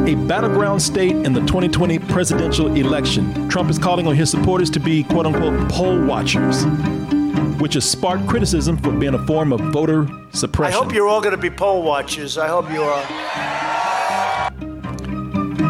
a 0.07 0.15
battleground 0.27 0.83
state 0.83 1.17
in 1.17 1.33
the 1.33 1.41
2020 1.41 1.99
presidential 2.01 2.77
election. 2.77 3.49
Trump 3.49 3.71
is 3.71 3.79
calling 3.79 4.07
on 4.07 4.15
his 4.15 4.31
supporters 4.31 4.69
to 4.69 4.79
be 4.79 5.05
quote 5.05 5.25
unquote 5.25 5.71
poll 5.71 6.05
watchers, 6.05 6.67
which 7.59 7.73
has 7.75 7.89
sparked 7.89 8.27
criticism 8.27 8.77
for 8.77 8.93
being 8.93 9.15
a 9.15 9.27
form 9.27 9.55
of 9.55 9.61
voter 9.73 10.07
suppression. 10.33 10.75
I 10.75 10.85
hope 10.85 10.93
you're 10.93 11.09
all 11.09 11.23
going 11.23 11.35
to 11.35 11.41
be 11.41 11.49
poll 11.49 11.83
watchers. 11.83 12.37
I 12.37 12.49
hope 12.49 12.71
you 12.71 12.83
are. 12.83 13.07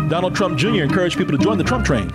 Donald 0.09 0.35
Trump 0.35 0.59
Jr. 0.59 0.83
encouraged 0.83 1.17
people 1.17 1.39
to 1.39 1.43
join 1.43 1.57
the 1.57 1.65
Trump 1.65 1.87
train. 1.87 2.11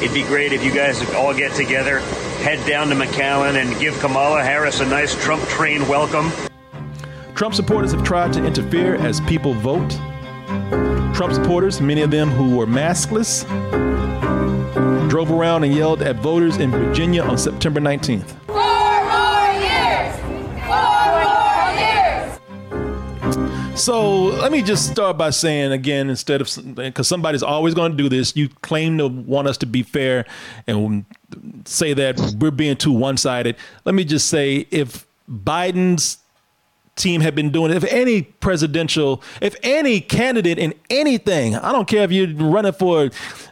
It'd 0.00 0.14
be 0.14 0.22
great 0.22 0.52
if 0.52 0.64
you 0.64 0.72
guys 0.72 1.02
all 1.14 1.34
get 1.34 1.52
together, 1.54 1.98
head 2.44 2.64
down 2.68 2.88
to 2.90 2.94
McAllen, 2.94 3.60
and 3.60 3.76
give 3.80 3.98
Kamala 3.98 4.40
Harris 4.44 4.78
a 4.78 4.86
nice 4.86 5.20
Trump 5.24 5.42
train 5.48 5.88
welcome. 5.88 6.30
Trump 7.34 7.56
supporters 7.56 7.90
have 7.90 8.04
tried 8.04 8.32
to 8.34 8.44
interfere 8.44 8.94
as 8.94 9.20
people 9.22 9.54
vote. 9.54 9.98
Trump 11.14 11.32
supporters, 11.32 11.80
many 11.80 12.02
of 12.02 12.10
them 12.10 12.30
who 12.30 12.56
were 12.56 12.66
maskless, 12.66 13.44
drove 15.08 15.30
around 15.30 15.64
and 15.64 15.72
yelled 15.74 16.02
at 16.02 16.16
voters 16.16 16.56
in 16.56 16.70
Virginia 16.70 17.22
on 17.22 17.38
September 17.38 17.80
19th. 17.80 18.34
So 23.76 24.22
let 24.22 24.50
me 24.50 24.62
just 24.62 24.90
start 24.90 25.18
by 25.18 25.30
saying 25.30 25.72
again, 25.72 26.08
instead 26.08 26.40
of 26.40 26.48
because 26.74 27.06
somebody's 27.06 27.42
always 27.42 27.74
going 27.74 27.92
to 27.92 27.98
do 27.98 28.08
this, 28.08 28.34
you 28.34 28.48
claim 28.62 28.98
to 28.98 29.08
want 29.08 29.46
us 29.46 29.58
to 29.58 29.66
be 29.66 29.82
fair 29.82 30.24
and 30.66 31.04
say 31.64 31.92
that 31.92 32.18
we're 32.38 32.50
being 32.50 32.76
too 32.76 32.92
one 32.92 33.16
sided. 33.16 33.56
Let 33.84 33.94
me 33.94 34.04
just 34.04 34.28
say 34.28 34.66
if 34.70 35.06
Biden's 35.30 36.18
team 36.96 37.20
had 37.20 37.34
been 37.34 37.50
doing 37.50 37.70
it, 37.70 37.76
if 37.76 37.92
any 37.92 38.22
presidential, 38.22 39.22
if 39.40 39.56
any 39.62 40.00
candidate 40.00 40.58
in 40.58 40.74
anything, 40.90 41.56
I 41.56 41.72
don't 41.72 41.88
care 41.88 42.04
if 42.04 42.12
you're 42.12 42.32
running 42.34 42.72
for, 42.72 43.10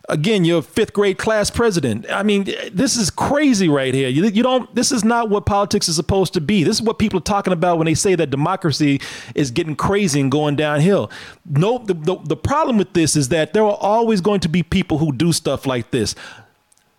again, 0.08 0.44
your 0.44 0.62
fifth 0.62 0.92
grade 0.92 1.18
class 1.18 1.50
president. 1.50 2.06
I 2.10 2.22
mean, 2.22 2.44
this 2.72 2.96
is 2.96 3.10
crazy 3.10 3.68
right 3.68 3.92
here. 3.92 4.08
You, 4.08 4.26
you 4.26 4.42
don't, 4.42 4.72
this 4.74 4.92
is 4.92 5.04
not 5.04 5.28
what 5.28 5.46
politics 5.46 5.88
is 5.88 5.96
supposed 5.96 6.34
to 6.34 6.40
be. 6.40 6.62
This 6.62 6.76
is 6.76 6.82
what 6.82 6.98
people 6.98 7.18
are 7.18 7.22
talking 7.22 7.52
about 7.52 7.78
when 7.78 7.86
they 7.86 7.94
say 7.94 8.14
that 8.14 8.30
democracy 8.30 9.00
is 9.34 9.50
getting 9.50 9.74
crazy 9.74 10.20
and 10.20 10.30
going 10.30 10.54
downhill. 10.54 11.10
No, 11.44 11.78
the, 11.78 11.94
the, 11.94 12.16
the 12.24 12.36
problem 12.36 12.78
with 12.78 12.92
this 12.92 13.16
is 13.16 13.28
that 13.30 13.54
there 13.54 13.64
are 13.64 13.78
always 13.80 14.20
going 14.20 14.40
to 14.40 14.48
be 14.48 14.62
people 14.62 14.98
who 14.98 15.12
do 15.12 15.32
stuff 15.32 15.66
like 15.66 15.90
this 15.90 16.14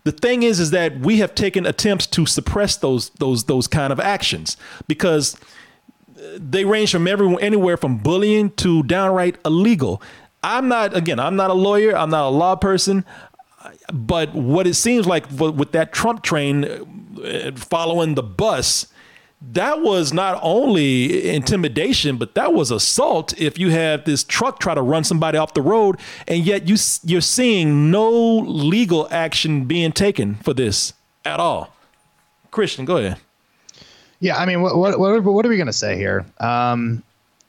the 0.04 0.12
thing 0.12 0.42
is 0.42 0.60
is 0.60 0.70
that 0.70 1.00
we 1.00 1.18
have 1.18 1.34
taken 1.34 1.64
attempts 1.64 2.06
to 2.06 2.26
suppress 2.26 2.76
those 2.76 3.08
those 3.10 3.44
those 3.44 3.66
kind 3.66 3.90
of 3.90 3.98
actions 3.98 4.58
because 4.86 5.34
they 6.36 6.64
range 6.64 6.92
from 6.92 7.06
everyone 7.06 7.40
anywhere 7.40 7.76
from 7.76 7.98
bullying 7.98 8.50
to 8.52 8.82
downright 8.84 9.36
illegal. 9.44 10.02
I'm 10.42 10.68
not 10.68 10.96
again, 10.96 11.18
I'm 11.18 11.36
not 11.36 11.50
a 11.50 11.54
lawyer, 11.54 11.96
I'm 11.96 12.10
not 12.10 12.26
a 12.26 12.30
law 12.30 12.56
person, 12.56 13.04
but 13.92 14.34
what 14.34 14.66
it 14.66 14.74
seems 14.74 15.06
like 15.06 15.24
with 15.30 15.72
that 15.72 15.92
Trump 15.92 16.22
train 16.22 16.64
uh, 16.64 17.52
following 17.56 18.14
the 18.14 18.22
bus, 18.22 18.88
that 19.52 19.80
was 19.80 20.12
not 20.12 20.38
only 20.42 21.28
intimidation, 21.28 22.16
but 22.16 22.34
that 22.34 22.52
was 22.52 22.70
assault. 22.70 23.38
If 23.38 23.58
you 23.58 23.70
have 23.70 24.04
this 24.04 24.24
truck 24.24 24.58
try 24.58 24.74
to 24.74 24.82
run 24.82 25.04
somebody 25.04 25.38
off 25.38 25.54
the 25.54 25.62
road, 25.62 25.98
and 26.26 26.44
yet 26.44 26.68
you 26.68 26.76
you're 27.04 27.20
seeing 27.20 27.90
no 27.90 28.10
legal 28.10 29.08
action 29.10 29.64
being 29.64 29.92
taken 29.92 30.36
for 30.36 30.54
this 30.54 30.92
at 31.24 31.40
all. 31.40 31.74
Christian, 32.50 32.84
go 32.84 32.98
ahead. 32.98 33.18
Yeah, 34.20 34.36
I 34.36 34.46
mean, 34.46 34.62
what 34.62 34.76
what 34.76 34.98
what, 34.98 35.22
what 35.22 35.46
are 35.46 35.48
we 35.48 35.56
gonna 35.58 35.72
say 35.72 35.96
here? 35.96 36.24
Um, 36.40 37.02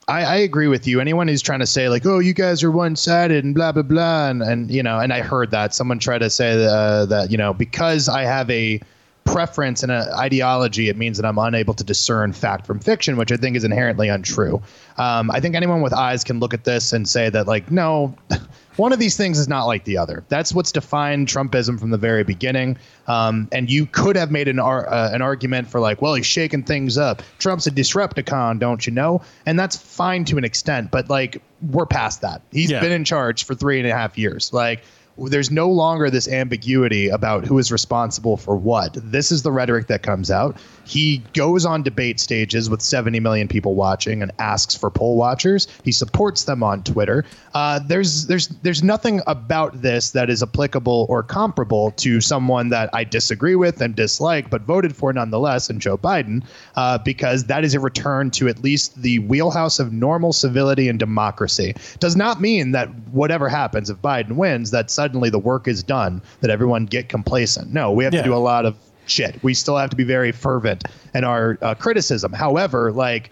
I, 0.08 0.24
I 0.24 0.36
agree 0.36 0.68
with 0.68 0.86
you. 0.86 1.00
Anyone 1.00 1.26
who's 1.26 1.42
trying 1.42 1.60
to 1.60 1.66
say 1.66 1.88
like, 1.88 2.06
"Oh, 2.06 2.18
you 2.18 2.32
guys 2.32 2.62
are 2.62 2.70
one-sided" 2.70 3.44
and 3.44 3.54
blah 3.54 3.72
blah 3.72 3.82
blah, 3.82 4.28
and, 4.28 4.42
and 4.42 4.70
you 4.70 4.82
know, 4.82 4.98
and 4.98 5.12
I 5.12 5.20
heard 5.20 5.50
that 5.50 5.74
someone 5.74 5.98
try 5.98 6.18
to 6.18 6.30
say 6.30 6.64
uh, 6.64 7.06
that 7.06 7.30
you 7.30 7.38
know 7.38 7.52
because 7.52 8.08
I 8.08 8.22
have 8.22 8.48
a 8.50 8.80
preference 9.26 9.82
and 9.82 9.92
an 9.92 10.08
ideology, 10.14 10.88
it 10.88 10.96
means 10.96 11.18
that 11.18 11.26
I'm 11.26 11.38
unable 11.38 11.74
to 11.74 11.84
discern 11.84 12.32
fact 12.32 12.66
from 12.66 12.78
fiction, 12.80 13.16
which 13.16 13.30
I 13.32 13.36
think 13.36 13.56
is 13.56 13.64
inherently 13.64 14.08
untrue. 14.08 14.62
Um, 14.96 15.30
I 15.30 15.40
think 15.40 15.54
anyone 15.54 15.82
with 15.82 15.92
eyes 15.92 16.24
can 16.24 16.40
look 16.40 16.54
at 16.54 16.64
this 16.64 16.92
and 16.92 17.08
say 17.08 17.28
that 17.30 17.46
like, 17.46 17.70
no. 17.70 18.14
One 18.76 18.92
of 18.92 18.98
these 18.98 19.16
things 19.16 19.38
is 19.38 19.48
not 19.48 19.64
like 19.64 19.84
the 19.84 19.96
other. 19.96 20.22
That's 20.28 20.52
what's 20.52 20.70
defined 20.70 21.28
Trumpism 21.28 21.80
from 21.80 21.88
the 21.88 21.96
very 21.96 22.24
beginning. 22.24 22.76
Um, 23.06 23.48
and 23.50 23.70
you 23.70 23.86
could 23.86 24.16
have 24.16 24.30
made 24.30 24.48
an 24.48 24.58
ar- 24.58 24.86
uh, 24.86 25.14
an 25.14 25.22
argument 25.22 25.68
for 25.70 25.80
like, 25.80 26.02
well, 26.02 26.12
he's 26.12 26.26
shaking 26.26 26.62
things 26.62 26.98
up. 26.98 27.22
Trump's 27.38 27.66
a 27.66 27.70
disrupticon, 27.70 28.58
don't 28.58 28.86
you 28.86 28.92
know? 28.92 29.22
And 29.46 29.58
that's 29.58 29.78
fine 29.78 30.26
to 30.26 30.36
an 30.36 30.44
extent, 30.44 30.90
but 30.90 31.08
like 31.08 31.40
we're 31.70 31.86
past 31.86 32.20
that. 32.20 32.42
He's 32.52 32.70
Yeah. 32.70 32.80
been 32.80 32.92
in 32.92 33.06
charge 33.06 33.44
for 33.44 33.54
three 33.54 33.78
and 33.80 33.88
a 33.88 33.94
half 33.94 34.18
years. 34.18 34.52
Like 34.52 34.82
there's 35.18 35.50
no 35.50 35.68
longer 35.70 36.10
this 36.10 36.28
ambiguity 36.28 37.08
about 37.08 37.46
who 37.46 37.58
is 37.58 37.72
responsible 37.72 38.36
for 38.36 38.54
what. 38.54 38.96
This 38.96 39.32
is 39.32 39.42
the 39.42 39.50
rhetoric 39.50 39.86
that 39.86 40.02
comes 40.02 40.30
out. 40.30 40.56
He 40.84 41.18
goes 41.32 41.64
on 41.64 41.82
debate 41.82 42.20
stages 42.20 42.68
with 42.68 42.82
70 42.82 43.18
million 43.20 43.48
people 43.48 43.74
watching 43.74 44.22
and 44.22 44.30
asks 44.38 44.76
for 44.76 44.90
poll 44.90 45.16
watchers. 45.16 45.66
He 45.84 45.92
supports 45.92 46.44
them 46.44 46.62
on 46.62 46.82
Twitter. 46.82 47.24
Uh, 47.54 47.80
there's 47.80 48.26
there's 48.26 48.48
there's 48.48 48.82
nothing 48.82 49.22
about 49.26 49.80
this 49.80 50.10
that 50.10 50.28
is 50.28 50.42
applicable 50.42 51.06
or 51.08 51.22
comparable 51.22 51.92
to 51.92 52.20
someone 52.20 52.68
that 52.68 52.90
I 52.92 53.04
disagree 53.04 53.56
with 53.56 53.80
and 53.80 53.94
dislike, 53.94 54.50
but 54.50 54.62
voted 54.62 54.94
for 54.94 55.12
nonetheless, 55.12 55.70
and 55.70 55.80
Joe 55.80 55.96
Biden, 55.96 56.44
uh, 56.76 56.98
because 56.98 57.44
that 57.44 57.64
is 57.64 57.74
a 57.74 57.80
return 57.80 58.30
to 58.32 58.48
at 58.48 58.62
least 58.62 59.00
the 59.00 59.18
wheelhouse 59.20 59.78
of 59.78 59.92
normal 59.92 60.32
civility 60.32 60.88
and 60.88 60.98
democracy. 60.98 61.74
Does 61.98 62.16
not 62.16 62.40
mean 62.40 62.72
that 62.72 62.94
whatever 63.08 63.48
happens 63.48 63.88
if 63.88 63.96
Biden 63.98 64.32
wins, 64.32 64.70
that 64.72 64.90
suddenly 64.90 65.05
the 65.12 65.38
work 65.38 65.68
is 65.68 65.82
done, 65.82 66.22
that 66.40 66.50
everyone 66.50 66.86
get 66.86 67.08
complacent. 67.08 67.72
No, 67.72 67.92
we 67.92 68.04
have 68.04 68.12
Yeah. 68.14 68.22
to 68.22 68.28
do 68.28 68.34
a 68.34 68.36
lot 68.36 68.64
of 68.66 68.76
shit. 69.06 69.38
We 69.42 69.54
still 69.54 69.76
have 69.76 69.90
to 69.90 69.96
be 69.96 70.04
very 70.04 70.32
fervent 70.32 70.84
in 71.14 71.24
our 71.24 71.58
uh, 71.62 71.74
criticism. 71.74 72.32
However, 72.32 72.92
like 72.92 73.30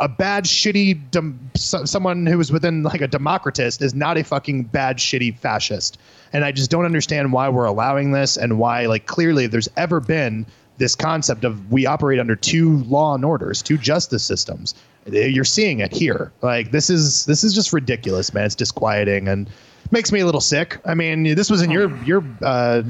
a 0.00 0.08
bad, 0.08 0.44
shitty, 0.44 1.10
dem- 1.10 1.50
so- 1.56 1.84
someone 1.84 2.24
who 2.26 2.38
is 2.38 2.52
within 2.52 2.84
like 2.84 3.00
a 3.00 3.08
democratist 3.08 3.82
is 3.82 3.94
not 3.94 4.16
a 4.16 4.22
fucking 4.22 4.62
bad, 4.64 4.98
shitty 4.98 5.36
fascist. 5.38 5.98
And 6.32 6.44
I 6.44 6.52
just 6.52 6.70
don't 6.70 6.84
understand 6.84 7.32
why 7.32 7.48
we're 7.48 7.64
allowing 7.64 8.12
this 8.12 8.36
and 8.36 8.58
why, 8.58 8.86
like, 8.86 9.06
clearly, 9.06 9.46
if 9.46 9.50
there's 9.50 9.68
ever 9.76 9.98
been 9.98 10.46
this 10.78 10.94
concept 10.94 11.44
of 11.44 11.70
we 11.70 11.86
operate 11.86 12.18
under 12.18 12.36
two 12.36 12.78
law 12.84 13.14
and 13.14 13.24
orders, 13.24 13.62
two 13.62 13.76
justice 13.78 14.24
systems. 14.24 14.74
You're 15.06 15.44
seeing 15.44 15.80
it 15.80 15.92
here. 15.92 16.32
Like 16.42 16.70
this 16.70 16.90
is 16.90 17.24
this 17.26 17.44
is 17.44 17.54
just 17.54 17.72
ridiculous, 17.72 18.32
man. 18.32 18.46
It's 18.46 18.54
disquieting 18.54 19.28
and 19.28 19.48
makes 19.90 20.12
me 20.12 20.20
a 20.20 20.26
little 20.26 20.40
sick. 20.40 20.78
I 20.84 20.94
mean, 20.94 21.34
this 21.34 21.50
was 21.50 21.62
in 21.62 21.70
your 21.70 21.96
your 22.04 22.24
uh, 22.42 22.82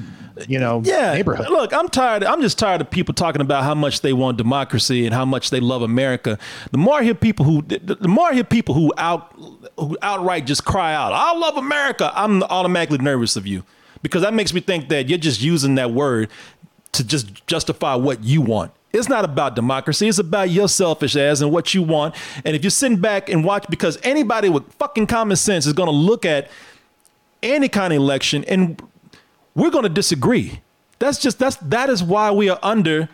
you 0.47 0.59
know 0.59 0.83
yeah, 0.85 1.15
neighborhood. 1.15 1.49
Look, 1.49 1.73
I'm 1.73 1.89
tired. 1.89 2.25
I'm 2.25 2.43
just 2.43 2.59
tired 2.59 2.81
of 2.81 2.91
people 2.91 3.15
talking 3.15 3.41
about 3.41 3.65
how 3.65 3.75
much 3.75 4.01
they 4.03 4.13
want 4.13 4.37
democracy 4.37 5.07
and 5.07 5.15
how 5.15 5.25
much 5.25 5.51
they 5.51 5.61
love 5.61 5.83
America. 5.83 6.39
The 6.71 6.79
more 6.79 7.01
I 7.01 7.05
hear 7.05 7.15
people 7.15 7.45
who, 7.45 7.63
the 7.63 7.97
the 8.01 8.09
more 8.09 8.29
I 8.29 8.35
hear 8.35 8.45
people 8.45 8.75
who 8.75 8.93
out, 8.99 9.33
who 9.79 9.97
outright 10.03 10.47
just 10.47 10.65
cry 10.65 10.95
out, 10.95 11.13
"I 11.13 11.37
love 11.37 11.57
America," 11.57 12.13
I'm 12.15 12.43
automatically 12.45 12.99
nervous 12.99 13.37
of 13.37 13.47
you 13.47 13.65
because 14.03 14.23
that 14.23 14.35
makes 14.35 14.53
me 14.53 14.61
think 14.61 14.89
that 14.89 15.09
you're 15.09 15.19
just 15.19 15.41
using 15.41 15.75
that 15.77 15.93
word 15.93 16.29
to 16.93 17.05
just 17.05 17.47
justify 17.47 17.95
what 17.95 18.25
you 18.25 18.41
want. 18.41 18.73
It's 18.93 19.09
not 19.09 19.25
about 19.25 19.55
democracy. 19.55 20.09
It's 20.09 20.19
about 20.19 20.51
your 20.51 20.69
selfish 20.69 21.15
ass 21.15 21.41
and 21.41 21.53
what 21.53 21.75
you 21.75 21.83
want. 21.83 22.15
And 22.45 22.57
if 22.57 22.65
you're 22.65 22.71
sitting 22.71 22.99
back 22.99 23.29
and 23.29 23.45
watch, 23.45 23.67
because 23.69 23.99
anybody 24.03 24.49
with 24.49 24.73
fucking 24.75 25.07
common 25.07 25.37
sense 25.37 25.67
is 25.67 25.75
going 25.75 25.89
to 25.89 25.95
look 25.95 26.25
at 26.25 26.51
any 27.43 27.69
kind 27.69 27.93
of 27.93 27.99
election 27.99 28.45
and 28.45 28.81
we're 29.55 29.71
going 29.71 29.83
to 29.83 29.91
disagree. 29.91 30.61
That's 30.99 31.19
just 31.19 31.39
that's 31.39 31.57
that 31.57 31.91
is 31.91 32.03
why 32.03 32.31
we 32.31 32.49
are 32.49 32.59
under 32.63 33.09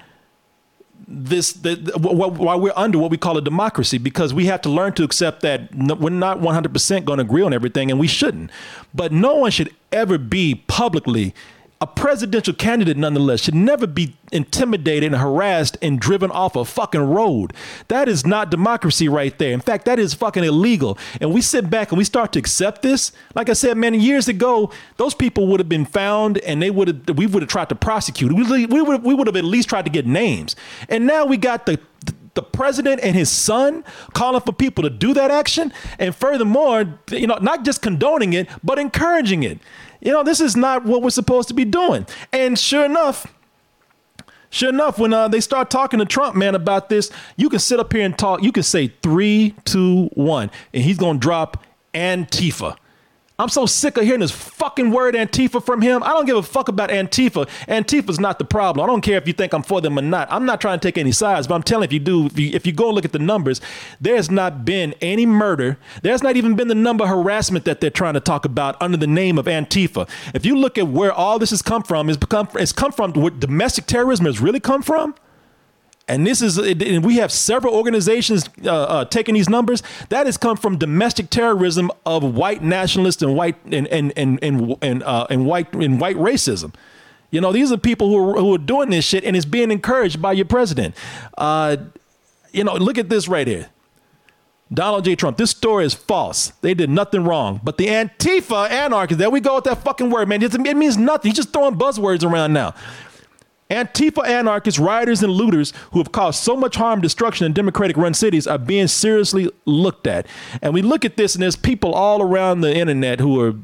this 1.06 1.52
the, 1.52 1.74
the, 1.74 1.98
why 1.98 2.54
we're 2.54 2.72
under 2.76 2.98
what 2.98 3.10
we 3.10 3.18
call 3.18 3.36
a 3.36 3.42
democracy 3.42 3.98
because 3.98 4.32
we 4.32 4.46
have 4.46 4.62
to 4.62 4.70
learn 4.70 4.92
to 4.94 5.04
accept 5.04 5.42
that 5.42 5.74
we're 5.74 6.08
not 6.08 6.38
100% 6.38 7.04
going 7.04 7.18
to 7.18 7.24
agree 7.24 7.42
on 7.42 7.52
everything 7.52 7.90
and 7.90 8.00
we 8.00 8.06
shouldn't 8.06 8.50
but 8.94 9.12
no 9.12 9.34
one 9.34 9.50
should 9.50 9.74
ever 9.92 10.16
be 10.16 10.54
publicly 10.66 11.34
a 11.84 11.86
presidential 11.86 12.54
candidate 12.54 12.96
nonetheless 12.96 13.40
should 13.40 13.54
never 13.54 13.86
be 13.86 14.16
intimidated 14.32 15.12
and 15.12 15.20
harassed 15.20 15.76
and 15.82 16.00
driven 16.00 16.30
off 16.30 16.56
a 16.56 16.64
fucking 16.64 17.02
road. 17.02 17.52
That 17.88 18.08
is 18.08 18.24
not 18.24 18.50
democracy 18.50 19.06
right 19.06 19.36
there. 19.38 19.52
In 19.52 19.60
fact 19.60 19.84
that 19.84 19.98
is 19.98 20.14
fucking 20.14 20.44
illegal. 20.44 20.96
And 21.20 21.34
we 21.34 21.42
sit 21.42 21.68
back 21.68 21.92
and 21.92 21.98
we 21.98 22.04
start 22.04 22.32
to 22.32 22.38
accept 22.38 22.80
this. 22.80 23.12
Like 23.34 23.50
i 23.50 23.52
said 23.52 23.76
man 23.76 23.92
years 23.92 24.28
ago 24.28 24.72
those 24.96 25.14
people 25.14 25.46
would 25.48 25.60
have 25.60 25.68
been 25.68 25.84
found 25.84 26.38
and 26.38 26.62
they 26.62 26.70
would 26.70 26.88
have 26.88 27.18
we 27.18 27.26
would 27.26 27.42
have 27.42 27.50
tried 27.50 27.68
to 27.68 27.74
prosecute. 27.74 28.32
We 28.32 28.66
we 28.66 28.80
would 28.80 29.02
we 29.02 29.12
would 29.12 29.26
have 29.26 29.36
at 29.36 29.44
least 29.44 29.68
tried 29.68 29.84
to 29.84 29.90
get 29.90 30.06
names. 30.06 30.56
And 30.88 31.06
now 31.06 31.26
we 31.26 31.36
got 31.36 31.66
the 31.66 31.78
the 32.32 32.42
president 32.42 33.00
and 33.02 33.14
his 33.14 33.30
son 33.30 33.84
calling 34.14 34.40
for 34.40 34.52
people 34.54 34.82
to 34.84 34.90
do 34.90 35.12
that 35.12 35.30
action. 35.30 35.70
And 35.98 36.16
furthermore 36.16 36.98
you 37.10 37.26
know 37.26 37.36
not 37.42 37.62
just 37.62 37.82
condoning 37.82 38.32
it 38.32 38.48
but 38.62 38.78
encouraging 38.78 39.42
it 39.42 39.58
you 40.04 40.12
know 40.12 40.22
this 40.22 40.40
is 40.40 40.56
not 40.56 40.84
what 40.84 41.02
we're 41.02 41.10
supposed 41.10 41.48
to 41.48 41.54
be 41.54 41.64
doing 41.64 42.06
and 42.32 42.58
sure 42.58 42.84
enough 42.84 43.26
Sure 44.54 44.68
enough, 44.68 45.00
when 45.00 45.12
uh, 45.12 45.26
they 45.26 45.40
start 45.40 45.68
talking 45.68 45.98
to 45.98 46.04
Trump, 46.04 46.36
man, 46.36 46.54
about 46.54 46.88
this, 46.88 47.10
you 47.36 47.48
can 47.48 47.58
sit 47.58 47.80
up 47.80 47.92
here 47.92 48.04
and 48.04 48.16
talk. 48.16 48.40
You 48.40 48.52
can 48.52 48.62
say 48.62 48.86
three, 49.02 49.52
two, 49.64 50.10
one, 50.14 50.48
and 50.72 50.84
he's 50.84 50.96
gonna 50.96 51.18
drop 51.18 51.64
Antifa. 51.92 52.76
I'm 53.36 53.48
so 53.48 53.66
sick 53.66 53.96
of 53.96 54.04
hearing 54.04 54.20
this 54.20 54.30
fucking 54.30 54.92
word 54.92 55.16
Antifa 55.16 55.64
from 55.64 55.82
him. 55.82 56.04
I 56.04 56.10
don't 56.10 56.24
give 56.24 56.36
a 56.36 56.42
fuck 56.42 56.68
about 56.68 56.90
Antifa. 56.90 57.48
Antifa's 57.66 58.20
not 58.20 58.38
the 58.38 58.44
problem. 58.44 58.84
I 58.84 58.86
don't 58.86 59.00
care 59.00 59.18
if 59.18 59.26
you 59.26 59.32
think 59.32 59.52
I'm 59.52 59.64
for 59.64 59.80
them 59.80 59.98
or 59.98 60.02
not. 60.02 60.28
I'm 60.30 60.44
not 60.44 60.60
trying 60.60 60.78
to 60.78 60.86
take 60.86 60.96
any 60.96 61.10
sides, 61.10 61.48
but 61.48 61.56
I'm 61.56 61.64
telling 61.64 61.82
you, 61.82 61.86
if 61.86 61.92
you 61.92 61.98
do, 61.98 62.26
if 62.26 62.38
you, 62.38 62.50
if 62.52 62.64
you 62.64 62.72
go 62.72 62.90
look 62.90 63.04
at 63.04 63.10
the 63.10 63.18
numbers, 63.18 63.60
there's 64.00 64.30
not 64.30 64.64
been 64.64 64.94
any 65.00 65.26
murder. 65.26 65.78
There's 66.02 66.22
not 66.22 66.36
even 66.36 66.54
been 66.54 66.68
the 66.68 66.76
number 66.76 67.08
harassment 67.08 67.64
that 67.64 67.80
they're 67.80 67.90
trying 67.90 68.14
to 68.14 68.20
talk 68.20 68.44
about 68.44 68.80
under 68.80 68.96
the 68.96 69.08
name 69.08 69.36
of 69.36 69.46
Antifa. 69.46 70.08
If 70.32 70.46
you 70.46 70.56
look 70.56 70.78
at 70.78 70.86
where 70.86 71.12
all 71.12 71.40
this 71.40 71.50
has 71.50 71.60
come 71.60 71.82
from, 71.82 72.08
it's 72.08 72.16
become 72.16 72.48
it's 72.54 72.72
come 72.72 72.92
from 72.92 73.14
where 73.14 73.32
domestic 73.32 73.86
terrorism 73.86 74.26
has 74.26 74.38
really 74.38 74.60
come 74.60 74.82
from. 74.82 75.12
And 76.06 76.26
this 76.26 76.42
is, 76.42 76.58
and 76.58 77.04
we 77.04 77.16
have 77.16 77.32
several 77.32 77.74
organizations 77.74 78.50
uh, 78.64 78.70
uh, 78.70 79.04
taking 79.06 79.34
these 79.34 79.48
numbers. 79.48 79.82
That 80.10 80.26
has 80.26 80.36
come 80.36 80.56
from 80.56 80.76
domestic 80.76 81.30
terrorism 81.30 81.90
of 82.04 82.22
white 82.22 82.62
nationalists 82.62 83.22
and 83.22 83.34
white 83.34 83.56
and 83.64 83.86
and 83.88 84.12
and 84.16 84.38
and 84.42 84.76
and, 84.82 85.02
uh, 85.02 85.26
and 85.30 85.46
white 85.46 85.72
and 85.72 85.98
white 85.98 86.16
racism. 86.16 86.74
You 87.30 87.40
know, 87.40 87.52
these 87.52 87.72
are 87.72 87.78
people 87.78 88.08
who 88.10 88.30
are, 88.30 88.40
who 88.40 88.54
are 88.54 88.58
doing 88.58 88.90
this 88.90 89.04
shit, 89.04 89.24
and 89.24 89.34
it's 89.34 89.46
being 89.46 89.70
encouraged 89.70 90.20
by 90.20 90.32
your 90.32 90.44
president. 90.44 90.94
Uh, 91.38 91.76
you 92.52 92.64
know, 92.64 92.74
look 92.74 92.98
at 92.98 93.08
this 93.08 93.26
right 93.26 93.46
here. 93.46 93.70
Donald 94.72 95.04
J. 95.04 95.14
Trump. 95.14 95.36
This 95.36 95.50
story 95.50 95.84
is 95.84 95.94
false. 95.94 96.48
They 96.60 96.74
did 96.74 96.90
nothing 96.90 97.24
wrong. 97.24 97.60
But 97.62 97.76
the 97.76 97.86
Antifa 97.86 98.70
anarchists, 98.70 99.18
there 99.18 99.30
we 99.30 99.40
go 99.40 99.56
with 99.56 99.64
that 99.64 99.82
fucking 99.84 100.10
word, 100.10 100.28
man. 100.28 100.42
It 100.42 100.76
means 100.76 100.96
nothing. 100.96 101.30
He's 101.30 101.36
just 101.36 101.52
throwing 101.52 101.76
buzzwords 101.76 102.24
around 102.24 102.52
now. 102.52 102.74
Antifa 103.70 104.26
anarchists, 104.26 104.78
rioters, 104.78 105.22
and 105.22 105.32
looters 105.32 105.72
who 105.92 105.98
have 105.98 106.12
caused 106.12 106.42
so 106.42 106.54
much 106.54 106.76
harm, 106.76 107.00
destruction 107.00 107.46
in 107.46 107.52
democratic 107.54 107.96
run 107.96 108.12
cities 108.12 108.46
are 108.46 108.58
being 108.58 108.88
seriously 108.88 109.50
looked 109.64 110.06
at. 110.06 110.26
And 110.60 110.74
we 110.74 110.82
look 110.82 111.04
at 111.04 111.16
this, 111.16 111.34
and 111.34 111.42
there's 111.42 111.56
people 111.56 111.94
all 111.94 112.20
around 112.20 112.60
the 112.60 112.76
internet 112.76 113.20
who 113.20 113.40
are 113.40 113.54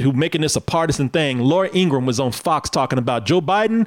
who 0.00 0.12
making 0.12 0.40
this 0.40 0.56
a 0.56 0.60
partisan 0.60 1.10
thing. 1.10 1.40
Laura 1.40 1.68
Ingraham 1.74 2.06
was 2.06 2.18
on 2.18 2.32
Fox 2.32 2.70
talking 2.70 2.98
about 2.98 3.26
Joe 3.26 3.42
Biden. 3.42 3.86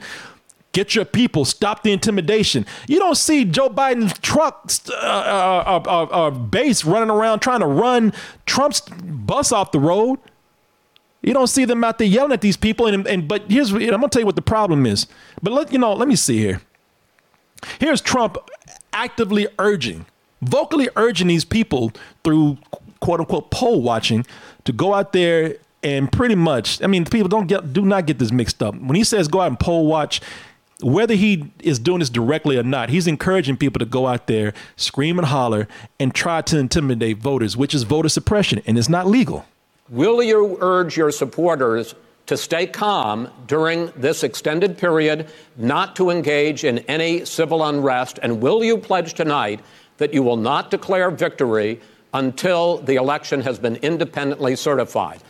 Get 0.74 0.94
your 0.94 1.06
people. 1.06 1.44
Stop 1.44 1.82
the 1.82 1.92
intimidation. 1.92 2.64
You 2.88 3.00
don't 3.00 3.18
see 3.18 3.44
Joe 3.44 3.70
Biden's 3.70 4.20
truck 4.20 4.70
uh, 4.92 5.06
uh, 5.06 5.82
uh, 5.88 6.04
uh, 6.04 6.30
base 6.30 6.86
running 6.86 7.10
around 7.10 7.40
trying 7.40 7.62
to 7.62 7.66
run 7.66 8.14
Trump's 8.46 8.82
bus 8.82 9.52
off 9.52 9.72
the 9.72 9.80
road. 9.80 10.20
You 11.24 11.34
don't 11.34 11.48
see 11.48 11.66
them 11.66 11.84
out 11.84 11.98
there 11.98 12.08
yelling 12.08 12.32
at 12.32 12.42
these 12.42 12.58
people. 12.58 12.86
And, 12.86 13.08
and 13.08 13.28
but 13.28 13.50
here's 13.50 13.72
I'm 13.72 13.80
gonna 13.80 14.10
tell 14.10 14.22
you 14.22 14.26
what 14.28 14.36
the 14.36 14.42
problem 14.44 14.86
is. 14.86 15.08
But 15.42 15.54
let 15.54 15.72
you 15.72 15.80
know, 15.80 15.94
let 15.94 16.08
me 16.08 16.16
see 16.16 16.38
here. 16.38 16.62
Here's 17.80 18.02
Trump 18.02 18.38
actively 18.94 19.48
urging, 19.60 20.06
vocally 20.42 20.90
urging 20.96 21.28
these 21.28 21.46
people 21.46 21.92
through 22.24 22.58
quote 23.00 23.20
unquote 23.20 23.52
poll 23.52 23.82
watching 23.82 24.26
to 24.66 24.72
go 24.74 24.94
out 24.94 25.14
there 25.14 25.56
and 25.84 26.12
pretty 26.12 26.36
much, 26.36 26.82
I 26.82 26.88
mean, 26.88 27.06
people 27.06 27.30
don't 27.30 27.48
get 27.48 27.74
do 27.74 27.84
not 27.84 28.06
get 28.06 28.20
this 28.20 28.32
mixed 28.32 28.62
up. 28.64 28.76
When 28.76 28.96
he 28.96 29.04
says 29.04 29.28
go 29.28 29.42
out 29.42 29.48
and 29.48 29.60
poll 29.60 29.88
watch, 29.88 30.22
whether 30.82 31.16
he 31.16 31.52
is 31.60 31.80
doing 31.80 32.00
this 32.00 32.10
directly 32.10 32.58
or 32.58 32.64
not, 32.64 32.90
he's 32.90 33.08
encouraging 33.08 33.58
people 33.58 33.80
to 33.80 33.86
go 33.86 34.08
out 34.08 34.28
there, 34.28 34.54
scream 34.76 35.18
and 35.18 35.28
holler, 35.28 35.68
and 36.00 36.14
try 36.14 36.42
to 36.42 36.58
intimidate 36.58 37.18
voters, 37.18 37.58
which 37.58 37.74
is 37.74 37.84
voter 37.84 38.10
suppression, 38.10 38.62
and 38.68 38.78
it's 38.78 38.90
not 38.90 39.08
legal. 39.08 39.46
Will 39.90 40.22
you 40.22 40.58
urge 40.62 40.98
your 40.98 41.12
supporters 41.12 41.96
to 42.28 42.38
stay 42.38 42.68
calm 42.68 43.30
during 43.48 43.92
this 43.96 44.24
extended 44.24 44.78
period, 44.78 45.30
not 45.56 45.96
to 45.96 46.10
engage 46.10 46.64
in 46.64 46.80
any 46.80 47.26
civil 47.26 47.64
unrest? 47.66 48.20
And 48.22 48.42
will 48.42 48.64
you 48.64 48.78
pledge 48.78 49.14
tonight 49.14 49.62
that 49.98 50.14
you 50.14 50.24
will 50.24 50.38
not 50.38 50.70
declare 50.70 51.10
victory 51.10 51.82
until 52.14 52.78
the 52.78 52.96
election 52.96 53.42
has 53.42 53.60
been 53.60 53.78
independently 53.78 54.56
certified? 54.56 55.22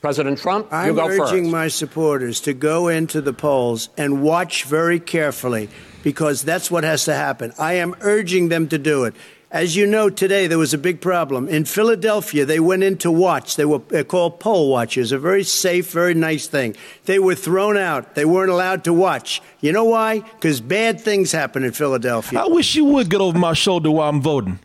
President 0.00 0.38
Trump, 0.38 0.66
you 0.70 0.76
I'm 0.76 0.94
go 0.94 1.08
urging 1.08 1.44
first. 1.44 1.52
my 1.52 1.68
supporters 1.68 2.40
to 2.42 2.52
go 2.52 2.88
into 2.88 3.20
the 3.20 3.32
polls 3.32 3.88
and 3.96 4.22
watch 4.22 4.64
very 4.64 5.00
carefully 5.00 5.68
because 6.04 6.42
that's 6.42 6.70
what 6.70 6.84
has 6.84 7.06
to 7.06 7.14
happen. 7.14 7.52
I 7.58 7.74
am 7.74 7.96
urging 8.00 8.48
them 8.48 8.68
to 8.68 8.78
do 8.78 9.04
it. 9.04 9.14
As 9.50 9.76
you 9.76 9.86
know, 9.86 10.10
today 10.10 10.48
there 10.48 10.58
was 10.58 10.74
a 10.74 10.78
big 10.78 11.00
problem. 11.00 11.48
In 11.48 11.64
Philadelphia, 11.64 12.44
they 12.44 12.58
went 12.58 12.82
in 12.82 12.98
to 12.98 13.12
watch. 13.12 13.54
They 13.54 13.64
were 13.64 13.78
called 14.04 14.40
poll 14.40 14.70
watchers, 14.70 15.12
a 15.12 15.18
very 15.18 15.44
safe, 15.44 15.92
very 15.92 16.14
nice 16.14 16.48
thing. 16.48 16.76
They 17.04 17.20
were 17.20 17.36
thrown 17.36 17.76
out. 17.76 18.16
They 18.16 18.24
weren't 18.24 18.50
allowed 18.50 18.82
to 18.84 18.92
watch. 18.92 19.40
You 19.60 19.70
know 19.70 19.84
why? 19.84 20.18
Because 20.20 20.60
bad 20.60 21.00
things 21.00 21.30
happen 21.30 21.62
in 21.62 21.72
Philadelphia. 21.72 22.40
I 22.40 22.48
wish 22.48 22.74
you 22.74 22.84
would 22.86 23.08
get 23.08 23.20
over 23.20 23.38
my 23.38 23.52
shoulder 23.52 23.90
while 23.90 24.08
I'm 24.08 24.20
voting. 24.20 24.58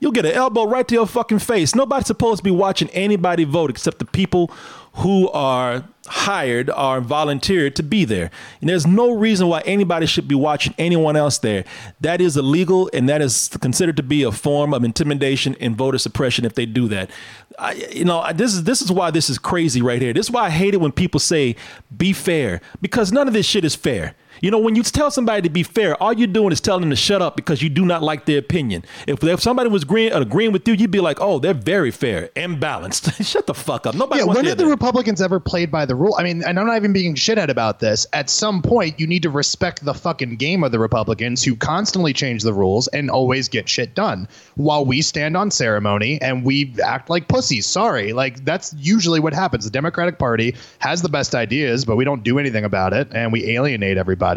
You'll 0.00 0.12
get 0.12 0.26
an 0.26 0.32
elbow 0.32 0.64
right 0.64 0.86
to 0.88 0.94
your 0.94 1.06
fucking 1.06 1.38
face. 1.38 1.74
Nobody's 1.76 2.08
supposed 2.08 2.38
to 2.38 2.44
be 2.44 2.50
watching 2.50 2.90
anybody 2.90 3.44
vote 3.44 3.70
except 3.70 4.00
the 4.00 4.04
people 4.04 4.50
who 4.94 5.30
are 5.30 5.84
hired 6.06 6.70
or 6.70 7.00
volunteered 7.00 7.74
to 7.76 7.82
be 7.82 8.04
there. 8.04 8.30
And 8.60 8.68
there's 8.68 8.86
no 8.86 9.12
reason 9.12 9.48
why 9.48 9.60
anybody 9.60 10.06
should 10.06 10.28
be 10.28 10.34
watching 10.34 10.74
anyone 10.78 11.16
else 11.16 11.38
there. 11.38 11.64
That 12.00 12.20
is 12.20 12.36
illegal 12.36 12.90
and 12.92 13.08
that 13.08 13.22
is 13.22 13.48
considered 13.60 13.96
to 13.96 14.02
be 14.02 14.22
a 14.22 14.32
form 14.32 14.74
of 14.74 14.84
intimidation 14.84 15.56
and 15.60 15.76
voter 15.76 15.98
suppression 15.98 16.44
if 16.44 16.54
they 16.54 16.66
do 16.66 16.88
that. 16.88 17.10
I, 17.58 17.72
you 17.92 18.04
know, 18.04 18.32
this 18.32 18.54
is 18.54 18.64
this 18.64 18.82
is 18.82 18.90
why 18.90 19.10
this 19.10 19.30
is 19.30 19.38
crazy 19.38 19.80
right 19.80 20.02
here. 20.02 20.12
This 20.12 20.26
is 20.26 20.30
why 20.30 20.46
I 20.46 20.50
hate 20.50 20.74
it 20.74 20.80
when 20.80 20.92
people 20.92 21.20
say 21.20 21.56
be 21.96 22.12
fair 22.12 22.60
because 22.80 23.12
none 23.12 23.28
of 23.28 23.34
this 23.34 23.46
shit 23.46 23.64
is 23.64 23.74
fair. 23.74 24.14
You 24.40 24.50
know, 24.50 24.58
when 24.58 24.74
you 24.74 24.82
tell 24.82 25.10
somebody 25.10 25.42
to 25.42 25.50
be 25.50 25.62
fair, 25.62 26.00
all 26.02 26.12
you're 26.12 26.26
doing 26.26 26.52
is 26.52 26.60
telling 26.60 26.82
them 26.82 26.90
to 26.90 26.96
shut 26.96 27.22
up 27.22 27.36
because 27.36 27.62
you 27.62 27.68
do 27.68 27.84
not 27.84 28.02
like 28.02 28.26
their 28.26 28.38
opinion. 28.38 28.84
If, 29.06 29.22
if 29.22 29.40
somebody 29.40 29.68
was 29.68 29.84
agreeing, 29.84 30.12
uh, 30.12 30.20
agreeing 30.20 30.52
with 30.52 30.66
you, 30.68 30.74
you'd 30.74 30.90
be 30.90 31.00
like, 31.00 31.20
oh, 31.20 31.38
they're 31.38 31.54
very 31.54 31.90
fair 31.90 32.30
and 32.36 32.58
balanced. 32.58 33.12
shut 33.24 33.46
the 33.46 33.54
fuck 33.54 33.86
up. 33.86 33.94
Nobody 33.94 34.20
yeah, 34.20 34.26
wants 34.26 34.38
when 34.38 34.46
have 34.46 34.58
the. 34.58 34.74
Republicans 34.74 35.22
ever 35.22 35.38
played 35.38 35.70
by 35.70 35.86
the 35.86 35.94
rule? 35.94 36.16
I 36.18 36.24
mean, 36.24 36.42
and 36.42 36.58
I'm 36.58 36.66
not 36.66 36.76
even 36.76 36.92
being 36.92 37.14
shithead 37.14 37.48
about 37.48 37.78
this. 37.80 38.06
At 38.12 38.28
some 38.28 38.60
point, 38.60 38.98
you 38.98 39.06
need 39.06 39.22
to 39.22 39.30
respect 39.30 39.84
the 39.84 39.94
fucking 39.94 40.36
game 40.36 40.64
of 40.64 40.72
the 40.72 40.78
Republicans 40.78 41.42
who 41.42 41.54
constantly 41.54 42.12
change 42.12 42.42
the 42.42 42.52
rules 42.52 42.88
and 42.88 43.10
always 43.10 43.48
get 43.48 43.68
shit 43.68 43.94
done 43.94 44.26
while 44.56 44.84
we 44.84 45.00
stand 45.00 45.36
on 45.36 45.50
ceremony 45.50 46.20
and 46.20 46.44
we 46.44 46.74
act 46.84 47.08
like 47.08 47.28
pussies. 47.28 47.66
Sorry. 47.66 48.12
Like, 48.12 48.44
that's 48.44 48.74
usually 48.78 49.20
what 49.20 49.32
happens. 49.32 49.64
The 49.64 49.70
Democratic 49.70 50.18
Party 50.18 50.56
has 50.80 51.02
the 51.02 51.08
best 51.08 51.34
ideas, 51.34 51.84
but 51.84 51.96
we 51.96 52.04
don't 52.04 52.24
do 52.24 52.38
anything 52.38 52.64
about 52.64 52.92
it 52.92 53.08
and 53.12 53.32
we 53.32 53.50
alienate 53.50 53.96
everybody. 53.96 54.33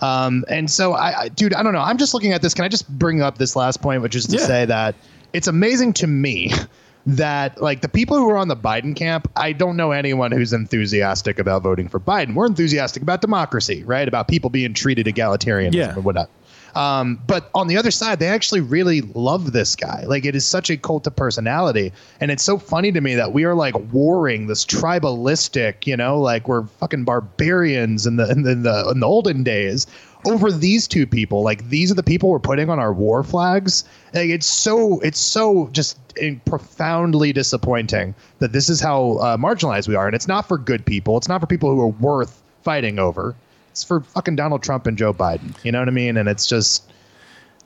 Um, 0.00 0.44
and 0.48 0.70
so, 0.70 0.92
I, 0.94 1.20
I, 1.22 1.28
dude, 1.28 1.54
I 1.54 1.62
don't 1.62 1.72
know. 1.72 1.80
I'm 1.80 1.98
just 1.98 2.14
looking 2.14 2.32
at 2.32 2.42
this. 2.42 2.54
Can 2.54 2.64
I 2.64 2.68
just 2.68 2.88
bring 2.88 3.20
up 3.22 3.38
this 3.38 3.56
last 3.56 3.80
point, 3.82 4.02
which 4.02 4.14
is 4.14 4.26
to 4.28 4.36
Yeah. 4.38 4.46
say 4.46 4.64
that 4.66 4.94
it's 5.32 5.46
amazing 5.48 5.92
to 5.94 6.06
me 6.06 6.50
that 7.06 7.60
like 7.62 7.80
the 7.80 7.88
people 7.88 8.16
who 8.18 8.28
are 8.30 8.36
on 8.36 8.48
the 8.48 8.56
Biden 8.56 8.94
camp, 8.94 9.30
I 9.36 9.52
don't 9.52 9.76
know 9.76 9.92
anyone 9.92 10.32
who's 10.32 10.52
enthusiastic 10.52 11.38
about 11.38 11.62
voting 11.62 11.88
for 11.88 11.98
Biden. 11.98 12.34
We're 12.34 12.46
enthusiastic 12.46 13.02
about 13.02 13.20
democracy, 13.20 13.82
right? 13.84 14.06
About 14.06 14.28
people 14.28 14.50
being 14.50 14.74
treated 14.74 15.06
egalitarian 15.08 15.72
Yeah. 15.72 15.94
or 15.96 16.00
whatnot. 16.02 16.28
Um, 16.74 17.20
but 17.26 17.50
on 17.54 17.66
the 17.66 17.76
other 17.76 17.90
side, 17.90 18.18
they 18.18 18.28
actually 18.28 18.60
really 18.60 19.00
love 19.02 19.52
this 19.52 19.76
guy. 19.76 20.04
Like 20.06 20.24
it 20.24 20.36
is 20.36 20.46
such 20.46 20.70
a 20.70 20.76
cult 20.76 21.06
of 21.06 21.16
personality, 21.16 21.92
and 22.20 22.30
it's 22.30 22.44
so 22.44 22.58
funny 22.58 22.92
to 22.92 23.00
me 23.00 23.14
that 23.14 23.32
we 23.32 23.44
are 23.44 23.54
like 23.54 23.74
warring 23.92 24.46
this 24.46 24.64
tribalistic, 24.64 25.86
you 25.86 25.96
know, 25.96 26.20
like 26.20 26.48
we're 26.48 26.64
fucking 26.64 27.04
barbarians 27.04 28.06
in 28.06 28.16
the 28.16 28.30
in 28.30 28.42
the 28.42 28.50
in 28.50 28.62
the, 28.62 28.90
in 28.90 29.00
the 29.00 29.06
olden 29.06 29.42
days 29.42 29.86
over 30.26 30.52
these 30.52 30.86
two 30.86 31.06
people. 31.06 31.42
Like 31.42 31.68
these 31.68 31.90
are 31.90 31.94
the 31.94 32.02
people 32.02 32.28
we're 32.28 32.38
putting 32.38 32.68
on 32.68 32.78
our 32.78 32.92
war 32.92 33.22
flags. 33.22 33.84
Like 34.14 34.28
it's 34.28 34.46
so 34.46 35.00
it's 35.00 35.20
so 35.20 35.68
just 35.72 35.98
profoundly 36.44 37.32
disappointing 37.32 38.14
that 38.38 38.52
this 38.52 38.68
is 38.68 38.80
how 38.80 39.12
uh, 39.18 39.36
marginalized 39.36 39.88
we 39.88 39.94
are, 39.94 40.06
and 40.06 40.14
it's 40.14 40.28
not 40.28 40.46
for 40.46 40.58
good 40.58 40.84
people. 40.84 41.16
It's 41.16 41.28
not 41.28 41.40
for 41.40 41.46
people 41.46 41.74
who 41.74 41.80
are 41.80 41.88
worth 41.88 42.42
fighting 42.62 42.98
over. 42.98 43.34
It's 43.80 43.84
for 43.88 44.00
fucking 44.02 44.36
Donald 44.36 44.62
Trump 44.62 44.86
and 44.86 44.98
Joe 44.98 45.14
Biden. 45.14 45.54
You 45.64 45.72
know 45.72 45.78
what 45.78 45.88
I 45.88 45.92
mean? 45.92 46.16
And 46.18 46.28
it's 46.28 46.46
just. 46.46 46.84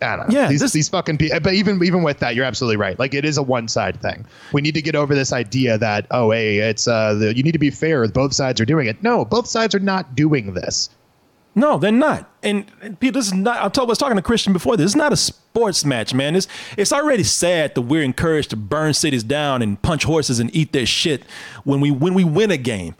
I 0.02 0.16
don't 0.16 0.28
know. 0.28 0.34
Yeah, 0.40 0.48
these, 0.48 0.60
this- 0.60 0.72
these 0.72 0.88
fucking 0.88 1.18
people. 1.18 1.40
But 1.40 1.54
even 1.54 1.82
even 1.82 2.02
with 2.02 2.18
that, 2.18 2.34
you're 2.34 2.44
absolutely 2.44 2.76
right. 2.76 2.98
Like 2.98 3.14
it 3.14 3.24
is 3.24 3.36
a 3.38 3.42
one 3.42 3.68
side 3.68 4.00
thing. 4.02 4.26
We 4.52 4.60
need 4.60 4.74
to 4.74 4.82
get 4.82 4.94
over 4.94 5.14
this 5.14 5.32
idea 5.32 5.78
that 5.78 6.06
oh 6.10 6.30
hey, 6.30 6.58
it's 6.58 6.86
uh 6.86 7.14
the, 7.14 7.34
you 7.36 7.42
need 7.42 7.52
to 7.52 7.58
be 7.58 7.70
fair. 7.70 8.06
Both 8.08 8.32
sides 8.34 8.60
are 8.60 8.64
doing 8.64 8.86
it. 8.86 9.02
No, 9.02 9.24
both 9.24 9.46
sides 9.46 9.74
are 9.74 9.78
not 9.80 10.14
doing 10.14 10.54
this. 10.54 10.90
No, 11.56 11.78
they're 11.78 11.92
not. 11.92 12.28
And, 12.42 12.66
and 12.82 12.98
people, 12.98 13.20
this 13.20 13.28
is 13.28 13.32
not. 13.34 13.58
I 13.64 13.68
told 13.68 13.88
I 13.88 13.90
was 13.90 13.98
talking 13.98 14.16
to 14.16 14.22
Christian 14.22 14.52
before. 14.52 14.76
This 14.76 14.86
is 14.90 14.96
not 14.96 15.12
a 15.12 15.16
sports 15.16 15.84
match, 15.84 16.12
man. 16.12 16.34
It's 16.34 16.48
it's 16.76 16.92
already 16.92 17.22
sad 17.22 17.76
that 17.76 17.82
we're 17.82 18.02
encouraged 18.02 18.50
to 18.50 18.56
burn 18.56 18.92
cities 18.94 19.22
down 19.22 19.62
and 19.62 19.80
punch 19.80 20.02
horses 20.04 20.40
and 20.40 20.54
eat 20.54 20.72
their 20.72 20.86
shit 20.86 21.22
when 21.62 21.80
we 21.80 21.92
when 21.92 22.12
we 22.14 22.24
win 22.24 22.50
a 22.50 22.56
game. 22.56 22.96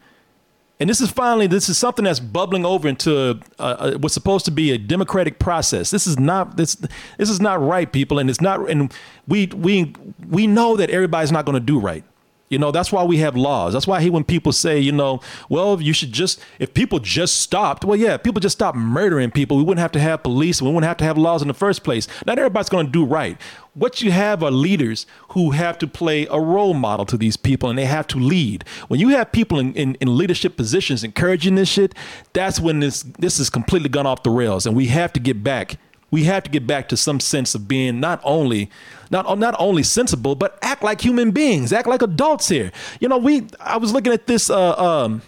And 0.81 0.91
this 0.91 1.01
is 1.01 1.11
finally 1.11 1.47
this 1.47 1.69
is 1.69 1.79
something 1.79 2.05
that's 2.05 2.19
bubbling 2.21 2.67
over 2.67 2.89
into 2.89 3.41
uh, 3.59 3.63
uh, 3.63 3.93
what's 3.99 4.15
supposed 4.15 4.45
to 4.47 4.51
be 4.51 4.73
a 4.73 4.79
democratic 4.79 5.39
process. 5.39 5.91
This 5.91 6.07
is 6.07 6.19
not 6.19 6.57
this 6.57 6.75
this 7.17 7.31
is 7.31 7.41
not 7.41 7.63
right, 7.63 7.91
people, 7.91 8.19
and 8.19 8.29
it's 8.29 8.41
not. 8.41 8.69
And 8.69 8.93
we 9.29 9.47
we 9.55 9.95
we 10.29 10.47
know 10.47 10.77
that 10.77 10.91
everybody's 10.91 11.31
not 11.31 11.45
going 11.45 11.55
to 11.55 11.61
do 11.61 11.79
right. 11.79 12.05
You 12.55 12.61
know, 12.61 12.71
that's 12.71 12.93
why 12.93 13.03
we 13.03 13.17
have 13.17 13.37
laws. 13.37 13.73
That's 13.73 13.89
why 13.89 14.01
he, 14.01 14.11
when 14.11 14.23
people 14.23 14.53
say, 14.53 14.79
you 14.79 14.93
know, 14.93 15.21
well, 15.49 15.83
you 15.83 15.93
should 15.93 16.13
just, 16.13 16.41
if 16.61 16.73
people 16.73 17.01
just 17.01 17.41
stopped, 17.41 17.85
well, 17.85 17.99
yeah, 17.99 18.15
if 18.15 18.23
people 18.23 18.39
just 18.39 18.57
stopped 18.57 18.79
murdering 18.79 19.33
people, 19.33 19.57
we 19.57 19.65
wouldn't 19.65 19.83
have 19.83 19.91
to 19.91 19.99
have 19.99 20.23
police. 20.23 20.63
We 20.63 20.69
wouldn't 20.69 20.85
have 20.85 20.99
to 20.99 21.05
have 21.05 21.19
laws 21.19 21.43
in 21.43 21.49
the 21.49 21.55
first 21.55 21.83
place. 21.83 22.07
Not 22.27 22.39
everybody's 22.39 22.69
going 22.69 22.87
to 22.87 22.93
do 22.93 23.05
right. 23.05 23.37
What 23.75 24.03
you 24.03 24.13
have 24.13 24.45
are 24.45 24.53
leaders 24.53 25.05
who 25.31 25.51
have 25.51 25.79
to 25.79 25.89
play 25.89 26.29
a 26.31 26.39
role 26.39 26.75
model 26.75 27.05
to 27.07 27.17
these 27.17 27.37
people 27.37 27.69
and 27.69 27.77
they 27.77 27.87
have 27.87 28.07
to 28.09 28.19
lead. 28.19 28.65
When 28.87 29.01
you 29.01 29.09
have 29.09 29.33
people 29.33 29.59
in, 29.59 29.75
in, 29.75 29.97
in 29.97 30.17
leadership 30.17 30.57
positions 30.57 31.03
encouraging 31.03 31.57
this 31.57 31.69
shit, 31.69 31.93
that's 32.35 32.61
when 32.61 32.79
this, 32.79 33.03
this 33.19 33.41
is 33.41 33.51
completely 33.51 33.89
gone 33.89 34.07
off 34.07 34.23
the 34.23 34.31
rails. 34.31 34.65
And 34.65 34.77
we 34.77 34.87
have 34.87 35.13
to 35.15 35.21
get 35.21 35.43
back 35.43 35.77
we 36.15 36.23
have 36.23 36.45
to 36.45 36.49
get 36.49 36.65
back 36.65 36.89
to 36.89 36.97
some 36.97 37.19
sense 37.19 37.57
of 37.57 37.67
being 37.67 37.99
not 37.99 38.21
only 38.23 38.71
not 39.11 39.37
not 39.37 39.57
only 39.59 39.83
sensible 39.83 40.37
but 40.37 40.57
act 40.63 40.81
like 40.81 41.01
human 41.01 41.33
beings 41.33 41.73
act 41.73 41.89
like 41.89 42.03
adults 42.03 42.49
here. 42.49 42.71
You 43.01 43.09
know 43.09 43.19
we 43.19 43.49
i 43.59 43.77
was 43.77 43.93
looking 43.93 44.13
at 44.13 44.29
this 44.29 44.49
uh 44.49 44.75
um 44.79 45.23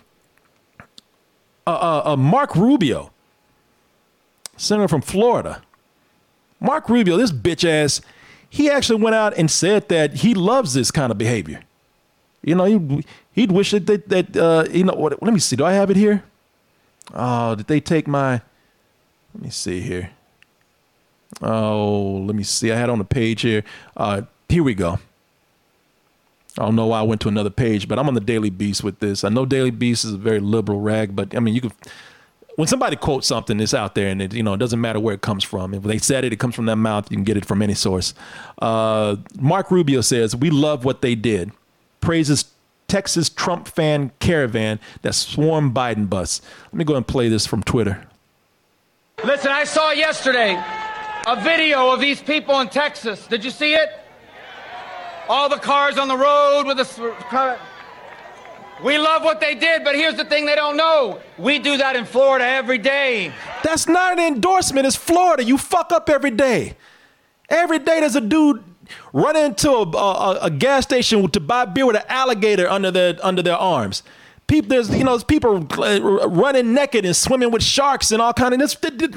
uh, 1.67 1.71
uh, 1.71 2.03
uh 2.13 2.17
mark 2.17 2.55
rubio 2.55 3.11
senator 4.57 4.87
from 4.87 5.03
florida. 5.03 5.61
Mark 6.61 6.89
rubio 6.89 7.17
this 7.17 7.33
bitch 7.33 7.69
ass 7.69 8.01
he 8.49 8.71
actually 8.71 9.03
went 9.03 9.17
out 9.17 9.37
and 9.37 9.51
said 9.51 9.89
that 9.89 10.15
he 10.15 10.35
loves 10.35 10.73
this 10.73 10.93
kind 10.93 11.11
of 11.11 11.19
behavior. 11.19 11.63
You 12.43 12.55
know 12.55 12.65
he, 12.65 13.05
he'd 13.33 13.51
wish 13.51 13.73
that 13.73 13.87
that, 13.89 14.09
that 14.09 14.37
uh 14.37 14.67
you 14.71 14.85
know 14.85 14.95
what 14.95 15.21
let 15.21 15.35
me 15.35 15.41
see 15.41 15.57
do 15.57 15.65
i 15.65 15.73
have 15.73 15.91
it 15.91 15.97
here? 15.97 16.23
Oh 17.13 17.57
did 17.57 17.67
they 17.67 17.81
take 17.81 18.07
my 18.07 18.41
let 19.35 19.43
me 19.43 19.51
see 19.51 19.81
here 19.81 20.11
Oh, 21.43 22.23
let 22.27 22.35
me 22.35 22.43
see. 22.43 22.73
I 22.73 22.77
had 22.77 22.91
on 22.91 22.99
the 22.99 23.05
page 23.05 23.43
here. 23.43 23.65
Uh, 23.97 24.23
here 24.49 24.63
we 24.63 24.75
go. 24.75 24.99
I 26.59 26.65
don't 26.65 26.77
know 26.77 26.87
why 26.87 27.01
I 27.01 27.03
went 27.03 27.21
to 27.23 27.29
another 27.29 27.51
page, 27.51 27.87
but 27.87 27.99
I'm 27.99 28.09
on 28.09 28.15
the 28.15 28.21
Daily 28.21 28.49
Beast 28.49 28.83
with 28.83 29.01
this. 29.01 29.25
I 29.25 29.29
know 29.29 29.45
Daily 29.45 29.71
Beast 29.71 30.05
is 30.05 30.15
a 30.15 30.19
very 30.19 30.41
liberal 30.41 30.81
rag, 30.81 31.15
but 31.15 31.37
I 31.37 31.41
mean, 31.41 31.55
you 31.55 31.61
could 31.61 31.73
when 32.57 32.67
somebody 32.67 32.97
quotes 32.97 33.27
something, 33.27 33.61
it's 33.61 33.75
out 33.75 33.95
there, 33.95 34.09
and 34.09 34.21
it 34.21 34.35
you 34.35 34.43
know 34.43 34.55
it 34.55 34.59
doesn't 34.59 34.81
matter 34.81 34.99
where 34.99 35.15
it 35.15 35.21
comes 35.21 35.45
from. 35.45 35.75
If 35.75 35.83
they 35.83 35.99
said 35.99 36.25
it, 36.25 36.33
it 36.33 36.39
comes 36.39 36.55
from 36.55 36.67
their 36.67 36.77
mouth. 36.77 37.11
You 37.11 37.17
can 37.17 37.25
get 37.25 37.37
it 37.37 37.45
from 37.45 37.63
any 37.63 37.75
source. 37.75 38.15
Uh, 38.61 39.17
Mark 39.39 39.71
Rubio 39.71 40.01
says, 40.01 40.35
"We 40.35 40.51
love 40.51 40.85
what 40.85 41.03
they 41.03 41.15
did." 41.15 41.53
Praises 42.01 42.47
Texas 42.89 43.29
Trump 43.29 43.69
fan 43.69 44.11
caravan 44.21 44.81
that 45.03 45.15
swarmed 45.15 45.75
Biden 45.75 46.09
bus. 46.09 46.41
Let 46.67 46.75
me 46.75 46.85
go 46.85 46.95
and 46.95 47.07
play 47.07 47.29
this 47.29 47.47
from 47.47 47.63
Twitter. 47.63 48.07
Listen, 49.25 49.51
I 49.51 49.65
saw 49.65 49.93
yesterday 49.93 50.63
a 51.27 51.41
video 51.43 51.91
of 51.91 52.01
these 52.01 52.23
people 52.23 52.61
in 52.61 52.69
Texas. 52.69 53.27
Did 53.27 53.45
you 53.45 53.51
see 53.51 53.75
it? 53.75 53.91
All 55.29 55.49
the 55.49 55.57
cars 55.57 55.99
on 55.99 56.07
the 56.07 56.17
road 56.17 56.65
with 56.67 56.77
the. 56.77 57.59
We 58.85 58.99
love 58.99 59.25
what 59.25 59.41
they 59.41 59.55
did, 59.55 59.83
but 59.85 59.97
here's 59.97 60.17
the 60.17 60.25
thing 60.25 60.47
they 60.47 60.55
don't 60.55 60.77
know. 60.77 61.21
We 61.39 61.59
do 61.59 61.79
that 61.79 61.97
in 61.97 62.05
Florida 62.05 62.45
every 62.47 62.79
day. 62.79 63.33
That's 63.65 63.89
not 63.89 64.19
an 64.19 64.35
endorsement. 64.35 64.87
It's 64.87 64.97
Florida. 64.97 65.43
You 65.43 65.59
fuck 65.59 65.93
up 65.93 66.09
every 66.09 66.31
day. 66.31 66.77
Every 67.49 67.79
day 67.79 68.01
there's 68.01 68.17
a 68.17 68.21
dude 68.21 68.63
run 69.13 69.35
into 69.35 69.71
a, 69.71 69.83
a, 69.83 70.39
a 70.43 70.51
gas 70.51 70.85
station 70.85 71.29
to 71.31 71.41
buy 71.41 71.65
beer 71.65 71.87
with 71.87 71.97
an 71.97 72.03
alligator 72.09 72.69
under 72.69 72.91
their 72.91 73.17
under 73.23 73.43
their 73.43 73.57
arms. 73.57 74.05
People, 74.47 74.69
there's 74.69 74.91
you 74.97 75.03
know, 75.03 75.11
there's 75.13 75.25
people 75.25 75.67
uh, 75.83 76.29
running 76.29 76.73
naked 76.73 77.05
and 77.05 77.17
swimming 77.17 77.51
with 77.51 77.63
sharks 77.63 78.13
and 78.13 78.23
all 78.23 78.33
kind 78.33 78.55
of. 78.55 78.61
This, 78.61 78.75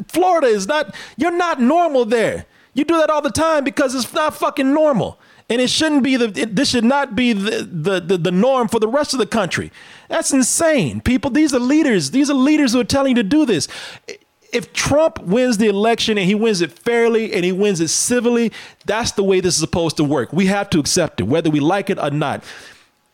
Florida 0.08 0.48
is 0.48 0.68
not. 0.68 0.96
You're 1.18 1.32
not 1.32 1.62
normal 1.62 2.06
there. 2.06 2.46
You 2.74 2.84
do 2.84 2.98
that 2.98 3.10
all 3.10 3.22
the 3.22 3.32
time 3.32 3.64
because 3.64 3.94
it's 3.94 4.12
not 4.14 4.36
fucking 4.36 4.74
normal, 4.74 5.20
and 5.48 5.62
it 5.62 5.70
shouldn't 5.70 6.04
be 6.04 6.16
the. 6.16 6.28
It, 6.36 6.56
this 6.56 6.70
should 6.70 6.84
not 6.84 7.16
be 7.16 7.34
the, 7.34 7.64
the 7.64 8.00
the 8.00 8.18
the 8.18 8.32
norm 8.32 8.68
for 8.68 8.80
the 8.80 8.88
rest 8.88 9.14
of 9.14 9.20
the 9.20 9.28
country. 9.28 9.72
That's 10.08 10.34
insane, 10.34 11.02
people. 11.02 11.30
These 11.30 11.54
are 11.54 11.60
leaders. 11.60 12.10
These 12.10 12.32
are 12.32 12.36
leaders 12.36 12.74
who 12.74 12.80
are 12.80 12.84
telling 12.86 13.16
you 13.16 13.24
to 13.24 13.30
do 13.30 13.46
this. 13.46 13.68
If 14.52 14.74
Trump 14.74 15.20
wins 15.22 15.60
the 15.60 15.68
election 15.68 16.18
and 16.18 16.26
he 16.26 16.34
wins 16.34 16.62
it 16.62 16.72
fairly 16.72 17.34
and 17.34 17.46
he 17.46 17.52
wins 17.52 17.80
it 17.82 17.90
civilly, 17.90 18.52
that's 18.86 19.12
the 19.12 19.24
way 19.24 19.42
this 19.42 19.54
is 19.54 19.60
supposed 19.60 19.98
to 19.98 20.04
work. 20.04 20.34
We 20.34 20.48
have 20.48 20.72
to 20.72 20.80
accept 20.80 21.22
it, 21.22 21.26
whether 21.26 21.52
we 21.52 21.60
like 21.60 21.92
it 21.92 22.00
or 22.00 22.10
not. 22.10 22.44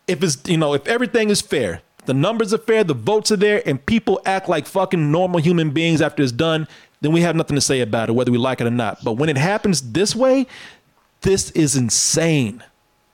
If 0.07 0.23
it's 0.23 0.37
you 0.47 0.57
know, 0.57 0.73
if 0.73 0.87
everything 0.87 1.29
is 1.29 1.41
fair, 1.41 1.81
the 2.05 2.13
numbers 2.13 2.53
are 2.53 2.59
fair, 2.59 2.83
the 2.83 2.93
votes 2.93 3.31
are 3.31 3.37
there, 3.37 3.61
and 3.67 3.83
people 3.85 4.21
act 4.25 4.49
like 4.49 4.65
fucking 4.65 5.11
normal 5.11 5.39
human 5.39 5.71
beings 5.71 6.01
after 6.01 6.23
it's 6.23 6.31
done, 6.31 6.67
then 7.01 7.11
we 7.11 7.21
have 7.21 7.35
nothing 7.35 7.55
to 7.55 7.61
say 7.61 7.81
about 7.81 8.09
it, 8.09 8.13
whether 8.13 8.31
we 8.31 8.37
like 8.37 8.61
it 8.61 8.67
or 8.67 8.71
not. 8.71 9.03
But 9.03 9.13
when 9.13 9.29
it 9.29 9.37
happens 9.37 9.91
this 9.91 10.15
way, 10.15 10.47
this 11.21 11.51
is 11.51 11.75
insane. 11.75 12.63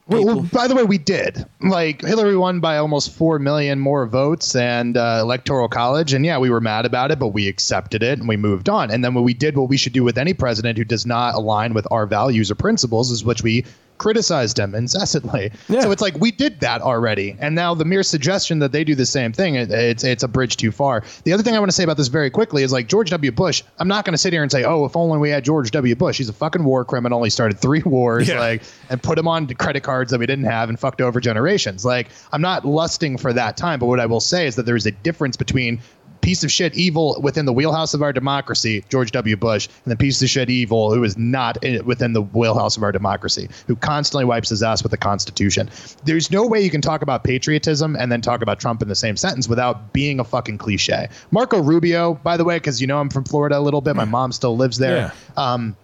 Well, 0.07 0.25
well, 0.25 0.41
by 0.51 0.67
the 0.67 0.75
way, 0.75 0.83
we 0.83 0.97
did. 0.97 1.45
Like 1.61 2.01
Hillary 2.01 2.35
won 2.35 2.59
by 2.59 2.77
almost 2.77 3.13
four 3.13 3.39
million 3.39 3.79
more 3.79 4.05
votes 4.07 4.55
and 4.55 4.97
uh, 4.97 5.19
electoral 5.21 5.69
college, 5.69 6.11
and 6.13 6.25
yeah, 6.25 6.37
we 6.37 6.49
were 6.49 6.59
mad 6.59 6.85
about 6.85 7.11
it, 7.11 7.19
but 7.19 7.27
we 7.29 7.47
accepted 7.47 8.03
it 8.03 8.19
and 8.19 8.27
we 8.27 8.35
moved 8.35 8.67
on. 8.67 8.91
And 8.91 9.05
then 9.05 9.13
when 9.13 9.23
we 9.23 9.33
did 9.33 9.55
what 9.55 9.69
we 9.69 9.77
should 9.77 9.93
do 9.93 10.03
with 10.03 10.17
any 10.17 10.33
president 10.33 10.77
who 10.77 10.83
does 10.83 11.05
not 11.05 11.35
align 11.35 11.73
with 11.73 11.87
our 11.91 12.05
values 12.05 12.51
or 12.51 12.55
principles, 12.55 13.11
is 13.11 13.23
which 13.23 13.43
we 13.43 13.65
criticized 14.01 14.57
him 14.57 14.73
incessantly. 14.73 15.51
Yeah. 15.69 15.81
So 15.81 15.91
it's 15.91 16.01
like 16.01 16.15
we 16.19 16.31
did 16.31 16.59
that 16.61 16.81
already, 16.81 17.37
and 17.39 17.53
now 17.53 17.75
the 17.75 17.85
mere 17.85 18.01
suggestion 18.01 18.57
that 18.57 18.71
they 18.71 18.83
do 18.83 18.95
the 18.95 19.05
same 19.05 19.31
thing, 19.31 19.53
it, 19.53 19.69
it's 19.69 20.03
it's 20.03 20.23
a 20.23 20.27
bridge 20.27 20.57
too 20.57 20.71
far. 20.71 21.03
The 21.23 21.31
other 21.33 21.43
thing 21.43 21.55
I 21.55 21.59
want 21.59 21.69
to 21.69 21.75
say 21.75 21.83
about 21.83 21.97
this 21.97 22.07
very 22.07 22.31
quickly 22.31 22.63
is 22.63 22.71
like 22.71 22.87
George 22.87 23.11
W. 23.11 23.31
Bush. 23.31 23.61
I'm 23.77 23.87
not 23.87 24.03
going 24.03 24.13
to 24.13 24.17
sit 24.17 24.33
here 24.33 24.41
and 24.41 24.51
say, 24.51 24.63
oh, 24.63 24.85
if 24.85 24.95
only 24.97 25.19
we 25.19 25.29
had 25.29 25.45
George 25.45 25.69
W. 25.69 25.95
Bush. 25.95 26.17
He's 26.17 26.29
a 26.29 26.33
fucking 26.33 26.63
war 26.63 26.83
criminal. 26.83 27.21
He 27.23 27.29
started 27.29 27.59
three 27.59 27.83
wars, 27.83 28.27
yeah. 28.27 28.39
like, 28.39 28.63
and 28.89 29.01
put 29.03 29.19
him 29.19 29.27
on 29.27 29.47
credit 29.47 29.83
cards 29.83 30.09
that 30.09 30.19
we 30.19 30.25
didn't 30.25 30.45
have 30.45 30.69
and 30.69 30.79
fucked 30.79 30.99
over 30.99 31.19
generations. 31.19 31.85
Like, 31.85 32.07
I'm 32.31 32.41
not 32.41 32.65
lusting 32.65 33.19
for 33.19 33.31
that 33.33 33.55
time, 33.55 33.79
but 33.79 33.85
what 33.85 33.99
I 33.99 34.07
will 34.07 34.19
say 34.19 34.47
is 34.47 34.55
that 34.55 34.65
there 34.65 34.75
is 34.75 34.87
a 34.87 34.91
difference 34.91 35.37
between 35.37 35.79
piece 36.21 36.43
of 36.43 36.51
shit 36.51 36.75
evil 36.75 37.19
within 37.21 37.45
the 37.45 37.53
wheelhouse 37.53 37.93
of 37.93 38.01
our 38.01 38.13
democracy, 38.13 38.83
George 38.89 39.11
W. 39.11 39.35
Bush, 39.35 39.67
and 39.85 39.91
the 39.91 39.97
piece 39.97 40.21
of 40.21 40.29
shit 40.29 40.49
evil 40.49 40.93
who 40.93 41.03
is 41.03 41.17
not 41.17 41.63
in, 41.63 41.85
within 41.85 42.13
the 42.13 42.21
wheelhouse 42.21 42.77
of 42.77 42.83
our 42.83 42.91
democracy, 42.91 43.49
who 43.67 43.75
constantly 43.75 44.25
wipes 44.25 44.49
his 44.49 44.63
ass 44.63 44.83
with 44.83 44.91
the 44.91 44.97
Constitution. 44.97 45.69
There's 46.05 46.31
no 46.31 46.45
way 46.45 46.61
you 46.61 46.69
can 46.69 46.81
talk 46.81 47.01
about 47.01 47.23
patriotism 47.23 47.95
and 47.95 48.11
then 48.11 48.21
talk 48.21 48.41
about 48.41 48.59
Trump 48.59 48.81
in 48.81 48.87
the 48.87 48.95
same 48.95 49.17
sentence 49.17 49.47
without 49.47 49.93
being 49.93 50.19
a 50.19 50.23
fucking 50.23 50.57
cliche. 50.57 51.09
Marco 51.31 51.61
Rubio, 51.61 52.13
by 52.15 52.37
the 52.37 52.43
way, 52.43 52.57
because 52.57 52.79
you 52.79 52.87
know 52.87 52.99
I'm 52.99 53.09
from 53.09 53.23
Florida 53.23 53.57
a 53.57 53.61
little 53.61 53.81
bit, 53.81 53.95
my 53.95 54.05
mom 54.05 54.31
still 54.31 54.55
lives 54.55 54.77
there. 54.77 55.11
Yeah. 55.37 55.55
Um, 55.55 55.75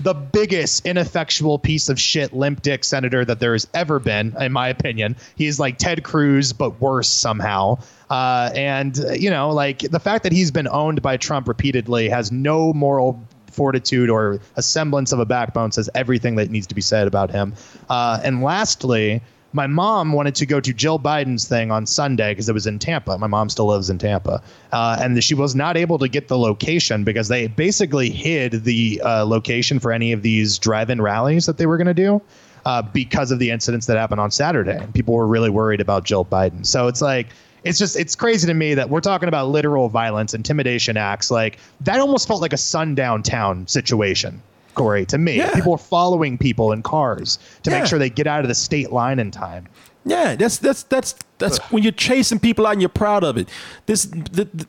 the 0.00 0.14
biggest 0.14 0.86
ineffectual 0.86 1.58
piece 1.58 1.88
of 1.88 2.00
shit 2.00 2.32
limp 2.32 2.62
dick 2.62 2.84
senator 2.84 3.24
that 3.24 3.38
there 3.38 3.52
has 3.52 3.66
ever 3.74 3.98
been, 3.98 4.34
in 4.40 4.52
my 4.52 4.68
opinion. 4.68 5.16
He 5.36 5.46
is 5.46 5.60
like 5.60 5.76
Ted 5.76 6.02
Cruz, 6.02 6.52
but 6.52 6.80
worse 6.80 7.08
somehow. 7.08 7.80
Uh, 8.10 8.50
and, 8.54 8.98
uh, 8.98 9.12
you 9.12 9.30
know, 9.30 9.50
like 9.50 9.78
the 9.78 10.00
fact 10.00 10.24
that 10.24 10.32
he's 10.32 10.50
been 10.50 10.68
owned 10.68 11.00
by 11.00 11.16
Trump 11.16 11.46
repeatedly 11.46 12.08
has 12.08 12.32
no 12.32 12.72
moral 12.72 13.22
fortitude 13.46 14.10
or 14.10 14.40
a 14.56 14.62
semblance 14.62 15.12
of 15.12 15.18
a 15.18 15.26
backbone 15.26 15.72
says 15.72 15.88
everything 15.94 16.36
that 16.36 16.50
needs 16.50 16.66
to 16.66 16.74
be 16.74 16.80
said 16.80 17.06
about 17.06 17.30
him. 17.30 17.54
Uh, 17.88 18.20
and 18.22 18.42
lastly, 18.42 19.20
my 19.52 19.66
mom 19.66 20.12
wanted 20.12 20.34
to 20.36 20.46
go 20.46 20.60
to 20.60 20.72
Jill 20.72 20.98
Biden's 20.98 21.48
thing 21.48 21.70
on 21.70 21.86
Sunday 21.86 22.32
because 22.32 22.48
it 22.48 22.52
was 22.52 22.66
in 22.66 22.78
Tampa. 22.78 23.18
My 23.18 23.26
mom 23.26 23.48
still 23.48 23.66
lives 23.66 23.90
in 23.90 23.98
Tampa, 23.98 24.42
uh, 24.72 24.98
and 25.00 25.22
she 25.22 25.34
was 25.34 25.54
not 25.54 25.76
able 25.76 25.98
to 25.98 26.08
get 26.08 26.28
the 26.28 26.38
location 26.38 27.02
because 27.02 27.28
they 27.28 27.48
basically 27.48 28.10
hid 28.10 28.64
the 28.64 29.00
uh, 29.04 29.26
location 29.26 29.80
for 29.80 29.92
any 29.92 30.12
of 30.12 30.22
these 30.22 30.58
drive-in 30.58 31.00
rallies 31.00 31.46
that 31.46 31.58
they 31.58 31.66
were 31.66 31.76
going 31.76 31.88
to 31.88 31.94
do 31.94 32.22
uh, 32.64 32.82
because 32.82 33.32
of 33.32 33.40
the 33.40 33.50
incidents 33.50 33.86
that 33.86 33.96
happened 33.96 34.20
on 34.20 34.30
Saturday. 34.30 34.86
People 34.94 35.14
were 35.14 35.26
really 35.26 35.50
worried 35.50 35.80
about 35.80 36.04
Jill 36.04 36.24
Biden. 36.24 36.64
So 36.64 36.86
it's 36.86 37.02
like 37.02 37.28
it's 37.64 37.78
just 37.78 37.96
it's 37.96 38.14
crazy 38.16 38.46
to 38.46 38.54
me 38.54 38.74
that 38.74 38.88
we're 38.90 39.00
talking 39.00 39.28
about 39.28 39.48
literal 39.48 39.88
violence, 39.88 40.34
intimidation 40.34 40.96
acts. 40.96 41.30
Like 41.30 41.58
that 41.82 42.00
almost 42.00 42.26
felt 42.28 42.40
like 42.40 42.52
a 42.52 42.56
sundown 42.58 43.22
town 43.22 43.66
situation. 43.66 44.42
Corey, 44.74 45.04
to 45.06 45.18
me, 45.18 45.36
Yeah. 45.36 45.52
people 45.52 45.74
are 45.74 45.78
following 45.78 46.38
people 46.38 46.72
in 46.72 46.82
cars 46.82 47.38
to 47.64 47.70
Yeah. 47.70 47.80
make 47.80 47.88
sure 47.88 47.98
they 47.98 48.08
get 48.10 48.26
out 48.26 48.42
of 48.42 48.48
the 48.48 48.54
state 48.54 48.92
line 48.92 49.18
in 49.18 49.30
time. 49.30 49.66
Yeah, 50.04 50.36
that's 50.36 50.56
that's 50.58 50.84
that's 50.84 51.14
that's 51.38 51.58
when 51.70 51.82
you're 51.82 51.92
chasing 51.92 52.38
people 52.38 52.66
out 52.66 52.72
and 52.72 52.80
you're 52.80 52.88
proud 52.88 53.22
of 53.24 53.36
it. 53.36 53.48
This 53.86 54.04
the, 54.04 54.48
the, 54.54 54.66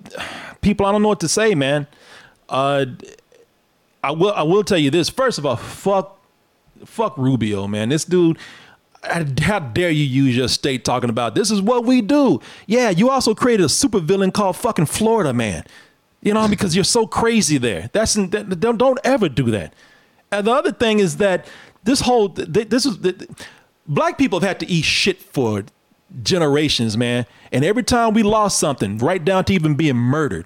people, 0.61 0.85
I 0.85 0.91
don't 0.91 1.01
know 1.01 1.07
what 1.07 1.19
to 1.22 1.30
say, 1.30 1.55
man. 1.55 1.88
Uh, 2.49 2.85
I 4.03 4.11
will 4.11 4.34
I 4.34 4.41
will 4.43 4.63
tell 4.63 4.77
you 4.77 4.89
this. 4.91 5.07
First 5.09 5.38
of 5.38 5.45
all, 5.45 5.55
fuck 5.55 6.19
fuck 6.85 7.18
Rubio, 7.18 7.68
man. 7.68 7.89
This 7.89 8.03
dude. 8.03 8.38
How 9.03 9.60
dare 9.60 9.90
you 9.90 10.03
use 10.03 10.38
your 10.38 10.48
state 10.48 10.86
talking 10.86 11.10
about 11.10 11.34
this 11.34 11.49
is 11.49 11.61
what 11.61 11.86
we 11.86 12.02
do? 12.02 12.40
Yeah, 12.68 12.91
you 12.91 13.10
also 13.10 13.34
created 13.34 13.64
a 13.64 13.68
supervillain 13.68 14.32
called 14.34 14.57
fucking 14.57 14.86
Florida 14.86 15.34
Man. 15.34 15.65
You 16.22 16.36
know, 16.36 16.48
because 16.48 16.76
you're 16.76 16.84
so 16.84 17.07
crazy 17.07 17.57
there. 17.57 17.90
That's 17.94 18.14
that, 18.14 18.60
don't 18.60 18.78
don't 18.78 18.99
ever 19.03 19.28
do 19.28 19.49
that. 19.52 19.73
And 20.32 20.45
the 20.45 20.52
other 20.52 20.72
thing 20.72 20.99
is 20.99 21.18
that 21.18 21.48
this 21.84 22.02
whole 22.02 22.30
this 22.30 22.86
is 22.86 22.98
black 23.88 24.19
people 24.19 24.40
have 24.40 24.48
had 24.48 24.60
to 24.60 24.69
eat 24.69 24.86
shit 24.86 25.19
for 25.19 25.64
generations, 26.22 26.95
man. 26.95 27.26
And 27.52 27.65
every 27.65 27.84
time 27.84 28.14
we 28.14 28.23
lost 28.23 28.60
something, 28.60 28.98
right 28.99 29.23
down 29.23 29.45
to 29.45 29.53
even 29.53 29.76
being 29.76 29.95
murdered, 29.95 30.45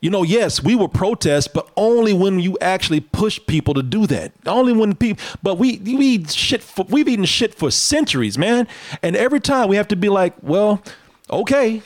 you 0.00 0.08
know, 0.08 0.22
yes, 0.22 0.62
we 0.62 0.74
will 0.74 0.88
protest, 0.88 1.52
but 1.52 1.68
only 1.76 2.14
when 2.14 2.40
you 2.40 2.56
actually 2.60 3.00
push 3.00 3.38
people 3.46 3.74
to 3.74 3.82
do 3.82 4.06
that. 4.06 4.32
Only 4.46 4.72
when 4.72 4.94
people, 4.94 5.22
but 5.42 5.56
we 5.56 5.76
we 5.78 6.24
shit 6.24 6.62
for, 6.62 6.86
we've 6.88 7.06
eaten 7.08 7.26
shit 7.26 7.54
for 7.54 7.70
centuries, 7.70 8.38
man. 8.38 8.66
And 9.02 9.14
every 9.14 9.40
time 9.40 9.68
we 9.68 9.76
have 9.76 9.88
to 9.88 9.96
be 9.96 10.08
like, 10.08 10.34
well, 10.42 10.82
okay, 11.28 11.82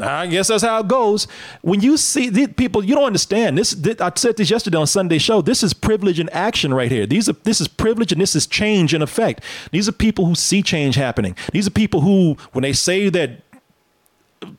I 0.00 0.26
guess 0.26 0.48
that's 0.48 0.62
how 0.62 0.80
it 0.80 0.88
goes. 0.88 1.26
When 1.62 1.80
you 1.80 1.96
see 1.96 2.28
the 2.28 2.46
people, 2.48 2.84
you 2.84 2.94
don't 2.94 3.04
understand 3.04 3.58
this. 3.58 3.72
thi- 3.72 3.96
I 4.00 4.12
said 4.14 4.36
this 4.36 4.50
yesterday 4.50 4.78
on 4.78 4.86
Sunday 4.86 5.18
show. 5.18 5.42
This 5.42 5.62
is 5.62 5.72
privilege 5.72 6.20
in 6.20 6.28
action 6.30 6.72
right 6.74 6.90
here. 6.90 7.06
These 7.06 7.28
are 7.28 7.32
this 7.44 7.60
is 7.60 7.66
privilege 7.68 8.12
and 8.12 8.20
this 8.20 8.36
is 8.36 8.46
change 8.46 8.94
in 8.94 9.02
effect. 9.02 9.42
These 9.72 9.88
are 9.88 9.92
people 9.92 10.26
who 10.26 10.34
see 10.34 10.62
change 10.62 10.94
happening. 10.94 11.36
These 11.52 11.66
are 11.66 11.70
people 11.70 12.00
who, 12.00 12.36
when 12.52 12.62
they 12.62 12.72
say 12.72 13.08
that 13.10 13.42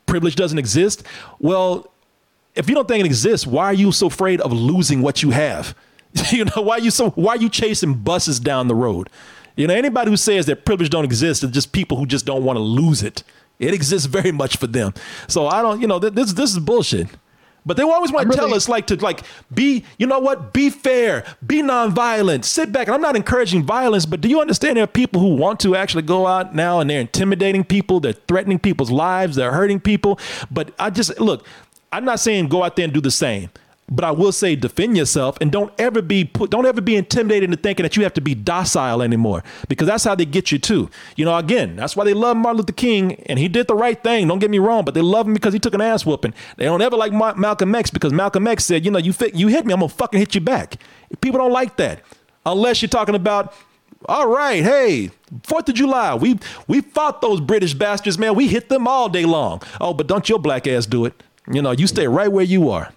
privilege 0.06 0.36
doesn't 0.36 0.58
exist, 0.58 1.04
well, 1.40 1.90
if 2.58 2.68
you 2.68 2.76
don't 2.76 2.88
think 2.88 3.02
it 3.02 3.06
exists, 3.06 3.46
why 3.46 3.66
are 3.66 3.74
you 3.74 3.92
so 3.92 4.08
afraid 4.08 4.42
of 4.42 4.52
losing 4.52 5.02
what 5.02 5.24
you 5.24 5.32
have? 5.32 5.76
you 6.32 6.46
know, 6.46 6.62
why 6.62 6.78
are 6.78 6.80
you 6.80 6.92
so 6.92 7.12
why 7.12 7.36
are 7.36 7.38
you 7.38 7.50
chasing 7.50 7.94
buses 7.94 8.40
down 8.40 8.68
the 8.68 8.76
road? 8.76 9.10
You 9.56 9.68
know, 9.68 9.74
anybody 9.74 10.12
who 10.12 10.18
says 10.18 10.46
that 10.46 10.66
privilege 10.66 10.90
don't 10.90 11.06
exist 11.06 11.44
is 11.44 11.52
just 11.52 11.72
people 11.72 11.98
who 11.98 12.06
just 12.06 12.26
don't 12.26 12.44
want 12.44 12.58
to 12.58 12.62
lose 12.62 13.02
it. 13.04 13.24
It 13.60 13.74
exists 13.74 14.06
very 14.06 14.32
much 14.32 14.58
for 14.58 14.68
them. 14.68 14.94
So 15.28 15.48
I 15.48 15.62
don't, 15.62 15.82
you 15.82 15.88
know, 15.88 16.00
this 16.00 16.34
this 16.34 16.52
is 16.52 16.60
bullshit. 16.60 17.08
But 17.68 17.76
they 17.76 17.84
always 17.84 18.14
want 18.14 18.32
to 18.32 18.38
tell 18.38 18.54
us 18.54 18.70
like 18.70 18.88
to 18.88 18.96
like 18.96 19.24
be, 19.54 19.84
you 20.00 20.08
know 20.08 20.20
what, 20.20 20.54
be 20.54 20.70
fair, 20.70 21.26
be 21.46 21.62
nonviolent, 21.62 22.46
sit 22.46 22.72
back. 22.72 22.88
And 22.88 22.96
I'm 22.96 23.02
not 23.02 23.18
encouraging 23.18 23.64
violence, 23.64 24.06
but 24.06 24.22
do 24.22 24.30
you 24.30 24.40
understand 24.40 24.78
there 24.78 24.86
are 24.86 24.88
people 24.88 25.20
who 25.20 25.36
want 25.36 25.60
to 25.62 25.76
actually 25.76 26.04
go 26.04 26.28
out 26.28 26.56
now 26.56 26.80
and 26.80 26.90
they're 26.90 27.02
intimidating 27.02 27.66
people, 27.66 28.00
they're 28.00 28.14
threatening 28.14 28.58
people's 28.58 28.90
lives, 28.90 29.36
they're 29.36 29.52
hurting 29.52 29.82
people. 29.82 30.18
But 30.50 30.74
I 30.80 30.90
just 30.92 31.20
look, 31.20 31.46
I'm 31.92 32.06
not 32.06 32.20
saying 32.20 32.48
go 32.48 32.64
out 32.64 32.76
there 32.76 32.86
and 32.86 32.94
do 32.94 33.02
the 33.02 33.12
same. 33.12 33.50
But 33.90 34.04
I 34.04 34.12
will 34.12 34.34
say 34.34 34.58
defend 34.58 34.98
yourself 34.98 35.38
and 35.40 35.50
don't 35.50 35.74
ever 35.80 36.02
be 36.02 36.26
put 36.26 36.50
don't 36.50 36.66
ever 36.66 36.82
be 36.82 36.98
intimidated 36.98 37.46
into 37.46 37.56
thinking 37.56 37.84
that 37.84 37.96
you 37.96 38.04
have 38.04 38.14
to 38.16 38.22
be 38.22 38.36
docile 38.36 39.02
anymore. 39.02 39.46
Because 39.70 39.88
that's 39.88 40.04
how 40.04 40.14
they 40.14 40.26
get 40.26 40.52
you 40.52 40.60
too. 40.60 40.90
You 41.16 41.24
know, 41.24 41.38
again, 41.38 41.78
that's 41.78 41.96
why 41.96 42.04
they 42.04 42.14
love 42.14 42.36
Martin 42.36 42.58
Luther 42.58 42.74
King 42.74 43.14
and 43.28 43.40
he 43.40 43.48
did 43.48 43.68
the 43.68 43.76
right 43.76 44.02
thing. 44.04 44.28
Don't 44.28 44.40
get 44.40 44.52
me 44.52 44.60
wrong, 44.60 44.84
but 44.84 44.94
they 44.94 45.02
love 45.02 45.26
him 45.26 45.34
because 45.34 45.54
he 45.54 45.60
took 45.60 45.74
an 45.74 45.80
ass 45.80 46.06
whooping. 46.06 46.34
They 46.58 46.66
don't 46.66 46.82
ever 46.82 46.98
like 46.98 47.14
Ma- 47.14 47.36
Malcolm 47.36 47.74
X 47.76 47.90
because 47.90 48.12
Malcolm 48.12 48.46
X 48.46 48.66
said, 48.66 48.84
you 48.84 48.92
know, 48.92 49.00
you 49.00 49.14
fit, 49.14 49.36
you 49.36 49.48
hit 49.48 49.66
me, 49.66 49.72
I'm 49.74 49.80
gonna 49.80 49.90
fucking 49.90 50.20
hit 50.20 50.36
you 50.36 50.42
back. 50.42 50.82
People 51.22 51.40
don't 51.40 51.54
like 51.54 51.78
that. 51.78 52.02
Unless 52.46 52.82
you're 52.82 52.90
talking 52.90 53.16
about 53.16 53.54
all 54.06 54.28
right, 54.28 54.64
hey, 54.64 55.12
Fourth 55.44 55.68
of 55.70 55.76
July, 55.76 56.14
we 56.16 56.40
we 56.68 56.82
fought 56.82 57.22
those 57.22 57.42
British 57.42 57.74
bastards, 57.74 58.18
man. 58.18 58.36
We 58.36 58.48
hit 58.48 58.70
them 58.70 58.88
all 58.88 59.10
day 59.10 59.26
long. 59.26 59.62
Oh, 59.82 59.94
but 59.94 60.08
don't 60.08 60.28
your 60.30 60.40
black 60.40 60.68
ass 60.68 60.86
do 60.86 61.06
it. 61.06 61.24
You 61.52 61.62
know, 61.62 61.72
you 61.72 61.88
stay 61.88 62.08
right 62.08 62.32
where 62.32 62.44
you 62.44 62.70
are. 62.70 62.92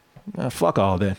Fuck 0.51 0.79
all 0.79 0.99
that. 0.99 1.19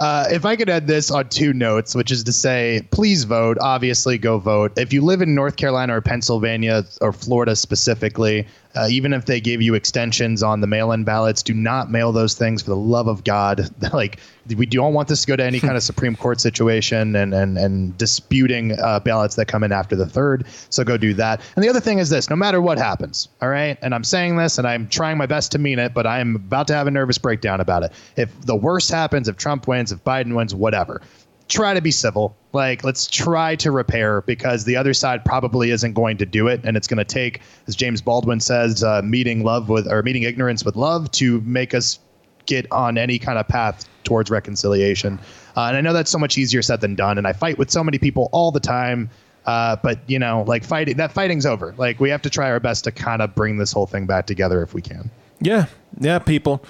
Uh, 0.00 0.26
if 0.30 0.44
I 0.44 0.54
could 0.54 0.68
add 0.68 0.86
this 0.86 1.10
on 1.10 1.28
two 1.28 1.52
notes, 1.52 1.94
which 1.94 2.12
is 2.12 2.22
to 2.24 2.32
say, 2.32 2.86
please 2.92 3.24
vote. 3.24 3.58
Obviously, 3.60 4.16
go 4.16 4.38
vote. 4.38 4.72
If 4.76 4.92
you 4.92 5.02
live 5.02 5.22
in 5.22 5.34
North 5.34 5.56
Carolina 5.56 5.96
or 5.96 6.00
Pennsylvania 6.00 6.84
or 7.00 7.12
Florida 7.12 7.56
specifically, 7.56 8.46
uh, 8.78 8.86
even 8.88 9.12
if 9.12 9.24
they 9.24 9.40
gave 9.40 9.60
you 9.60 9.74
extensions 9.74 10.40
on 10.40 10.60
the 10.60 10.66
mail-in 10.68 11.02
ballots, 11.02 11.42
do 11.42 11.52
not 11.52 11.90
mail 11.90 12.12
those 12.12 12.34
things 12.34 12.62
for 12.62 12.70
the 12.70 12.76
love 12.76 13.08
of 13.08 13.24
God. 13.24 13.68
like 13.92 14.20
we 14.56 14.66
don't 14.66 14.94
want 14.94 15.08
this 15.08 15.22
to 15.22 15.26
go 15.26 15.34
to 15.34 15.42
any 15.42 15.58
kind 15.58 15.76
of 15.76 15.82
Supreme 15.88 16.14
Court 16.14 16.40
situation 16.40 17.16
and 17.16 17.34
and 17.34 17.58
and 17.58 17.98
disputing 17.98 18.78
uh, 18.78 19.00
ballots 19.00 19.34
that 19.34 19.46
come 19.46 19.64
in 19.64 19.72
after 19.72 19.96
the 19.96 20.06
third. 20.06 20.46
So 20.70 20.84
go 20.84 20.96
do 20.96 21.12
that. 21.14 21.40
And 21.56 21.64
the 21.64 21.68
other 21.68 21.80
thing 21.80 21.98
is 21.98 22.08
this: 22.08 22.30
no 22.30 22.36
matter 22.36 22.60
what 22.60 22.78
happens, 22.78 23.28
all 23.42 23.48
right. 23.48 23.76
And 23.82 23.94
I'm 23.94 24.04
saying 24.04 24.36
this, 24.36 24.58
and 24.58 24.66
I'm 24.66 24.88
trying 24.88 25.18
my 25.18 25.26
best 25.26 25.50
to 25.52 25.58
mean 25.58 25.80
it, 25.80 25.92
but 25.92 26.06
I'm 26.06 26.36
about 26.36 26.68
to 26.68 26.74
have 26.74 26.86
a 26.86 26.92
nervous 26.92 27.18
breakdown 27.18 27.60
about 27.60 27.82
it. 27.82 27.92
If 28.16 28.40
the 28.42 28.56
worst 28.56 28.90
happens, 28.90 29.28
if 29.28 29.36
Trump 29.36 29.66
wins, 29.66 29.90
if 29.90 30.04
Biden 30.04 30.36
wins, 30.36 30.54
whatever 30.54 31.02
try 31.48 31.74
to 31.74 31.80
be 31.80 31.90
civil. 31.90 32.36
Like, 32.52 32.84
let's 32.84 33.06
try 33.06 33.56
to 33.56 33.70
repair 33.70 34.22
because 34.22 34.64
the 34.64 34.76
other 34.76 34.94
side 34.94 35.24
probably 35.24 35.70
isn't 35.70 35.92
going 35.92 36.16
to 36.18 36.26
do 36.26 36.48
it, 36.48 36.60
and 36.64 36.76
it's 36.76 36.86
going 36.86 36.98
to 36.98 37.04
take, 37.04 37.40
as 37.66 37.76
James 37.76 38.00
Baldwin 38.00 38.40
says, 38.40 38.82
uh, 38.82 39.02
meeting 39.02 39.44
love 39.44 39.68
with 39.68 39.90
or 39.90 40.02
meeting 40.02 40.22
ignorance 40.22 40.64
with 40.64 40.76
love 40.76 41.10
to 41.12 41.40
make 41.42 41.74
us 41.74 41.98
get 42.46 42.70
on 42.72 42.96
any 42.96 43.18
kind 43.18 43.38
of 43.38 43.46
path 43.46 43.86
towards 44.04 44.30
reconciliation. 44.30 45.18
Uh, 45.56 45.64
and 45.64 45.76
I 45.76 45.80
know 45.80 45.92
that's 45.92 46.10
so 46.10 46.18
much 46.18 46.38
easier 46.38 46.62
said 46.62 46.80
than 46.80 46.94
done, 46.94 47.18
and 47.18 47.26
I 47.26 47.32
fight 47.32 47.58
with 47.58 47.70
so 47.70 47.84
many 47.84 47.98
people 47.98 48.28
all 48.32 48.50
the 48.50 48.60
time. 48.60 49.10
Uh, 49.44 49.76
but 49.76 49.98
you 50.06 50.18
know, 50.18 50.44
like 50.46 50.64
fighting, 50.64 50.96
that 50.96 51.12
fighting's 51.12 51.46
over. 51.46 51.74
Like 51.78 52.00
we 52.00 52.10
have 52.10 52.22
to 52.22 52.30
try 52.30 52.50
our 52.50 52.60
best 52.60 52.84
to 52.84 52.92
kind 52.92 53.22
of 53.22 53.34
bring 53.34 53.56
this 53.56 53.72
whole 53.72 53.86
thing 53.86 54.06
back 54.06 54.26
together 54.26 54.62
if 54.62 54.74
we 54.74 54.82
can. 54.82 55.10
Yeah, 55.40 55.66
yeah, 56.00 56.18
people. 56.18 56.62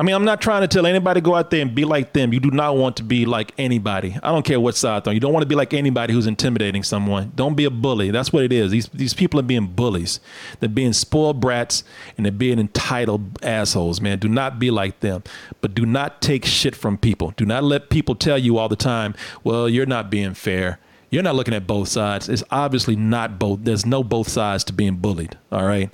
I 0.00 0.02
mean, 0.02 0.14
I'm 0.14 0.24
not 0.24 0.40
trying 0.40 0.62
to 0.62 0.66
tell 0.66 0.86
anybody 0.86 1.20
go 1.20 1.34
out 1.34 1.50
there 1.50 1.60
and 1.60 1.74
be 1.74 1.84
like 1.84 2.14
them. 2.14 2.32
You 2.32 2.40
do 2.40 2.50
not 2.50 2.74
want 2.74 2.96
to 2.96 3.04
be 3.04 3.26
like 3.26 3.52
anybody. 3.58 4.16
I 4.22 4.32
don't 4.32 4.46
care 4.46 4.58
what 4.58 4.74
side 4.74 5.04
though. 5.04 5.10
You 5.10 5.20
don't 5.20 5.34
want 5.34 5.42
to 5.42 5.46
be 5.46 5.54
like 5.54 5.74
anybody 5.74 6.14
who's 6.14 6.26
intimidating 6.26 6.82
someone. 6.82 7.32
Don't 7.34 7.54
be 7.54 7.66
a 7.66 7.70
bully. 7.70 8.10
That's 8.10 8.32
what 8.32 8.42
it 8.42 8.50
is. 8.50 8.70
These 8.70 8.88
these 8.94 9.12
people 9.12 9.38
are 9.38 9.42
being 9.42 9.66
bullies. 9.66 10.18
They're 10.58 10.70
being 10.70 10.94
spoiled 10.94 11.38
brats 11.38 11.84
and 12.16 12.24
they're 12.24 12.32
being 12.32 12.58
entitled 12.58 13.44
assholes, 13.44 14.00
man. 14.00 14.18
Do 14.18 14.28
not 14.30 14.58
be 14.58 14.70
like 14.70 15.00
them. 15.00 15.22
But 15.60 15.74
do 15.74 15.84
not 15.84 16.22
take 16.22 16.46
shit 16.46 16.74
from 16.74 16.96
people. 16.96 17.34
Do 17.36 17.44
not 17.44 17.62
let 17.62 17.90
people 17.90 18.14
tell 18.14 18.38
you 18.38 18.56
all 18.56 18.70
the 18.70 18.76
time, 18.76 19.14
well, 19.44 19.68
you're 19.68 19.84
not 19.84 20.10
being 20.10 20.32
fair. 20.32 20.78
You're 21.10 21.24
not 21.24 21.34
looking 21.34 21.52
at 21.52 21.66
both 21.66 21.88
sides. 21.88 22.26
It's 22.30 22.44
obviously 22.50 22.96
not 22.96 23.38
both. 23.38 23.64
There's 23.64 23.84
no 23.84 24.02
both 24.02 24.28
sides 24.28 24.64
to 24.64 24.72
being 24.72 24.96
bullied. 24.96 25.36
All 25.52 25.66
right. 25.66 25.90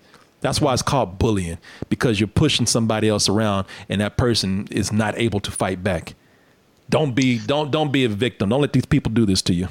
That's 0.46 0.60
why 0.60 0.72
it's 0.72 0.80
called 0.80 1.18
bullying 1.18 1.58
because 1.88 2.20
you're 2.20 2.28
pushing 2.28 2.66
somebody 2.66 3.08
else 3.08 3.28
around 3.28 3.66
and 3.88 4.00
that 4.00 4.16
person 4.16 4.68
is 4.70 4.92
not 4.92 5.18
able 5.18 5.40
to 5.40 5.50
fight 5.50 5.82
back. 5.82 6.14
Don't 6.88 7.16
be 7.16 7.40
don't 7.40 7.72
don't 7.72 7.90
be 7.90 8.04
a 8.04 8.08
victim. 8.08 8.50
Don't 8.50 8.60
let 8.60 8.72
these 8.72 8.86
people 8.86 9.10
do 9.10 9.26
this 9.26 9.42
to 9.42 9.54
you. 9.54 9.66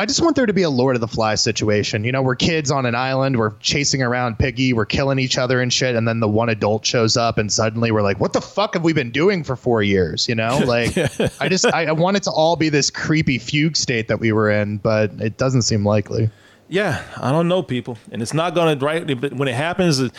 I 0.00 0.06
just 0.06 0.20
want 0.20 0.34
there 0.34 0.46
to 0.46 0.52
be 0.52 0.62
a 0.62 0.70
Lord 0.70 0.96
of 0.96 1.00
the 1.00 1.06
Flies 1.06 1.40
situation. 1.40 2.02
You 2.02 2.10
know, 2.10 2.22
we're 2.22 2.34
kids 2.34 2.72
on 2.72 2.86
an 2.86 2.96
island, 2.96 3.38
we're 3.38 3.52
chasing 3.60 4.02
around 4.02 4.36
Piggy, 4.36 4.72
we're 4.72 4.84
killing 4.84 5.20
each 5.20 5.38
other 5.38 5.60
and 5.60 5.72
shit, 5.72 5.94
and 5.94 6.08
then 6.08 6.18
the 6.18 6.26
one 6.26 6.48
adult 6.48 6.84
shows 6.84 7.16
up, 7.16 7.38
and 7.38 7.52
suddenly 7.52 7.92
we're 7.92 8.02
like, 8.02 8.18
"What 8.18 8.32
the 8.32 8.40
fuck 8.40 8.74
have 8.74 8.82
we 8.82 8.92
been 8.92 9.12
doing 9.12 9.44
for 9.44 9.54
four 9.54 9.80
years?" 9.80 10.28
You 10.28 10.34
know, 10.34 10.58
like 10.66 10.98
I 11.40 11.48
just 11.48 11.66
I, 11.66 11.84
I 11.84 11.92
want 11.92 12.16
it 12.16 12.24
to 12.24 12.32
all 12.32 12.56
be 12.56 12.68
this 12.68 12.90
creepy 12.90 13.38
fugue 13.38 13.76
state 13.76 14.08
that 14.08 14.18
we 14.18 14.32
were 14.32 14.50
in, 14.50 14.78
but 14.78 15.12
it 15.20 15.36
doesn't 15.36 15.62
seem 15.62 15.84
likely. 15.84 16.30
Yeah, 16.70 17.02
I 17.16 17.32
don't 17.32 17.48
know 17.48 17.62
people, 17.64 17.98
and 18.12 18.22
it's 18.22 18.32
not 18.32 18.54
gonna 18.54 18.76
right. 18.76 19.20
But 19.20 19.32
when 19.34 19.48
it 19.48 19.54
happens, 19.56 19.98
these 19.98 20.12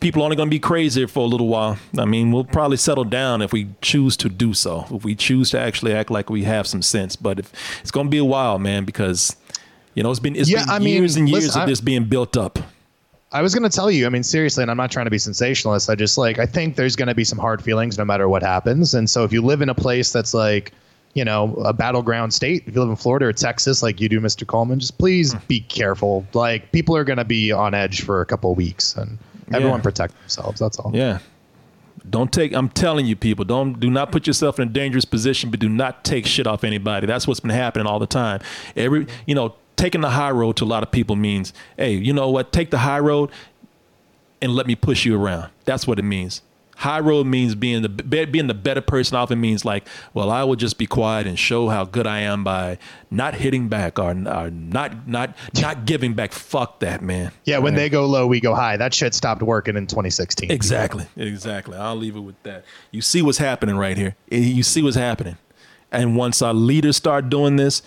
people 0.00 0.20
are 0.20 0.24
only 0.26 0.36
gonna 0.36 0.50
be 0.50 0.58
crazy 0.58 1.06
for 1.06 1.20
a 1.20 1.26
little 1.26 1.48
while. 1.48 1.78
I 1.98 2.04
mean, 2.04 2.30
we'll 2.30 2.44
probably 2.44 2.76
settle 2.76 3.04
down 3.04 3.40
if 3.40 3.52
we 3.54 3.68
choose 3.80 4.14
to 4.18 4.28
do 4.28 4.52
so. 4.52 4.84
If 4.90 5.02
we 5.02 5.14
choose 5.14 5.50
to 5.52 5.58
actually 5.58 5.94
act 5.94 6.10
like 6.10 6.28
we 6.28 6.44
have 6.44 6.66
some 6.66 6.82
sense, 6.82 7.16
but 7.16 7.38
if 7.38 7.50
it's 7.80 7.90
gonna 7.90 8.10
be 8.10 8.18
a 8.18 8.24
while, 8.24 8.58
man, 8.58 8.84
because 8.84 9.34
you 9.94 10.02
know 10.02 10.10
it's 10.10 10.20
been 10.20 10.36
it's 10.36 10.50
Yeah, 10.50 10.60
been 10.66 10.70
I 10.74 10.78
mean, 10.78 10.94
years 11.00 11.16
and 11.16 11.26
years 11.26 11.44
listen, 11.46 11.60
of 11.62 11.66
I- 11.66 11.70
this 11.70 11.80
being 11.80 12.04
built 12.04 12.36
up. 12.36 12.58
I 13.32 13.42
was 13.42 13.52
going 13.52 13.68
to 13.68 13.74
tell 13.76 13.90
you, 13.90 14.06
I 14.06 14.10
mean, 14.10 14.22
seriously, 14.22 14.62
and 14.62 14.70
I'm 14.70 14.76
not 14.76 14.92
trying 14.92 15.06
to 15.06 15.10
be 15.10 15.18
sensationalist. 15.18 15.90
I 15.90 15.96
just 15.96 16.16
like, 16.16 16.38
I 16.38 16.46
think 16.46 16.76
there's 16.76 16.94
going 16.94 17.08
to 17.08 17.16
be 17.16 17.24
some 17.24 17.36
hard 17.38 17.64
feelings 17.64 17.98
no 17.98 18.04
matter 18.04 18.28
what 18.28 18.44
happens. 18.44 18.94
And 18.94 19.10
so 19.10 19.24
if 19.24 19.32
you 19.32 19.42
live 19.42 19.60
in 19.60 19.68
a 19.68 19.74
place 19.74 20.12
that's 20.12 20.34
like, 20.34 20.70
you 21.14 21.24
know, 21.24 21.54
a 21.64 21.72
battleground 21.72 22.34
state. 22.34 22.64
If 22.66 22.74
you 22.74 22.80
live 22.80 22.90
in 22.90 22.96
Florida 22.96 23.26
or 23.26 23.32
Texas, 23.32 23.82
like 23.82 24.00
you 24.00 24.08
do, 24.08 24.20
Mr. 24.20 24.46
Coleman, 24.46 24.80
just 24.80 24.98
please 24.98 25.32
hmm. 25.32 25.38
be 25.48 25.60
careful. 25.60 26.26
Like 26.34 26.70
people 26.72 26.96
are 26.96 27.04
going 27.04 27.18
to 27.18 27.24
be 27.24 27.52
on 27.52 27.72
edge 27.72 28.02
for 28.02 28.20
a 28.20 28.26
couple 28.26 28.50
of 28.50 28.56
weeks, 28.56 28.96
and 28.96 29.18
everyone 29.52 29.78
Yeah. 29.78 29.84
protect 29.84 30.18
themselves. 30.20 30.60
That's 30.60 30.78
all. 30.78 30.90
Yeah. 30.92 31.20
Don't 32.10 32.32
take. 32.32 32.52
I'm 32.52 32.68
telling 32.68 33.06
you, 33.06 33.16
people. 33.16 33.44
Don't 33.44 33.80
do 33.80 33.88
not 33.88 34.12
put 34.12 34.26
yourself 34.26 34.58
in 34.58 34.68
a 34.68 34.70
dangerous 34.70 35.06
position, 35.06 35.50
but 35.50 35.60
do 35.60 35.68
not 35.68 36.04
take 36.04 36.26
shit 36.26 36.46
off 36.46 36.62
anybody. 36.62 37.06
That's 37.06 37.26
what's 37.26 37.40
been 37.40 37.50
happening 37.50 37.86
all 37.86 37.98
the 37.98 38.06
time. 38.06 38.40
Every 38.76 39.06
you 39.26 39.34
know, 39.34 39.54
taking 39.76 40.02
the 40.02 40.10
high 40.10 40.30
road 40.30 40.56
to 40.56 40.64
a 40.64 40.66
lot 40.66 40.82
of 40.82 40.90
people 40.90 41.16
means, 41.16 41.52
hey, 41.78 41.94
you 41.94 42.12
know 42.12 42.28
what? 42.30 42.52
Take 42.52 42.70
the 42.70 42.78
high 42.78 42.98
road 42.98 43.30
and 44.42 44.52
let 44.54 44.66
me 44.66 44.74
push 44.74 45.06
you 45.06 45.20
around. 45.20 45.50
That's 45.64 45.86
what 45.86 45.98
it 45.98 46.02
means. 46.02 46.42
High 46.76 47.00
road 47.00 47.26
means 47.26 47.54
being 47.54 47.82
the 47.82 47.88
being 47.88 48.46
the 48.48 48.54
better 48.54 48.80
person. 48.80 49.16
Often 49.16 49.40
means 49.40 49.64
like, 49.64 49.86
well, 50.12 50.30
I 50.30 50.42
will 50.44 50.56
just 50.56 50.76
be 50.76 50.86
quiet 50.86 51.26
and 51.26 51.38
show 51.38 51.68
how 51.68 51.84
good 51.84 52.06
I 52.06 52.18
am 52.20 52.42
by 52.44 52.78
not 53.10 53.34
hitting 53.34 53.68
back 53.68 53.98
or, 53.98 54.10
or 54.10 54.50
not 54.50 55.06
not 55.08 55.36
not 55.60 55.84
giving 55.86 56.14
back. 56.14 56.32
Fuck 56.32 56.80
that, 56.80 57.00
man. 57.02 57.30
Yeah, 57.44 57.58
when 57.58 57.74
Right? 57.74 57.80
they 57.80 57.88
go 57.88 58.06
low, 58.06 58.26
we 58.26 58.40
go 58.40 58.54
high. 58.54 58.76
That 58.76 58.92
shit 58.92 59.14
stopped 59.14 59.42
working 59.42 59.76
in 59.76 59.86
2016. 59.86 60.50
Exactly. 60.50 61.06
Exactly. 61.16 61.76
I'll 61.76 61.96
leave 61.96 62.16
it 62.16 62.20
with 62.20 62.42
that. 62.42 62.64
You 62.90 63.00
see 63.02 63.22
what's 63.22 63.38
happening 63.38 63.76
right 63.76 63.96
here. 63.96 64.16
Eh, 64.32 64.38
you 64.38 64.62
see 64.62 64.82
what's 64.82 64.96
happening. 64.96 65.36
And 65.92 66.16
once 66.16 66.42
our 66.42 66.54
leaders 66.54 66.96
start 66.96 67.28
doing 67.30 67.54
this, 67.56 67.82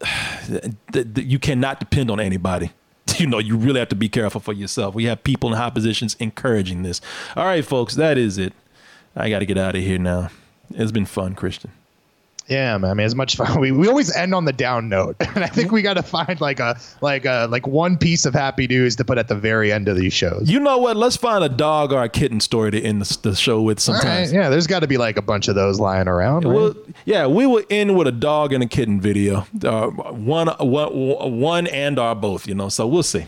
th- 0.46 0.72
th- 0.92 1.06
you 1.26 1.38
cannot 1.38 1.80
depend 1.80 2.10
on 2.10 2.20
anybody. 2.20 2.70
You 3.18 3.26
know, 3.26 3.38
you 3.38 3.56
really 3.56 3.78
have 3.78 3.88
to 3.90 3.96
be 3.96 4.10
careful 4.10 4.42
for 4.42 4.52
yourself. 4.52 4.94
We 4.94 5.04
have 5.04 5.24
people 5.24 5.50
in 5.50 5.56
high 5.56 5.70
positions 5.70 6.16
encouraging 6.20 6.82
this. 6.82 7.00
All 7.34 7.46
right, 7.46 7.64
folks, 7.64 7.94
that 7.94 8.18
is 8.18 8.36
it. 8.36 8.52
I 9.14 9.30
got 9.30 9.38
to 9.38 9.46
get 9.46 9.56
out 9.56 9.74
of 9.74 9.82
here 9.82 9.98
now. 9.98 10.28
It's 10.74 10.92
been 10.92 11.06
fun, 11.06 11.34
Christian. 11.34 11.70
Yeah, 12.48 12.78
man. 12.78 12.90
I 12.90 12.94
mean, 12.94 13.04
as 13.06 13.14
much 13.14 13.36
fun. 13.36 13.60
We, 13.66 13.72
we 13.72 13.88
always 13.88 14.14
end 14.14 14.34
on 14.34 14.44
the 14.44 14.52
down 14.52 14.88
note, 14.88 15.16
and 15.20 15.42
I 15.42 15.46
think 15.46 15.72
we 15.72 15.80
got 15.82 15.94
to 15.94 16.02
find 16.02 16.40
like 16.40 16.60
a 16.60 16.78
like 17.00 17.24
a 17.24 17.48
like 17.50 17.66
one 17.66 17.96
piece 17.96 18.26
of 18.26 18.34
happy 18.34 18.66
news 18.66 18.94
to 18.96 19.04
put 19.04 19.18
at 19.18 19.28
the 19.28 19.34
very 19.34 19.72
end 19.72 19.88
of 19.88 19.96
these 19.96 20.12
shows. 20.12 20.48
You 20.48 20.60
know 20.60 20.78
what? 20.78 20.96
Let's 20.96 21.16
find 21.16 21.42
a 21.42 21.48
dog 21.48 21.92
or 21.92 22.02
a 22.02 22.08
kitten 22.08 22.40
story 22.40 22.70
to 22.72 22.80
end 22.80 23.00
the, 23.02 23.30
the 23.30 23.34
show 23.36 23.62
with 23.62 23.88
All 23.88 23.94
right, 23.94 24.00
sometimes. 24.02 24.32
Yeah, 24.32 24.48
there's 24.50 24.66
got 24.66 24.80
to 24.80 24.86
be 24.86 24.98
like 24.98 25.16
a 25.16 25.22
bunch 25.22 25.48
of 25.48 25.54
those 25.54 25.80
lying 25.80 26.06
around. 26.06 26.44
right? 26.44 26.54
Well, 26.54 26.74
yeah, 27.04 27.26
we 27.26 27.46
will 27.46 27.64
end 27.70 27.96
with 27.96 28.06
a 28.08 28.12
dog 28.12 28.52
and 28.52 28.62
a 28.62 28.66
kitten 28.66 29.00
video. 29.00 29.46
Uh, 29.64 29.88
one, 29.88 30.48
one, 30.48 31.40
one, 31.40 31.66
and 31.68 31.98
or 31.98 32.14
both. 32.14 32.46
You 32.46 32.54
know, 32.54 32.68
so 32.68 32.86
we'll 32.86 33.02
see. 33.02 33.26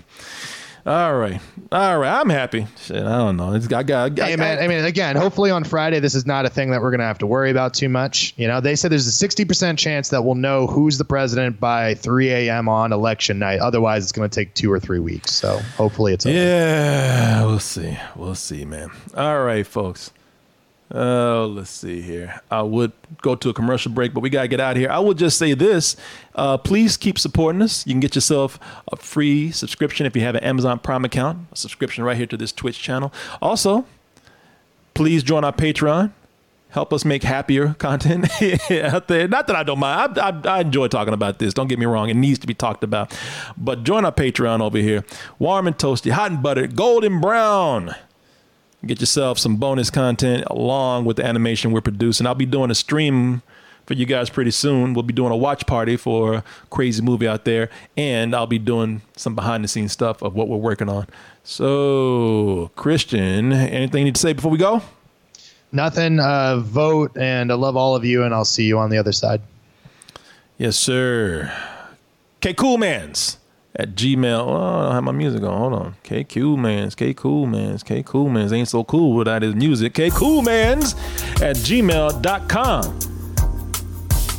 All 0.88 1.18
right, 1.18 1.38
all 1.70 1.98
right. 1.98 2.18
I'm 2.18 2.30
happy. 2.30 2.66
Shit, 2.78 2.96
I 3.04 3.18
don't 3.18 3.36
know. 3.36 3.52
It's, 3.52 3.70
I 3.70 3.82
got. 3.82 4.18
I, 4.18 4.28
Hey 4.28 4.36
man, 4.36 4.58
I 4.58 4.66
mean, 4.68 4.82
again, 4.86 5.16
hopefully 5.16 5.50
on 5.50 5.62
Friday 5.62 6.00
this 6.00 6.14
is 6.14 6.24
not 6.24 6.46
a 6.46 6.48
thing 6.48 6.70
that 6.70 6.80
we're 6.80 6.90
gonna 6.90 7.02
have 7.02 7.18
to 7.18 7.26
worry 7.26 7.50
about 7.50 7.74
too 7.74 7.90
much. 7.90 8.32
You 8.38 8.48
know, 8.48 8.62
they 8.62 8.74
said 8.74 8.90
there's 8.90 9.06
a 9.06 9.28
60% 9.28 9.76
chance 9.76 10.08
that 10.08 10.24
we'll 10.24 10.34
know 10.34 10.66
who's 10.66 10.96
the 10.96 11.04
president 11.04 11.60
by 11.60 11.92
3 11.96 12.30
a.m. 12.30 12.70
on 12.70 12.94
election 12.94 13.38
night. 13.38 13.60
Otherwise, 13.60 14.04
it's 14.04 14.12
gonna 14.12 14.30
take 14.30 14.54
two 14.54 14.72
or 14.72 14.80
three 14.80 14.98
weeks. 14.98 15.34
So 15.34 15.58
hopefully 15.76 16.14
it's. 16.14 16.24
Yeah, 16.24 17.44
we'll 17.44 17.58
see. 17.58 17.98
We'll 18.16 18.34
see, 18.34 18.64
man. 18.64 18.90
All 19.14 19.42
right, 19.42 19.66
folks. 19.66 20.10
Oh, 20.90 21.52
let's 21.54 21.68
see 21.70 22.00
here. 22.00 22.40
I 22.50 22.62
would 22.62 22.92
go 23.20 23.34
to 23.34 23.50
a 23.50 23.54
commercial 23.54 23.92
break, 23.92 24.14
but 24.14 24.20
we 24.20 24.30
gotta 24.30 24.48
get 24.48 24.58
out 24.58 24.72
of 24.72 24.78
here. 24.78 24.90
I 24.90 24.98
would 24.98 25.18
just 25.18 25.38
say 25.38 25.52
this: 25.52 25.96
uh, 26.34 26.56
please 26.56 26.96
keep 26.96 27.18
supporting 27.18 27.60
us. 27.60 27.86
You 27.86 27.92
can 27.92 28.00
get 28.00 28.14
yourself 28.14 28.58
a 28.90 28.96
free 28.96 29.50
subscription 29.50 30.06
if 30.06 30.16
you 30.16 30.22
have 30.22 30.34
an 30.34 30.44
Amazon 30.44 30.78
Prime 30.78 31.04
account. 31.04 31.46
A 31.52 31.56
subscription 31.56 32.04
right 32.04 32.16
here 32.16 32.26
to 32.26 32.38
this 32.38 32.52
Twitch 32.52 32.78
channel. 32.78 33.12
Also, 33.42 33.84
please 34.94 35.22
join 35.22 35.44
our 35.44 35.52
Patreon. 35.52 36.12
Help 36.70 36.92
us 36.92 37.04
make 37.04 37.22
happier 37.22 37.74
content 37.78 38.26
out 38.70 39.08
there. 39.08 39.28
Not 39.28 39.46
that 39.46 39.56
I 39.56 39.64
don't 39.64 39.78
mind. 39.78 40.18
I, 40.18 40.30
I, 40.30 40.56
I 40.56 40.60
enjoy 40.60 40.88
talking 40.88 41.14
about 41.14 41.38
this. 41.38 41.52
Don't 41.52 41.68
get 41.68 41.78
me 41.78 41.86
wrong. 41.86 42.08
It 42.08 42.16
needs 42.16 42.38
to 42.38 42.46
be 42.46 42.54
talked 42.54 42.82
about. 42.82 43.14
But 43.58 43.84
join 43.84 44.06
our 44.06 44.12
Patreon 44.12 44.60
over 44.62 44.78
here. 44.78 45.04
Warm 45.38 45.66
and 45.66 45.76
toasty, 45.76 46.12
hot 46.12 46.30
and 46.30 46.42
buttered, 46.42 46.76
golden 46.76 47.20
brown. 47.20 47.94
Get 48.86 49.00
yourself 49.00 49.38
some 49.38 49.56
bonus 49.56 49.90
content 49.90 50.44
along 50.46 51.04
with 51.04 51.16
the 51.16 51.24
animation 51.24 51.72
we're 51.72 51.80
producing. 51.80 52.26
I'll 52.26 52.34
be 52.36 52.46
doing 52.46 52.70
a 52.70 52.76
stream 52.76 53.42
for 53.86 53.94
you 53.94 54.06
guys 54.06 54.30
pretty 54.30 54.52
soon. 54.52 54.94
We'll 54.94 55.02
be 55.02 55.12
doing 55.12 55.32
a 55.32 55.36
watch 55.36 55.66
party 55.66 55.96
for 55.96 56.34
a 56.34 56.44
crazy 56.70 57.02
movie 57.02 57.26
out 57.26 57.44
there, 57.44 57.70
and 57.96 58.36
I'll 58.36 58.46
be 58.46 58.58
doing 58.58 59.02
some 59.16 59.34
behind 59.34 59.64
the 59.64 59.68
scenes 59.68 59.90
stuff 59.90 60.22
of 60.22 60.34
what 60.34 60.46
we're 60.48 60.58
working 60.58 60.88
on. 60.88 61.06
So, 61.42 62.70
Christian, 62.76 63.52
anything 63.52 64.00
you 64.00 64.04
need 64.04 64.14
to 64.14 64.20
say 64.20 64.32
before 64.32 64.50
we 64.50 64.58
go? 64.58 64.82
Nothing. 65.72 66.20
Uh, 66.20 66.58
vote, 66.58 67.16
and 67.16 67.50
I 67.50 67.56
love 67.56 67.76
all 67.76 67.96
of 67.96 68.04
you, 68.04 68.22
and 68.22 68.32
I'll 68.32 68.44
see 68.44 68.64
you 68.64 68.78
on 68.78 68.90
the 68.90 68.98
other 68.98 69.12
side. 69.12 69.40
Yes, 70.56 70.76
sir. 70.76 71.52
Okay, 72.36 72.54
cool, 72.54 72.76
Coolmanz 72.76 73.37
at 73.78 73.94
Gmail. 73.94 74.40
Oh, 74.40 74.80
I 74.80 74.82
don't 74.84 74.92
have 74.94 75.04
my 75.04 75.12
music 75.12 75.42
on. 75.42 75.56
Hold 75.56 75.72
on. 75.72 75.94
K 76.02 76.24
Coolmanz, 76.24 76.96
K 76.96 77.14
Coolmanz, 77.14 77.84
K 77.84 78.02
Coolmanz 78.02 78.52
ain't 78.52 78.68
so 78.68 78.82
cool 78.84 79.14
without 79.14 79.42
his 79.42 79.54
music. 79.54 79.94
K 79.94 80.10
Coolmanz 80.10 80.94
at 81.40 81.56
gmail.com. 81.56 82.98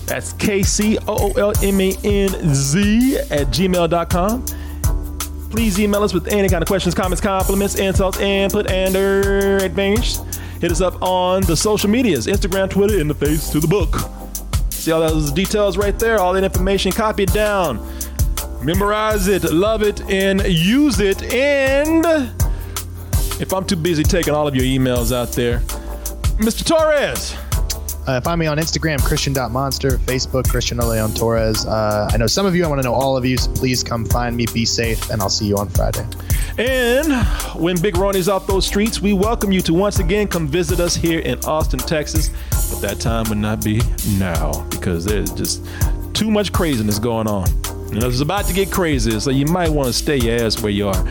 That's 0.06 0.34
K 0.34 0.64
C 0.64 0.98
O 1.08 1.16
O 1.18 1.32
L 1.34 1.54
M 1.64 1.80
A 1.80 1.96
N 2.04 2.30
Z 2.54 3.18
at 3.32 3.48
gmail.com. 3.48 4.46
Please 5.52 5.80
email 5.80 6.04
us 6.04 6.14
with 6.14 6.28
any 6.28 6.48
kind 6.48 6.62
of 6.62 6.68
questions, 6.68 6.94
comments, 6.94 7.22
compliments, 7.22 7.76
insults, 7.76 8.20
input, 8.20 8.70
and 8.70 8.96
or 8.96 9.58
advantage. 9.58 10.18
Hit 10.62 10.72
us 10.72 10.82
up 10.82 11.02
on 11.02 11.42
the 11.44 11.56
social 11.56 11.90
medias 11.90 12.28
Instagram, 12.28 12.70
Twitter, 12.70 13.00
and 13.00 13.10
the 13.10 13.16
face 13.16 13.50
to 13.50 13.60
the 13.60 13.68
book. 13.68 13.96
See 14.70 14.92
all 14.92 15.00
those 15.00 15.32
details 15.32 15.78
right 15.78 15.98
there, 15.98 16.20
all 16.20 16.34
that 16.34 16.44
information. 16.44 16.92
Copy 16.92 17.24
it 17.24 17.34
down, 17.34 17.78
memorize 18.64 19.28
it, 19.28 19.44
love 19.44 19.84
it, 19.84 20.02
and 20.10 20.46
use 20.46 21.00
it. 21.00 21.34
And 21.34 22.06
if 23.42 23.54
I'm 23.54 23.66
too 23.66 23.76
busy 23.76 24.04
taking 24.04 24.34
all 24.34 24.48
of 24.48 24.56
your 24.56 24.66
emails 24.66 25.16
out 25.16 25.32
there, 25.34 25.60
Mr. 26.40 26.66
Torres. 26.66 27.36
Uh, 28.08 28.20
find 28.22 28.40
me 28.40 28.48
on 28.48 28.58
Instagram, 28.58 29.00
Christian.monster, 29.04 29.92
Facebook, 30.00 30.50
Christian 30.50 30.80
Leon 30.80 31.14
Torres. 31.14 31.66
Uh, 31.68 32.10
I 32.12 32.18
know 32.18 32.26
some 32.26 32.48
of 32.48 32.56
you, 32.56 32.66
I 32.66 32.68
want 32.68 32.82
to 32.82 32.88
know 32.88 32.94
all 32.94 33.16
of 33.16 33.24
you, 33.24 33.38
so 33.38 33.52
please 33.52 33.84
come 33.84 34.04
find 34.04 34.36
me, 34.36 34.48
be 34.52 34.66
safe, 34.66 35.12
and 35.12 35.22
I'll 35.22 35.30
see 35.30 35.46
you 35.46 35.58
on 35.58 35.70
Friday. 35.70 36.08
And 36.58 37.14
when 37.62 37.80
Big 37.80 37.98
Ronnie's 37.98 38.28
off 38.28 38.48
those 38.48 38.66
streets, 38.66 39.00
we 39.00 39.14
welcome 39.14 39.52
you 39.52 39.62
to 39.62 39.74
once 39.76 40.00
again 40.00 40.28
come 40.28 40.48
visit 40.48 40.80
us 40.80 40.96
here 40.96 41.20
in 41.20 41.38
Austin, 41.46 41.80
Texas. 41.80 42.32
But 42.72 42.82
that 42.82 43.00
time 43.00 43.30
would 43.30 43.38
not 43.38 43.64
be 43.64 43.80
now 44.18 44.64
because 44.70 45.06
there's 45.06 45.32
just 45.32 45.64
too 46.14 46.32
much 46.32 46.52
craziness 46.52 46.98
going 46.98 47.28
on. 47.28 47.46
Know, 47.92 48.08
it's 48.08 48.22
about 48.22 48.46
to 48.46 48.54
get 48.54 48.72
crazy, 48.72 49.20
so 49.20 49.32
you 49.32 49.46
might 49.46 49.70
want 49.70 49.88
to 49.88 49.94
stay 49.94 50.18
your 50.18 50.46
ass 50.46 50.62
where 50.62 50.72
you 50.72 50.88
are. 50.88 51.04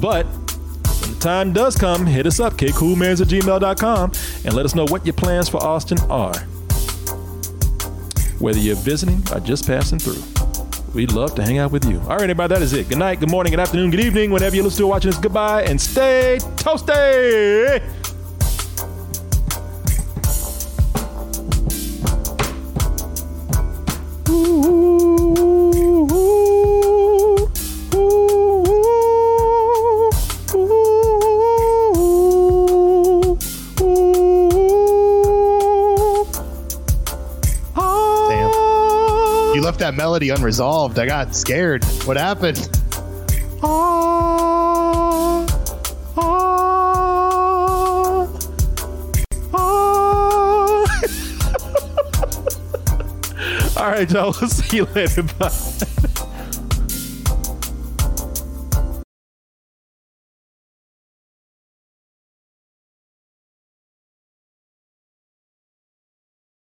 But 0.00 0.26
when 0.26 1.14
the 1.14 1.18
time 1.20 1.52
does 1.52 1.76
come, 1.76 2.04
hit 2.06 2.26
us 2.26 2.40
up, 2.40 2.54
kcoolmanz 2.54 3.20
at 3.20 3.28
gmail.com, 3.28 4.12
and 4.44 4.54
let 4.54 4.64
us 4.64 4.74
know 4.74 4.84
what 4.86 5.06
your 5.06 5.12
plans 5.12 5.48
for 5.48 5.62
Austin 5.62 5.98
are. 6.10 6.34
Whether 8.40 8.58
you're 8.58 8.76
visiting 8.76 9.22
or 9.32 9.38
just 9.40 9.66
passing 9.66 10.00
through. 10.00 10.22
We'd 10.92 11.12
love 11.12 11.34
to 11.36 11.42
hang 11.42 11.58
out 11.58 11.70
with 11.70 11.84
you. 11.84 12.00
All 12.00 12.16
right, 12.16 12.22
everybody, 12.22 12.54
that 12.54 12.62
is 12.62 12.72
it. 12.72 12.88
Good 12.88 12.98
night, 12.98 13.20
good 13.20 13.30
morning, 13.30 13.52
good 13.52 13.60
afternoon, 13.60 13.90
good 13.90 14.00
evening, 14.00 14.30
whenever 14.30 14.56
you 14.56 14.64
listen 14.64 14.78
to 14.78 14.84
or 14.84 14.90
watching 14.90 15.12
this. 15.12 15.20
Goodbye 15.20 15.62
and 15.62 15.80
stay 15.80 16.38
toasty. 16.56 17.80
Damn. 24.24 25.23
Left 39.74 39.80
that 39.80 39.96
melody 39.96 40.30
unresolved. 40.30 41.00
I 41.00 41.06
got 41.06 41.34
scared. 41.34 41.84
What 42.04 42.16
happened? 42.16 42.58
All 53.76 53.90
right, 53.90 54.08
y'all. 54.10 54.32
We'll 54.40 54.48
see 54.48 54.76
you 54.76 54.84
later. 54.94 55.24
Bye. 55.24 55.50